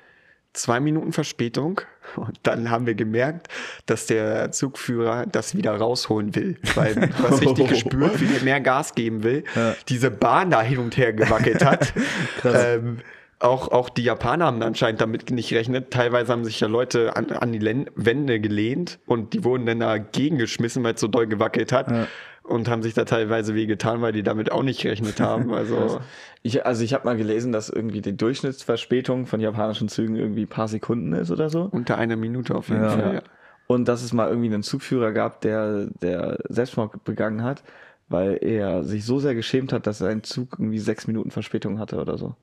zwei 0.53 0.81
Minuten 0.81 1.13
Verspätung 1.13 1.81
und 2.17 2.39
dann 2.43 2.71
haben 2.71 2.87
wir 2.87 2.95
gemerkt, 2.95 3.49
dass 3.87 4.07
der 4.07 4.51
Zugführer 4.51 5.27
das 5.27 5.55
wieder 5.55 5.77
rausholen 5.77 6.35
will, 6.35 6.59
weil 6.75 7.11
hast 7.23 7.43
richtig 7.43 7.69
gespürt, 7.69 8.21
wie 8.21 8.35
er 8.35 8.43
mehr 8.43 8.61
Gas 8.61 8.95
geben 8.95 9.23
will. 9.23 9.45
Ja. 9.55 9.75
Diese 9.89 10.11
Bahn 10.11 10.51
da 10.51 10.63
hin 10.63 10.79
und 10.79 10.97
her 10.97 11.13
gewackelt 11.13 11.65
hat. 11.65 11.93
Ähm, 12.45 12.99
auch, 13.41 13.69
auch 13.71 13.89
die 13.89 14.03
Japaner 14.03 14.47
haben 14.47 14.63
anscheinend 14.63 15.01
damit 15.01 15.31
nicht 15.31 15.51
gerechnet. 15.51 15.91
Teilweise 15.93 16.33
haben 16.33 16.45
sich 16.45 16.59
ja 16.61 16.67
Leute 16.67 17.17
an, 17.17 17.31
an 17.31 17.53
die 17.53 17.59
Len 17.59 17.89
Wände 17.95 18.41
gelehnt 18.41 18.99
und 19.07 19.33
die 19.33 19.45
wurden 19.45 19.67
dann 19.67 19.81
dagegen 19.81 20.39
geschmissen, 20.39 20.83
weil 20.83 20.95
es 20.95 21.01
so 21.01 21.09
doll 21.09 21.27
gewackelt 21.27 21.73
hat. 21.73 21.91
Ja. 21.91 22.07
Und 22.49 22.69
haben 22.69 22.83
sich 22.83 22.95
da 22.95 23.05
teilweise 23.05 23.55
wehgetan, 23.55 24.01
weil 24.01 24.13
die 24.13 24.23
damit 24.23 24.51
auch 24.51 24.63
nicht 24.63 24.81
gerechnet 24.81 25.21
haben. 25.21 25.53
Also 25.55 26.01
Ich, 26.43 26.65
also 26.65 26.83
ich 26.83 26.95
habe 26.95 27.05
mal 27.05 27.17
gelesen, 27.17 27.53
dass 27.53 27.69
irgendwie 27.69 28.01
die 28.01 28.17
Durchschnittsverspätung 28.17 29.27
von 29.27 29.41
japanischen 29.41 29.89
Zügen 29.89 30.17
irgendwie 30.17 30.43
ein 30.43 30.49
paar 30.49 30.69
Sekunden 30.69 31.13
ist 31.13 31.31
oder 31.31 31.51
so. 31.51 31.69
unter 31.71 31.99
einer 31.99 32.17
Minute 32.17 32.55
auf 32.55 32.69
jeden 32.71 32.83
Ja. 32.85 32.91
Fall. 32.91 33.15
Ja. 33.17 33.23
und 33.67 33.87
dass 33.87 34.03
es 34.03 34.13
mal 34.15 34.29
irgendwie 34.31 34.47
einen 34.53 34.63
Zugführer 34.63 35.13
gab, 35.13 35.43
der, 35.43 35.89
der 36.01 36.39
Selbstmord 36.49 37.05
begangen 37.05 37.43
hat, 37.43 37.63
weil 38.09 38.39
er 38.41 38.83
sich 38.83 39.05
so 39.05 39.19
sehr 39.19 39.35
geschämt 39.35 39.75
hat, 39.75 39.87
dass 39.87 39.99
sein 39.99 40.23
Zug 40.23 40.57
irgendwie 40.59 40.79
sechs 40.79 41.07
Minuten 41.07 41.31
Verspätung 41.31 41.79
hatte 41.79 41.97
oder 42.01 42.17
so. 42.17 42.35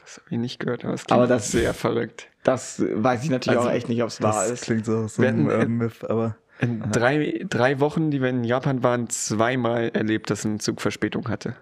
Das 0.00 0.16
habe 0.16 0.28
ich 0.30 0.38
nicht 0.38 0.60
gehört, 0.60 0.84
aber 0.86 0.94
es 0.94 1.02
Aber 1.10 1.26
klingt 1.26 1.30
das- 1.30 1.50
sehr 1.52 1.74
verrückt. 1.74 2.28
Das 2.44 2.80
weiß 2.82 3.24
ich 3.24 3.30
natürlich 3.30 3.58
Also, 3.58 3.68
auch 3.68 3.74
echt 3.74 3.90
nicht, 3.90 4.02
ob 4.02 4.08
es 4.08 4.22
wahr 4.22 4.32
Das 4.44 4.50
ist. 4.52 4.62
klingt 4.62 4.86
so, 4.86 5.06
so 5.08 5.20
ein 5.22 5.46
hatten, 5.46 5.50
äh, 5.50 5.66
Myth, 5.66 6.08
aber 6.08 6.36
In 6.60 6.90
drei, 6.90 7.44
drei 7.48 7.78
Wochen, 7.80 8.10
die 8.10 8.20
wir 8.20 8.28
in 8.30 8.42
Japan 8.44 8.82
waren, 8.82 9.08
zweimal 9.08 9.90
erlebt, 9.94 10.30
dass 10.30 10.44
ein 10.44 10.58
Zug 10.60 10.80
Verspätung 10.80 11.28
hatte. 11.28 11.54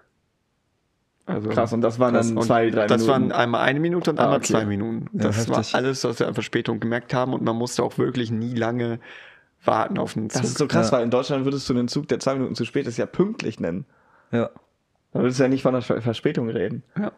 Also 1.25 1.49
Krass, 1.49 1.73
und 1.73 1.81
das 1.81 1.99
waren 1.99 2.13
krass. 2.13 2.33
dann 2.33 2.41
zwei, 2.41 2.69
drei 2.69 2.87
Das 2.87 3.01
Minuten. 3.01 3.29
waren 3.29 3.31
einmal 3.33 3.61
eine 3.61 3.79
Minute 3.81 4.11
und 4.11 4.19
Ah, 4.19 4.23
einmal 4.23 4.37
okay. 4.37 4.47
zwei 4.47 4.65
Minuten. 4.65 5.07
Ja, 5.13 5.23
Das 5.25 5.49
war 5.49 5.57
heftig. 5.57 5.75
alles, 5.75 6.03
was 6.05 6.19
wir 6.19 6.27
an 6.27 6.33
Verspätung 6.33 6.79
gemerkt 6.79 7.13
haben 7.13 7.33
und 7.33 7.43
man 7.43 7.55
musste 7.57 7.83
auch 7.83 7.97
wirklich 7.97 8.31
nie 8.31 8.53
lange 8.55 8.99
warten 9.65 9.97
auf 9.97 10.15
einen 10.15 10.29
Zug. 10.29 10.41
Das 10.41 10.51
ist 10.51 10.57
so 10.57 10.67
krass, 10.67 10.89
Ja. 10.91 10.97
weil 10.97 11.03
in 11.03 11.11
Deutschland 11.11 11.43
würdest 11.43 11.67
du 11.69 11.73
einen 11.73 11.89
Zug, 11.89 12.07
der 12.07 12.19
zwei 12.19 12.35
Minuten 12.35 12.55
zu 12.55 12.63
spät 12.63 12.87
ist, 12.87 12.97
ja 12.97 13.05
pünktlich 13.05 13.59
nennen. 13.59 13.85
ja. 14.31 14.49
Da 15.13 15.21
würdest 15.21 15.39
du 15.39 15.43
ja 15.43 15.49
nicht 15.49 15.63
von 15.63 15.73
einer 15.73 15.81
Ver- 15.81 16.01
Verspätung 16.01 16.49
reden. 16.49 16.83
Ja. 16.99 17.11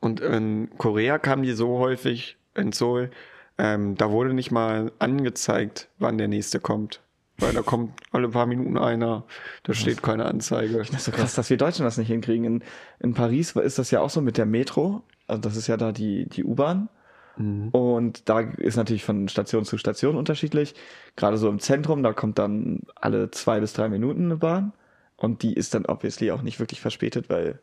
Und 0.00 0.20
in 0.20 0.68
Korea 0.76 1.18
kamen 1.18 1.42
die 1.42 1.52
so 1.52 1.78
häufig 1.78 2.36
in 2.54 2.72
Seoul, 2.72 3.10
ähm, 3.58 3.96
da 3.96 4.10
wurde 4.10 4.34
nicht 4.34 4.50
mal 4.50 4.92
angezeigt, 4.98 5.88
wann 5.98 6.18
der 6.18 6.28
nächste 6.28 6.60
kommt. 6.60 7.00
Weil 7.38 7.52
da 7.52 7.60
kommt 7.60 7.92
alle 8.12 8.30
paar 8.30 8.46
Minuten 8.46 8.78
einer, 8.78 9.24
da 9.62 9.74
steht 9.74 10.02
keine 10.02 10.24
Anzeige. 10.24 10.78
Das 10.78 10.88
ist 10.88 11.04
so 11.04 11.12
krass, 11.12 11.34
dass 11.34 11.50
wir 11.50 11.58
Deutschen 11.58 11.84
das 11.84 11.98
nicht 11.98 12.08
hinkriegen. 12.08 12.44
In, 12.46 12.64
in 12.98 13.12
Paris 13.12 13.52
ist 13.52 13.78
das 13.78 13.90
ja 13.90 14.00
auch 14.00 14.08
so 14.08 14.22
mit 14.22 14.38
der 14.38 14.46
Metro. 14.46 15.02
Also 15.26 15.42
das 15.42 15.56
ist 15.56 15.66
ja 15.66 15.76
da 15.76 15.92
die, 15.92 16.26
die 16.30 16.44
U-Bahn. 16.44 16.88
Und 17.72 18.28
da 18.30 18.40
ist 18.40 18.76
natürlich 18.76 19.04
von 19.04 19.28
Station 19.28 19.66
zu 19.66 19.76
Station 19.76 20.16
unterschiedlich. 20.16 20.74
Gerade 21.16 21.36
so 21.36 21.50
im 21.50 21.58
Zentrum, 21.58 22.02
da 22.02 22.14
kommt 22.14 22.38
dann 22.38 22.80
alle 22.94 23.30
zwei 23.30 23.60
bis 23.60 23.74
drei 23.74 23.90
Minuten 23.90 24.24
eine 24.24 24.36
Bahn. 24.36 24.72
Und 25.16 25.42
die 25.42 25.52
ist 25.52 25.74
dann 25.74 25.84
obviously 25.84 26.30
auch 26.30 26.40
nicht 26.40 26.60
wirklich 26.60 26.80
verspätet, 26.80 27.28
weil 27.28 27.58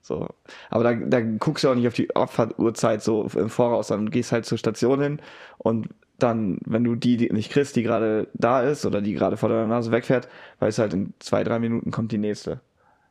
so. 0.00 0.28
Aber 0.70 0.84
da, 0.84 0.94
da 0.94 1.20
guckst 1.20 1.64
du 1.64 1.68
auch 1.68 1.74
nicht 1.74 1.88
auf 1.88 1.94
die 1.94 2.14
Abfahrtuhrzeit 2.14 3.02
so 3.02 3.28
im 3.34 3.50
Voraus, 3.50 3.88
sondern 3.88 4.10
gehst 4.10 4.32
halt 4.32 4.46
zur 4.46 4.58
Station 4.58 5.00
hin 5.00 5.22
und 5.58 5.88
dann, 6.18 6.58
wenn 6.64 6.84
du 6.84 6.96
die, 6.96 7.30
nicht 7.32 7.50
kriegst, 7.52 7.76
die 7.76 7.82
gerade 7.82 8.28
da 8.34 8.62
ist 8.62 8.84
oder 8.84 9.00
die 9.00 9.14
gerade 9.14 9.36
vor 9.36 9.48
deiner 9.48 9.66
Nase 9.66 9.92
wegfährt, 9.92 10.28
weißt 10.58 10.78
du 10.78 10.82
halt, 10.82 10.94
in 10.94 11.14
zwei, 11.20 11.44
drei 11.44 11.58
Minuten 11.60 11.90
kommt 11.90 12.10
die 12.12 12.18
nächste. 12.18 12.60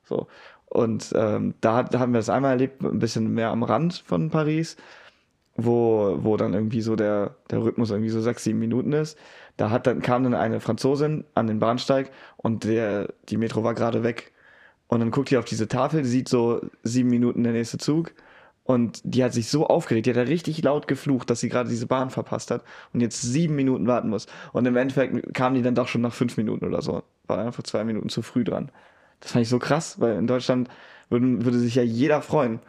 So. 0.04 0.28
Und 0.66 1.14
ähm, 1.16 1.54
da, 1.62 1.84
da 1.84 2.00
haben 2.00 2.12
wir 2.12 2.20
das 2.20 2.30
einmal 2.30 2.52
erlebt, 2.52 2.82
ein 2.82 3.00
bisschen 3.00 3.34
mehr 3.34 3.50
am 3.50 3.64
Rand 3.64 4.04
von 4.06 4.30
Paris, 4.30 4.76
wo, 5.56 6.18
wo 6.20 6.36
dann 6.36 6.54
irgendwie 6.54 6.82
so 6.82 6.98
der, 6.98 7.36
der 7.50 7.64
Rhythmus 7.64 7.92
irgendwie 7.92 8.10
so 8.10 8.22
sechs, 8.22 8.44
sieben 8.44 8.60
Minuten 8.60 8.92
ist. 8.92 9.18
Da 9.56 9.70
hat 9.70 9.88
dann, 9.88 10.02
kam 10.02 10.24
dann 10.24 10.34
eine 10.34 10.60
Franzosin 10.60 11.24
an 11.34 11.48
den 11.48 11.60
Bahnsteig 11.60 12.12
und 12.36 12.66
der, 12.66 13.14
die 13.30 13.38
Metro 13.38 13.64
war 13.64 13.74
gerade 13.74 14.04
weg. 14.04 14.34
Und 14.88 15.00
dann 15.00 15.12
guckt 15.12 15.30
die 15.30 15.38
auf 15.38 15.46
diese 15.46 15.68
Tafel, 15.68 16.04
die 16.04 16.10
sieht 16.10 16.30
so 16.30 16.62
sieben 16.84 17.10
Minuten 17.10 17.44
der 17.44 17.54
nächste 17.54 17.78
Zug. 17.78 18.14
Und 18.64 19.00
die 19.06 19.24
hat 19.24 19.34
sich 19.34 19.50
so 19.50 19.68
aufgeregt, 19.68 20.06
die 20.06 20.10
hat 20.10 20.18
ja 20.18 20.24
richtig 20.24 20.62
laut 20.62 20.90
geflucht, 20.90 21.30
dass 21.30 21.40
sie 21.40 21.48
gerade 21.48 21.70
diese 21.70 21.88
Bahn 21.88 22.10
verpasst 22.10 22.52
hat 22.52 22.64
und 22.92 23.00
jetzt 23.00 23.22
sieben 23.22 23.56
Minuten 23.56 23.88
warten 23.88 24.10
muss. 24.10 24.28
Und 24.52 24.66
im 24.66 24.76
Endeffekt 24.76 25.34
kam 25.34 25.54
die 25.54 25.62
dann 25.62 25.74
doch 25.74 25.88
schon 25.88 26.02
nach 26.02 26.14
fünf 26.14 26.36
Minuten 26.36 26.66
oder 26.66 26.82
so. 26.82 27.04
War 27.28 27.40
einfach 27.40 27.64
zwei 27.64 27.86
Minuten 27.86 28.10
zu 28.10 28.22
früh 28.22 28.44
dran. 28.44 28.70
Das 29.22 29.32
fand 29.32 29.44
ich 29.44 29.50
so 29.50 29.58
krass, 29.58 30.02
weil 30.02 30.18
in 30.18 30.28
Deutschland 30.28 30.70
würden, 31.10 31.46
würde 31.46 31.60
sich 31.60 31.76
ja 31.76 31.84
jeder 31.84 32.22
freuen. 32.22 32.60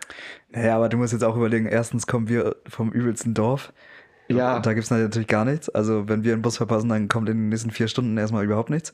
Naja, 0.51 0.77
aber 0.77 0.89
du 0.89 0.97
musst 0.97 1.13
jetzt 1.13 1.25
auch 1.25 1.37
überlegen, 1.37 1.67
erstens 1.67 2.07
kommen 2.07 2.29
wir 2.29 2.55
vom 2.69 2.93
übelsten 2.93 3.35
Dorf. 3.35 3.73
Ja. 4.29 4.57
Und 4.57 4.67
da 4.67 4.75
gibt's 4.75 4.91
natürlich 4.91 5.27
gar 5.27 5.45
nichts. 5.45 5.69
Also 5.69 6.09
wenn 6.09 6.23
wir 6.23 6.33
einen 6.33 6.43
Bus 6.43 6.59
verpassen, 6.59 6.91
dann 6.91 7.09
kommt 7.09 7.29
in 7.29 7.37
den 7.37 7.49
nächsten 7.49 7.71
vier 7.71 7.89
Stunden 7.89 8.17
erstmal 8.17 8.45
überhaupt 8.45 8.71
nichts. 8.71 8.93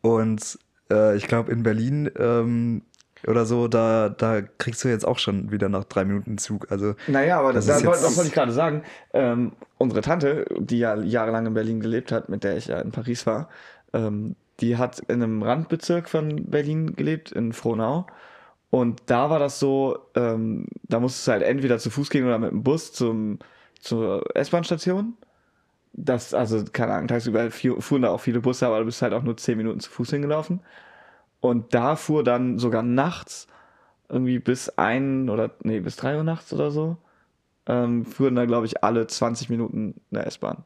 Und 0.00 0.58
äh, 0.92 1.16
ich 1.16 1.26
glaube, 1.26 1.50
in 1.50 1.62
Berlin 1.62 2.10
ähm, 2.18 2.82
oder 3.26 3.46
so, 3.46 3.68
da, 3.68 4.08
da 4.08 4.42
kriegst 4.42 4.82
du 4.84 4.88
jetzt 4.88 5.06
auch 5.06 5.18
schon 5.18 5.50
wieder 5.52 5.68
nach 5.68 5.84
drei 5.84 6.04
Minuten 6.04 6.38
Zug. 6.38 6.70
Also 6.70 6.94
Naja, 7.06 7.38
aber 7.38 7.52
das, 7.52 7.66
Das 7.66 7.82
das, 7.82 8.02
das 8.02 8.16
wollte 8.16 8.28
ich 8.28 8.34
gerade 8.34 8.52
sagen. 8.52 8.82
Ähm, 9.12 9.52
unsere 9.78 10.00
Tante, 10.00 10.44
die 10.58 10.78
ja 10.78 10.96
jahrelang 10.96 11.46
in 11.46 11.54
Berlin 11.54 11.80
gelebt 11.80 12.10
hat, 12.12 12.28
mit 12.28 12.44
der 12.44 12.56
ich 12.56 12.66
ja 12.66 12.80
in 12.80 12.90
Paris 12.90 13.26
war, 13.26 13.48
ähm, 13.92 14.34
die 14.60 14.76
hat 14.76 14.98
in 15.00 15.22
einem 15.22 15.42
Randbezirk 15.42 16.08
von 16.08 16.50
Berlin 16.50 16.94
gelebt, 16.96 17.32
in 17.32 17.52
Frohnau. 17.52 18.06
Und 18.70 19.02
da 19.06 19.28
war 19.28 19.38
das 19.38 19.58
so, 19.58 19.98
ähm, 20.14 20.66
da 20.84 20.98
musstest 20.98 21.28
du 21.28 21.32
halt 21.32 21.42
entweder 21.42 21.78
zu 21.78 21.90
Fuß 21.90 22.10
gehen 22.10 22.24
oder 22.24 22.38
mit 22.38 22.50
dem 22.50 22.62
Bus 22.62 22.92
zum, 22.92 23.38
zur 23.80 24.24
S-Bahn-Station. 24.34 25.16
Das, 25.94 26.32
also, 26.32 26.64
keine 26.72 26.94
Ahnung, 26.94 27.08
tagsüber 27.08 27.50
fu- 27.50 27.80
fuhren 27.80 28.02
da 28.02 28.10
auch 28.10 28.20
viele 28.20 28.40
Busse, 28.40 28.66
aber 28.66 28.78
du 28.78 28.86
bist 28.86 29.02
halt 29.02 29.12
auch 29.12 29.22
nur 29.22 29.36
zehn 29.36 29.58
Minuten 29.58 29.80
zu 29.80 29.90
Fuß 29.90 30.10
hingelaufen. 30.10 30.60
Und 31.40 31.74
da 31.74 31.96
fuhr 31.96 32.24
dann 32.24 32.58
sogar 32.58 32.82
nachts 32.82 33.46
irgendwie 34.08 34.38
bis 34.38 34.68
ein 34.78 35.28
oder 35.28 35.50
nee, 35.62 35.80
bis 35.80 35.96
drei 35.96 36.16
Uhr 36.16 36.24
nachts 36.24 36.52
oder 36.52 36.70
so, 36.70 36.96
ähm, 37.66 38.04
fuhren 38.06 38.34
da, 38.36 38.44
glaube 38.46 38.66
ich, 38.66 38.82
alle 38.84 39.06
20 39.06 39.50
Minuten 39.50 40.00
eine 40.10 40.24
S-Bahn. 40.26 40.64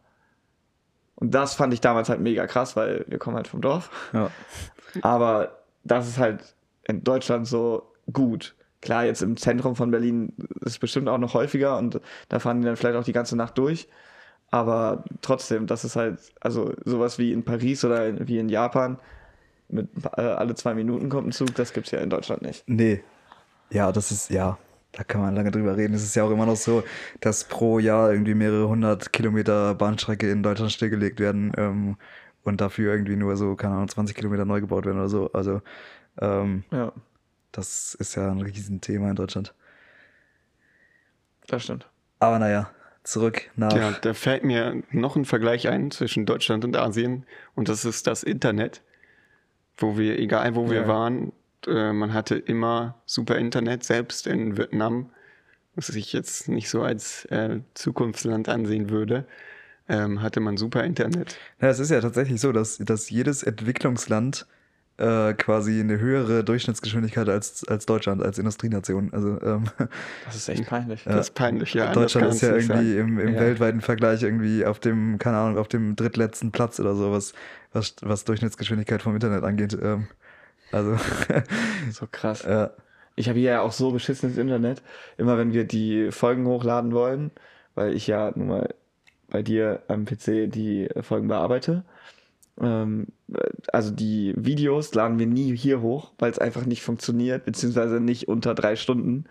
Und 1.15 1.35
das 1.35 1.55
fand 1.55 1.73
ich 1.73 1.81
damals 1.81 2.09
halt 2.09 2.21
mega 2.21 2.47
krass, 2.47 2.77
weil 2.77 3.05
wir 3.09 3.19
kommen 3.19 3.37
halt 3.37 3.49
vom 3.49 3.61
Dorf. 3.61 3.91
ja. 4.13 4.31
Aber 5.03 5.59
das 5.85 6.09
ist 6.09 6.19
halt 6.19 6.55
in 6.85 7.05
Deutschland 7.05 7.47
so 7.47 7.93
gut. 8.13 8.55
Klar, 8.81 9.05
jetzt 9.05 9.23
im 9.23 9.37
Zentrum 9.37 9.77
von 9.77 9.91
Berlin 9.91 10.33
ist 10.61 10.73
es 10.73 10.79
bestimmt 10.79 11.09
auch 11.09 11.19
noch 11.19 11.35
häufiger 11.35 11.77
und 11.79 12.01
da 12.29 12.39
fahren 12.39 12.61
die 12.61 12.67
dann 12.67 12.77
vielleicht 12.77 12.97
auch 12.97 13.05
die 13.05 13.13
ganze 13.13 13.37
Nacht 13.37 13.59
durch. 13.59 13.89
Aber 14.51 15.05
trotzdem, 15.23 15.67
das 15.67 15.85
ist 15.85 15.97
halt, 15.97 16.21
also 16.41 16.73
sowas 16.85 17.19
wie 17.19 17.33
in 17.33 17.45
Paris 17.45 17.85
oder 17.85 18.27
wie 18.29 18.39
in 18.39 18.49
Japan, 18.49 18.99
mit 19.69 19.89
äh, 20.17 20.23
alle 20.23 20.55
zwei 20.55 20.75
Minuten 20.75 21.09
kommt 21.09 21.29
ein 21.29 21.33
Zug, 21.33 21.55
das 21.55 21.73
gibt's 21.73 21.91
ja 21.91 22.01
in 22.01 22.11
Deutschland 22.11 22.43
nicht. 22.43 22.65
Nee. 22.67 23.03
Ja, 23.71 23.93
das 23.93 24.13
ist, 24.13 24.31
ja, 24.31 24.59
da 24.93 25.05
kann 25.05 25.21
man 25.21 25.35
lange 25.35 25.51
drüber 25.51 25.77
reden. 25.77 25.95
Es 25.95 26.05
ist 26.05 26.15
ja 26.17 26.25
auch 26.25 26.31
immer 26.31 26.47
noch 26.47 26.57
so, 26.57 26.85
dass 27.21 27.45
pro 27.45 27.79
Jahr 27.79 28.13
irgendwie 28.13 28.35
mehrere 28.35 28.69
hundert 28.69 29.13
Kilometer 29.13 29.75
Bahnstrecke 29.75 30.31
in 30.31 30.43
Deutschland 30.43 30.73
stillgelegt 30.73 31.21
werden 31.21 31.53
ähm, 31.57 31.97
und 32.45 32.61
dafür 32.61 32.93
irgendwie 32.93 33.17
nur 33.17 33.37
so, 33.37 33.57
keine 33.57 33.75
Ahnung, 33.75 33.89
20 33.89 34.17
Kilometer 34.17 34.45
neu 34.45 34.61
gebaut 34.61 34.87
werden 34.87 34.99
oder 34.99 35.09
so. 35.09 35.33
Also, 35.33 35.63
ähm, 36.21 36.65
Ja, 36.71 36.93
das 37.53 37.95
ist 37.95 38.15
ja 38.17 38.31
ein 38.31 38.41
Riesenthema 38.41 39.11
in 39.11 39.17
Deutschland. 39.17 39.55
das 41.47 41.63
stimmt. 41.65 41.89
Aber 42.19 42.39
naja, 42.39 42.71
zurück 43.07 43.51
nach. 43.57 43.75
Ja, 43.77 43.93
da 44.01 44.15
fällt 44.15 44.45
mir 44.45 44.83
noch 44.91 45.17
ein 45.17 45.25
Vergleich 45.25 45.69
ein 45.69 45.91
zwischen 45.91 46.27
Deutschland 46.27 46.65
und 46.65 46.77
Asien 46.77 47.25
und 47.55 47.69
das 47.69 47.85
ist 47.85 48.07
das 48.07 48.23
Internet, 48.23 48.83
wo 49.77 49.97
wir, 49.97 50.19
egal 50.19 50.55
wo 50.55 50.71
wir 50.71 50.83
Ja. 50.83 50.89
waren, 50.89 51.33
äh, 51.67 51.93
man 51.93 52.13
hatte 52.15 52.37
immer 52.37 52.97
super 53.07 53.37
Internet, 53.37 53.85
selbst 53.85 54.27
in 54.27 54.57
Vietnam, 54.57 55.11
was 55.75 55.91
ich 55.91 56.13
jetzt 56.13 56.49
nicht 56.49 56.69
so 56.71 56.83
als 56.83 57.25
äh, 57.27 57.61
Zukunftsland 57.75 58.49
ansehen 58.49 58.91
würde, 58.91 59.27
ähm, 59.89 60.23
hatte 60.23 60.41
man 60.41 60.57
super 60.57 60.85
Internet. 60.85 61.37
Ja, 61.61 61.69
es 61.69 61.79
ist 61.79 61.91
ja 61.91 62.01
tatsächlich 62.01 62.41
so, 62.41 62.53
dass, 62.53 62.79
dass 62.79 63.11
jedes 63.11 63.43
Entwicklungsland 63.43 64.47
äh, 64.99 65.35
quasi 65.35 65.81
eine 65.81 65.99
höhere 65.99 66.43
Durchschnittsgeschwindigkeit 66.45 67.29
als, 67.29 67.67
als 67.69 67.87
Deutschland, 67.87 68.23
als 68.23 68.39
Industrienation. 68.39 69.13
Also 69.13 69.41
ähm, 69.43 69.65
Das 70.25 70.35
ist 70.37 70.49
echt 70.49 70.65
peinlich. 70.67 71.05
Das 71.05 71.17
ist 71.29 71.35
peinlich, 71.35 71.75
ja. 71.75 71.93
Deutschland 71.93 72.29
ist 72.29 72.41
ja 72.41 72.55
irgendwie 72.55 72.97
sagen. 72.97 73.19
im, 73.19 73.19
im 73.19 73.35
Ja. 73.35 73.41
weltweiten 73.41 73.81
Vergleich 73.81 74.23
irgendwie 74.23 74.65
auf 74.65 74.79
dem, 74.81 75.19
keine 75.19 75.37
Ahnung, 75.39 75.59
auf 75.59 75.69
dem 75.69 75.97
drittletzten 75.97 76.53
Platz 76.53 76.81
oder 76.81 76.95
so, 76.95 77.13
was, 77.13 77.33
was, 77.73 77.95
was 78.03 78.25
Durchschnittsgeschwindigkeit 78.25 79.03
vom 79.03 79.15
Internet 79.15 79.45
angeht. 79.45 79.77
Ähm, 79.81 80.09
also, 80.73 80.97
So 81.91 82.07
krass. 82.11 82.45
äh, 82.45 82.69
Ich 83.17 83.29
habe 83.29 83.39
hier 83.39 83.53
ja 83.53 83.61
auch 83.63 83.73
so 83.73 83.93
beschissenes 83.93 84.37
Internet. 84.39 84.83
Immer 85.17 85.39
wenn 85.39 85.53
wir 85.53 85.65
die 85.65 86.11
Folgen 86.13 86.47
hochladen 86.47 86.93
wollen, 86.93 87.31
weil 87.75 87.95
ich 87.95 88.07
ja 88.07 88.33
nun 88.35 88.49
mal 88.49 88.75
bei 89.29 89.43
dir 89.43 89.83
am 89.89 90.05
PC 90.05 90.49
die 90.49 90.89
Folgen 91.03 91.29
bearbeite. 91.29 91.85
Ähm, 92.61 93.09
also 93.73 93.91
die 93.91 94.35
Videos 94.37 94.95
laden 94.95 95.19
wir 95.19 95.27
nie 95.27 95.57
hier 95.57 95.83
hoch, 95.83 96.13
weil 96.19 96.31
es 96.31 96.39
einfach 96.39 96.65
nicht 96.65 96.83
funktioniert, 96.83 97.45
beziehungsweise 97.45 98.01
nicht 98.01 98.29
unter 98.29 98.55
drei 98.55 98.77
Stunden. 98.77 99.25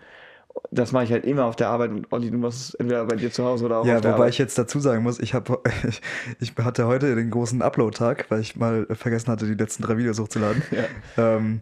Das 0.70 0.92
mache 0.92 1.04
ich 1.04 1.12
halt 1.12 1.24
immer 1.26 1.44
auf 1.44 1.56
der 1.56 1.68
Arbeit 1.68 1.90
und 1.90 2.12
Olli, 2.12 2.30
du 2.30 2.38
machst 2.38 2.60
es 2.60 2.74
entweder 2.74 3.04
bei 3.04 3.16
dir 3.16 3.30
zu 3.30 3.44
Hause 3.44 3.66
oder 3.66 3.78
auch 3.78 3.86
ja, 3.86 3.96
auf 3.96 4.00
der 4.00 4.12
wobei 4.12 4.22
Arbeit. 4.22 4.32
ich 4.32 4.38
jetzt 4.38 4.56
dazu 4.56 4.80
sagen 4.80 5.02
muss, 5.02 5.18
ich, 5.18 5.34
hab, 5.34 5.50
ich, 5.88 6.00
ich 6.40 6.54
hatte 6.56 6.86
heute 6.86 7.14
den 7.14 7.30
großen 7.30 7.62
Upload-Tag, 7.62 8.26
weil 8.30 8.40
ich 8.40 8.56
mal 8.56 8.86
vergessen 8.90 9.30
hatte, 9.30 9.46
die 9.46 9.54
letzten 9.54 9.82
drei 9.82 9.98
Videos 9.98 10.18
hochzuladen. 10.18 10.62
Ja. 10.70 11.36
Ähm, 11.36 11.60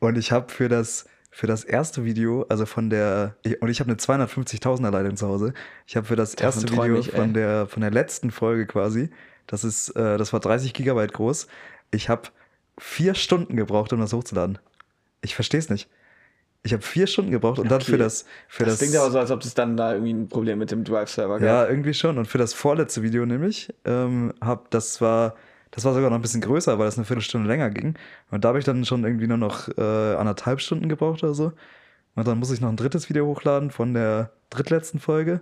und 0.00 0.18
ich 0.18 0.32
habe 0.32 0.52
für 0.52 0.68
das, 0.68 1.06
für 1.30 1.46
das 1.46 1.62
erste 1.62 2.04
Video, 2.04 2.44
also 2.48 2.66
von 2.66 2.90
der, 2.90 3.36
ich, 3.42 3.62
und 3.62 3.68
ich 3.68 3.78
habe 3.78 3.90
eine 3.90 3.98
250.000er 3.98 4.90
Leitung 4.90 5.16
zu 5.16 5.28
Hause. 5.28 5.54
Ich 5.86 5.96
habe 5.96 6.06
für 6.06 6.16
das 6.16 6.34
Davon 6.34 6.62
erste 6.62 6.72
Video 6.72 6.98
ich, 6.98 7.12
von 7.12 7.34
der, 7.34 7.66
von 7.66 7.82
der 7.82 7.92
letzten 7.92 8.32
Folge 8.32 8.66
quasi, 8.66 9.10
das 9.46 9.64
ist, 9.64 9.90
äh, 9.90 10.18
das 10.18 10.32
war 10.32 10.40
30 10.40 10.72
Gigabyte 10.74 11.12
groß. 11.12 11.46
Ich 11.90 12.08
habe 12.08 12.28
vier 12.78 13.14
Stunden 13.14 13.56
gebraucht, 13.56 13.92
um 13.92 14.00
das 14.00 14.12
hochzuladen. 14.12 14.58
Ich 15.20 15.34
verstehe 15.34 15.60
es 15.60 15.68
nicht. 15.68 15.88
Ich 16.64 16.72
habe 16.72 16.82
vier 16.82 17.06
Stunden 17.08 17.32
gebraucht 17.32 17.58
und 17.58 17.70
dann 17.70 17.80
Okay. 17.80 17.90
für 17.92 17.98
das, 17.98 18.24
für 18.48 18.64
Das, 18.64 18.74
das, 18.74 18.80
klingt 18.80 18.96
aber 18.96 19.10
so, 19.10 19.18
als 19.18 19.30
ob 19.32 19.42
es 19.42 19.52
dann 19.54 19.76
da 19.76 19.92
irgendwie 19.94 20.12
ein 20.12 20.28
Problem 20.28 20.58
mit 20.58 20.70
dem 20.70 20.84
Drive-Server 20.84 21.40
gab. 21.40 21.46
Ja, 21.46 21.68
irgendwie 21.68 21.92
schon. 21.92 22.18
Und 22.18 22.26
für 22.26 22.38
das 22.38 22.54
vorletzte 22.54 23.02
Video 23.02 23.26
nämlich, 23.26 23.74
ähm, 23.84 24.32
hab, 24.40 24.70
das 24.70 25.00
war, 25.00 25.34
das 25.72 25.84
war 25.84 25.92
sogar 25.92 26.10
noch 26.10 26.16
ein 26.18 26.22
bisschen 26.22 26.40
größer, 26.40 26.78
weil 26.78 26.86
das 26.86 26.96
eine 26.98 27.04
Viertelstunde 27.04 27.48
länger 27.48 27.70
ging. 27.70 27.94
Und 28.30 28.44
da 28.44 28.48
habe 28.48 28.60
ich 28.60 28.64
dann 28.64 28.84
schon 28.84 29.02
irgendwie 29.04 29.26
nur 29.26 29.38
noch 29.38 29.68
äh, 29.76 30.14
anderthalb 30.14 30.60
Stunden 30.60 30.88
gebraucht 30.88 31.24
oder 31.24 31.34
so. 31.34 31.52
Und 32.14 32.28
dann 32.28 32.38
muss 32.38 32.50
ich 32.52 32.60
noch 32.60 32.68
ein 32.68 32.76
drittes 32.76 33.08
Video 33.08 33.26
hochladen 33.26 33.70
von 33.72 33.94
der 33.94 34.30
drittletzten 34.50 35.00
Folge. 35.00 35.40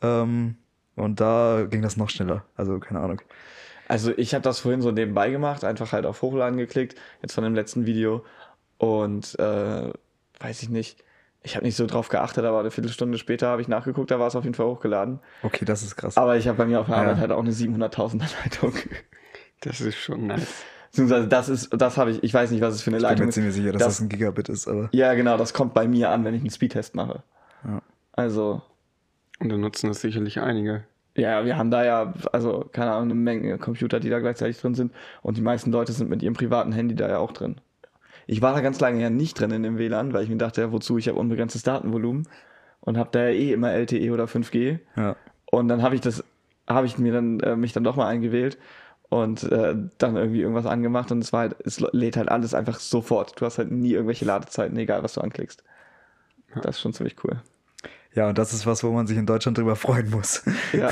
Ähm, 0.00 0.56
und 0.96 1.20
da 1.20 1.66
ging 1.70 1.82
das 1.82 1.96
noch 1.96 2.10
schneller. 2.10 2.44
Also 2.56 2.78
keine 2.80 3.00
Ahnung. 3.00 3.20
Also 3.88 4.12
ich 4.16 4.34
habe 4.34 4.42
das 4.42 4.58
vorhin 4.58 4.82
so 4.82 4.90
nebenbei 4.90 5.30
gemacht, 5.30 5.62
einfach 5.62 5.92
halt 5.92 6.06
auf 6.06 6.20
Hochladen 6.22 6.58
geklickt, 6.58 6.98
jetzt 7.22 7.34
von 7.34 7.44
dem 7.44 7.54
letzten 7.54 7.86
Video. 7.86 8.24
Und 8.78 9.38
äh, 9.38 9.92
weiß 10.40 10.62
ich 10.62 10.68
nicht, 10.70 11.02
ich 11.42 11.54
habe 11.54 11.64
nicht 11.64 11.76
so 11.76 11.86
drauf 11.86 12.08
geachtet, 12.08 12.44
aber 12.44 12.58
eine 12.58 12.72
Viertelstunde 12.72 13.16
später 13.18 13.46
habe 13.48 13.62
ich 13.62 13.68
nachgeguckt, 13.68 14.10
da 14.10 14.18
war 14.18 14.26
es 14.26 14.34
auf 14.34 14.42
jeden 14.42 14.54
Fall 14.56 14.66
hochgeladen. 14.66 15.20
Okay, 15.44 15.64
das 15.64 15.82
ist 15.84 15.94
krass. 15.96 16.16
Aber 16.16 16.36
ich 16.36 16.48
habe 16.48 16.58
bei 16.58 16.66
mir 16.66 16.80
auf 16.80 16.86
der 16.86 16.96
Ja. 16.96 17.02
Arbeit 17.02 17.18
halt 17.18 17.30
auch 17.30 17.38
eine 17.38 17.52
700.000er 17.52 18.28
Leitung. 18.42 18.72
Das 19.60 19.80
ist 19.80 19.96
schon 19.96 20.26
nice. 20.26 20.64
Beziehungsweise 20.90 21.28
das 21.28 21.48
ist, 21.48 21.68
das 21.72 21.96
habe 21.96 22.10
ich, 22.10 22.22
ich 22.24 22.34
weiß 22.34 22.50
nicht, 22.50 22.60
was 22.62 22.74
es 22.74 22.82
für 22.82 22.90
eine 22.90 22.96
ich 22.96 23.02
bin 23.02 23.08
Leitung 23.10 23.24
mir 23.26 23.28
ist. 23.28 23.34
ziemlich 23.34 23.54
sicher, 23.54 23.72
dass 23.72 23.80
das- 23.82 23.96
das, 23.98 24.00
ein 24.00 24.08
Gigabit 24.08 24.48
ist, 24.48 24.66
aber 24.66 24.88
Ja, 24.92 25.14
genau, 25.14 25.36
das 25.36 25.54
kommt 25.54 25.72
bei 25.74 25.86
mir 25.86 26.10
an, 26.10 26.24
wenn 26.24 26.34
ich 26.34 26.40
einen 26.40 26.50
Speedtest 26.50 26.94
mache. 26.94 27.22
Ja. 27.64 27.80
Also, 28.12 28.62
Und 29.38 29.50
da 29.50 29.56
nutzen 29.56 29.88
das 29.88 30.00
sicherlich 30.00 30.40
einige. 30.40 30.84
ja, 31.16 31.44
wir 31.44 31.56
haben 31.56 31.70
da 31.70 31.84
ja, 31.84 32.14
also, 32.32 32.68
keine 32.72 32.92
Ahnung, 32.92 33.10
eine 33.10 33.14
Menge 33.14 33.58
Computer, 33.58 34.00
die 34.00 34.10
da 34.10 34.18
gleichzeitig 34.18 34.60
drin 34.60 34.74
sind. 34.74 34.92
Und 35.22 35.36
die 35.36 35.42
meisten 35.42 35.72
Leute 35.72 35.92
sind 35.92 36.10
mit 36.10 36.22
ihrem 36.22 36.34
privaten 36.34 36.72
Handy 36.72 36.94
da 36.94 37.08
ja 37.08 37.18
auch 37.18 37.32
drin. 37.32 37.56
Ich 38.26 38.42
war 38.42 38.54
da 38.54 38.60
ganz 38.60 38.80
lange 38.80 39.00
ja 39.00 39.10
nicht 39.10 39.38
drin 39.38 39.52
in 39.52 39.62
dem 39.62 39.78
WLAN, 39.78 40.12
weil 40.12 40.24
ich 40.24 40.28
mir 40.28 40.36
dachte, 40.36 40.60
ja, 40.60 40.72
wozu, 40.72 40.98
ich 40.98 41.08
habe 41.08 41.18
unbegrenztes 41.18 41.62
Datenvolumen 41.62 42.28
und 42.80 42.98
habe 42.98 43.10
da 43.12 43.28
ja 43.28 43.30
eh 43.30 43.52
immer 43.52 43.72
LTE 43.72 44.10
oder 44.12 44.24
5G. 44.24 44.80
ja. 44.96 45.16
Und 45.48 45.68
dann 45.68 45.80
habe 45.82 45.94
ich 45.94 46.00
das, 46.00 46.24
habe 46.66 46.86
ich 46.86 46.98
mir 46.98 47.12
dann 47.12 47.38
äh, 47.40 47.54
mich 47.54 47.72
dann 47.72 47.84
doch 47.84 47.94
mal 47.94 48.08
eingewählt 48.08 48.58
und 49.08 49.44
äh, 49.44 49.76
dann 49.98 50.16
irgendwie 50.16 50.40
irgendwas 50.40 50.66
angemacht 50.66 51.12
und 51.12 51.22
es 51.22 51.32
war 51.32 51.40
halt, 51.40 51.56
es 51.64 51.78
lädt 51.92 52.16
halt 52.16 52.28
alles 52.28 52.52
einfach 52.52 52.80
sofort. 52.80 53.40
Du 53.40 53.46
hast 53.46 53.58
halt 53.58 53.70
nie 53.70 53.92
irgendwelche 53.92 54.24
Ladezeiten, 54.24 54.76
egal 54.76 55.04
was 55.04 55.14
du 55.14 55.20
anklickst. 55.20 55.62
Das 56.62 56.76
ist 56.76 56.80
schon 56.82 56.92
ziemlich 56.92 57.16
cool. 57.24 57.40
Ja, 58.16 58.28
und 58.30 58.38
das 58.38 58.52
ist 58.52 58.66
was, 58.66 58.82
wo 58.82 58.90
man 58.90 59.06
sich 59.06 59.18
in 59.18 59.26
Deutschland 59.26 59.58
drüber 59.58 59.76
freuen 59.76 60.10
muss. 60.10 60.42
Ja. 60.72 60.88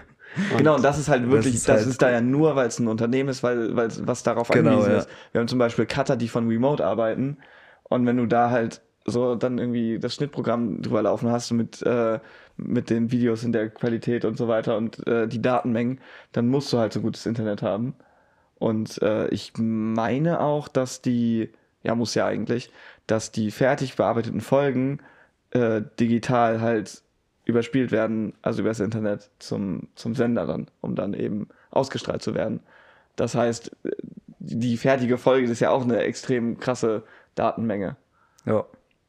genau, 0.56 0.76
und 0.76 0.84
das 0.84 0.98
ist 0.98 1.08
halt 1.08 1.28
wirklich, 1.28 1.62
das 1.64 1.82
ist 1.82 1.86
ist, 1.88 2.02
halt- 2.02 2.02
da 2.02 2.10
ja 2.10 2.20
nur, 2.20 2.56
weil 2.56 2.68
es 2.68 2.78
ein 2.78 2.86
Unternehmen 2.88 3.28
ist, 3.28 3.42
weil, 3.42 3.76
weil 3.76 3.90
was 4.06 4.22
darauf 4.22 4.48
Genau, 4.48 4.70
angewiesen 4.70 4.92
ja. 4.92 4.98
ist. 4.98 5.08
Wir 5.32 5.40
haben 5.40 5.48
zum 5.48 5.58
Beispiel 5.58 5.86
Cutter, 5.86 6.16
die 6.16 6.28
von 6.28 6.48
Remote 6.48 6.84
arbeiten 6.86 7.38
und 7.84 8.06
wenn 8.06 8.16
du 8.16 8.26
da 8.26 8.50
halt 8.50 8.80
so 9.04 9.34
dann 9.34 9.58
irgendwie 9.58 9.98
das 9.98 10.14
Schnittprogramm 10.14 10.82
drüber 10.82 11.02
laufen 11.02 11.30
hast 11.30 11.50
mit, 11.52 11.82
äh, 11.82 12.20
mit 12.56 12.90
den 12.90 13.10
Videos 13.10 13.42
in 13.42 13.52
der 13.52 13.70
Qualität 13.70 14.24
und 14.24 14.36
so 14.36 14.48
weiter 14.48 14.76
und 14.76 15.04
äh, 15.06 15.26
die 15.26 15.42
Datenmengen, 15.42 16.00
dann 16.32 16.48
musst 16.48 16.72
du 16.72 16.78
halt 16.78 16.92
so 16.92 17.00
gutes 17.00 17.26
Internet 17.26 17.62
haben. 17.62 17.94
Und 18.56 19.00
äh, 19.02 19.28
ich 19.28 19.52
meine 19.56 20.40
auch, 20.40 20.68
dass 20.68 21.00
die, 21.02 21.50
ja 21.82 21.94
muss 21.94 22.14
ja 22.14 22.26
eigentlich, 22.26 22.70
dass 23.06 23.32
die 23.32 23.50
fertig 23.50 23.96
bearbeiteten 23.96 24.40
Folgen 24.40 25.00
äh, 25.50 25.82
digital 25.98 26.60
halt 26.60 27.02
überspielt 27.44 27.92
werden, 27.92 28.34
also 28.42 28.60
übers 28.60 28.80
Internet 28.80 29.30
zum, 29.38 29.88
zum 29.94 30.14
Sender 30.14 30.46
dann, 30.46 30.66
um 30.80 30.94
dann 30.94 31.14
eben 31.14 31.48
ausgestrahlt 31.70 32.22
zu 32.22 32.34
werden. 32.34 32.60
Das 33.16 33.34
heißt, 33.34 33.74
die 34.38 34.76
fertige 34.76 35.18
Folge 35.18 35.50
ist 35.50 35.60
ja 35.60 35.70
auch 35.70 35.82
eine 35.82 35.98
extrem 36.00 36.58
krasse 36.58 37.02
Datenmenge. 37.34 37.96
Ja. 38.44 38.64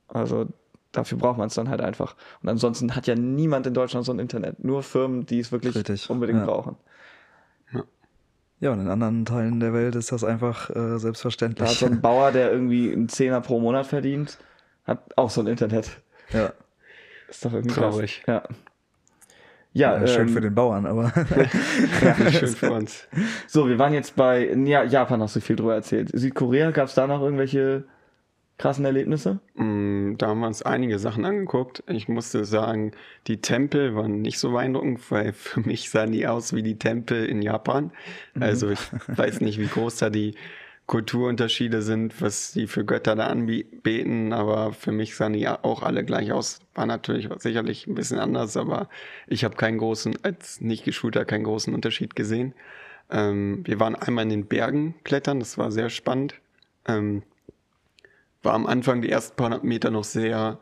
Also 0.08 0.48
dafür 0.92 1.18
braucht 1.18 1.38
man 1.38 1.48
es 1.48 1.54
dann 1.54 1.70
halt 1.70 1.82
einfach. 1.82 2.16
Und 2.42 2.50
ansonsten 2.50 2.96
hat 2.96 3.08
ja 3.08 3.16
niemand 3.16 3.68
in 3.68 3.74
Deutschland 3.74 4.06
so 4.06 4.12
ein 4.12 4.20
Internet. 4.20 4.64
Nur 4.64 4.84
Firmen, 4.84 5.26
die 5.26 5.40
es 5.40 5.52
wirklich 5.52 5.76
Richtig, 5.76 6.10
unbedingt 6.10 6.40
ja. 6.40 6.46
brauchen. 6.46 6.78
Ja, 8.62 8.72
und 8.72 8.82
in 8.82 8.90
anderen 8.90 9.24
Teilen 9.24 9.62
der 9.62 9.74
Welt 9.74 9.96
ist 9.96 10.12
das 10.12 10.26
einfach 10.26 10.70
äh, 10.70 10.74
Da 10.74 10.92
hat 10.92 11.00
selbstverständlich. 11.00 11.70
so 11.70 11.86
ein 11.86 12.02
Bauer, 12.02 12.32
der 12.32 12.52
irgendwie 12.52 12.92
einen 12.92 13.08
Zehner 13.08 13.40
pro 13.40 13.60
Monat 13.60 13.88
verdient, 13.88 14.38
hat 14.86 15.18
auch 15.18 15.30
so 15.30 15.40
ein 15.40 15.48
Internet. 15.48 16.02
Ja. 16.34 16.54
Ist 17.28 17.46
doch 17.46 17.54
irgendwie 17.54 17.76
Traurig. 17.76 18.22
Krass. 18.26 18.44
Ja. 18.50 18.56
Ja, 19.72 20.00
Ja, 20.00 20.08
schön 20.08 20.28
ähm, 20.28 20.34
für 20.34 20.42
den 20.42 20.56
Bauern, 20.56 20.88
aber 20.88 21.12
Schön 22.32 22.48
für 22.50 22.72
uns. 22.72 23.08
So, 23.48 23.70
wir 23.70 23.78
waren 23.78 23.94
jetzt 23.94 24.16
bei 24.16 24.52
ja, 24.52 24.84
Japan, 24.84 25.22
hast 25.22 25.36
du 25.36 25.42
viel 25.42 25.56
drüber 25.56 25.76
erzählt. 25.76 26.10
Südkorea, 26.12 26.72
gab 26.72 26.88
es 26.88 26.96
da 26.96 27.06
noch 27.06 27.22
irgendwelche 27.22 27.84
krassen 28.58 28.84
Erlebnisse? 28.84 29.40
Mm, 29.54 30.16
Da 30.18 30.28
haben 30.28 30.40
wir 30.40 30.48
uns 30.48 30.64
einige 30.64 30.98
Sachen 30.98 31.24
angeguckt. 31.24 31.84
Ich 31.88 32.08
musste 32.08 32.46
sagen, 32.46 32.94
die 33.28 33.42
Tempel 33.42 33.96
waren 33.96 34.22
nicht 34.22 34.40
so 34.40 34.52
beeindruckend, 34.52 35.00
weil 35.12 35.34
für 35.34 35.62
mich 35.62 35.90
sahen 35.92 36.12
die 36.12 36.26
aus 36.28 36.54
wie 36.54 36.64
die 36.64 36.80
Tempel 36.80 37.26
in 37.26 37.42
Japan. 37.44 37.92
Also 38.40 38.70
ich 38.72 38.80
weiß 39.08 39.42
nicht, 39.42 39.60
wie 39.60 39.68
groß 39.68 39.98
da 39.98 40.10
die 40.10 40.34
Kulturunterschiede 40.90 41.84
sind, 41.84 42.20
was 42.20 42.52
die 42.54 42.66
für 42.66 42.84
Götter 42.84 43.16
da 43.16 43.28
anbeten, 43.28 44.34
aber 44.34 44.74
für 44.74 44.92
mich 44.92 45.16
sahen 45.16 45.34
die 45.34 45.48
auch 45.48 45.84
alle 45.84 46.04
gleich 46.04 46.32
aus. 46.32 46.62
War 46.74 46.88
natürlich 46.88 47.30
sicherlich 47.38 47.86
ein 47.86 47.94
bisschen 47.94 48.18
anders, 48.18 48.58
aber 48.58 48.90
ich 49.28 49.44
habe 49.44 49.56
keinen 49.56 49.78
großen, 49.78 50.18
als 50.24 50.62
nicht 50.62 50.84
geschulter, 50.86 51.26
keinen 51.26 51.44
großen 51.44 51.76
Unterschied 51.76 52.16
gesehen. 52.16 52.56
Ähm, 53.12 53.62
wir 53.68 53.80
waren 53.80 53.94
einmal 53.94 54.24
in 54.24 54.32
den 54.32 54.48
Bergen 54.48 54.96
klettern, 55.04 55.40
das 55.40 55.60
war 55.60 55.72
sehr 55.72 55.92
spannend. 55.92 56.34
Ähm, 56.88 57.22
war 58.42 58.56
am 58.56 58.66
Anfang 58.66 59.04
die 59.04 59.12
ersten 59.12 59.36
paar 59.36 59.50
hundert 59.50 59.64
Meter 59.64 59.92
noch 59.92 60.04
sehr 60.04 60.58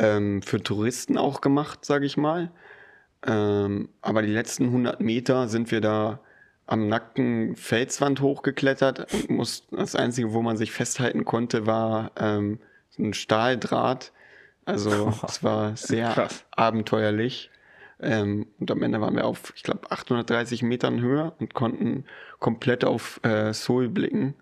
ähm, 0.00 0.42
für 0.42 0.60
Touristen 0.60 1.16
auch 1.16 1.40
gemacht, 1.40 1.84
sage 1.84 2.06
ich 2.06 2.16
mal. 2.16 2.50
Ähm, 3.24 3.88
aber 4.02 4.22
die 4.22 4.32
letzten 4.32 4.64
100 4.64 5.00
Meter 5.00 5.46
sind 5.46 5.70
wir 5.70 5.80
da 5.80 6.18
am 6.66 6.88
nackten 6.88 7.56
Felswand 7.56 8.20
hochgeklettert. 8.20 9.12
Und 9.12 9.30
muss, 9.30 9.66
das 9.70 9.94
Einzige, 9.96 10.32
wo 10.32 10.42
man 10.42 10.56
sich 10.56 10.72
festhalten 10.72 11.24
konnte, 11.24 11.66
war 11.66 12.12
ähm, 12.16 12.60
ein 12.98 13.14
Stahldraht. 13.14 14.12
Also 14.64 15.12
es 15.26 15.42
war 15.42 15.76
sehr 15.76 16.10
Krass. 16.12 16.44
abenteuerlich. 16.52 17.50
Ähm, 18.00 18.46
und 18.58 18.70
am 18.70 18.82
Ende 18.82 19.00
waren 19.00 19.16
wir 19.16 19.26
auf, 19.26 19.52
ich 19.56 19.62
glaube, 19.62 19.90
830 19.90 20.62
Metern 20.62 21.00
Höhe 21.00 21.32
und 21.38 21.54
konnten 21.54 22.04
komplett 22.38 22.84
auf 22.84 23.20
äh, 23.24 23.52
Seoul 23.52 23.88
blicken. 23.88 24.34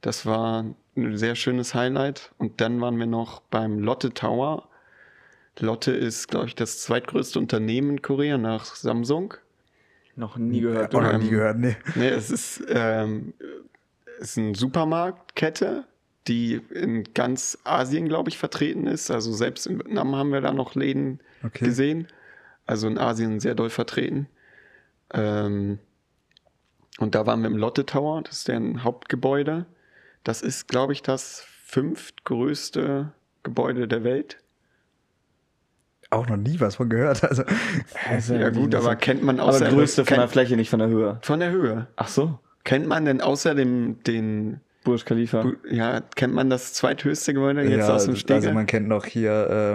Das 0.00 0.26
war 0.26 0.64
ein 0.96 1.16
sehr 1.16 1.34
schönes 1.34 1.74
Highlight. 1.74 2.32
Und 2.38 2.60
dann 2.60 2.80
waren 2.80 2.98
wir 2.98 3.06
noch 3.06 3.40
beim 3.40 3.78
Lotte 3.78 4.12
Tower. 4.12 4.68
Lotte 5.60 5.92
ist, 5.92 6.28
glaube 6.28 6.46
ich, 6.46 6.54
das 6.54 6.82
zweitgrößte 6.82 7.38
Unternehmen 7.38 7.90
in 7.90 8.02
Korea 8.02 8.38
nach 8.38 8.74
Samsung. 8.74 9.34
Noch 10.16 10.36
nie 10.36 10.60
gehört. 10.60 10.94
auch 10.94 11.02
noch 11.02 11.12
Ähm, 11.12 11.20
nie 11.22 11.30
gehört, 11.30 11.58
nee. 11.58 11.76
Nee, 11.94 12.08
es 12.08 12.30
ist, 12.30 12.62
ähm, 12.68 13.34
es 14.20 14.30
ist 14.30 14.38
eine 14.38 14.54
Supermarktkette, 14.54 15.84
die 16.28 16.60
in 16.70 17.04
ganz 17.14 17.58
Asien, 17.64 18.08
glaube 18.08 18.30
ich, 18.30 18.38
vertreten 18.38 18.86
ist. 18.86 19.10
Also 19.10 19.32
selbst 19.32 19.66
in 19.66 19.78
Vietnam 19.78 20.14
haben 20.16 20.32
wir 20.32 20.40
da 20.40 20.52
noch 20.52 20.74
Läden 20.74 21.20
Okay. 21.44 21.64
gesehen. 21.64 22.06
Also 22.66 22.86
in 22.86 22.96
Asien 22.98 23.40
sehr 23.40 23.54
doll 23.54 23.70
vertreten. 23.70 24.28
Ähm, 25.12 25.78
und 26.98 27.14
da 27.14 27.26
waren 27.26 27.40
wir 27.42 27.48
im 27.50 27.56
Lotte 27.56 27.84
Tower, 27.84 28.22
das 28.22 28.38
ist 28.38 28.48
deren 28.48 28.84
Hauptgebäude. 28.84 29.66
Das 30.22 30.40
ist, 30.42 30.68
glaube 30.68 30.92
ich, 30.94 31.02
das 31.02 31.44
fünftgrößte 31.64 33.12
Gebäude 33.42 33.88
der 33.88 34.04
Welt. 34.04 34.38
Auch 36.14 36.28
noch 36.28 36.36
nie 36.36 36.58
was 36.60 36.76
von 36.76 36.88
gehört. 36.88 37.22
Also, 37.24 37.42
Also, 38.10 38.34
Ja 38.34 38.50
gut, 38.50 38.74
aber 38.74 38.96
kennt 38.96 39.22
man 39.22 39.40
aber 39.40 39.50
außer 39.50 39.68
größte 39.68 40.04
von 40.04 40.16
der 40.18 40.28
Fläche, 40.28 40.56
nicht 40.56 40.70
von 40.70 40.78
der 40.78 40.88
Höhe. 40.88 41.18
von 41.22 41.40
der 41.40 41.50
Höhe. 41.50 41.86
Ach 41.96 42.08
so, 42.08 42.38
Kennt 42.64 42.86
man 42.86 43.04
denn 43.04 43.20
außer 43.20 43.54
dem 43.54 44.02
den 44.04 44.60
Burj 44.84 45.04
Khalifa. 45.04 45.44
ja, 45.70 46.00
kennt 46.14 46.34
man 46.34 46.50
das 46.50 46.74
zweithöchste 46.74 47.32
Gebäude 47.34 47.62
jetzt 47.62 47.88
ja, 47.88 47.94
aus 47.94 48.04
dem 48.04 48.16
Steg? 48.16 48.36
also 48.36 48.52
man 48.52 48.66
kennt 48.66 48.86
noch 48.86 49.06
hier, 49.06 49.32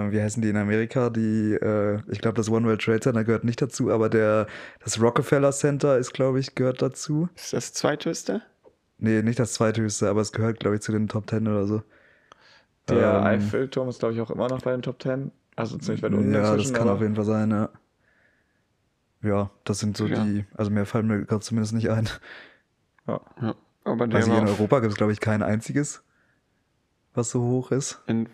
äh, 0.08 0.12
wie 0.12 0.20
heißen 0.22 0.40
die 0.40 0.48
in 0.50 0.56
Amerika, 0.56 1.10
die, 1.10 1.54
äh, 1.54 1.98
ich 2.10 2.20
glaube, 2.20 2.36
das 2.36 2.48
One 2.48 2.64
World 2.66 2.80
Trade 2.80 3.00
Center 3.00 3.24
gehört 3.24 3.42
nicht 3.44 3.60
dazu, 3.60 3.90
aber 3.90 4.08
der, 4.08 4.46
das 4.84 5.00
Rockefeller 5.02 5.50
Center 5.50 5.98
ist, 5.98 6.12
glaube 6.12 6.38
ich, 6.38 6.54
gehört 6.54 6.80
dazu. 6.80 7.28
ist 7.34 7.52
das 7.52 7.72
zweithöchste? 7.72 8.42
Nee, 8.98 9.22
nicht 9.22 9.38
das 9.40 9.52
zweithöchste, 9.54 10.08
aber 10.08 10.20
es 10.20 10.30
gehört, 10.30 10.60
glaube 10.60 10.76
ich, 10.76 10.82
zu 10.82 10.92
den 10.92 11.08
Top 11.08 11.26
Ten 11.26 11.48
oder 11.48 11.66
so. 11.66 11.82
Der 12.88 13.14
Ähm, 13.18 13.24
Eiffelturm 13.24 13.88
ist, 13.88 13.98
glaube 14.00 14.14
ich, 14.14 14.20
auch 14.20 14.30
immer 14.30 14.48
noch 14.48 14.62
bei 14.62 14.70
den 14.72 14.82
Top 14.82 15.02
10. 15.02 15.30
Also 15.60 15.78
ziemlich 15.78 16.02
weit 16.02 16.12
unten 16.12 16.32
Ja, 16.34 16.56
das 16.56 16.72
kann 16.72 16.82
aber- 16.82 16.94
auf 16.94 17.00
jeden 17.02 17.14
Fall 17.16 17.24
sein, 17.24 17.50
ja. 17.50 17.68
Ja, 19.22 19.50
das 19.64 19.78
sind 19.80 19.96
so 19.96 20.06
Ja. 20.06 20.24
die, 20.24 20.46
also 20.54 20.70
mehr 20.70 20.86
fallen 20.86 21.06
mir 21.06 21.24
gerade 21.26 21.40
zumindest 21.42 21.74
nicht 21.74 21.90
ein. 21.90 22.08
Ja. 23.06 23.20
Ja, 23.42 23.54
aber 23.84 24.04
Also 24.14 24.30
hier 24.32 24.40
in 24.42 24.48
Europa 24.48 24.80
gibt 24.80 24.92
es, 24.92 24.96
glaube 24.96 25.12
ich, 25.12 25.20
kein 25.20 25.42
einziges, 25.42 26.02
was 27.14 27.30
so 27.30 27.42
hoch 27.42 27.70
ist. 27.70 28.02
in 28.06 28.28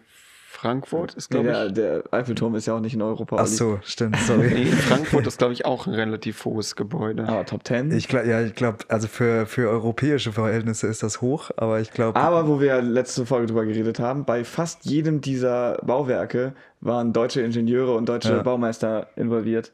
Frankfurt 0.56 1.14
ist, 1.14 1.30
Nee, 1.30 1.42
glaube 1.42 1.48
der, 1.50 1.66
ich. 1.66 1.72
der 1.74 2.04
Eiffelturm 2.12 2.54
ist 2.54 2.66
ja 2.66 2.74
auch 2.74 2.80
nicht 2.80 2.94
in 2.94 3.02
Europa. 3.02 3.36
Ach 3.38 3.46
so, 3.46 3.78
stimmt, 3.82 4.16
sorry. 4.26 4.50
Nee, 4.54 4.64
Frankfurt 4.66 5.26
ist, 5.26 5.38
glaube 5.38 5.52
ich, 5.52 5.66
auch 5.66 5.86
ein 5.86 5.92
relativ 5.94 6.44
hohes 6.44 6.76
Gebäude. 6.76 7.28
Aber 7.28 7.44
Top 7.44 7.66
10. 7.66 7.92
Ich 7.92 8.08
glaube, 8.08 8.26
ja, 8.28 8.40
ich 8.42 8.54
glaube, 8.54 8.78
also 8.88 9.06
für, 9.06 9.46
für 9.46 9.68
europäische 9.68 10.32
Verhältnisse 10.32 10.86
ist 10.86 11.02
das 11.02 11.20
hoch, 11.20 11.50
aber 11.56 11.80
ich 11.80 11.90
glaube, 11.92 12.18
Aber 12.18 12.48
wo 12.48 12.58
wir 12.60 12.80
letzte 12.80 13.26
Folge 13.26 13.46
drüber 13.48 13.66
geredet 13.66 14.00
haben, 14.00 14.24
bei 14.24 14.44
fast 14.44 14.86
jedem 14.86 15.20
dieser 15.20 15.78
Bauwerke 15.84 16.54
waren 16.80 17.12
deutsche 17.12 17.42
Ingenieure 17.42 17.94
und 17.94 18.08
deutsche 18.08 18.32
Ja. 18.32 18.42
Baumeister 18.42 19.08
involviert. 19.16 19.72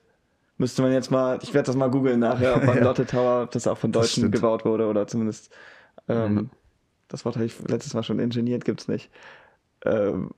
Müsste 0.59 0.83
man 0.83 0.93
jetzt 0.93 1.11
mal, 1.11 1.39
ich 1.43 1.55
werde 1.55 1.67
das 1.67 1.77
mal 1.77 1.91
googeln 1.91 2.19
nachher, 2.21 2.57
ob 2.57 2.67
beim 2.67 2.79
Ja. 2.79 2.85
Lotte 2.85 3.07
Tower 3.07 3.49
das 3.51 3.67
auch 3.67 3.79
von 3.79 3.93
Deutschen 3.93 4.31
gebaut 4.31 4.65
wurde 4.65 4.87
oder 4.87 5.07
zumindest 5.07 5.51
ähm, 6.09 6.51
das 7.09 7.25
Wort 7.25 7.37
habe 7.37 7.45
ich 7.45 7.55
letztes 7.69 7.95
Mal 7.95 8.03
schon 8.03 8.19
ingeniert, 8.19 8.65
gibt's 8.65 8.89
nicht. 8.89 9.11
Ähm, 9.85 10.31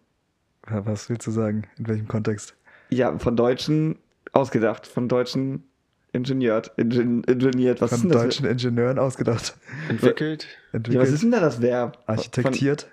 was 0.66 1.08
willst 1.08 1.26
du 1.26 1.30
sagen? 1.30 1.64
In 1.78 1.88
welchem 1.88 2.08
Kontext? 2.08 2.54
ja, 2.90 3.16
von 3.18 3.36
Deutschen 3.36 3.98
ausgedacht, 4.32 4.86
von 4.86 5.08
Deutschen 5.08 5.64
ingeniert, 6.12 6.70
Ingen, 6.76 7.24
ingeniert. 7.24 7.80
Was 7.80 7.92
ist 7.92 8.00
Von 8.00 8.08
denn 8.10 8.18
das? 8.18 8.22
deutschen 8.26 8.46
Ingenieuren 8.46 8.98
ausgedacht, 8.98 9.56
Entwickelt, 9.88 10.44
Ja, 10.72 10.76
entwickelt, 10.76 11.02
was 11.02 11.10
ist 11.12 11.22
denn 11.24 11.32
da 11.32 11.40
das 11.40 11.60
Verb? 11.60 11.98
architektiert. 12.06 12.92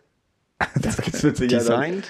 Von, 0.60 0.68
das 0.82 0.98
gibt's 1.02 1.24
witzig. 1.24 1.52
Ja, 1.52 1.60
designt. 1.60 2.08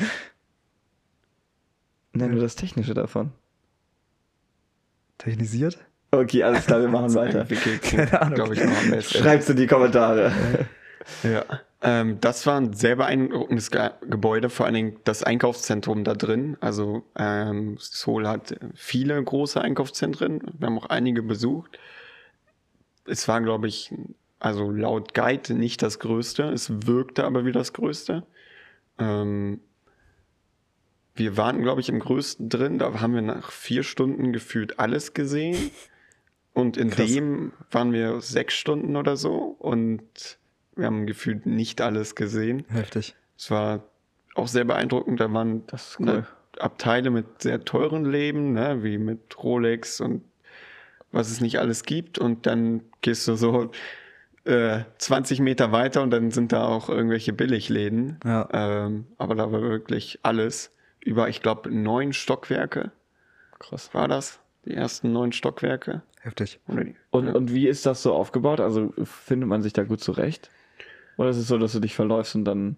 Nenn 2.14 2.32
nur 2.32 2.42
das 2.42 2.56
Technische 2.56 2.94
davon. 2.94 3.32
Technisiert? 5.18 5.80
Okay, 6.12 6.44
alles 6.44 6.66
klar, 6.66 6.82
wir 6.82 6.90
machen 6.90 7.14
weiter. 7.16 7.42
Entwickelt, 7.42 7.82
Keine 7.84 8.22
Ahnung. 8.22 8.36
glaube 8.36 8.54
ich. 8.56 9.08
Schreibt's 9.10 9.50
in 9.50 9.56
die 9.58 9.68
Kommentare. 9.68 10.32
Ja. 11.24 11.46
Ähm, 11.84 12.20
das 12.22 12.46
war 12.46 12.58
ein 12.58 12.74
sehr 12.74 12.96
beeindruckendes 12.96 13.72
Ge 13.72 13.90
Gebäude, 14.08 14.50
vor 14.50 14.66
allen 14.66 14.76
Dingen 14.76 14.98
das 15.04 15.24
Einkaufszentrum 15.24 16.04
da 16.04 16.14
drin. 16.14 16.58
Also 16.60 17.04
ähm, 17.16 17.78
Seoul 17.80 18.28
hat 18.28 18.56
viele 18.76 19.22
große 19.22 19.60
Einkaufszentren. 19.60 20.42
Wir 20.58 20.68
haben 20.68 20.78
auch 20.78 20.88
einige 20.88 21.24
besucht. 21.24 21.80
Es 23.06 23.28
war, 23.28 23.42
glaube 23.42 23.68
ich, 23.68 23.92
also 24.40 24.70
laut 24.70 25.14
Guide 25.16 25.56
nicht 25.56 25.82
das 25.82 26.00
Größte. 26.00 26.44
Es 26.44 26.86
wirkte 26.88 27.24
aber 27.24 27.46
wie 27.46 27.52
das 27.52 27.74
Größte. 27.74 28.24
Ähm, 29.00 29.60
wir 31.16 31.36
waren, 31.38 31.62
glaube 31.62 31.82
ich, 31.82 31.90
im 31.90 32.00
Größten 32.00 32.50
drin. 32.50 32.78
Da 32.78 33.02
haben 33.02 33.16
wir 33.16 33.22
nach 33.22 33.52
vier 33.52 33.84
Stunden 33.84 34.34
gefühlt 34.34 34.80
alles 34.80 35.14
gesehen. 35.14 35.72
Und 36.54 36.78
in 36.78 36.90
Krass. 36.90 37.08
dem 37.08 37.54
waren 37.72 37.92
wir 37.92 38.22
sechs 38.22 38.54
Stunden 38.54 38.96
oder 38.96 39.18
so. 39.18 39.56
Und 39.60 40.38
wir 40.76 40.86
haben 40.86 41.06
gefühlt 41.06 41.46
nicht 41.46 41.82
alles 41.82 42.16
gesehen. 42.16 42.66
Heftig. 42.70 43.16
Es 43.38 43.52
war 43.52 43.84
auch 44.36 44.48
sehr 44.48 44.64
beeindruckend. 44.64 45.20
Da 45.20 45.32
waren 45.34 45.66
Das 45.68 45.92
ist 45.92 46.00
cool. 46.00 46.06
ne, 46.06 46.28
Abteile 46.60 47.10
mit 47.10 47.42
sehr 47.42 47.64
teuren 47.66 48.06
Leben, 48.06 48.54
ne, 48.54 48.84
wie 48.84 48.98
mit 48.98 49.42
Rolex 49.44 50.00
und 50.02 50.24
was 51.12 51.30
es 51.30 51.42
nicht 51.42 51.60
alles 51.60 51.84
gibt. 51.84 52.20
Und 52.20 52.46
dann 52.46 52.82
gehst 53.02 53.28
du 53.28 53.36
so 53.36 53.72
äh, 54.46 54.80
20 54.98 55.40
Meter 55.40 55.72
weiter 55.72 56.02
und 56.02 56.12
dann 56.12 56.32
sind 56.32 56.52
da 56.52 56.66
auch 56.68 56.90
irgendwelche 56.90 57.34
Billigläden. 57.34 58.20
Ja. 58.24 58.48
Ähm, 58.54 59.08
aber 59.18 59.36
da 59.36 59.52
war 59.52 59.62
wirklich 59.62 60.20
alles. 60.24 60.72
Über, 61.04 61.30
ich 61.30 61.42
glaube, 61.42 61.72
neun 61.72 62.14
Stockwerke 62.14 62.92
Krass. 63.60 63.94
war 63.94 64.08
das. 64.08 64.40
Die 64.66 64.74
ersten 64.76 65.12
neun 65.12 65.32
Stockwerke. 65.32 66.04
Heftig. 66.22 66.60
Und, 67.10 67.28
und 67.30 67.52
wie 67.52 67.68
ist 67.68 67.88
das 67.88 68.04
so 68.04 68.14
aufgebaut? 68.14 68.60
Also 68.60 68.94
findet 69.04 69.50
man 69.50 69.64
sich 69.64 69.74
da 69.74 69.84
gut 69.84 70.02
zurecht? 70.02 70.52
Oder 71.18 71.30
ist 71.30 71.38
es 71.38 71.48
so, 71.48 71.58
dass 71.58 71.74
du 71.74 71.80
dich 71.80 71.96
verläufst 71.96 72.36
und 72.36 72.46
dann 72.46 72.78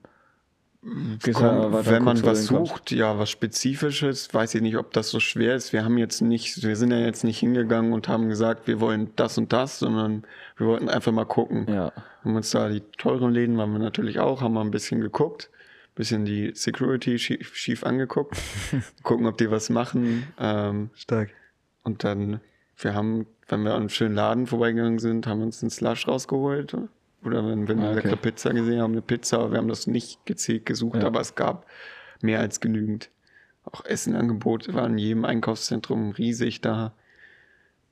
gehst 1.24 1.40
Komm, 1.40 1.74
weiter, 1.74 1.86
wenn 1.92 2.04
man 2.04 2.24
was 2.24 2.46
sucht, 2.46 2.92
ja, 2.92 3.18
was 3.18 3.30
Spezifisches, 3.30 4.34
weiß 4.34 4.56
ich 4.56 4.62
nicht, 4.62 4.78
ob 4.78 4.92
das 4.92 5.10
so 5.10 5.20
schwer 5.20 5.56
ist. 5.56 5.72
Wir 5.72 5.86
haben 5.86 5.98
jetzt 5.98 6.22
nicht, 6.22 6.64
wir 6.64 6.76
sind 6.76 6.92
ja 6.92 7.00
jetzt 7.00 7.24
nicht 7.24 7.40
hingegangen 7.40 7.94
und 7.94 8.08
haben 8.08 8.28
gesagt, 8.28 8.68
wir 8.68 8.80
wollen 8.82 9.12
das 9.16 9.38
und 9.38 9.54
das, 9.54 9.80
sondern 9.80 10.24
wir 10.58 10.68
wollten 10.68 10.90
einfach 10.90 11.12
mal 11.12 11.26
gucken. 11.26 11.68
Ja. 11.70 11.94
Haben 12.24 12.36
uns 12.36 12.52
da 12.52 12.70
die 12.70 12.82
teuren 12.98 13.32
Läden 13.32 13.58
waren 13.58 13.72
wir 13.72 13.80
natürlich 13.80 14.20
auch, 14.20 14.42
haben 14.42 14.54
mal 14.54 14.62
ein 14.62 14.72
bisschen 14.72 15.00
geguckt, 15.00 15.50
bisschen 15.96 16.26
die 16.26 16.52
Security 16.54 17.18
schief, 17.18 17.56
schief 17.56 17.86
angeguckt, 17.86 18.38
gucken, 19.04 19.26
ob 19.26 19.38
die 19.38 19.50
was 19.50 19.70
machen. 19.70 20.28
Ähm, 20.40 20.90
Stark. 20.96 21.30
und 21.84 22.04
dann, 22.04 22.42
wir 22.78 22.94
haben, 22.94 23.26
wenn 23.48 23.64
wir 23.64 23.72
an 23.72 23.82
einem 23.82 23.90
schönen 23.90 24.16
Laden 24.16 24.48
vorbeigegangen 24.48 25.00
sind, 25.00 25.28
haben 25.28 25.40
wir 25.40 25.46
uns 25.46 25.64
einen 25.64 25.70
Slush 25.70 26.08
rausgeholt. 26.08 26.76
Oder 27.26 27.46
wenn 27.48 27.68
wir 27.68 27.76
eine 27.76 27.86
Ah, 27.88 27.92
okay. 27.92 27.96
leckere 28.02 28.18
Pizza 28.18 28.54
gesehen 28.54 28.82
haben, 28.82 28.92
eine 28.94 29.02
Pizza. 29.02 29.52
Wir 29.52 29.58
haben 29.58 29.68
das 29.68 29.88
nicht 29.88 30.26
gezielt 30.26 30.66
gesucht, 30.66 31.02
Ja. 31.02 31.08
aber 31.08 31.20
es 31.22 31.36
gab 31.36 31.66
mehr 32.22 32.40
als 32.40 32.60
genügend. 32.60 33.10
Auch 33.66 33.86
Essenangebote 33.86 34.74
waren 34.74 34.94
in 34.94 34.98
jedem 34.98 35.26
Einkaufszentrum 35.26 36.12
riesig 36.12 36.62
da. 36.62 36.94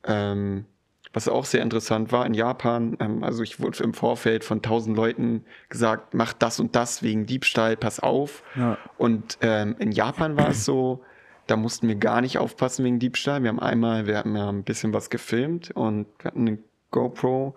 Ähm, 0.03 0.65
was 1.13 1.27
auch 1.27 1.43
sehr 1.45 1.61
interessant 1.61 2.11
war 2.13 2.25
in 2.25 2.33
Japan, 2.33 2.95
ähm, 3.01 3.23
also 3.23 3.43
ich 3.43 3.59
wurde 3.59 3.83
im 3.83 3.93
Vorfeld 3.93 4.43
von 4.45 4.61
tausend 4.61 4.95
Leuten 4.95 5.43
gesagt, 5.69 6.13
mach 6.13 6.31
das 6.33 6.59
und 6.59 6.75
das 6.75 7.03
wegen 7.03 7.25
Diebstahl, 7.25 7.75
pass 7.75 7.99
auf. 7.99 8.43
Ja. 8.55 8.77
Und 8.97 9.37
ähm, 9.41 9.75
in 9.79 9.91
Japan 9.91 10.37
war 10.37 10.49
es 10.49 10.63
so, 10.63 11.03
da 11.47 11.57
mussten 11.57 11.87
wir 11.89 11.95
gar 11.95 12.21
nicht 12.21 12.37
aufpassen 12.37 12.85
wegen 12.85 12.99
Diebstahl. 12.99 13.43
Wir 13.43 13.49
haben 13.49 13.59
einmal, 13.59 14.07
wir 14.07 14.17
haben 14.19 14.35
ja 14.37 14.47
ein 14.49 14.63
bisschen 14.63 14.93
was 14.93 15.09
gefilmt 15.09 15.71
und 15.71 16.07
wir 16.19 16.25
hatten 16.31 16.47
eine 16.47 16.57
GoPro 16.91 17.55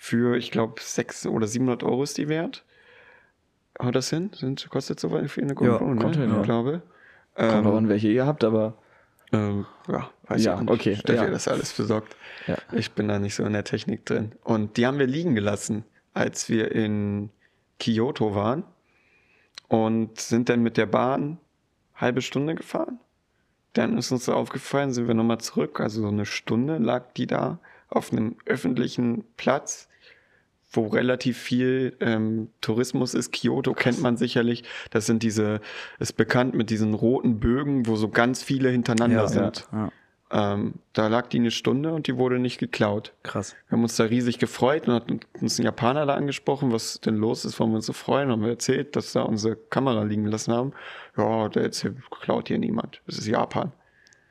für, 0.00 0.36
ich 0.36 0.52
glaube, 0.52 0.80
600 0.80 1.36
oder 1.36 1.48
700 1.48 1.82
Euro 1.82 2.04
ist 2.04 2.16
die 2.18 2.28
wert. 2.28 2.64
Haut 3.82 3.96
das 3.96 4.10
hin? 4.10 4.30
Sind, 4.32 4.70
kostet 4.70 5.00
so 5.00 5.08
viel 5.26 5.42
eine 5.42 5.56
GoPro, 5.56 5.92
ne? 5.92 6.00
kommt 6.00 6.16
hin, 6.16 6.30
ja. 6.30 6.36
Ich 6.38 6.44
glaube. 6.44 6.82
Kommt 7.34 7.52
Ähm, 7.52 7.66
auch 7.66 7.76
an, 7.76 7.88
welche 7.88 8.08
ihr 8.08 8.24
habt, 8.24 8.44
aber 8.44 8.78
ähm, 9.32 9.66
ja, 9.88 10.08
weiß 10.28 10.44
Ja, 10.44 10.54
ich 10.54 10.60
nicht. 10.60 10.70
okay, 10.70 10.96
Steffi 10.96 11.24
ja. 11.24 11.30
das 11.30 11.48
alles 11.48 11.72
besorgt. 11.72 12.16
Ja. 12.46 12.56
Ich 12.72 12.92
bin 12.92 13.08
da 13.08 13.18
nicht 13.18 13.34
so 13.34 13.44
in 13.44 13.52
der 13.52 13.64
Technik 13.64 14.06
drin. 14.06 14.32
Und 14.44 14.76
die 14.76 14.86
haben 14.86 15.00
wir 15.00 15.06
liegen 15.08 15.34
gelassen, 15.34 15.84
als 16.14 16.48
wir 16.48 16.70
in 16.72 17.30
Kyoto 17.80 18.36
waren 18.36 18.62
und 19.66 20.20
sind 20.20 20.48
dann 20.48 20.62
mit 20.62 20.76
der 20.76 20.86
Bahn 20.86 21.38
halbe 21.96 22.22
Stunde 22.22 22.54
gefahren. 22.54 23.00
Dann 23.72 23.98
ist 23.98 24.12
uns 24.12 24.24
so 24.24 24.32
aufgefallen, 24.32 24.92
sind 24.92 25.08
wir 25.08 25.14
nochmal 25.14 25.38
zurück. 25.38 25.80
Also 25.80 26.02
so 26.02 26.08
eine 26.08 26.24
Stunde 26.24 26.78
lag 26.78 27.12
die 27.16 27.26
da 27.26 27.58
auf 27.88 28.12
einem 28.12 28.36
öffentlichen 28.46 29.24
Platz, 29.36 29.88
wo 30.70 30.86
relativ 30.86 31.38
viel 31.38 31.96
ähm, 32.00 32.50
Tourismus 32.60 33.14
ist. 33.14 33.32
Kyoto 33.32 33.72
kennt 33.72 34.00
man 34.02 34.16
sicherlich. 34.16 34.64
Das 34.90 35.06
sind 35.06 35.22
diese, 35.22 35.60
ist 35.98 36.16
bekannt 36.16 36.54
mit 36.54 36.70
diesen 36.70 36.94
roten 36.94 37.40
Bögen, 37.40 37.86
wo 37.86 37.96
so 37.96 38.08
ganz 38.08 38.42
viele 38.42 38.68
hintereinander 38.68 39.22
Ja, 39.22 39.28
sind. 39.28 39.66
Ja. 39.72 39.90
Ähm, 40.30 40.74
da 40.92 41.08
lag 41.08 41.28
die 41.28 41.38
eine 41.38 41.50
Stunde 41.50 41.94
und 41.94 42.06
die 42.06 42.16
wurde 42.16 42.38
nicht 42.38 42.58
geklaut. 42.58 43.14
Krass. 43.22 43.56
Wir 43.68 43.76
haben 43.76 43.82
uns 43.82 43.96
da 43.96 44.04
riesig 44.04 44.38
gefreut 44.38 44.86
und 44.86 44.94
hat 44.94 45.06
uns 45.40 45.58
ein 45.58 45.62
Japaner 45.64 46.04
da 46.04 46.14
angesprochen, 46.14 46.70
was 46.70 47.00
denn 47.00 47.16
los 47.16 47.46
ist, 47.46 47.58
warum 47.58 47.72
wir 47.72 47.76
uns 47.76 47.86
so 47.86 47.94
freuen. 47.94 48.30
Haben 48.30 48.42
wir 48.42 48.50
erzählt, 48.50 48.94
dass 48.94 49.12
da 49.12 49.22
unsere 49.22 49.56
Kamera 49.56 50.02
liegen 50.02 50.24
gelassen 50.24 50.52
haben. 50.52 50.72
Ja, 51.16 51.48
der 51.48 51.62
jetzt 51.62 51.80
hier, 51.80 51.94
klaut 52.20 52.48
hier 52.48 52.58
niemand. 52.58 53.00
Das 53.06 53.16
ist 53.16 53.26
Japan. 53.26 53.72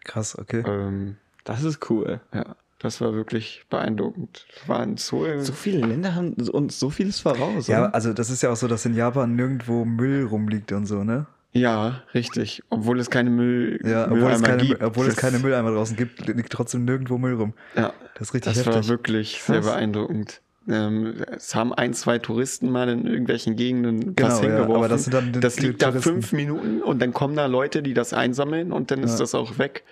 Krass, 0.04 0.38
okay. 0.38 0.64
Ähm, 0.68 1.18
das 1.46 1.64
ist 1.64 1.90
cool. 1.90 2.22
ja, 2.32 2.56
das 2.80 3.02
war 3.02 3.14
wirklich 3.14 3.64
beeindruckend. 3.70 4.46
War 4.68 4.86
Seoul. 4.98 5.40
So 5.42 5.54
viele 5.54 5.86
Länder 5.86 6.16
haben 6.16 6.34
uns 6.34 6.80
so 6.80 6.90
vieles 6.90 7.20
voraus. 7.20 7.68
Ja, 7.68 7.86
oder? 7.86 7.96
also 7.96 8.14
das 8.14 8.30
ist 8.30 8.44
ja 8.44 8.52
auch 8.52 8.56
so, 8.56 8.68
dass 8.68 8.86
in 8.86 8.94
Japan 8.96 9.36
nirgendwo 9.36 9.84
Müll 9.86 10.26
rumliegt 10.26 10.72
und 10.72 10.86
so, 10.86 11.04
ne? 11.04 11.26
Ja, 11.54 12.04
richtig. 12.14 12.62
Obwohl 12.70 13.00
es 13.00 13.10
keine 13.10 13.32
Müll, 13.32 13.80
Ja, 13.84 14.06
obwohl, 14.06 14.30
es 14.32 14.44
keine, 14.44 14.64
gibt. 14.64 14.84
obwohl 14.84 15.08
es 15.08 15.16
keine 15.16 15.40
Mülleimer 15.40 15.72
draußen 15.72 15.96
gibt, 15.98 16.28
liegt 16.28 16.52
trotzdem 16.52 16.86
nirgendwo 16.86 17.18
Müll 17.18 17.34
rum. 17.34 17.54
Ja, 17.76 17.94
Das 18.14 18.30
ist 18.30 18.34
richtig 18.36 18.54
das 18.54 18.66
war 18.68 18.74
heftig. 18.76 18.90
wirklich 18.90 19.42
sehr 19.42 19.62
beeindruckend. 19.62 20.42
Ähm, 20.70 21.16
es 21.36 21.56
haben 21.56 21.74
ein, 21.74 21.94
zwei 21.94 22.20
Touristen 22.20 22.70
mal 22.70 22.90
in 22.90 23.08
irgendwelchen 23.08 23.56
Gegenden 23.56 24.16
Genau, 24.18 24.28
was 24.30 24.42
ja, 24.42 24.48
hingeworfen. 24.50 24.76
aber 24.76 24.90
das 24.90 25.06
sind 25.06 25.14
dann 25.14 25.32
das 25.32 25.60
liegt 25.62 25.82
da 25.82 25.88
Touristen. 25.88 26.12
fünf 26.12 26.34
Minuten 26.34 26.82
und 26.84 27.02
dann 27.02 27.14
kommen 27.14 27.36
da 27.38 27.46
Leute, 27.46 27.82
die 27.82 27.94
das 27.94 28.12
einsammeln 28.14 28.72
und 28.74 28.92
dann 28.92 29.02
ist 29.02 29.14
Ja. 29.14 29.20
das 29.20 29.34
auch 29.34 29.58
weg. 29.58 29.84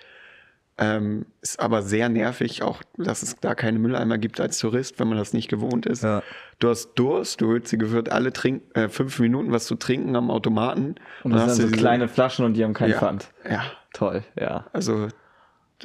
Ähm, 0.78 1.24
ist 1.40 1.58
aber 1.58 1.80
sehr 1.80 2.10
nervig, 2.10 2.62
auch 2.62 2.82
dass 2.98 3.22
es 3.22 3.36
da 3.36 3.54
keine 3.54 3.78
Mülleimer 3.78 4.18
gibt 4.18 4.40
als 4.40 4.58
Tourist, 4.58 4.98
wenn 5.00 5.08
man 5.08 5.16
das 5.16 5.32
nicht 5.32 5.48
gewohnt 5.48 5.86
ist. 5.86 6.02
Ja. 6.02 6.22
Du 6.58 6.68
hast 6.68 6.92
Durst, 6.96 7.40
du 7.40 7.48
holst 7.48 7.72
dir 7.72 7.78
geführt 7.78 8.12
alle 8.12 8.30
trink 8.30 8.62
äh, 8.76 8.88
fünf 8.90 9.18
Minuten 9.18 9.52
was 9.52 9.64
zu 9.64 9.76
trinken 9.76 10.14
am 10.16 10.30
Automaten. 10.30 10.96
und 11.24 11.30
Dann 11.30 11.32
das 11.32 11.42
hast 11.42 11.56
sind 11.56 11.62
du 11.64 11.68
so 11.68 11.72
diese- 11.72 11.80
kleine 11.82 12.08
Flaschen 12.08 12.44
und 12.44 12.54
die 12.54 12.62
haben 12.64 12.74
keinen 12.74 12.90
ja, 12.92 12.98
Pfand. 12.98 13.28
Ja, 13.50 13.62
Toll, 13.94 14.22
ja. 14.38 14.66
also 14.74 15.08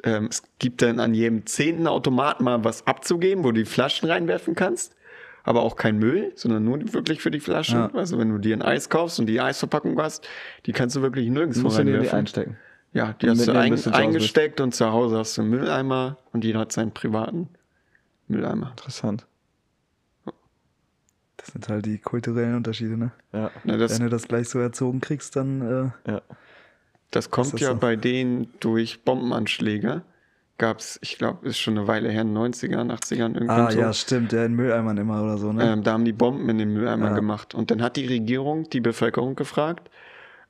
ähm, 0.04 0.28
es 0.30 0.44
gibt 0.60 0.82
dann 0.82 1.00
an 1.00 1.14
jedem 1.14 1.46
zehnten 1.46 1.88
Automat 1.88 2.42
mal 2.42 2.64
was 2.66 2.86
abzugeben, 2.86 3.44
wo 3.46 3.52
du 3.52 3.60
die 3.62 3.66
Flaschen 3.66 4.10
reinwerfen 4.10 4.56
kannst. 4.56 4.96
Aber 5.44 5.62
auch 5.64 5.76
kein 5.76 5.98
Müll, 5.98 6.34
sondern 6.36 6.64
nur 6.66 6.94
wirklich 6.94 7.22
für 7.22 7.32
die 7.32 7.40
Flaschen. 7.40 7.80
Ja. 7.80 7.92
Also 7.96 8.20
wenn 8.20 8.30
du 8.30 8.38
dir 8.38 8.56
ein 8.56 8.62
Eis 8.62 8.90
kaufst 8.90 9.20
und 9.20 9.26
die 9.26 9.42
Eisverpackung 9.42 10.00
hast, 10.00 10.28
die 10.68 10.72
kannst 10.72 10.96
du 10.98 11.02
wirklich 11.02 11.30
nirgendwo 11.30 11.62
Musst 11.64 11.80
du 11.80 11.84
dir 11.84 11.92
die 11.92 11.92
reinwerfen. 11.96 12.20
einstecken. 12.20 12.58
Ja, 12.94 13.14
die 13.22 13.30
hast 13.30 13.48
du 13.48 13.52
ein, 13.54 13.74
eingesteckt 13.94 14.60
und 14.60 14.76
zu 14.76 14.92
Hause 14.92 15.18
hast 15.18 15.38
du 15.38 15.42
einen 15.42 15.50
Mülleimer 15.52 16.18
und 16.34 16.44
jeder 16.44 16.60
hat 16.60 16.72
seinen 16.72 16.92
privaten 16.92 17.48
Mülleimer. 18.28 18.72
Interessant. 18.72 19.26
Das 21.38 21.48
sind 21.54 21.68
halt 21.70 21.86
die 21.86 21.98
kulturellen 21.98 22.56
Unterschiede, 22.56 22.98
ne? 22.98 23.12
Ja. 23.34 23.50
Na, 23.64 23.78
das, 23.78 23.94
Wenn 23.94 24.04
du 24.06 24.10
das 24.10 24.28
gleich 24.28 24.48
so 24.50 24.60
erzogen 24.60 25.02
kriegst, 25.02 25.36
dann 25.36 25.94
äh, 26.06 26.12
ja. 26.12 26.22
das 27.10 27.32
kommt 27.32 27.54
das 27.54 27.62
ja 27.62 27.70
so? 27.72 27.78
bei 27.78 27.96
denen 27.96 28.54
durch 28.60 29.04
Bombenanschläge. 29.04 30.04
Gab 30.60 30.78
es, 30.78 31.00
ich 31.02 31.18
glaube, 31.18 31.48
ist 31.48 31.58
schon 31.58 31.76
eine 31.76 31.88
Weile 31.88 32.10
her, 32.12 32.22
in 32.22 32.36
den 32.36 32.38
90ern, 32.54 32.92
80ern 32.94 33.34
irgendwann 33.34 33.68
Ah 33.68 33.72
so. 33.72 33.80
ja, 33.80 33.94
stimmt, 33.94 34.32
ja, 34.32 34.46
in 34.46 34.54
Mülleimern 34.54 34.96
immer 34.98 35.24
oder 35.24 35.40
so, 35.40 35.52
ne? 35.52 35.72
Ähm, 35.72 35.82
da 35.82 35.94
haben 35.94 36.06
die 36.06 36.14
Bomben 36.14 36.48
in 36.50 36.60
den 36.60 36.74
Mülleimer 36.74 37.08
Ja. 37.08 37.16
gemacht. 37.16 37.56
Und 37.56 37.72
dann 37.72 37.82
hat 37.82 37.96
die 37.96 38.06
Regierung 38.06 38.70
die 38.70 38.82
Bevölkerung 38.82 39.34
gefragt, 39.36 39.90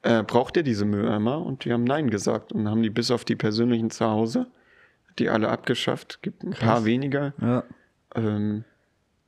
äh, 0.03 0.23
braucht 0.23 0.57
ihr 0.57 0.63
diese 0.63 0.85
Mülleimer? 0.85 1.37
Und 1.45 1.65
die 1.65 1.73
haben 1.73 1.83
Nein 1.83 2.09
gesagt. 2.09 2.51
Und 2.51 2.69
haben 2.69 2.81
die 2.83 2.89
bis 2.89 3.11
auf 3.11 3.23
die 3.25 3.35
persönlichen 3.35 3.89
zu 3.91 4.05
Hause, 4.05 4.47
die 5.19 5.29
alle 5.29 5.49
abgeschafft, 5.49 6.19
gibt 6.21 6.43
ein 6.43 6.51
paar 6.51 6.85
weniger. 6.85 7.33
Ja, 7.41 7.63
Ähm, 8.15 8.63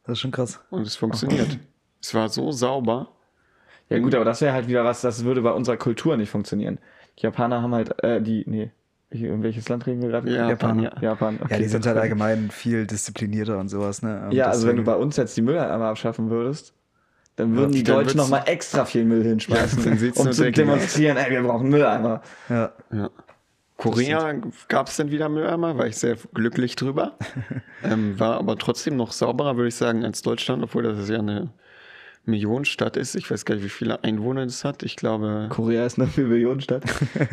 das 0.03 0.13
ist 0.13 0.19
schon 0.19 0.31
krass. 0.31 0.61
und 0.69 0.85
es 0.85 0.95
funktioniert. 0.95 1.59
es 2.01 2.13
war 2.13 2.27
so 2.29 2.51
sauber. 2.51 3.09
Ja 3.89 3.99
gut, 3.99 4.15
aber 4.15 4.25
das 4.25 4.41
wäre 4.41 4.53
halt 4.53 4.67
wieder 4.67 4.83
was, 4.83 5.01
das 5.01 5.23
würde 5.23 5.41
bei 5.41 5.51
unserer 5.51 5.77
Kultur 5.77 6.17
nicht 6.17 6.29
funktionieren. 6.29 6.79
Die 7.19 7.23
Japaner 7.23 7.61
haben 7.61 7.73
halt, 7.75 8.03
äh, 8.03 8.21
die, 8.21 8.43
nee, 8.47 8.71
in 9.11 9.43
welches 9.43 9.69
Land 9.69 9.85
reden 9.85 10.01
wir 10.01 10.09
gerade? 10.09 10.29
Ja, 10.33 10.49
Japan, 10.49 10.79
ja. 10.79 10.91
Japan. 10.99 11.39
ja, 11.49 11.57
die 11.57 11.65
sind 11.67 11.85
halt 11.85 11.97
allgemein 11.97 12.49
viel 12.49 12.87
disziplinierter 12.87 13.59
und 13.59 13.69
sowas, 13.69 14.01
ne? 14.01 14.25
Und 14.25 14.31
Ja, 14.31 14.47
also 14.47 14.67
wenn 14.67 14.77
du 14.77 14.83
bei 14.83 14.95
uns 14.95 15.17
jetzt 15.17 15.37
die 15.37 15.43
Mülleimer 15.43 15.85
abschaffen 15.85 16.29
würdest, 16.31 16.73
dann 17.35 17.55
würden 17.55 17.71
die 17.71 17.83
dann 17.83 17.97
Deutschen 18.03 18.17
nochmal 18.17 18.43
extra 18.45 18.85
viel 18.85 19.05
Müll 19.05 19.23
hinschmeißen, 19.23 19.83
Ja, 19.83 20.11
um 20.15 20.31
zu 20.31 20.45
aus. 20.45 20.51
demonstrieren, 20.51 21.17
ey, 21.17 21.31
wir 21.31 21.41
brauchen 21.43 21.69
Mülleimer. 21.69 22.21
Ja, 22.49 22.71
Ja. 22.91 23.09
Korea 23.75 24.33
gab 24.69 24.87
es 24.87 24.97
dann 24.97 25.09
wieder 25.11 25.27
Mülleimer, 25.29 25.77
war 25.77 25.87
ich 25.87 25.97
sehr 25.97 26.15
glücklich 26.33 26.75
drüber. 26.75 27.17
ähm, 27.83 28.17
war 28.19 28.37
aber 28.37 28.57
trotzdem 28.57 28.95
noch 28.95 29.11
sauberer, 29.11 29.57
würde 29.57 29.69
ich 29.69 29.75
sagen, 29.75 30.05
als 30.05 30.21
Deutschland, 30.21 30.63
obwohl 30.63 30.83
das 30.83 31.09
ja 31.09 31.17
eine 31.19 31.49
Millionenstadt 32.25 32.95
ist. 32.95 33.15
Ich 33.15 33.29
weiß 33.29 33.43
gar 33.45 33.55
nicht, 33.55 33.63
wie 33.65 33.69
viele 33.69 34.03
Einwohner 34.03 34.45
das 34.45 34.63
hat. 34.63 34.83
Ich 34.83 34.95
glaube, 34.95 35.47
Korea 35.49 35.85
ist 35.85 35.99
eine 35.99 36.07
Millionenstadt. 36.15 36.83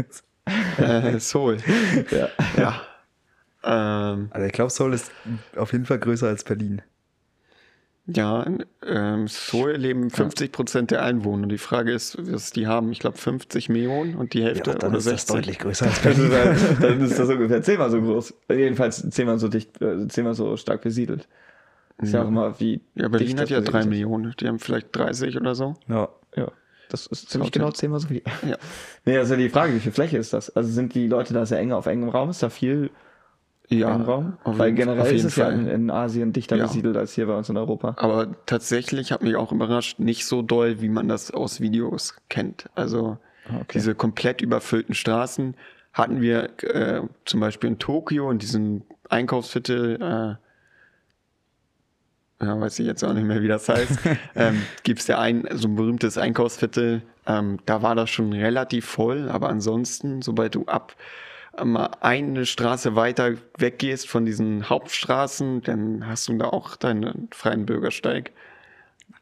äh, 0.78 1.18
Seoul. 1.20 1.58
ja. 2.10 2.28
Ja. 2.56 2.80
Ähm, 3.62 4.28
also 4.30 4.46
ich 4.46 4.52
glaube, 4.52 4.70
Seoul 4.70 4.94
ist 4.94 5.12
auf 5.56 5.72
jeden 5.72 5.84
Fall 5.84 5.98
größer 5.98 6.26
als 6.26 6.42
Berlin. 6.42 6.82
Ja, 8.16 8.42
in 8.42 8.64
ähm, 8.86 9.28
Seoul 9.28 9.72
leben 9.72 10.10
50 10.10 10.52
Prozent 10.52 10.90
der 10.90 11.02
Einwohner. 11.04 11.46
Die 11.46 11.58
Frage 11.58 11.92
ist, 11.92 12.16
was 12.20 12.50
die 12.50 12.66
haben. 12.66 12.92
Ich 12.92 12.98
glaube 12.98 13.18
50 13.18 13.68
Millionen 13.68 14.14
und 14.16 14.34
die 14.34 14.42
Hälfte 14.42 14.74
dann 14.74 14.90
oder 14.90 14.98
ist 14.98 15.06
das 15.06 15.26
60. 15.26 15.34
deutlich 15.36 15.58
größer 15.58 15.86
als 15.86 16.02
Das 16.02 16.16
Berlin. 16.16 16.30
ist 16.30 16.34
halt, 16.34 16.82
dann 16.82 17.00
ist 17.00 17.18
das 17.18 17.28
ungefähr 17.28 17.62
zehnmal 17.62 17.90
so 17.90 18.00
groß. 18.00 18.34
Jedenfalls 18.50 19.08
zehnmal 19.10 19.38
so 19.38 19.48
dicht, 19.48 19.80
äh, 19.80 20.08
zehnmal 20.08 20.34
so 20.34 20.56
stark 20.56 20.82
besiedelt. 20.82 21.28
Ist 21.98 22.14
ja 22.14 22.22
auch 22.22 22.28
immer 22.28 22.58
wie. 22.60 22.80
Ja, 22.94 23.08
Berlin 23.08 23.36
hat 23.36 23.42
das 23.44 23.50
ja 23.50 23.60
drei. 23.60 23.84
Millionen. 23.84 24.34
Die 24.40 24.48
haben 24.48 24.58
vielleicht 24.58 24.96
30 24.96 25.36
oder 25.36 25.54
so. 25.54 25.74
Ja, 25.88 26.08
Ja. 26.36 26.50
Das 26.88 27.06
ist 27.06 27.30
ziemlich 27.30 27.52
genau 27.52 27.70
zehnmal 27.70 28.00
so 28.00 28.08
viel. 28.08 28.22
Ja. 28.48 28.56
Nee, 29.04 29.14
das 29.14 29.26
ist 29.26 29.30
ja 29.30 29.36
die 29.36 29.48
Frage, 29.48 29.74
wie 29.74 29.78
viel 29.78 29.92
Fläche 29.92 30.18
ist 30.18 30.32
das? 30.32 30.50
Also 30.56 30.70
sind 30.72 30.94
die 30.94 31.06
Leute 31.06 31.32
da 31.32 31.46
sehr 31.46 31.58
eng 31.60 31.70
auf 31.70 31.86
engem 31.86 32.08
Raum? 32.08 32.30
Ist 32.30 32.42
da 32.42 32.48
viel 32.48 32.90
Ja, 33.70 33.90
engem 33.94 34.02
Raum? 34.02 34.38
Weil 34.44 34.72
generell 34.72 35.14
ist 35.14 35.24
es 35.24 35.36
ja 35.36 35.44
Fall. 35.46 35.54
in, 35.54 35.68
in 35.68 35.90
Asien 35.90 36.32
dichter 36.32 36.56
Ja. 36.56 36.66
besiedelt 36.66 36.96
als 36.96 37.12
hier 37.12 37.26
bei 37.26 37.36
uns 37.36 37.48
in 37.48 37.56
Europa. 37.56 37.94
Aber 37.98 38.34
tatsächlich 38.44 39.12
hat 39.12 39.22
mich 39.22 39.36
auch 39.36 39.52
überrascht, 39.52 40.00
nicht 40.00 40.26
so 40.26 40.42
doll, 40.42 40.80
wie 40.80 40.88
man 40.88 41.08
das 41.08 41.30
aus 41.30 41.60
Videos 41.60 42.16
kennt. 42.28 42.68
Also 42.74 43.18
okay. 43.48 43.64
diese 43.74 43.94
komplett 43.94 44.40
überfüllten 44.42 44.94
Straßen 44.94 45.54
hatten 45.92 46.20
wir 46.20 46.50
äh, 46.62 47.02
zum 47.24 47.40
Beispiel 47.40 47.70
in 47.70 47.78
Tokio 47.78 48.30
in 48.30 48.38
diesem 48.38 48.82
Einkaufsviertel, 49.08 49.96
äh, 49.96 50.36
ja, 52.44 52.60
weiß 52.60 52.78
ich 52.78 52.86
jetzt 52.86 53.04
auch 53.04 53.12
nicht 53.12 53.26
mehr, 53.26 53.42
wie 53.42 53.48
das 53.48 53.68
heißt, 53.68 53.98
ähm, 54.34 54.62
gibt 54.82 55.00
es 55.00 55.06
ja 55.06 55.20
ein 55.20 55.46
so 55.52 55.68
ein 55.68 55.76
berühmtes 55.76 56.18
Einkaufsviertel, 56.18 57.02
ähm, 57.26 57.58
da 57.66 57.82
war 57.82 57.94
das 57.94 58.10
schon 58.10 58.32
relativ 58.32 58.86
voll, 58.86 59.28
aber 59.28 59.48
ansonsten, 59.48 60.22
sobald 60.22 60.54
du 60.54 60.64
ab 60.66 60.96
eine 61.52 62.46
Straße 62.46 62.96
weiter 62.96 63.34
weggehst 63.58 64.08
von 64.08 64.24
diesen 64.24 64.68
Hauptstraßen, 64.68 65.62
dann 65.62 66.06
hast 66.06 66.28
du 66.28 66.38
da 66.38 66.46
auch 66.46 66.76
deinen 66.76 67.28
freien 67.32 67.66
Bürgersteig. 67.66 68.32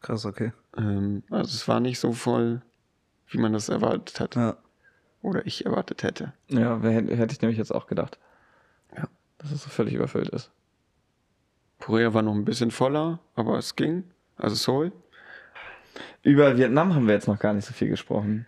krass, 0.03 0.24
okay. 0.24 0.53
Ähm, 0.76 1.22
also 1.31 1.51
es 1.55 1.66
war 1.68 1.81
nicht 1.81 1.99
so 1.99 2.12
voll, 2.12 2.62
wie 3.29 3.39
man 3.39 3.53
das 3.53 3.68
erwartet 3.68 4.20
hat. 4.20 4.37
Ja. 4.37 4.57
Oder 5.22 5.47
ich 5.47 5.66
erwartet 5.66 6.03
hätte. 6.03 6.33
Ja, 6.49 6.81
hätte 6.81 7.33
ich 7.33 7.41
nämlich 7.41 7.59
jetzt 7.59 7.74
auch 7.74 7.87
gedacht. 7.87 8.18
Ja. 8.97 9.09
Dass 9.39 9.51
es 9.51 9.62
so 9.62 9.70
völlig 9.70 9.95
überfüllt 9.95 10.29
ist. 10.29 10.51
Korea 11.81 12.14
war 12.14 12.22
noch 12.22 12.35
ein 12.35 12.45
bisschen 12.45 12.70
voller, 12.70 13.18
aber 13.35 13.59
es 13.59 13.76
ging. 13.76 14.05
Also 14.37 14.55
Seoul. 14.55 14.93
Über 16.22 16.57
Vietnam 16.57 16.95
haben 16.95 17.07
wir 17.07 17.14
jetzt 17.14 17.29
noch 17.29 17.39
gar 17.39 17.53
nicht 17.53 17.64
so 17.64 17.72
viel 17.72 17.89
gesprochen. 17.89 18.47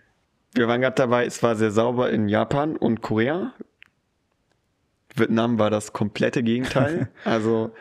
Wir 0.53 0.67
waren 0.67 0.81
gerade 0.81 0.95
dabei, 0.95 1.25
es 1.25 1.41
war 1.43 1.55
sehr 1.55 1.71
sauber 1.71 2.09
in 2.09 2.27
Japan 2.27 2.75
und 2.75 3.01
Korea. 3.01 3.53
Vietnam 5.15 5.59
war 5.59 5.69
das 5.69 5.93
komplette 5.93 6.43
Gegenteil. 6.43 7.09
also 7.25 7.71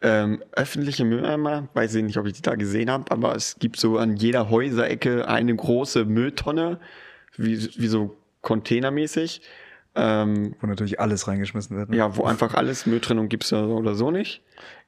ähm, 0.00 0.42
öffentliche 0.52 1.04
Mülleimer, 1.04 1.68
weiß 1.74 1.94
ich 1.96 2.04
nicht, 2.04 2.18
ob 2.18 2.26
ich 2.26 2.34
die 2.34 2.42
da 2.42 2.54
gesehen 2.54 2.90
habe, 2.90 3.10
aber 3.10 3.34
es 3.34 3.58
gibt 3.58 3.78
so 3.78 3.98
an 3.98 4.16
jeder 4.16 4.48
Häuserecke 4.48 5.26
eine 5.26 5.54
große 5.54 6.04
Mülltonne, 6.04 6.78
wie, 7.36 7.58
wie 7.76 7.88
so 7.88 8.16
containermäßig. 8.42 9.42
Ähm, 9.94 10.54
Wo 10.60 10.66
natürlich 10.68 11.00
alles 11.00 11.26
reingeschmissen 11.26 11.76
wird. 11.76 11.90
Ne? 11.90 11.96
ja, 11.96 12.16
wo 12.16 12.24
einfach 12.24 12.54
alles 12.54 12.86
Mülltrennung 12.86 13.28
gibt's 13.28 13.50
ja 13.50 13.64
so 13.64 13.74
oder 13.74 13.94
so 13.96 14.12
nicht. 14.12 14.42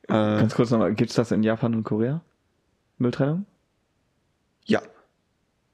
Äh, 0.05 0.13
Ganz 0.13 0.55
kurz 0.55 0.71
nochmal, 0.71 0.95
gibt 0.95 1.11
es 1.11 1.17
das 1.17 1.33
in 1.33 1.43
Japan 1.43 1.75
und 1.75 1.83
Korea? 1.83 2.21
Mülltrennung? 2.99 3.47
Ja. 4.67 4.81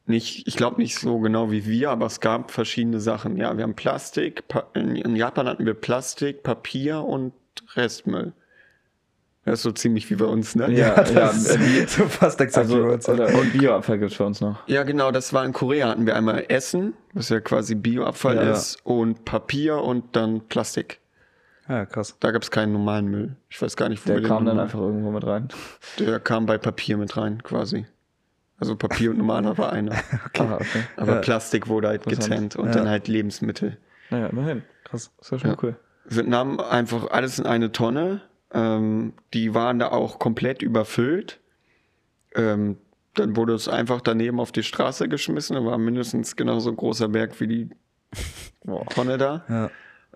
Nicht, 0.09 0.47
ich 0.47 0.57
glaube 0.57 0.81
nicht 0.81 0.97
so 0.99 1.19
genau 1.19 1.51
wie 1.51 1.67
wir, 1.67 1.91
aber 1.91 2.07
es 2.07 2.21
gab 2.21 2.53
verschiedene 2.53 3.01
Sachen. 3.01 3.37
Ja, 3.37 3.57
wir 3.57 3.65
haben 3.65 3.75
Plastik, 3.75 4.47
pa 4.47 4.65
in, 4.75 5.17
Japan 5.17 5.49
hatten 5.49 5.67
wir 5.67 5.75
Plastik, 5.75 6.43
Papier 6.45 7.03
und 7.03 7.33
Restmüll. 7.75 8.33
Das 9.45 9.61
ist 9.61 9.63
so 9.63 9.73
ziemlich 9.73 10.09
wie 10.11 10.15
bei 10.17 10.25
uns, 10.27 10.55
ne? 10.55 10.71
Ja, 10.73 10.95
das 11.03 11.13
ja, 11.13 11.29
ist 11.29 11.91
so 11.97 12.05
fast 12.07 12.41
exakt 12.41 12.67
Also, 12.67 12.79
wie 12.79 12.83
bei 12.87 12.95
uns. 12.95 13.09
oder, 13.09 13.35
und 13.35 13.53
Bioabfall 13.53 13.99
gibt 13.99 14.13
es 14.13 14.19
bei 14.19 14.25
uns 14.25 14.41
noch. 14.41 14.67
Ja, 14.69 14.83
genau, 14.85 15.11
das 15.11 15.33
war 15.33 15.45
in 15.45 15.53
Korea. 15.53 15.89
Hatten 15.89 16.07
wir 16.07 16.15
einmal 16.17 16.45
Essen, 16.49 16.95
was 17.13 17.29
ja 17.29 17.41
quasi 17.41 17.75
Bioabfall 17.75 18.37
Ja. 18.37 18.53
ist, 18.53 18.77
und 18.85 19.25
Papier 19.25 19.79
und 19.83 20.15
dann 20.17 20.41
Plastik. 20.49 21.01
Ja, 21.69 21.85
krass. 21.85 22.17
Da 22.21 22.31
gab 22.31 22.43
es 22.43 22.51
keinen 22.53 22.73
normalen 22.73 23.07
Müll. 23.09 23.37
Ich 23.51 23.61
weiß 23.61 23.77
gar 23.77 23.89
nicht, 23.89 24.05
wo 24.05 24.09
Der 24.09 24.17
wir 24.17 24.23
den 24.23 24.29
kam 24.29 24.45
dann 24.45 24.55
normal- 24.57 24.65
einfach 24.65 24.79
irgendwo 24.81 25.11
mit 25.11 25.27
rein. 25.27 25.49
Der 25.99 26.21
kam 26.21 26.47
bei 26.47 26.59
Papier 26.59 26.97
mit 26.97 27.17
rein, 27.17 27.43
quasi. 27.43 27.87
Also 28.59 28.75
Papier 28.77 29.11
und 29.11 29.19
normaler 29.19 29.59
war 29.59 29.73
einer. 29.73 29.93
Ah, 30.39 30.55
okay. 30.55 30.83
Aber 30.97 31.15
Ja. 31.17 31.21
Plastik 31.21 31.69
wurde 31.69 31.89
halt 31.89 32.05
getrennt 32.07 32.57
und 32.57 32.67
Ja. 32.69 32.73
dann 32.75 32.89
halt 32.89 33.09
Lebensmittel. 33.09 33.77
Naja, 34.11 34.27
immerhin. 34.29 34.63
Krass. 34.85 35.13
Das 35.19 35.33
war 35.33 35.39
schon 35.39 35.51
Ja. 35.51 35.57
cool. 35.63 35.77
Vietnam 36.07 36.61
einfach 36.61 37.11
alles 37.11 37.39
in 37.39 37.47
eine 37.47 37.73
Tonne. 37.73 38.21
Ähm, 38.53 39.13
die 39.35 39.55
waren 39.55 39.79
da 39.79 39.89
auch 39.89 40.19
komplett 40.19 40.63
überfüllt. 40.63 41.41
Ähm, 42.35 42.79
dann 43.15 43.35
wurde 43.37 43.55
es 43.55 43.67
einfach 43.69 44.01
daneben 44.01 44.41
auf 44.41 44.53
die 44.53 44.63
Straße 44.63 45.09
geschmissen. 45.09 45.57
Da 45.57 45.65
war 45.65 45.77
mindestens 45.79 46.37
genauso 46.37 46.71
ein 46.71 46.77
großer 46.77 47.09
Berg 47.09 47.39
wie 47.41 47.47
die. 47.49 47.71
Tonne 48.91 49.19
da. 49.19 49.45
Ja. 49.49 49.67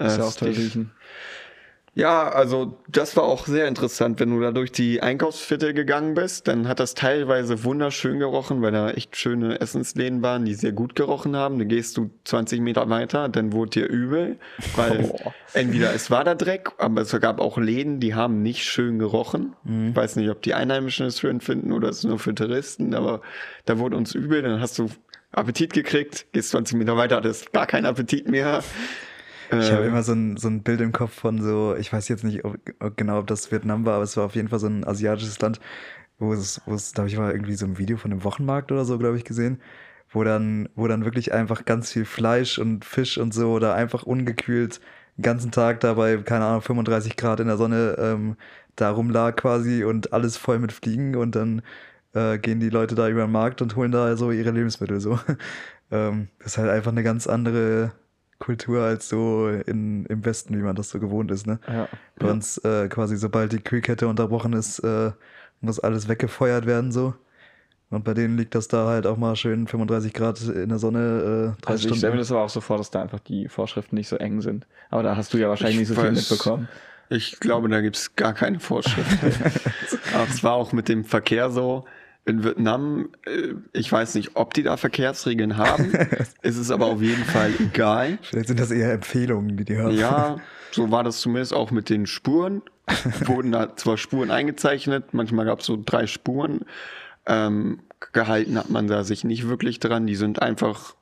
Ist 0.07 0.17
ja 0.19 0.25
Äh, 0.25 0.27
auch 0.27 0.35
toll 0.35 0.49
riechen. 0.51 0.93
Ja, 1.95 2.29
also 2.29 2.79
das 2.89 3.17
war 3.17 3.25
auch 3.25 3.47
sehr 3.47 3.67
interessant. 3.67 4.21
Wenn 4.21 4.31
du 4.31 4.41
da 4.41 4.53
durch 4.53 4.71
die 4.71 5.03
Einkaufsviertel 5.03 5.75
gegangen 5.75 6.15
bist, 6.15 6.47
dann 6.47 6.69
hat 6.69 6.79
das 6.79 6.95
teilweise 6.95 7.65
wunderschön 7.65 8.21
gerochen, 8.21 8.63
weil 8.63 8.71
da 8.71 8.91
echt 8.91 9.17
schöne 9.17 9.61
Essensläden 9.61 10.23
waren, 10.23 10.45
die 10.45 10.55
sehr 10.55 10.71
gut 10.71 10.95
gerochen 10.95 11.35
haben. 11.35 11.59
Dann 11.59 11.69
gehst 11.69 11.97
du 11.97 12.11
20 12.25 12.61
Meter 12.61 12.89
weiter, 12.91 13.29
dann 13.29 13.53
wurde 13.53 13.71
dir 13.71 13.87
übel, 13.87 14.39
weil 14.77 15.03
Boah. 15.09 15.35
entweder 15.53 15.93
es 15.93 16.13
war 16.13 16.23
da 16.23 16.37
Dreck, 16.37 16.71
aber 16.79 17.03
es 17.03 17.11
gab 17.21 17.41
auch 17.41 17.59
Läden, 17.59 17.99
die 17.99 18.15
haben 18.15 18.41
nicht 18.41 18.65
schön 18.65 19.01
gerochen. 19.01 19.55
Ich 19.91 19.97
weiß 19.97 20.15
nicht, 20.17 20.31
ob 20.31 20.43
die 20.43 20.55
Einheimischen 20.55 21.07
es 21.07 21.19
schön 21.19 21.41
finden 21.41 21.73
oder 21.73 21.89
es 21.89 22.05
nur 22.05 22.21
für 22.21 22.35
Touristen, 22.35 22.95
aber 22.95 23.21
da 23.65 23.79
wurde 23.79 23.97
uns 23.97 24.15
übel, 24.15 24.43
dann 24.43 24.61
hast 24.61 24.79
du 24.79 24.89
Appetit 25.33 25.73
gekriegt, 25.73 26.27
gehst 26.33 26.51
20 26.51 26.77
Meter 26.77 26.97
weiter, 26.97 27.17
hattest 27.17 27.53
gar 27.53 27.67
keinen 27.67 27.87
Appetit 27.87 28.29
mehr. 28.29 28.63
Ich 29.53 29.73
habe 29.73 29.85
immer 29.85 30.03
so 30.03 30.13
ein, 30.13 30.37
so 30.37 30.49
ein 30.49 30.63
Bild 30.63 30.81
im 30.81 30.93
Kopf 30.93 31.13
von 31.13 31.43
so, 31.43 31.75
ich 31.77 31.93
weiß 31.93 32.09
jetzt 32.09 32.25
nicht 32.25 32.45
ob, 32.45 32.57
ob 32.81 32.97
genau, 32.97 33.19
ob 33.19 33.27
das 33.27 33.51
Vietnam 33.51 33.85
war, 33.85 33.95
aber 33.95 34.05
es 34.05 34.17
war 34.17 34.25
auf 34.25 34.35
jeden 34.35 34.49
Fall 34.49 34.59
so 34.59 34.69
ein 34.69 34.87
asiatisches 34.87 35.41
Land, 35.41 35.61
wo 36.19 36.33
es, 36.33 36.61
wo 36.67 36.75
es, 36.75 36.93
glaube 36.93 37.09
ich, 37.09 37.17
war 37.19 37.33
irgendwie 37.33 37.55
so 37.55 37.67
ein 37.67 37.79
Video 37.79 37.97
von 37.97 38.13
einem 38.13 38.25
Wochenmarkt 38.25 38.73
oder 38.73 38.85
so, 38.85 38.99
glaube 38.99 39.17
ich, 39.17 39.25
gesehen, 39.25 39.61
wo 40.11 40.25
dann, 40.25 40.69
wo 40.77 40.87
dann 40.89 41.05
wirklich 41.05 41.33
einfach 41.33 41.65
ganz 41.65 41.93
viel 41.93 42.05
Fleisch 42.05 42.59
und 42.59 42.85
Fisch 42.85 43.19
und 43.19 43.35
so 43.35 43.53
oder 43.53 43.75
einfach 43.75 44.03
ungekühlt 44.05 44.81
den 45.17 45.23
ganzen 45.23 45.51
Tag 45.53 45.81
dabei, 45.81 46.17
keine 46.19 46.45
Ahnung, 46.47 46.63
35 46.63 47.17
Grad 47.17 47.41
in 47.41 47.49
der 47.49 47.57
Sonne 47.57 47.97
ähm, 47.99 48.37
da 48.77 48.91
rumlag 48.91 49.37
quasi 49.37 49.85
und 49.85 50.13
alles 50.13 50.37
voll 50.37 50.59
mit 50.59 50.73
Fliegen 50.73 51.17
und 51.17 51.37
dann 51.37 51.63
äh, 52.15 52.39
gehen 52.39 52.61
die 52.61 52.71
Leute 52.71 52.95
da 52.95 53.09
über 53.09 53.23
den 53.27 53.33
Markt 53.33 53.63
und 53.63 53.77
holen 53.77 53.93
da 53.93 54.17
so 54.17 54.31
ihre 54.33 54.51
Lebensmittel 54.51 55.01
so. 55.01 55.19
ähm, 55.91 56.29
das 56.39 56.53
ist 56.53 56.59
halt 56.59 56.71
einfach 56.71 56.93
eine 56.93 57.03
ganz 57.03 57.27
andere 57.27 57.93
Kultur 58.41 58.83
als 58.83 59.09
so 59.09 59.49
in, 59.49 60.05
im 60.07 60.25
Westen, 60.25 60.57
wie 60.59 60.63
man 60.63 60.75
das 60.75 60.91
so 60.91 60.99
gewohnt 60.99 61.31
ist. 61.31 61.47
Ne? 61.47 61.61
Ja. 61.69 61.89
Bei 62.19 62.31
uns 62.31 62.59
äh, 62.59 62.89
quasi, 62.89 63.17
sobald 63.17 63.53
die 63.53 63.61
Kühlkette 63.61 64.09
unterbrochen 64.09 64.53
ist, 64.55 64.81
äh, 64.81 65.13
muss 65.61 65.79
alles 65.79 66.09
weggefeuert 66.09 66.67
werden 66.67 66.91
so. 66.91 67.15
Und 67.91 68.05
bei 68.05 68.15
denen 68.15 68.37
liegt 68.39 68.55
das 68.55 68.69
da 68.69 68.87
halt 68.87 69.07
auch 69.07 69.17
mal 69.17 69.35
schön 69.37 69.67
35 69.67 70.13
Grad 70.13 70.41
in 70.43 70.69
der 70.69 70.79
Sonne, 70.79 71.55
äh, 71.59 71.63
drei 71.63 71.73
Also 71.73 71.89
ich 71.89 71.97
stelle 71.99 72.13
mir 72.15 72.19
das 72.21 72.31
aber 72.33 72.43
auch 72.43 72.49
so 72.51 72.61
vor, 72.61 72.79
dass 72.79 72.91
da 72.91 73.03
einfach 73.03 73.19
die 73.21 73.49
Vorschriften 73.49 73.97
nicht 73.97 74.09
so 74.09 74.17
eng 74.17 74.41
sind. 74.41 74.67
Aber 74.91 75.03
da 75.03 75.17
hast 75.17 75.35
du 75.35 75.39
ja 75.39 75.49
wahrscheinlich 75.49 75.75
Ich 75.75 75.81
nicht 75.81 75.97
so 75.97 76.01
viel 76.01 76.11
weiß- 76.11 76.15
mitbekommen. 76.31 76.69
Ich 77.13 77.41
glaube, 77.41 77.69
da 77.69 77.81
gibt's 77.81 78.15
gar 78.15 78.33
keine 78.33 78.61
Vorschriften. 78.61 79.33
Aber 80.15 80.29
es 80.29 80.45
war 80.45 80.53
auch 80.53 80.73
mit 80.73 80.89
dem 80.89 81.05
Verkehr 81.05 81.51
so. 81.51 81.85
In 82.31 82.45
Vietnam, 82.45 83.11
äh, 83.27 83.55
ich 83.73 83.91
weiß 83.91 84.15
nicht, 84.15 84.37
ob 84.37 84.55
die 84.55 84.63
da 84.63 84.77
Verkehrsregeln 84.77 85.57
haben. 85.57 85.93
es 86.43 86.57
ist 86.57 86.71
aber 86.71 86.87
auf 86.87 87.03
jeden 87.03 87.25
Fall 87.25 87.51
egal. 87.59 88.19
Vielleicht 88.23 88.49
sind 88.49 88.61
das 88.61 88.71
eher 88.71 88.93
Empfehlungen, 88.93 89.57
die 89.57 89.65
die 89.65 89.79
haben. 89.79 89.97
Ja, 89.97 90.37
so 90.71 90.91
war 90.91 91.05
das 91.05 91.21
zumindest 91.21 91.53
auch 91.53 91.71
mit 91.71 91.91
den 91.91 92.07
Spuren. 92.07 92.63
Wurden 93.27 93.53
da 93.53 93.77
zwar 93.77 93.97
Spuren 93.99 94.31
eingezeichnet, 94.31 95.13
manchmal 95.13 95.45
gab 95.47 95.61
es 95.61 95.67
so 95.67 95.79
drei 95.85 96.07
Spuren. 96.07 96.61
Ähm, 97.27 97.81
gehalten 98.13 98.57
hat 98.59 98.71
man 98.71 98.87
da 98.89 99.05
sich 99.05 99.25
nicht 99.25 99.47
wirklich 99.49 99.79
dran. 99.79 100.07
Die 100.07 100.17
sind 100.17 100.41
einfach 100.43 100.95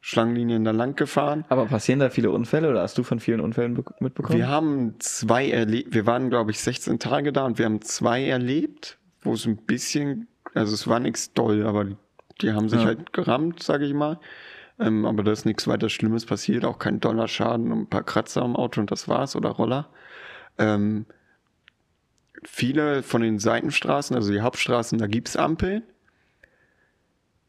Schlangenlinien 0.00 0.64
da 0.64 0.70
lang 0.72 0.94
gefahren. 0.96 1.44
Aber 1.48 1.66
passieren 1.66 2.00
da 2.00 2.10
viele 2.10 2.30
Unfälle 2.30 2.68
oder 2.70 2.82
hast 2.82 2.98
du 2.98 3.02
von 3.04 3.20
vielen 3.20 3.40
Unfällen 3.40 3.74
be- 3.74 3.84
mitbekommen? 4.00 4.38
Wir 4.38 4.48
haben 4.48 4.94
zwei 4.98 5.48
erlebt. 5.50 5.94
Wir 5.94 6.06
waren, 6.06 6.28
glaube 6.28 6.50
ich, 6.50 6.58
16 6.60 6.98
Tage 6.98 7.32
da 7.32 7.46
und 7.46 7.58
wir 7.58 7.64
haben 7.64 7.80
zwei 7.82 8.24
erlebt, 8.24 8.98
wo 9.22 9.32
es 9.34 9.46
ein 9.46 9.56
bisschen, 9.56 10.28
also 10.54 10.74
es 10.74 10.86
war 10.86 11.00
nichts 11.00 11.32
doll, 11.32 11.66
aber 11.66 11.86
die, 12.40 12.52
haben 12.52 12.68
sich 12.68 12.80
Ja. 12.80 12.86
halt 12.86 13.12
gerammt, 13.12 13.62
sage 13.62 13.84
ich 13.84 13.94
mal. 13.94 14.18
Ähm, 14.78 15.04
aber 15.06 15.22
da 15.22 15.32
ist 15.32 15.44
nichts 15.44 15.66
weiter 15.68 15.88
Schlimmes 15.88 16.26
passiert, 16.26 16.64
auch 16.64 16.78
kein 16.78 16.98
Dollerschaden 17.00 17.70
und 17.72 17.78
ein 17.80 17.86
paar 17.88 18.02
Kratzer 18.02 18.42
am 18.42 18.56
Auto 18.56 18.80
und 18.80 18.90
das 18.90 19.06
war's 19.06 19.36
oder 19.36 19.50
Roller. 19.50 19.88
Ähm, 20.58 21.06
viele 22.44 23.02
von 23.02 23.22
den 23.22 23.38
Seitenstraßen, 23.38 24.16
also 24.16 24.32
die 24.32 24.40
Hauptstraßen, 24.40 24.98
da 24.98 25.06
gibt's 25.06 25.36
Ampeln. 25.36 25.82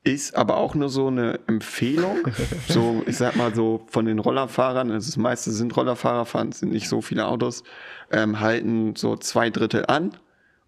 Ist 0.06 0.36
aber 0.36 0.58
auch 0.58 0.76
nur 0.76 0.90
so 0.90 1.08
eine 1.08 1.40
Empfehlung. 1.48 2.28
So, 2.68 3.04
ich 3.06 3.18
sag 3.18 3.36
mal 3.36 3.54
so 3.56 3.86
von 3.88 4.06
den 4.06 4.20
Rollerfahrern, 4.20 4.92
also 4.92 5.08
das 5.08 5.18
meiste 5.18 5.52
sind 5.52 5.76
Rollerfahrer, 5.76 6.26
fahren 6.26 6.50
es 6.50 6.60
sind 6.60 6.72
nicht 6.72 6.90
so 6.90 7.02
viele 7.02 7.28
Autos, 7.28 7.64
ähm, 8.12 8.40
halten 8.40 8.96
so 8.96 9.16
zwei 9.16 9.50
Drittel 9.50 9.86
an 9.88 10.12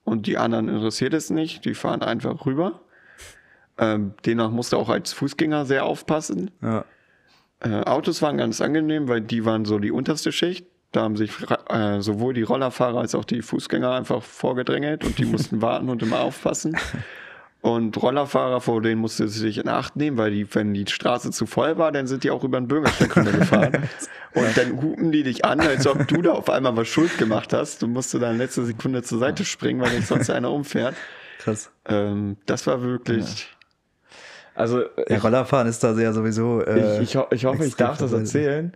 und 0.05 0.27
die 0.27 0.37
anderen 0.37 0.69
interessiert 0.69 1.13
es 1.13 1.29
nicht, 1.29 1.65
die 1.65 1.73
fahren 1.73 2.01
einfach 2.01 2.45
rüber. 2.45 2.79
Ähm, 3.77 4.13
demnach 4.25 4.51
musst 4.51 4.71
du 4.71 4.77
auch 4.77 4.87
als 4.87 5.11
Fußgänger 5.11 5.65
sehr 5.65 5.85
aufpassen. 5.85 6.51
Ja. 6.61 6.85
Äh, 7.59 7.83
Autos 7.83 8.21
waren 8.21 8.37
ganz 8.37 8.61
angenehm, 8.61 9.09
weil 9.09 9.19
die 9.19 9.43
waren 9.43 9.65
so 9.65 9.79
die 9.79 9.91
unterste 9.91 10.31
Schicht. 10.31 10.67
Da 10.91 11.01
haben 11.01 11.17
sich 11.17 11.31
äh, 11.69 11.99
sowohl 11.99 12.33
die 12.33 12.43
Rollerfahrer 12.43 12.99
als 12.99 13.15
auch 13.15 13.25
die 13.25 13.41
Fußgänger 13.41 13.91
einfach 13.91 14.23
vorgedrängelt 14.23 15.03
und 15.03 15.17
die 15.17 15.25
mussten 15.25 15.61
warten 15.61 15.89
und 15.89 16.01
immer 16.01 16.21
aufpassen. 16.21 16.77
Und 17.65 17.99
Rollerfahrer, 17.99 18.61
vor 18.61 18.79
denen 18.79 19.01
musste 19.01 19.23
du 19.23 19.29
sich 19.29 19.57
in 19.57 19.67
Acht 19.67 19.95
nehmen, 19.95 20.19
weil 20.19 20.29
die, 20.29 20.53
wenn 20.53 20.75
die 20.75 20.85
Straße 20.85 21.31
zu 21.31 21.47
voll 21.47 21.79
war, 21.79 21.91
dann 21.91 22.05
sind 22.05 22.23
die 22.23 22.29
auch 22.29 22.43
über 22.43 22.59
den 22.59 22.67
Bürgersteig 22.67 23.15
runtergefahren. 23.17 23.89
und 24.35 24.55
dann 24.55 24.79
hupen 24.83 25.11
die 25.11 25.23
dich 25.23 25.45
an, 25.45 25.59
als 25.61 25.87
ob 25.87 26.07
du 26.07 26.21
da 26.21 26.33
auf 26.33 26.47
einmal 26.51 26.77
was 26.77 26.87
schuld 26.87 27.17
gemacht 27.17 27.53
hast. 27.53 27.81
Du 27.81 27.87
musst 27.87 28.13
dann 28.13 28.37
letzte 28.37 28.65
Sekunde 28.65 29.01
zur 29.01 29.17
Seite 29.17 29.45
springen, 29.45 29.81
weil 29.81 29.89
dich 29.89 30.05
sonst 30.05 30.29
einer 30.29 30.51
umfährt. 30.51 30.93
Krass. 31.39 31.71
Ähm, 31.87 32.37
das 32.45 32.67
war 32.67 32.83
wirklich. 32.83 33.47
Also 34.53 34.83
Ja, 35.09 35.17
Rollerfahren 35.17 35.67
ist 35.67 35.83
da 35.83 35.95
sehr 35.95 36.13
sowieso. 36.13 36.61
Äh, 36.61 36.97
ich, 36.97 37.09
ich, 37.09 37.17
ho 37.17 37.25
ich 37.31 37.45
hoffe, 37.45 37.65
ich 37.65 37.75
darf 37.75 37.97
das 37.97 38.13
erzählen. 38.13 38.73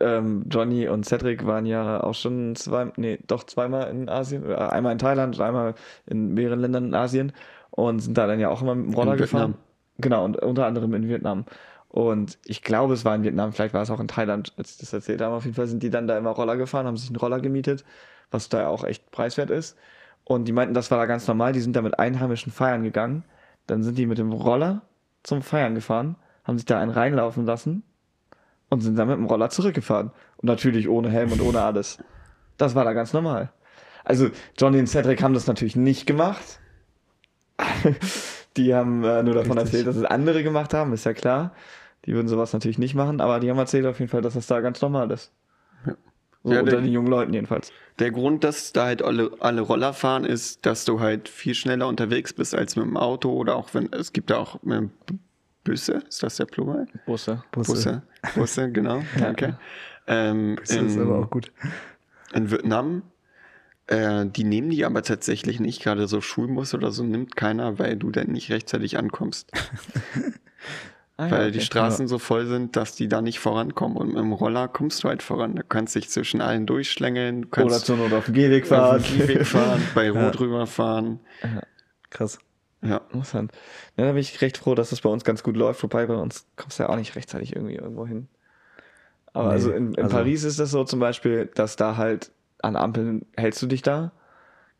Ähm, 0.00 0.44
Johnny 0.48 0.86
und 0.86 1.04
Cedric 1.04 1.44
waren 1.44 1.66
ja 1.66 2.04
auch 2.04 2.14
schon 2.14 2.54
zwei, 2.54 2.92
nee, 2.96 3.18
doch 3.26 3.42
zweimal 3.42 3.90
in 3.90 4.08
Asien, 4.08 4.44
oder 4.44 4.72
einmal 4.72 4.92
in 4.92 4.98
Thailand 4.98 5.36
und 5.36 5.42
einmal 5.44 5.74
in 6.06 6.34
mehreren 6.34 6.60
Ländern 6.60 6.84
in 6.84 6.94
Asien 6.94 7.32
und 7.78 8.00
sind 8.00 8.18
da 8.18 8.26
dann 8.26 8.40
ja 8.40 8.48
auch 8.48 8.60
immer 8.60 8.74
mit 8.74 8.86
dem 8.86 8.94
Roller 8.94 9.12
In 9.12 9.18
gefahren. 9.18 9.50
Vietnam. 9.50 9.64
Genau, 9.98 10.24
und 10.24 10.36
unter 10.38 10.66
anderem 10.66 10.94
in 10.94 11.08
Vietnam. 11.08 11.44
Und 11.88 12.36
ich 12.44 12.62
glaube, 12.62 12.92
es 12.92 13.04
war 13.04 13.14
in 13.14 13.22
Vietnam, 13.22 13.52
vielleicht 13.52 13.72
war 13.72 13.82
es 13.82 13.90
auch 13.90 14.00
in 14.00 14.08
Thailand, 14.08 14.52
als 14.56 14.72
ich 14.72 14.78
das 14.78 14.92
erzählt 14.92 15.20
habe. 15.20 15.36
Auf 15.36 15.44
jeden 15.44 15.54
Fall 15.54 15.68
sind 15.68 15.84
die 15.84 15.90
dann 15.90 16.08
da 16.08 16.18
immer 16.18 16.30
Roller 16.30 16.56
gefahren, 16.56 16.86
haben 16.86 16.96
sich 16.96 17.08
einen 17.08 17.16
Roller 17.16 17.38
gemietet, 17.38 17.84
was 18.32 18.48
da 18.48 18.66
auch 18.66 18.82
echt 18.82 19.12
preiswert 19.12 19.50
ist. 19.50 19.76
Und 20.24 20.46
die 20.46 20.52
meinten, 20.52 20.74
das 20.74 20.90
war 20.90 20.98
da 20.98 21.06
ganz 21.06 21.28
normal. 21.28 21.52
Die 21.52 21.60
sind 21.60 21.76
da 21.76 21.82
mit 21.82 22.00
Einheimischen 22.00 22.50
feiern 22.50 22.82
gegangen. 22.82 23.22
Dann 23.68 23.84
sind 23.84 23.96
die 23.96 24.06
mit 24.06 24.18
dem 24.18 24.32
Roller 24.32 24.82
zum 25.22 25.42
Feiern 25.42 25.76
gefahren, 25.76 26.16
haben 26.42 26.58
sich 26.58 26.66
da 26.66 26.80
einen 26.80 26.90
reinlaufen 26.90 27.46
lassen 27.46 27.84
und 28.70 28.80
sind 28.80 28.98
dann 28.98 29.06
mit 29.06 29.18
dem 29.18 29.26
Roller 29.26 29.50
zurückgefahren. 29.50 30.10
Und 30.38 30.46
natürlich 30.48 30.88
ohne 30.88 31.10
Helm 31.10 31.30
und 31.30 31.40
ohne 31.40 31.62
alles. 31.62 31.98
Das 32.56 32.74
war 32.74 32.84
da 32.84 32.92
ganz 32.92 33.12
normal. 33.12 33.52
Also 34.04 34.30
Johnny 34.58 34.80
und 34.80 34.88
Cedric 34.88 35.22
haben 35.22 35.34
das 35.34 35.46
natürlich 35.46 35.76
nicht 35.76 36.06
gemacht. 36.06 36.60
die 38.56 38.74
haben 38.74 39.04
äh, 39.04 39.22
nur 39.22 39.34
davon 39.34 39.58
Richtig. 39.58 39.74
erzählt, 39.74 39.86
dass 39.86 39.96
es 39.96 40.04
andere 40.04 40.42
gemacht 40.42 40.74
haben, 40.74 40.92
ist 40.92 41.04
ja 41.04 41.12
klar. 41.12 41.52
Die 42.06 42.14
würden 42.14 42.28
sowas 42.28 42.52
natürlich 42.52 42.78
nicht 42.78 42.94
machen, 42.94 43.20
aber 43.20 43.40
die 43.40 43.50
haben 43.50 43.58
erzählt 43.58 43.84
auf 43.86 43.98
jeden 43.98 44.10
Fall, 44.10 44.22
dass 44.22 44.34
das 44.34 44.46
da 44.46 44.60
ganz 44.60 44.80
normal 44.80 45.10
ist. 45.10 45.32
So 46.44 46.52
Ja, 46.52 46.60
unter 46.60 46.72
der- 46.72 46.80
den 46.82 46.92
jungen 46.92 47.08
Leuten 47.08 47.34
jedenfalls. 47.34 47.72
Der 47.98 48.12
Grund, 48.12 48.44
dass 48.44 48.72
da 48.72 48.84
halt 48.86 49.02
alle, 49.02 49.32
alle 49.40 49.60
Roller 49.60 49.92
fahren, 49.92 50.24
ist, 50.24 50.64
dass 50.64 50.84
du 50.84 51.00
halt 51.00 51.28
viel 51.28 51.54
schneller 51.54 51.88
unterwegs 51.88 52.32
bist 52.32 52.54
als 52.54 52.76
mit 52.76 52.84
dem 52.86 52.96
Auto 52.96 53.32
oder 53.32 53.56
auch 53.56 53.74
wenn, 53.74 53.92
es 53.92 54.12
gibt 54.12 54.30
ja 54.30 54.38
auch 54.38 54.60
ähm, 54.64 54.90
B- 55.06 55.14
Busse, 55.64 56.02
ist 56.08 56.22
das 56.22 56.36
der 56.36 56.46
Plural? 56.46 56.86
Busse. 57.04 57.42
Busse. 57.50 57.72
Busse, 57.72 58.02
Busse, 58.36 58.70
genau, 58.72 59.02
danke. 59.18 59.58
Ähm, 60.06 60.56
Das 60.60 60.70
ist 60.70 60.96
in, 60.96 61.00
aber 61.02 61.18
auch 61.18 61.28
gut. 61.30 61.50
in 62.32 62.50
Vietnam, 62.50 63.02
äh, 63.88 64.24
die 64.26 64.44
nehmen 64.44 64.70
die 64.70 64.84
aber 64.84 65.02
tatsächlich 65.02 65.60
nicht, 65.60 65.82
gerade 65.82 66.06
so 66.08 66.20
Schulbus 66.20 66.72
oder 66.74 66.92
so 66.92 67.02
nimmt 67.04 67.36
keiner, 67.36 67.78
weil 67.78 67.96
du 67.96 68.10
dann 68.10 68.28
nicht 68.28 68.50
rechtzeitig 68.50 68.96
ankommst. 68.98 69.50
Ah, 71.20 71.24
ja, 71.26 71.30
weil 71.32 71.42
okay. 71.48 71.50
die 71.50 71.60
Straßen 71.62 72.06
so 72.06 72.20
voll 72.20 72.46
sind, 72.46 72.76
dass 72.76 72.94
die 72.94 73.08
da 73.08 73.20
nicht 73.20 73.40
vorankommen. 73.40 73.96
Und 73.96 74.06
mit 74.10 74.18
dem 74.18 74.32
Roller 74.32 74.68
kommst 74.68 75.02
du 75.02 75.08
halt 75.08 75.20
voran. 75.24 75.56
Du 75.56 75.64
kannst 75.64 75.96
dich 75.96 76.08
zwischen 76.10 76.40
allen 76.40 76.64
durchschlängeln, 76.64 77.42
du 77.42 77.48
Oder 77.48 77.70
kannst 77.70 77.86
zur 77.86 77.96
Not 77.96 78.12
auf 78.12 78.26
dem 78.26 78.34
Gehweg 78.34 78.62
auf 78.62 78.68
fahren. 78.68 79.02
dem 79.02 79.18
Gehweg 79.26 79.44
fahren, 79.46 79.82
bei 79.96 80.12
Rot 80.12 80.38
rüberfahren. 80.38 81.18
Krass. 82.10 82.38
Ja. 82.82 82.98
Interessant. 83.12 83.50
Ja, 83.96 84.04
da 84.04 84.12
bin 84.12 84.20
ich 84.20 84.40
recht 84.40 84.58
froh, 84.58 84.76
dass 84.76 84.90
das 84.90 85.00
bei 85.00 85.10
uns 85.10 85.24
ganz 85.24 85.42
gut 85.42 85.56
läuft. 85.56 85.82
Wobei 85.82 86.06
bei 86.06 86.14
uns 86.14 86.46
kommst 86.54 86.78
du 86.78 86.84
ja 86.84 86.88
auch 86.88 86.94
nicht 86.96 87.16
rechtzeitig 87.16 87.56
irgendwie 87.56 87.74
irgendwo 87.74 88.06
hin. 88.06 88.28
Aber 89.32 89.48
Nee, 89.48 89.52
also 89.54 89.72
in, 89.72 89.94
in 89.94 90.04
also- 90.04 90.16
Paris 90.16 90.44
ist 90.44 90.60
das 90.60 90.70
so 90.70 90.84
zum 90.84 91.00
Beispiel, 91.00 91.50
dass 91.52 91.74
da 91.74 91.96
halt 91.96 92.30
an 92.62 92.76
Ampeln 92.76 93.26
hältst 93.36 93.62
du 93.62 93.66
dich 93.66 93.82
da. 93.82 94.12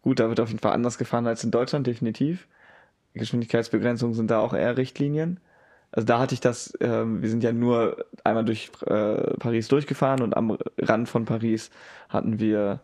Gut, 0.03 0.21
da 0.21 0.29
wird 0.29 0.41
auf 0.41 0.49
jeden 0.49 0.61
Fall 0.61 0.73
anders 0.73 0.99
gefahren 0.99 1.27
als 1.27 1.45
in 1.45 1.51
Deutschland, 1.51 1.87
definitiv. 1.87 2.49
Geschwindigkeitsbegrenzungen 3.15 4.15
sind 4.15 4.31
da 4.31 4.41
auch 4.41 4.55
eher 4.55 4.77
Richtlinien. 4.77 5.41
Also 5.91 6.07
da 6.07 6.19
hatte 6.19 6.35
ich 6.35 6.41
das, 6.41 6.77
ähm, 6.81 7.23
wir 7.23 7.31
sind 7.31 7.43
ja 7.43 7.53
nur 7.53 8.05
einmal 8.25 8.45
durch 8.45 8.71
äh, 8.87 9.37
Paris 9.39 9.69
durchgefahren 9.69 10.23
und 10.23 10.37
am 10.37 10.59
Rand 10.79 11.09
von 11.09 11.25
Paris 11.25 11.71
hatten 12.09 12.39
wir, 12.39 12.81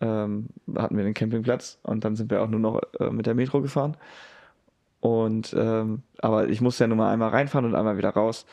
ähm, 0.00 0.48
hatten 0.74 0.96
wir 0.96 1.04
den 1.04 1.14
Campingplatz 1.14 1.78
und 1.82 2.04
dann 2.04 2.16
sind 2.16 2.30
wir 2.30 2.42
auch 2.42 2.48
nur 2.48 2.60
noch 2.60 2.80
äh, 2.98 3.10
mit 3.10 3.26
der 3.26 3.34
Metro 3.34 3.60
gefahren. 3.60 3.96
Und 5.00 5.54
ähm, 5.56 6.02
aber 6.18 6.48
ich 6.48 6.60
musste 6.60 6.84
ja 6.84 6.88
nur 6.88 6.96
mal 6.96 7.12
einmal 7.12 7.28
reinfahren 7.30 7.66
und 7.66 7.74
einmal 7.74 7.98
wieder 7.98 8.10
raus. 8.10 8.46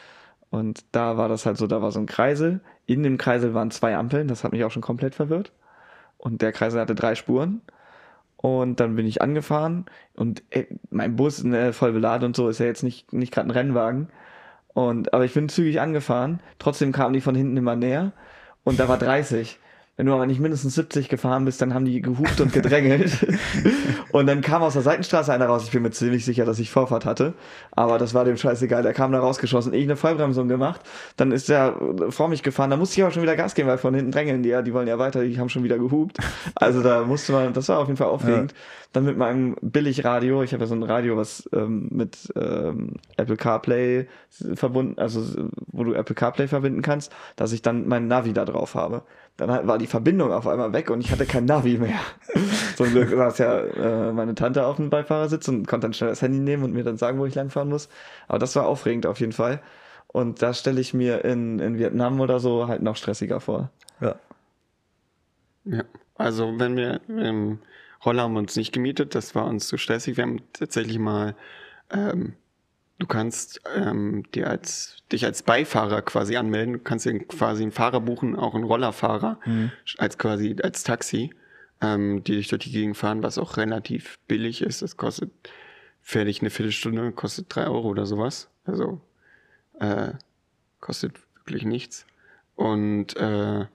Und 0.49 0.85
da 0.91 1.17
war 1.17 1.29
das 1.29 1.45
halt 1.45 1.57
so, 1.57 1.65
da 1.67 1.81
war 1.81 1.91
so 1.91 1.99
ein 1.99 2.05
Kreisel. 2.05 2.61
In 2.85 3.03
dem 3.03 3.17
Kreisel 3.17 3.53
waren 3.53 3.71
zwei 3.71 3.95
Ampeln, 3.95 4.27
das 4.27 4.43
hat 4.43 4.51
mich 4.51 4.63
auch 4.63 4.71
schon 4.71 4.83
komplett 4.83 5.15
verwirrt. 5.15 5.51
Und 6.24 6.41
der 6.41 6.53
Kreisel 6.53 6.80
hatte 6.80 6.95
drei 6.95 7.15
Spuren. 7.15 7.61
Und 8.38 8.80
dann 8.80 8.95
bin 8.95 9.05
ich 9.05 9.21
angefahren 9.21 9.86
und 10.15 10.41
ey, 10.51 10.67
mein 10.89 11.17
Bus, 11.17 11.43
ne, 11.43 11.74
voll 11.74 11.91
beladen 11.91 12.26
und 12.26 12.36
so, 12.36 12.47
ist 12.47 12.59
ja 12.59 12.65
jetzt 12.65 12.84
nicht, 12.84 13.11
nicht 13.11 13.34
gerade 13.34 13.49
ein 13.49 13.51
Rennwagen. 13.51 14.07
Und, 14.74 15.13
aber 15.13 15.26
ich 15.26 15.34
bin 15.34 15.49
zügig 15.49 15.82
angefahren. 15.82 16.39
Trotzdem 16.59 16.93
kamen 16.93 17.13
die 17.13 17.19
von 17.19 17.36
hinten 17.36 17.57
immer 17.57 17.76
näher. 17.76 18.13
Und 18.63 18.80
da 18.80 18.88
war 18.88 18.97
30. 18.97 19.59
Wenn 19.95 20.07
du 20.07 20.13
aber 20.13 20.25
nicht 20.25 20.39
mindestens 20.39 20.73
70 20.73 21.07
gefahren 21.07 21.45
bist, 21.45 21.61
dann 21.61 21.75
haben 21.75 21.85
die 21.85 22.01
gehupt 22.01 22.41
und 22.41 22.51
gedrängelt. 22.51 23.11
und 24.11 24.25
dann 24.25 24.41
kam 24.41 24.63
aus 24.63 24.73
der 24.73 24.81
Seitenstraße 24.81 25.31
einer 25.31 25.45
raus. 25.45 25.65
Ich 25.65 25.71
bin 25.71 25.83
mir 25.83 25.91
ziemlich 25.91 26.25
sicher, 26.25 26.45
dass 26.45 26.57
ich 26.57 26.71
Vorfahrt 26.71 27.05
hatte. 27.05 27.35
Aber 27.69 27.99
das 27.99 28.15
war 28.15 28.25
dem 28.25 28.35
scheißegal. 28.35 28.81
Der 28.81 28.93
kam 28.93 29.11
da 29.11 29.19
rausgeschossen. 29.19 29.71
Ich 29.71 29.83
eine 29.83 29.95
Vollbremsung 29.95 30.47
gemacht. 30.47 30.81
Dann 31.15 31.31
ist 31.31 31.47
der 31.47 31.75
äh, 31.79 32.11
vor 32.11 32.27
mich 32.27 32.41
gefahren. 32.41 32.71
Da 32.71 32.77
musste 32.77 32.97
ich 32.97 33.03
aber 33.03 33.11
schon 33.11 33.21
wieder 33.21 33.35
Gas 33.35 33.53
geben, 33.53 33.67
weil 33.67 33.77
von 33.77 33.93
hinten 33.93 34.11
drängeln 34.11 34.41
die 34.41 34.49
ja. 34.49 34.63
Die 34.63 34.73
wollen 34.73 34.87
ja 34.87 34.97
weiter. 34.97 35.23
Die 35.23 35.37
haben 35.37 35.49
schon 35.49 35.63
wieder 35.63 35.77
gehupt. 35.77 36.17
Also 36.55 36.81
da 36.81 37.03
musste 37.03 37.31
man, 37.33 37.53
das 37.53 37.69
war 37.69 37.77
auf 37.77 37.87
jeden 37.87 37.97
Fall 37.97 38.07
aufregend. 38.07 38.55
Dann 38.93 39.05
mit 39.05 39.17
meinem 39.17 39.55
Billigradio. 39.61 40.41
Ich 40.41 40.53
habe 40.53 40.63
ja 40.63 40.67
so 40.67 40.75
ein 40.75 40.83
Radio, 40.83 41.17
was 41.17 41.47
ähm, 41.53 41.87
mit 41.91 42.33
ähm, 42.35 42.95
Apple 43.17 43.37
CarPlay 43.37 44.07
verbunden, 44.55 44.99
also 44.99 45.23
wo 45.67 45.83
du 45.83 45.93
Apple 45.93 46.15
CarPlay 46.15 46.47
verbinden 46.47 46.81
kannst, 46.81 47.11
dass 47.35 47.51
ich 47.51 47.61
dann 47.61 47.87
mein 47.87 48.07
Navi 48.07 48.33
da 48.33 48.45
drauf 48.45 48.73
habe. 48.73 49.03
Dann 49.38 49.67
war 49.67 49.77
die 49.79 49.88
Verbindung 49.88 50.31
auf 50.31 50.47
einmal 50.47 50.73
weg 50.73 50.91
und 50.91 51.01
ich 51.01 51.11
hatte 51.11 51.25
kein 51.25 51.45
Navi 51.45 51.79
mehr. 51.79 51.99
Zum 52.75 52.91
Glück 52.91 53.09
saß 53.09 53.38
ja 53.39 53.59
äh, 53.59 54.13
meine 54.13 54.36
Tante 54.36 54.65
auf 54.65 54.75
dem 54.75 54.91
Beifahrersitz 54.91 55.47
und 55.47 55.67
konnte 55.67 55.86
dann 55.86 55.93
schnell 55.93 56.11
das 56.11 56.21
Handy 56.21 56.39
nehmen 56.39 56.63
und 56.63 56.73
mir 56.73 56.84
dann 56.84 56.97
sagen, 56.97 57.17
wo 57.17 57.25
ich 57.25 57.34
langfahren 57.34 57.69
muss. 57.69 57.89
Aber 58.27 58.38
das 58.38 58.55
war 58.55 58.67
aufregend 58.67 59.07
auf 59.07 59.19
jeden 59.19 59.31
Fall. 59.31 59.61
Und 60.07 60.43
da 60.43 60.53
stelle 60.53 60.79
ich 60.79 60.93
mir 60.93 61.25
in, 61.25 61.57
in 61.57 61.79
Vietnam 61.79 62.19
oder 62.19 62.39
so 62.39 62.67
halt 62.67 62.84
noch 62.84 62.95
stressiger 62.95 63.39
vor. 63.39 63.71
Ja. 63.99 64.15
Ja, 65.65 65.84
also 66.15 66.59
wenn 66.59 66.75
wir, 66.75 67.01
ähm, 67.09 67.59
Roller 68.05 68.23
haben 68.23 68.34
wir 68.34 68.39
uns 68.39 68.55
nicht 68.55 68.73
gemietet, 68.73 69.15
das 69.15 69.34
war 69.34 69.45
uns 69.45 69.67
zu 69.67 69.77
stressig. 69.77 70.17
Wir 70.17 70.25
haben 70.25 70.41
tatsächlich 70.51 70.99
mal 70.99 71.36
ähm, 71.89 72.34
du 73.04 73.08
kannst 73.08 73.60
ähm, 73.76 74.24
dir 74.34 74.49
als, 74.49 75.04
dich 75.12 75.26
als 75.26 75.43
Beifahrer 75.43 76.01
quasi 76.01 76.38
anmelden. 76.38 76.76
Du 76.76 76.80
kannst 76.80 77.06
dir 77.06 77.20
quasi 77.20 77.64
einen 77.64 77.74
Fahrer 77.74 77.99
buchen, 77.99 78.38
auch 78.38 78.56
einen 78.56 78.64
Rollerfahrer, 78.64 79.41
als 79.97 80.18
quasi 80.18 80.56
als 80.64 80.84
Taxi, 80.84 81.32
ähm, 81.82 82.24
die 82.24 82.38
dich 82.38 82.47
durch 82.47 82.64
die 82.64 82.72
Gegend 82.72 82.95
fahren, 82.95 83.22
was 83.22 83.38
auch 83.38 83.58
relativ 83.58 84.20
billig 84.30 84.62
ist. 84.62 84.82
Das 84.82 84.95
kostet 84.95 85.32
fertig 86.01 86.39
eine 86.39 86.49
Viertelstunde, 86.49 87.12
kostet 87.12 87.54
drei 87.54 87.68
Euro 87.68 87.89
oder 87.89 88.06
sowas. 88.06 88.49
Also 88.64 89.01
äh, 89.82 90.14
kostet 90.80 91.20
wirklich 91.36 91.66
nichts. 91.66 92.06
Und 92.56 93.18
äh, 93.18 93.66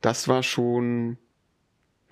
das 0.00 0.28
war 0.28 0.44
schon 0.44 1.18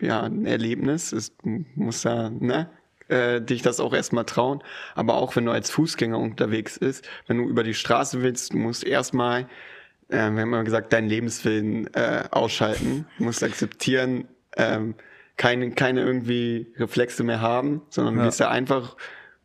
ja 0.01 0.23
ein 0.23 0.45
Erlebnis. 0.45 1.13
Es 1.13 1.33
muss 1.45 2.03
ja, 2.03 2.31
ne? 2.31 2.69
Äh, 3.09 3.41
dich 3.41 3.63
das 3.63 3.81
auch 3.81 3.93
erstmal 3.95 4.25
trauen. 4.25 4.63
Aber 4.95 5.15
auch 5.15 5.35
wenn 5.37 5.45
du 5.45 5.53
als 5.53 5.71
Fußgänger 5.71 6.19
unterwegs 6.19 6.79
bist, 6.79 7.09
wenn 7.27 7.39
du 7.39 7.49
über 7.49 7.63
die 7.63 7.75
Straße 7.75 8.23
willst, 8.23 8.53
du 8.53 8.59
musst 8.59 8.85
erstmal, 8.85 9.43
äh, 10.09 10.17
wir 10.17 10.21
haben 10.23 10.39
immer 10.39 10.65
gesagt, 10.65 10.93
deinen 10.93 11.09
Lebenswillen 11.09 11.93
äh, 11.95 12.25
ausschalten. 12.31 13.07
Du 13.19 13.25
musst 13.25 13.43
akzeptieren, 13.43 14.27
ähm, 14.57 14.95
keine, 15.37 15.71
keine 15.71 16.03
irgendwie 16.03 16.73
Reflexe 16.77 17.25
mehr 17.25 17.41
haben, 17.41 17.83
sondern 17.89 18.15
du 18.15 18.21
Ja. 18.21 18.27
gehst 18.27 18.41
da 18.41 18.51
einfach, 18.51 18.97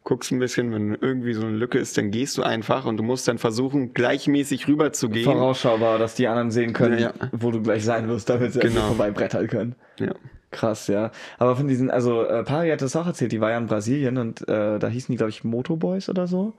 guckst 0.03 0.31
ein 0.31 0.39
bisschen, 0.39 0.71
wenn 0.73 0.95
irgendwie 0.95 1.33
so 1.33 1.41
eine 1.45 1.55
Lücke 1.55 1.79
ist, 1.79 1.97
dann 1.97 2.11
gehst 2.11 2.37
du 2.37 2.43
einfach 2.43 2.85
und 2.85 2.95
du 2.97 3.03
musst 3.03 3.27
dann 3.27 3.37
versuchen, 3.37 3.93
gleichmäßig 3.93 4.67
rüber 4.67 4.93
zu 4.93 5.09
gehen. 5.09 5.25
Vorausschaubar, 5.25 5.97
dass 5.99 6.15
die 6.15 6.27
anderen 6.27 6.51
sehen 6.51 6.71
können, 6.73 6.99
Ja, 6.99 7.13
ja. 7.19 7.29
wo 7.33 7.51
du 7.51 7.61
gleich 7.61 7.83
sein 7.83 8.07
wirst, 8.07 8.29
damit 8.29 8.53
sie 8.53 8.59
genau. 8.59 8.87
vorbeibrettern 8.87 9.47
können. 9.47 9.75
Ja. 9.99 10.13
Krass, 10.57 10.87
ja. 10.87 11.11
Aber 11.37 11.55
von 11.55 11.67
diesen, 11.67 11.91
also 11.91 12.23
äh, 12.23 12.43
Pari 12.43 12.71
hat 12.71 12.81
das 12.81 12.95
auch 12.95 13.05
erzählt, 13.05 13.31
die 13.31 13.41
war 13.41 13.51
ja 13.51 13.59
in 13.59 13.67
Brasilien 13.67 14.17
und 14.17 14.47
äh, 14.49 14.79
da 14.79 14.87
hießen 14.87 15.13
die, 15.13 15.17
glaube 15.17 15.29
ich, 15.29 15.43
Motoboys 15.43 16.09
oder 16.09 16.25
so. 16.25 16.53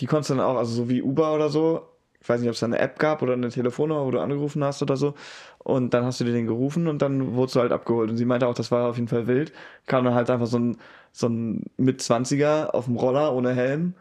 Die 0.00 0.06
konntest 0.06 0.30
du 0.30 0.34
dann 0.36 0.44
auch, 0.44 0.56
also 0.56 0.72
so 0.72 0.88
wie 0.88 1.02
Uber 1.02 1.34
oder 1.34 1.50
so, 1.50 1.82
ich 2.22 2.26
weiß 2.26 2.40
nicht, 2.40 2.48
ob 2.48 2.54
es 2.54 2.60
da 2.60 2.66
eine 2.66 2.78
App 2.78 2.98
gab 2.98 3.20
oder 3.20 3.34
eine 3.34 3.50
Telefonnummer, 3.50 4.06
wo 4.06 4.10
du 4.10 4.18
angerufen 4.18 4.64
hast 4.64 4.80
oder 4.80 4.96
so. 4.96 5.12
Und 5.58 5.92
dann 5.92 6.04
hast 6.04 6.20
du 6.20 6.24
dir 6.24 6.32
den 6.32 6.46
gerufen 6.46 6.88
und 6.88 7.02
dann 7.02 7.34
wurdest 7.34 7.56
du 7.56 7.60
halt 7.60 7.70
abgeholt. 7.70 8.08
Und 8.08 8.16
sie 8.16 8.24
meinte 8.24 8.46
auch, 8.46 8.54
das 8.54 8.70
war 8.70 8.88
auf 8.88 8.96
jeden 8.96 9.08
Fall 9.08 9.26
wild. 9.26 9.52
Kam 9.86 10.06
dann 10.06 10.14
halt 10.14 10.30
einfach 10.30 10.46
so 10.46 10.58
ein, 10.58 10.78
so 11.12 11.28
ein 11.28 11.64
Mit-20er 11.76 12.70
auf 12.70 12.86
dem 12.86 12.96
Roller 12.96 13.34
ohne 13.34 13.52
Helm. 13.54 13.92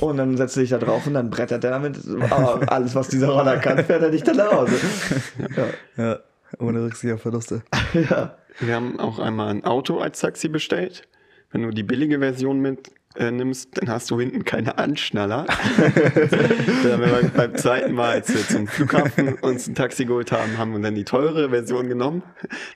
Und 0.00 0.16
dann 0.16 0.36
setzt 0.36 0.56
du 0.56 0.60
dich 0.60 0.70
da 0.70 0.78
drauf 0.78 1.06
und 1.06 1.14
dann 1.14 1.30
brettert 1.30 1.62
der 1.62 1.70
damit. 1.70 2.00
Aber 2.30 2.60
alles, 2.72 2.96
was 2.96 3.06
dieser 3.06 3.28
Roller 3.28 3.58
kann, 3.58 3.84
fährt 3.84 4.02
er 4.02 4.10
nicht 4.10 4.26
dann 4.26 4.36
nach 4.36 4.50
Hause. 4.50 4.74
Ja, 5.96 6.18
ohne 6.58 6.84
Rücksicht 6.84 7.12
auf 7.12 7.22
Verluste. 7.22 7.62
Ja. 7.94 8.36
Wir 8.60 8.74
haben 8.74 9.00
auch 9.00 9.18
einmal 9.18 9.48
ein 9.48 9.64
Auto 9.64 9.98
als 9.98 10.20
Taxi 10.20 10.48
bestellt. 10.48 11.08
Wenn 11.50 11.62
du 11.62 11.70
die 11.70 11.82
billige 11.82 12.18
Version 12.18 12.60
mit 12.60 12.90
äh, 13.16 13.30
nimmst, 13.30 13.78
dann 13.78 13.88
hast 13.88 14.10
du 14.10 14.18
hinten 14.18 14.44
keine 14.44 14.78
Anschnaller. 14.78 15.46
dann 15.76 16.92
haben 16.92 17.00
wir 17.00 17.08
beim, 17.08 17.30
beim 17.30 17.54
zweiten 17.56 17.94
Mal, 17.94 18.14
als 18.14 18.34
wir 18.34 18.46
zum 18.46 18.66
Flughafen 18.66 19.34
uns 19.34 19.68
ein 19.68 19.74
Taxi 19.76 20.04
geholt 20.04 20.32
haben, 20.32 20.58
haben 20.58 20.72
wir 20.72 20.80
dann 20.80 20.96
die 20.96 21.04
teure 21.04 21.50
Version 21.50 21.88
genommen, 21.88 22.22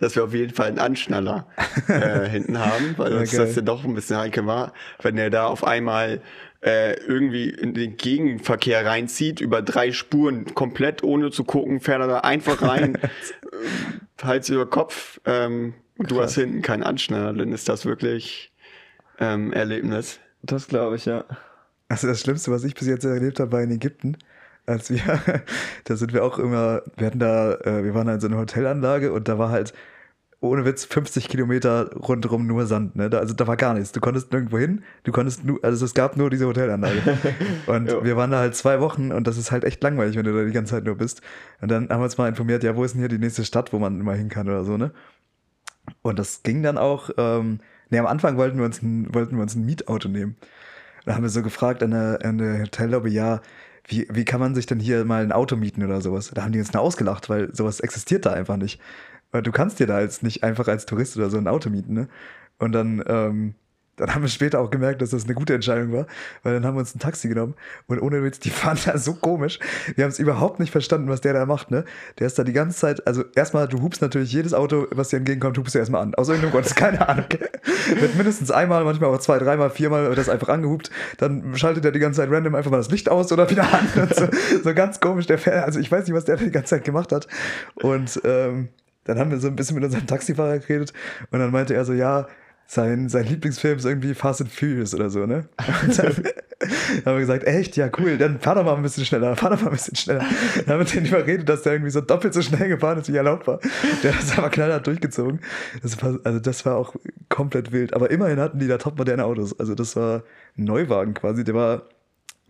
dass 0.01 0.14
wir 0.14 0.24
auf 0.24 0.35
jeden 0.35 0.55
Fall 0.55 0.68
einen 0.68 0.79
Anschnaller 0.79 1.49
äh, 1.89 2.29
hinten 2.31 2.59
haben, 2.59 2.95
weil 2.97 3.14
uns 3.14 3.33
das 3.33 3.57
ja 3.57 3.62
doch 3.62 3.85
ein 3.85 3.95
bisschen 3.95 4.16
heikel 4.16 4.47
war, 4.47 4.72
wenn 5.03 5.16
der 5.16 5.31
da 5.31 5.47
auf 5.47 5.64
einmal 5.64 6.20
äh, 6.61 6.95
irgendwie 6.95 7.51
in 7.51 7.75
den 7.75 7.97
Gegenverkehr 7.97 8.85
reinzieht, 8.85 9.41
über 9.41 9.63
drei 9.63 9.93
Spuren, 9.93 10.55
komplett 10.55 11.03
ohne 11.03 11.31
zu 11.31 11.45
gucken, 11.45 11.81
fährt 11.81 12.01
er 12.01 12.09
da 12.09 12.19
einfach 12.21 12.63
rein, 12.63 12.97
äh, 12.97 14.23
Hals 14.23 14.49
über 14.49 14.67
Kopf, 14.67 15.21
ähm, 15.25 15.75
und 15.99 16.11
du 16.13 16.21
hast 16.21 16.37
hinten 16.37 16.63
keinen 16.63 16.85
Anschnaller, 16.85 17.33
dann 17.33 17.53
ist 17.53 17.69
das 17.69 17.85
wirklich 17.85 18.53
ähm, 19.19 19.53
Erlebnis. 19.53 20.21
Das 20.43 20.69
glaube 20.69 20.97
ich, 20.97 21.07
ja. 21.07 21.25
Also 21.89 22.07
das 22.07 22.21
Schlimmste, 22.21 22.53
was 22.53 22.65
ich 22.65 22.75
bis 22.75 22.87
jetzt 22.87 23.05
erlebt 23.05 23.41
habe, 23.41 23.53
war 23.53 23.63
in 23.63 23.73
Ägypten. 23.73 24.17
Als 24.67 24.91
wir, 24.91 25.01
da 25.85 25.97
sind 25.97 26.13
wir 26.13 26.25
auch 26.25 26.39
immer, 26.39 26.83
wir 26.97 27.07
hatten 27.09 27.19
da, 27.19 27.55
äh, 27.55 27.83
wir 27.83 27.95
waren 27.95 28.07
da 28.07 28.15
in 28.15 28.21
so 28.21 28.29
einer 28.29 28.39
Hotelanlage 28.39 29.13
und 29.13 29.27
da 29.27 29.39
war 29.39 29.51
halt, 29.51 29.73
ohne 30.41 30.64
Witz, 30.64 30.84
50 30.84 31.28
Kilometer 31.28 31.91
rundherum 31.97 32.47
nur 32.47 32.64
Sand, 32.66 32.95
ne? 32.95 33.11
Da, 33.11 33.18
also 33.18 33.34
da 33.34 33.47
war 33.49 33.57
gar 33.57 33.74
nichts. 33.74 33.91
Du 33.91 34.01
konntest 34.01 34.32
nirgendwo 34.32 34.59
hin, 34.59 34.84
du 35.03 35.11
konntest 35.11 35.45
nur, 35.45 35.59
also 35.64 35.84
es 35.84 35.95
gab 35.95 36.16
nur 36.16 36.30
diese 36.30 36.47
Hotelanlage. 36.47 37.03
Und 37.66 37.89
wir 38.05 38.16
waren 38.16 38.30
da 38.30 38.39
halt 38.39 38.55
zwei 38.55 38.80
Wochen 38.80 39.11
und 39.11 39.26
das 39.26 39.36
ist 39.36 39.51
halt 39.51 39.64
echt 39.64 39.82
langweilig, 39.82 40.16
wenn 40.16 40.24
du 40.24 40.32
da 40.32 40.45
die 40.45 40.53
ganze 40.53 40.74
Zeit 40.74 40.84
nur 40.84 40.97
bist. 40.97 41.22
Und 41.61 41.70
dann 41.70 41.89
haben 41.89 42.01
wir 42.01 42.05
uns 42.05 42.18
mal 42.18 42.28
informiert, 42.28 42.62
ja, 42.62 42.76
wo 42.76 42.84
ist 42.84 42.93
denn 42.93 43.01
hier 43.01 43.09
die 43.09 43.18
nächste 43.18 43.45
Stadt, 43.45 43.72
wo 43.72 43.78
man 43.78 44.01
immer 44.01 44.14
hin 44.14 44.28
kann 44.28 44.49
oder 44.49 44.64
so, 44.64 44.76
ne? 44.76 44.93
Und 46.03 46.18
das 46.18 46.43
ging 46.43 46.62
dann 46.62 46.78
auch, 46.78 47.11
ähm, 47.16 47.59
ne, 47.91 47.99
am 47.99 48.07
Anfang 48.07 48.36
wollten 48.36 48.59
wir 48.59 48.64
uns 48.64 48.82
ein, 48.82 49.12
wollten 49.14 49.36
wir 49.36 49.43
uns 49.43 49.57
ein 49.57 49.64
Mietauto 49.64 50.09
nehmen. 50.09 50.36
Da 51.05 51.14
haben 51.14 51.22
wir 51.22 51.30
so 51.30 51.43
gefragt 51.43 51.82
an 51.82 51.91
der, 51.91 52.20
an 52.22 52.39
der 52.39 52.61
Hotellobby, 52.61 53.11
ja, 53.11 53.41
wie, 53.86 54.07
wie 54.11 54.24
kann 54.24 54.41
man 54.41 54.55
sich 54.55 54.66
denn 54.66 54.78
hier 54.78 55.05
mal 55.05 55.22
ein 55.22 55.32
Auto 55.32 55.57
mieten 55.57 55.82
oder 55.82 56.01
sowas? 56.01 56.30
Da 56.34 56.43
haben 56.43 56.53
die 56.53 56.59
uns 56.59 56.72
nur 56.72 56.82
ausgelacht, 56.82 57.30
weil 57.30 57.55
sowas 57.55 57.80
existiert 57.80 58.26
da 58.26 58.32
einfach 58.32 58.57
nicht. 58.57 58.80
Weil 59.31 59.43
du 59.43 59.53
kannst 59.53 59.79
dir 59.79 59.87
da 59.87 60.01
jetzt 60.01 60.22
nicht 60.22 60.43
einfach 60.43 60.68
als 60.68 60.87
Tourist 60.87 61.16
oder 61.16 61.31
so 61.31 61.37
ein 61.39 61.49
Auto 61.49 61.70
mieten, 61.70 61.95
ne? 61.95 62.09
Und 62.59 62.72
dann, 62.72 63.03
ähm, 63.07 63.55
dann 63.97 64.14
haben 64.14 64.22
wir 64.22 64.29
später 64.29 64.61
auch 64.61 64.70
gemerkt, 64.70 65.03
dass 65.03 65.11
das 65.11 65.24
eine 65.24 65.35
gute 65.35 65.55
Entscheidung 65.55 65.93
war, 65.93 66.07
weil 66.43 66.55
dann 66.55 66.64
haben 66.64 66.76
wir 66.76 66.81
uns 66.81 66.95
ein 66.95 67.01
Taxi 67.01 67.29
genommen 67.29 67.55
und 67.89 68.01
ohne 68.01 68.22
Witz, 68.22 68.39
die 68.39 68.51
fahren 68.51 68.79
da 68.85 68.97
so 68.97 69.14
komisch. 69.14 69.59
Wir 69.97 70.05
haben 70.05 70.11
es 70.11 70.18
überhaupt 70.18 70.61
nicht 70.61 70.70
verstanden, 70.70 71.09
was 71.09 71.20
der 71.20 71.33
da 71.33 71.47
macht, 71.47 71.70
ne? 71.70 71.85
Der 72.18 72.26
ist 72.26 72.39
da 72.39 72.45
die 72.45 72.53
ganze 72.53 72.79
Zeit, 72.79 73.07
also 73.07 73.24
erstmal, 73.35 73.68
du 73.68 73.83
hupst 73.83 74.01
natürlich 74.01 74.33
jedes 74.33 74.55
Auto, 74.55 74.87
was 74.93 75.09
dir 75.09 75.18
entgegenkommt, 75.18 75.59
hupst 75.59 75.74
du 75.74 75.79
erstmal 75.79 76.03
an. 76.03 76.14
Aus 76.14 76.29
irgendeinem 76.29 76.53
Grund, 76.53 76.76
keine 76.76 77.09
Ahnung. 77.09 77.26
Wird 78.01 78.14
mindestens 78.14 78.51
einmal, 78.51 78.85
manchmal 78.85 79.11
auch 79.11 79.18
zwei, 79.18 79.39
dreimal, 79.39 79.70
viermal 79.70 80.09
wird 80.09 80.18
das 80.18 80.29
einfach 80.29 80.49
angehupt. 80.49 80.91
Dann 81.18 81.57
schaltet 81.57 81.85
er 81.85 81.93
die 81.93 81.99
ganze 81.99 82.20
Zeit 82.20 82.31
random 82.31 82.55
einfach 82.55 82.70
mal 82.70 82.79
das 82.79 82.91
Licht 82.91 83.09
aus 83.11 83.31
oder 83.31 83.51
wieder 83.51 83.64
an. 83.72 83.89
So, 84.18 84.26
so 84.64 84.74
ganz 84.74 85.01
komisch, 85.01 85.26
der 85.26 85.39
fährt, 85.39 85.64
also 85.64 85.79
ich 85.79 85.93
weiß 85.93 86.07
nicht, 86.07 86.14
was 86.14 86.24
der 86.24 86.37
die 86.37 86.51
ganze 86.51 86.70
Zeit 86.70 86.85
gemacht 86.85 87.12
hat. 87.12 87.29
Und 87.74 88.20
ähm, 88.24 88.68
dann 89.09 89.19
haben 89.19 89.31
wir 89.31 89.39
so 89.39 89.49
ein 89.49 89.57
bisschen 89.57 89.75
mit 89.75 89.85
unserem 89.85 90.07
Taxifahrer 90.07 90.59
geredet 90.59 90.93
und 91.31 91.39
dann 91.41 91.51
meinte 91.51 91.75
er 91.75 91.85
so, 91.85 91.95
ja, 91.95 92.29
sein, 92.71 93.09
sein 93.09 93.25
Lieblingsfilm 93.25 93.79
ist 93.79 93.87
irgendwie 93.87 94.13
Fast 94.13 94.43
and 94.43 94.53
Furious 94.53 94.95
oder 94.95 95.09
so, 95.09 95.25
ne? 95.25 95.49
Und 95.83 95.99
dann 95.99 96.15
haben 97.07 97.15
wir 97.15 97.21
gesagt, 97.21 97.45
echt, 97.45 97.77
ja 97.79 97.89
cool, 97.99 98.19
dann 98.19 98.41
fahr 98.41 98.57
doch 98.57 98.65
mal 98.65 98.75
ein 98.75 98.83
bisschen 98.83 99.07
schneller, 99.07 99.37
fahr 99.37 99.51
doch 99.51 99.61
mal 99.63 99.69
ein 99.69 99.73
bisschen 99.73 99.97
schneller. 99.97 100.25
Dann 100.67 100.75
haben 100.75 100.87
wir 100.87 101.01
den 101.01 101.07
überredet, 101.07 101.49
dass 101.49 101.63
der 101.63 101.73
irgendwie 101.73 101.91
so 101.91 102.03
doppelt 102.03 102.35
so 102.35 102.43
schnell 102.43 102.69
gefahren 102.69 102.99
ist, 102.99 103.11
wie 103.11 103.17
erlaubt 103.17 103.47
war. 103.47 103.59
Der 104.03 104.13
hat 104.13 104.23
das 104.23 104.37
aber 104.37 104.51
knallhart 104.51 104.87
durchgezogen. 104.87 105.41
Das 105.83 106.03
war, 106.03 106.19
also 106.25 106.41
das 106.41 106.67
war 106.67 106.77
auch 106.77 106.95
komplett 107.31 107.73
wild. 107.73 107.95
Aber 107.95 108.11
immerhin 108.11 108.39
hatten 108.39 108.59
die 108.59 108.67
da 108.67 108.77
topmoderne 108.77 109.25
Autos. 109.25 109.59
Also 109.59 109.75
das 109.75 109.97
war 109.97 110.25
ein 110.59 110.65
Neuwagen 110.65 111.15
quasi, 111.15 111.45
der 111.45 111.55
war, 111.55 111.85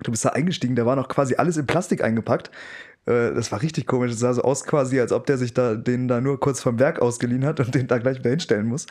du 0.02 0.10
bist 0.10 0.24
da 0.24 0.30
eingestiegen, 0.30 0.76
da 0.76 0.86
war 0.86 0.96
noch 0.96 1.08
quasi 1.08 1.36
alles 1.36 1.56
in 1.56 1.66
Plastik 1.66 2.02
eingepackt. 2.04 2.50
Äh, 3.06 3.32
Das 3.34 3.50
war 3.52 3.62
richtig 3.62 3.86
komisch. 3.86 4.12
Es 4.12 4.18
sah 4.20 4.32
so 4.34 4.42
aus 4.42 4.64
quasi, 4.64 5.00
als 5.00 5.12
ob 5.12 5.26
der 5.26 5.38
sich 5.38 5.54
da 5.54 5.74
den 5.74 6.08
da 6.08 6.20
nur 6.20 6.38
kurz 6.40 6.60
vom 6.60 6.78
Werk 6.78 7.00
ausgeliehen 7.00 7.44
hat 7.44 7.58
und 7.60 7.74
den 7.74 7.86
da 7.86 7.98
gleich 7.98 8.18
wieder 8.18 8.30
hinstellen 8.30 8.66
muss. 8.66 8.86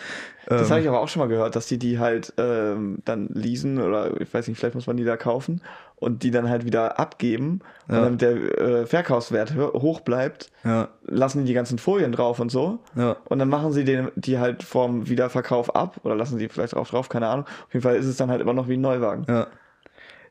Das 0.47 0.63
Ähm, 0.63 0.69
habe 0.71 0.81
ich 0.81 0.87
aber 0.87 0.99
auch 1.01 1.07
schon 1.07 1.19
mal 1.21 1.27
gehört, 1.27 1.55
dass 1.55 1.67
die 1.67 1.77
die 1.77 1.99
halt 1.99 2.33
ähm, 2.37 2.99
dann 3.05 3.27
leasen 3.33 3.79
oder 3.81 4.19
ich 4.19 4.33
weiß 4.33 4.47
nicht, 4.47 4.57
vielleicht 4.59 4.75
muss 4.75 4.87
man 4.87 4.97
die 4.97 5.03
da 5.03 5.17
kaufen 5.17 5.61
und 5.97 6.23
die 6.23 6.31
dann 6.31 6.49
halt 6.49 6.63
wieder 6.65 6.99
abgeben. 6.99 7.59
Ja. 7.89 8.05
Und 8.07 8.21
damit 8.21 8.21
der 8.21 8.59
äh, 8.81 8.85
Verkaufswert 8.85 9.55
hoch 9.55 10.01
bleibt, 10.01 10.51
ja, 10.63 10.89
lassen 11.05 11.39
die 11.39 11.45
die 11.45 11.53
ganzen 11.53 11.77
Folien 11.79 12.11
drauf 12.11 12.39
und 12.39 12.49
so. 12.51 12.79
ja. 12.95 13.17
Und 13.25 13.39
dann 13.39 13.49
machen 13.49 13.71
sie 13.71 13.84
den, 13.84 14.09
die 14.15 14.39
halt 14.39 14.63
vom 14.63 15.07
Wiederverkauf 15.09 15.75
ab 15.75 15.97
oder 16.03 16.15
lassen 16.15 16.38
sie 16.39 16.47
vielleicht 16.49 16.75
auch 16.75 16.88
drauf, 16.88 17.09
keine 17.09 17.27
Ahnung. 17.27 17.45
Auf 17.45 17.73
jeden 17.73 17.84
Fall 17.84 17.95
ist 17.95 18.05
es 18.05 18.17
dann 18.17 18.29
halt 18.31 18.41
immer 18.41 18.53
noch 18.53 18.67
wie 18.67 18.77
ein 18.77 18.81
Neuwagen. 18.81 19.25
Ja. 19.29 19.47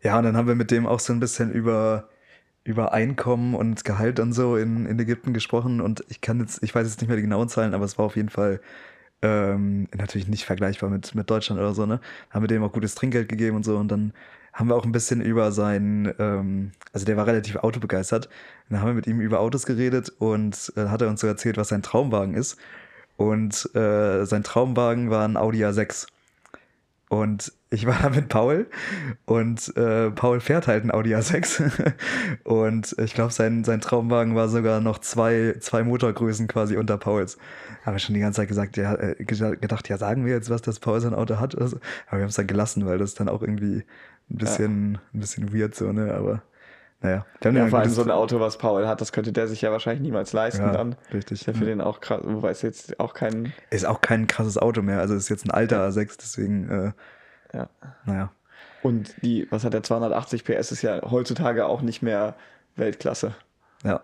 Ja, 0.02 0.18
und 0.18 0.24
dann 0.24 0.36
haben 0.36 0.48
wir 0.48 0.54
mit 0.54 0.70
dem 0.70 0.86
auch 0.86 1.00
so 1.00 1.12
ein 1.12 1.20
bisschen 1.20 1.52
über, 1.52 2.08
über 2.64 2.92
Einkommen 2.92 3.54
und 3.54 3.84
Gehalt 3.84 4.20
und 4.20 4.32
so 4.32 4.56
in, 4.56 4.86
in 4.86 4.98
Ägypten 4.98 5.32
gesprochen. 5.32 5.80
Und 5.80 6.04
ich 6.08 6.20
kann 6.20 6.40
jetzt, 6.40 6.62
ich 6.62 6.74
weiß 6.74 6.86
jetzt 6.86 7.00
nicht 7.00 7.08
mehr 7.08 7.16
die 7.16 7.22
genauen 7.22 7.48
Zahlen, 7.48 7.74
aber 7.74 7.84
es 7.84 7.98
war 7.98 8.06
auf 8.06 8.16
jeden 8.16 8.30
Fall 8.30 8.60
ähm, 9.22 9.88
natürlich 9.94 10.28
nicht 10.28 10.44
vergleichbar 10.44 10.90
mit, 10.90 11.14
mit 11.14 11.30
Deutschland 11.30 11.60
oder 11.60 11.74
so, 11.74 11.86
ne? 11.86 12.00
Haben 12.30 12.42
wir 12.42 12.48
dem 12.48 12.62
auch 12.62 12.72
gutes 12.72 12.94
Trinkgeld 12.94 13.28
gegeben 13.28 13.56
und 13.56 13.64
so. 13.64 13.76
Und 13.76 13.88
dann 13.88 14.12
haben 14.52 14.68
wir 14.68 14.76
auch 14.76 14.84
ein 14.84 14.92
bisschen 14.92 15.20
über 15.20 15.52
sein, 15.52 16.12
ähm, 16.18 16.72
also 16.92 17.04
der 17.06 17.16
war 17.16 17.26
relativ 17.26 17.56
autobegeistert. 17.56 18.28
Dann 18.68 18.80
haben 18.80 18.88
wir 18.88 18.94
mit 18.94 19.06
ihm 19.06 19.20
über 19.20 19.40
Autos 19.40 19.66
geredet 19.66 20.12
und 20.18 20.72
äh, 20.76 20.86
hat 20.86 21.02
er 21.02 21.08
uns 21.08 21.20
so 21.20 21.26
erzählt, 21.26 21.56
was 21.56 21.68
sein 21.68 21.82
Traumwagen 21.82 22.34
ist. 22.34 22.56
Und 23.16 23.74
äh, 23.74 24.24
sein 24.24 24.42
Traumwagen 24.42 25.10
war 25.10 25.26
ein 25.26 25.36
Audi 25.36 25.64
A6. 25.64 26.06
Und 27.08 27.52
ich 27.70 27.86
war 27.86 27.96
da 28.02 28.10
mit 28.10 28.28
Paul 28.28 28.66
und 29.26 29.76
äh, 29.76 30.10
Paul 30.10 30.40
fährt 30.40 30.66
halt 30.66 30.84
ein 30.84 30.90
Audi 30.90 31.14
A6 31.14 31.92
und 32.44 32.96
ich 32.98 33.14
glaube, 33.14 33.32
sein, 33.32 33.62
sein 33.64 33.80
Traumwagen 33.80 34.34
war 34.34 34.48
sogar 34.48 34.80
noch 34.80 34.98
zwei, 34.98 35.54
zwei 35.60 35.84
Motorgrößen 35.84 36.48
quasi 36.48 36.76
unter 36.76 36.98
Pauls. 36.98 37.38
Haben 37.84 37.94
wir 37.94 37.98
schon 38.00 38.14
die 38.14 38.20
ganze 38.20 38.38
Zeit 38.40 38.48
gesagt, 38.48 38.76
ja, 38.76 38.94
äh, 38.96 39.14
geda- 39.20 39.54
gedacht, 39.56 39.88
ja, 39.88 39.98
sagen 39.98 40.24
wir 40.26 40.32
jetzt 40.32 40.50
was, 40.50 40.62
dass 40.62 40.80
Paul 40.80 41.00
sein 41.00 41.14
Auto 41.14 41.38
hat 41.38 41.54
oder 41.54 41.68
so. 41.68 41.76
Aber 42.08 42.18
wir 42.18 42.22
haben 42.22 42.30
es 42.30 42.34
dann 42.36 42.48
gelassen, 42.48 42.86
weil 42.86 42.98
das 42.98 43.14
dann 43.14 43.28
auch 43.28 43.40
irgendwie 43.42 43.84
ein 44.28 44.38
bisschen, 44.38 44.98
ein 45.14 45.20
bisschen 45.20 45.54
weird 45.54 45.76
so, 45.76 45.92
ne, 45.92 46.12
aber 46.14 46.42
naja. 47.00 47.26
Wir 47.40 47.48
haben 47.50 47.56
Ja, 47.56 47.66
vor 47.68 47.78
allem 47.80 47.90
so 47.90 48.02
ein 48.02 48.10
Auto, 48.10 48.40
was 48.40 48.58
Paul 48.58 48.86
hat, 48.86 49.00
das 49.00 49.12
könnte 49.12 49.32
der 49.32 49.48
sich 49.48 49.62
ja 49.62 49.70
wahrscheinlich 49.70 50.02
niemals 50.02 50.32
leisten 50.32 50.62
Ja, 50.62 50.72
dann. 50.72 50.96
richtig. 51.12 51.40
Ist 51.40 51.46
ja 51.46 51.52
für 51.52 51.64
den 51.64 51.80
auch 51.80 52.00
krass, 52.00 52.20
wobei 52.24 52.50
es 52.50 52.62
jetzt 52.62 52.98
auch 53.00 53.14
kein, 53.14 53.52
Ist 53.70 53.86
auch 53.86 54.00
kein 54.00 54.26
krasses 54.26 54.58
Auto 54.58 54.82
mehr, 54.82 55.00
also 55.00 55.14
ist 55.14 55.28
jetzt 55.28 55.44
ein 55.46 55.50
alter 55.50 55.86
A6, 55.88 56.16
deswegen, 56.20 56.68
äh, 56.70 56.92
ja. 57.56 57.68
naja. 58.04 58.30
Und 58.82 59.14
die, 59.22 59.46
was 59.50 59.64
hat 59.64 59.74
der 59.74 59.82
280 59.82 60.44
PS, 60.44 60.72
ist 60.72 60.82
ja 60.82 61.02
heutzutage 61.10 61.66
auch 61.66 61.82
nicht 61.82 62.02
mehr 62.02 62.34
Weltklasse. 62.76 63.34
Ja. 63.84 64.02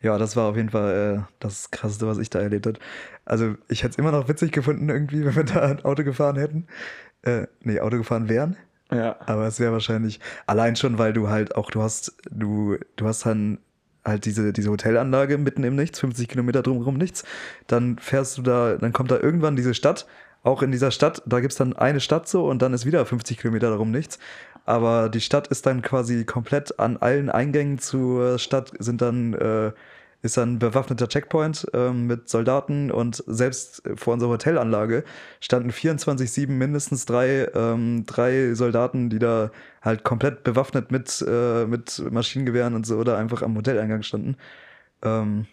Ja, 0.00 0.18
das 0.18 0.36
war 0.36 0.50
auf 0.50 0.56
jeden 0.56 0.68
Fall 0.68 1.24
äh, 1.24 1.34
das 1.40 1.70
Krasseste, 1.70 2.06
was 2.06 2.18
ich 2.18 2.28
da 2.28 2.38
erlebt 2.38 2.66
habe. 2.66 2.78
Also 3.24 3.54
ich 3.68 3.82
hätte 3.82 3.92
es 3.92 3.98
immer 3.98 4.12
noch 4.12 4.28
witzig 4.28 4.52
gefunden 4.52 4.88
irgendwie, 4.90 5.24
wenn 5.24 5.34
wir 5.34 5.44
da 5.44 5.62
ein 5.62 5.84
Auto 5.84 6.04
gefahren 6.04 6.36
hätten. 6.36 6.66
Äh, 7.22 7.46
nee, 7.60 7.80
Auto 7.80 7.96
gefahren 7.96 8.28
wären. 8.28 8.56
Ja. 8.90 9.16
Aber 9.26 9.46
es 9.46 9.60
wäre 9.60 9.72
wahrscheinlich 9.72 10.20
allein 10.46 10.76
schon, 10.76 10.98
weil 10.98 11.12
du 11.12 11.28
halt 11.28 11.56
auch, 11.56 11.70
du 11.70 11.82
hast, 11.82 12.14
du, 12.30 12.76
du 12.96 13.06
hast 13.06 13.26
dann 13.26 13.58
halt 14.04 14.24
diese, 14.26 14.52
diese 14.52 14.70
Hotelanlage 14.70 15.38
mitten 15.38 15.64
im 15.64 15.76
Nichts, 15.76 16.00
50 16.00 16.28
Kilometer 16.28 16.62
drumherum 16.62 16.96
nichts. 16.96 17.24
Dann 17.66 17.98
fährst 17.98 18.38
du 18.38 18.42
da, 18.42 18.76
dann 18.76 18.92
kommt 18.92 19.10
da 19.10 19.18
irgendwann 19.18 19.56
diese 19.56 19.74
Stadt. 19.74 20.06
Auch 20.42 20.62
in 20.62 20.72
dieser 20.72 20.90
Stadt, 20.90 21.22
da 21.24 21.40
gibt's 21.40 21.56
dann 21.56 21.74
eine 21.74 22.00
Stadt 22.00 22.28
so 22.28 22.46
und 22.46 22.60
dann 22.60 22.74
ist 22.74 22.84
wieder 22.84 23.04
50 23.06 23.38
Kilometer 23.38 23.70
darum 23.70 23.90
nichts. 23.90 24.18
Aber 24.66 25.08
die 25.08 25.22
Stadt 25.22 25.48
ist 25.48 25.64
dann 25.64 25.80
quasi 25.80 26.24
komplett 26.24 26.78
an 26.78 26.98
allen 26.98 27.30
Eingängen 27.30 27.78
zur 27.78 28.38
Stadt 28.38 28.72
sind 28.78 29.00
dann 29.00 29.32
äh, 29.34 29.72
ist 30.24 30.38
ein 30.38 30.58
bewaffneter 30.58 31.06
Checkpoint 31.06 31.66
ähm, 31.74 32.06
mit 32.06 32.30
Soldaten 32.30 32.90
und 32.90 33.22
selbst 33.26 33.82
vor 33.94 34.14
unserer 34.14 34.30
Hotelanlage 34.30 35.04
standen 35.38 35.70
24-7 35.70 36.48
mindestens 36.48 37.04
drei, 37.04 37.46
ähm, 37.54 38.06
drei 38.06 38.54
Soldaten, 38.54 39.10
die 39.10 39.18
da 39.18 39.50
halt 39.82 40.02
komplett 40.02 40.42
bewaffnet 40.42 40.90
mit, 40.90 41.22
äh, 41.28 41.66
mit 41.66 42.02
Maschinengewehren 42.10 42.74
und 42.74 42.86
so 42.86 42.96
oder 42.96 43.18
einfach 43.18 43.42
am 43.42 43.54
Hoteleingang 43.54 44.02
standen. 44.02 44.36
Ähm, 45.02 45.44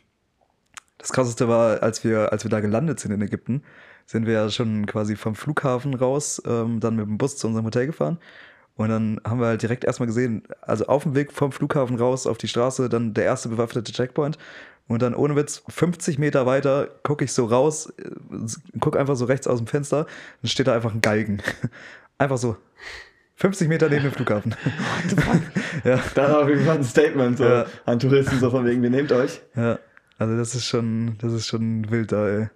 das 0.97 1.11
krasseste 1.11 1.49
war, 1.49 1.83
als 1.83 2.05
wir, 2.05 2.31
als 2.31 2.45
wir 2.45 2.49
da 2.49 2.61
gelandet 2.61 3.01
sind 3.01 3.11
in 3.11 3.21
Ägypten, 3.21 3.63
sind 4.05 4.25
wir 4.25 4.33
ja 4.33 4.49
schon 4.49 4.85
quasi 4.85 5.17
vom 5.17 5.35
Flughafen 5.35 5.95
raus, 5.95 6.41
ähm, 6.45 6.79
dann 6.79 6.95
mit 6.95 7.05
dem 7.05 7.17
Bus 7.17 7.35
zu 7.35 7.47
unserem 7.47 7.65
Hotel 7.65 7.87
gefahren. 7.87 8.19
Und 8.81 8.89
dann 8.89 9.21
haben 9.25 9.39
wir 9.39 9.47
halt 9.47 9.61
direkt 9.61 9.83
erstmal 9.85 10.07
gesehen, 10.07 10.43
also 10.61 10.85
auf 10.87 11.03
dem 11.03 11.15
Weg 11.15 11.31
vom 11.31 11.51
Flughafen 11.51 11.97
raus 11.97 12.27
auf 12.27 12.37
die 12.37 12.47
Straße, 12.47 12.89
dann 12.89 13.13
der 13.13 13.25
erste 13.25 13.49
bewaffnete 13.49 13.91
Checkpoint. 13.91 14.37
Und 14.87 15.01
dann 15.01 15.15
ohne 15.15 15.35
Witz, 15.35 15.63
50 15.69 16.17
Meter 16.19 16.45
weiter 16.45 16.89
gucke 17.03 17.23
ich 17.23 17.31
so 17.31 17.45
raus, 17.45 17.93
äh, 17.97 18.09
guck 18.79 18.97
einfach 18.97 19.15
so 19.15 19.25
rechts 19.25 19.47
aus 19.47 19.59
dem 19.59 19.67
Fenster, 19.67 20.05
dann 20.41 20.49
steht 20.49 20.67
da 20.67 20.75
einfach 20.75 20.93
ein 20.93 21.01
Galgen. 21.01 21.41
Einfach 22.17 22.37
so. 22.37 22.55
50 23.37 23.67
Meter 23.67 23.89
neben 23.89 24.03
dem 24.03 24.11
Flughafen. 24.11 24.53
ja. 25.83 25.99
Da 26.13 26.29
war 26.31 26.41
auf 26.43 26.49
jeden 26.49 26.63
Fall 26.65 26.77
ein 26.77 26.83
Statement 26.83 27.37
so 27.39 27.45
Ja. 27.45 27.65
an 27.85 27.97
Touristen, 27.97 28.39
so 28.39 28.51
von 28.51 28.63
wegen, 28.65 28.83
wir 28.83 28.91
nehmt 28.91 29.11
euch. 29.11 29.41
ja. 29.55 29.79
Also 30.19 30.37
das 30.37 30.53
ist 30.53 30.67
schon, 30.67 31.15
das 31.19 31.33
ist 31.33 31.47
schon 31.47 31.89
wild 31.89 32.11
da, 32.11 32.27
ey. 32.27 32.49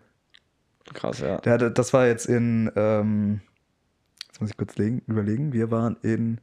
Krass, 0.94 1.20
ja. 1.20 1.38
Der 1.38 1.54
hatte, 1.54 1.72
das 1.72 1.94
war 1.94 2.06
jetzt 2.06 2.28
in, 2.28 2.72
ähm, 2.76 3.42
jetzt 4.36 4.41
muss 4.41 4.49
ich 4.49 4.57
kurz 4.57 4.76
legen, 4.76 5.02
überlegen, 5.07 5.53
wir 5.53 5.72
waren 5.72 5.95
in 6.02 6.41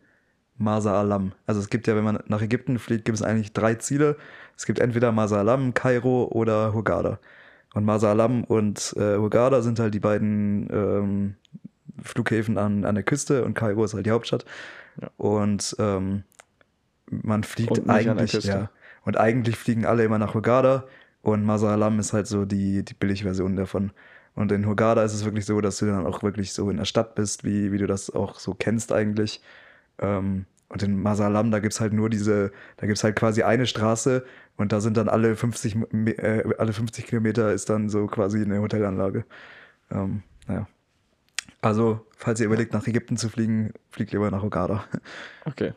Masa 0.57 0.99
Alam. 0.99 1.33
Also 1.45 1.61
es 1.61 1.69
gibt 1.69 1.87
ja, 1.87 1.95
wenn 1.95 2.05
man 2.05 2.21
nach 2.27 2.41
Ägypten 2.41 2.79
fliegt, 2.79 3.05
gibt 3.05 3.19
es 3.19 3.23
eigentlich 3.23 3.53
drei 3.53 3.75
Ziele. 3.75 4.17
Es 4.57 4.65
gibt 4.65 4.79
entweder 4.79 5.13
Masa 5.13 5.41
Alam, 5.41 5.75
Kairo 5.75 6.25
oder 6.33 6.73
Hurghada. 6.73 7.19
Und 7.75 7.85
Masa 7.85 8.11
Alam 8.11 8.45
und 8.45 8.95
äh, 8.97 9.19
Hurghada 9.19 9.61
sind 9.61 9.79
halt 9.79 9.93
die 9.93 10.01
beiden 10.01 10.71
ähm, 10.73 11.35
Flughäfen 12.03 12.57
an, 12.57 12.87
an 12.87 12.95
der 12.95 13.05
Küste 13.05 13.45
und 13.45 13.53
Kairo 13.53 13.85
ist 13.85 13.93
halt 13.93 14.07
die 14.07 14.11
Hauptstadt. 14.11 14.47
Ja. 14.99 15.11
Und 15.19 15.77
ähm, 15.79 16.23
man 17.11 17.45
fliegt 17.45 17.79
Und 17.79 17.91
eigentlich, 17.91 18.33
ja. 18.45 18.71
Und 19.05 19.19
eigentlich 19.19 19.57
fliegen 19.57 19.85
alle 19.85 20.05
immer 20.05 20.19
nach 20.19 20.33
Hurghada 20.33 20.85
und 21.21 21.45
Masa 21.45 21.71
Alam 21.71 21.99
ist 21.99 22.15
halt 22.15 22.27
so 22.27 22.47
die, 22.47 22.87
die 22.87 22.95
Billigversion 22.95 23.55
davon. 23.55 23.93
Und 24.35 24.51
in 24.53 24.67
Hurghada 24.67 25.03
ist 25.03 25.13
es 25.15 25.25
wirklich 25.25 25.45
so, 25.45 25.61
dass 25.61 25.79
du 25.79 25.87
dann 25.87 26.07
auch 26.07 26.23
wirklich 26.23 26.53
so 26.53 26.71
in 26.71 26.79
der 26.79 26.85
Stadt 26.87 27.15
bist, 27.15 27.45
wie, 27.45 27.71
wie 27.73 27.79
du 27.79 27.87
das 27.87 28.11
auch 28.11 28.39
so 28.39 28.55
kennst 28.55 28.93
eigentlich. 28.93 29.43
Ähm, 29.99 30.47
und 30.69 30.83
in 30.83 31.01
Masalam, 31.03 31.51
da 31.51 31.59
gibt's 31.59 31.81
halt 31.81 31.93
nur 31.93 32.09
diese, 32.09 32.51
da 32.79 32.87
gibt's 32.87 33.05
halt 33.05 33.15
quasi 33.15 33.43
eine 33.43 33.67
Straße 33.67 34.25
und 34.57 34.73
da 34.73 34.81
sind 34.81 34.97
dann 34.97 35.11
alle 35.11 35.37
50, 35.37 35.75
Me- 35.93 36.17
äh, 36.17 36.55
alle 36.57 36.73
50 36.73 37.07
Kilometer 37.07 37.53
ist 37.53 37.69
dann 37.69 37.91
so 37.91 38.07
quasi 38.07 38.41
eine 38.43 38.61
Hotelanlage. 38.63 39.27
Ähm, 39.91 40.23
naja. 40.49 40.67
Also, 41.61 42.07
falls 42.17 42.41
ihr 42.41 42.47
überlegt, 42.47 42.73
nach 42.73 42.87
Ägypten 42.87 43.19
zu 43.19 43.29
fliegen, 43.29 43.73
fliegt 43.91 44.13
lieber 44.13 44.31
nach 44.31 44.43
Hurghada. 44.43 44.85
Okay. 45.45 45.75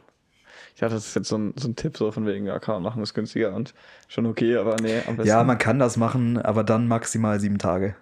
Ich 0.73 0.81
dachte, 0.81 0.95
das 0.95 1.07
ist 1.07 1.15
jetzt 1.15 1.29
so 1.29 1.37
ein, 1.37 1.53
so 1.57 1.69
ein 1.69 1.75
Tipp, 1.75 1.95
so 1.95 2.11
von 2.11 2.25
wegen, 2.25 2.45
ja, 2.45 2.59
kann 2.59 2.75
man 2.75 2.83
machen, 2.83 3.01
ist 3.01 3.13
günstiger 3.13 3.53
und 3.55 3.73
schon 4.09 4.25
okay, 4.25 4.57
aber 4.57 4.75
nee, 4.81 4.99
am 5.07 5.15
besten. 5.15 5.29
Ja, 5.29 5.41
man 5.43 5.57
kann 5.57 5.79
das 5.79 5.95
machen, 5.95 6.37
aber 6.37 6.65
dann 6.65 6.87
maximal 6.87 7.39
sieben 7.39 7.59
Tage. 7.59 7.95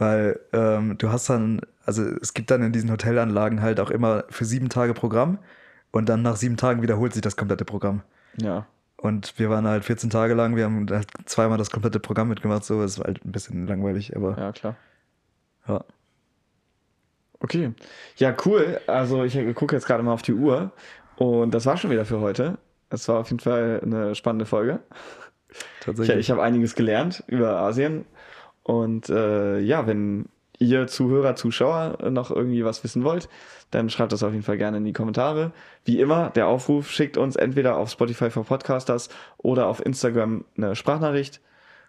Weil 0.00 0.40
ähm, 0.54 0.96
du 0.96 1.12
hast 1.12 1.28
dann, 1.28 1.60
also 1.84 2.02
es 2.02 2.32
gibt 2.32 2.50
dann 2.50 2.62
in 2.62 2.72
diesen 2.72 2.90
Hotelanlagen 2.90 3.60
halt 3.60 3.80
auch 3.80 3.90
immer 3.90 4.24
für 4.30 4.46
sieben 4.46 4.70
Tage 4.70 4.94
Programm 4.94 5.38
und 5.90 6.08
dann 6.08 6.22
nach 6.22 6.36
sieben 6.36 6.56
Tagen 6.56 6.80
wiederholt 6.80 7.12
sich 7.12 7.20
das 7.20 7.36
komplette 7.36 7.66
Programm. 7.66 8.00
Ja. 8.40 8.66
Und 8.96 9.38
wir 9.38 9.50
waren 9.50 9.66
halt 9.66 9.84
14 9.84 10.08
Tage 10.08 10.32
lang, 10.32 10.56
wir 10.56 10.64
haben 10.64 10.86
halt 10.90 11.08
zweimal 11.26 11.58
das 11.58 11.70
komplette 11.70 12.00
Programm 12.00 12.28
mitgemacht, 12.28 12.64
so, 12.64 12.82
es 12.82 12.98
war 12.98 13.08
halt 13.08 13.22
ein 13.26 13.32
bisschen 13.32 13.66
langweilig, 13.66 14.16
aber 14.16 14.38
Ja, 14.38 14.52
klar. 14.52 14.76
ja. 15.68 15.84
Okay. 17.40 17.74
Ja, 18.16 18.34
cool. 18.46 18.80
Also 18.86 19.22
ich 19.24 19.34
gucke 19.54 19.76
jetzt 19.76 19.86
gerade 19.86 20.02
mal 20.02 20.14
auf 20.14 20.22
die 20.22 20.32
Uhr 20.34 20.72
und 21.16 21.52
das 21.52 21.66
war 21.66 21.76
schon 21.76 21.90
wieder 21.90 22.06
für 22.06 22.20
heute. 22.20 22.56
Es 22.88 23.06
war 23.06 23.18
auf 23.18 23.28
jeden 23.30 23.40
Fall 23.40 23.80
eine 23.82 24.14
spannende 24.14 24.46
Folge. 24.46 24.80
Ich, 25.50 25.58
tatsächlich. 25.80 26.18
ich 26.18 26.30
habe 26.30 26.42
einiges 26.42 26.74
gelernt 26.74 27.22
über 27.26 27.58
Asien 27.58 28.06
und 28.70 29.08
äh, 29.08 29.58
ja, 29.58 29.88
wenn 29.88 30.26
ihr 30.60 30.86
Zuhörer, 30.86 31.34
Zuschauer 31.34 31.98
noch 32.08 32.30
irgendwie 32.30 32.64
was 32.64 32.84
wissen 32.84 33.02
wollt, 33.02 33.28
dann 33.72 33.90
schreibt 33.90 34.12
das 34.12 34.22
auf 34.22 34.30
jeden 34.30 34.44
Fall 34.44 34.58
gerne 34.58 34.76
in 34.76 34.84
die 34.84 34.92
Kommentare. 34.92 35.50
Wie 35.84 35.98
immer, 36.00 36.30
der 36.30 36.46
Aufruf 36.46 36.88
schickt 36.88 37.16
uns 37.16 37.34
entweder 37.34 37.76
auf 37.76 37.90
Spotify 37.90 38.30
for 38.30 38.44
Podcasters 38.44 39.08
oder 39.38 39.66
auf 39.66 39.84
Instagram 39.84 40.44
eine 40.56 40.76
Sprachnachricht. 40.76 41.40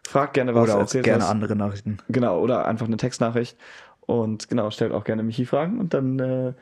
Fragt 0.07 0.33
gerne 0.33 0.55
was, 0.55 0.63
Oder 0.63 0.75
auch 0.77 0.79
erzählt 0.79 1.03
gerne 1.03 1.21
was. 1.21 1.29
andere 1.29 1.55
Nachrichten. 1.55 1.97
Genau, 2.09 2.39
oder 2.39 2.65
einfach 2.65 2.87
eine 2.87 2.97
Textnachricht. 2.97 3.57
Und 3.99 4.49
genau, 4.49 4.71
stellt 4.71 4.91
auch 4.91 5.03
gerne 5.03 5.21
Michi 5.21 5.45
Fragen 5.45 5.79
und 5.79 5.93
dann 5.93 6.17
äh, 6.17 6.53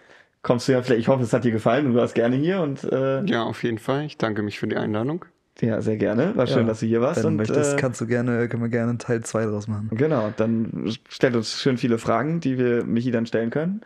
kommst 0.42 0.68
du 0.68 0.74
ja 0.74 0.82
vielleicht, 0.82 1.00
ich 1.00 1.08
hoffe, 1.08 1.24
es 1.24 1.32
hat 1.32 1.46
dir 1.46 1.52
gefallen 1.52 1.86
und 1.86 1.94
du 1.94 2.00
warst 2.00 2.14
gerne 2.16 2.36
hier 2.36 2.60
und 2.60 2.84
äh, 2.84 3.24
Ja, 3.24 3.44
auf 3.44 3.64
jeden 3.64 3.78
Fall. 3.78 4.04
Ich 4.04 4.18
danke 4.18 4.42
mich 4.42 4.60
für 4.60 4.68
die 4.68 4.76
Einladung. 4.76 5.24
Ja, 5.62 5.82
sehr 5.82 5.98
gerne. 5.98 6.36
War 6.36 6.48
schön, 6.48 6.60
Ja, 6.60 6.64
dass 6.64 6.80
du 6.80 6.86
hier 6.86 7.02
warst. 7.02 7.24
Wenn 7.24 7.32
du 7.32 7.38
möchtest, 7.38 7.74
äh, 7.74 7.78
kannst 7.78 8.00
du 8.02 8.08
gerne, 8.08 8.48
können 8.48 8.64
wir 8.64 8.70
gerne 8.70 8.98
Teil 8.98 9.22
2 9.24 9.46
draus 9.46 9.68
machen. 9.68 9.90
Genau, 9.94 10.32
dann 10.38 10.92
stellt 11.10 11.36
uns 11.36 11.60
schön 11.60 11.78
viele 11.78 11.98
Fragen, 11.98 12.40
die 12.40 12.58
wir 12.58 12.84
Michi 12.86 13.12
dann 13.12 13.26
stellen 13.26 13.50
können. 13.50 13.82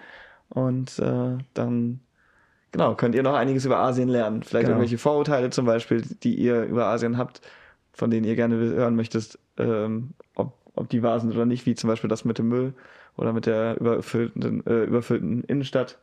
Und 0.49 0.99
äh, 0.99 1.37
dann, 1.53 1.99
genau, 2.71 2.95
könnt 2.95 3.15
ihr 3.15 3.23
noch 3.23 3.33
einiges 3.35 3.65
über 3.65 3.79
Asien 3.79 4.09
lernen. 4.09 4.43
Vielleicht 4.43 4.65
Genau. 4.65 4.77
irgendwelche 4.77 4.97
Vorurteile 4.97 5.49
zum 5.49 5.65
Beispiel, 5.65 6.01
die 6.23 6.35
ihr 6.35 6.63
über 6.63 6.85
Asien 6.87 7.17
habt, 7.17 7.41
von 7.93 8.11
denen 8.11 8.25
ihr 8.25 8.35
gerne 8.35 8.55
hören 8.55 8.95
möchtet, 8.95 9.39
ähm, 9.57 10.11
ob, 10.35 10.53
ob 10.75 10.89
die 10.89 11.01
wahr 11.03 11.19
sind 11.19 11.33
oder 11.33 11.45
nicht, 11.45 11.65
wie 11.65 11.75
zum 11.75 11.87
Beispiel 11.87 12.07
das 12.09 12.25
mit 12.25 12.37
dem 12.37 12.49
Müll 12.49 12.73
oder 13.17 13.33
mit 13.33 13.45
der 13.45 13.79
überfüllten, 13.79 14.65
äh, 14.65 14.83
überfüllten 14.83 15.43
Innenstadt. 15.43 15.97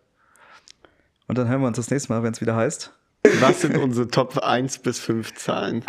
Und 1.29 1.39
dann 1.39 1.49
hören 1.49 1.61
wir 1.61 1.69
uns 1.69 1.77
das 1.77 1.91
nächste 1.91 2.13
Mal, 2.13 2.23
wenn 2.25 2.33
es 2.33 2.41
wieder 2.41 2.57
heißt. 2.57 2.93
Was 3.23 3.61
sind 3.61 3.77
unsere 3.77 4.09
Top 4.09 4.39
1 4.39 4.79
bis 4.79 4.99
5 4.99 5.35
Zahlen? 5.35 5.85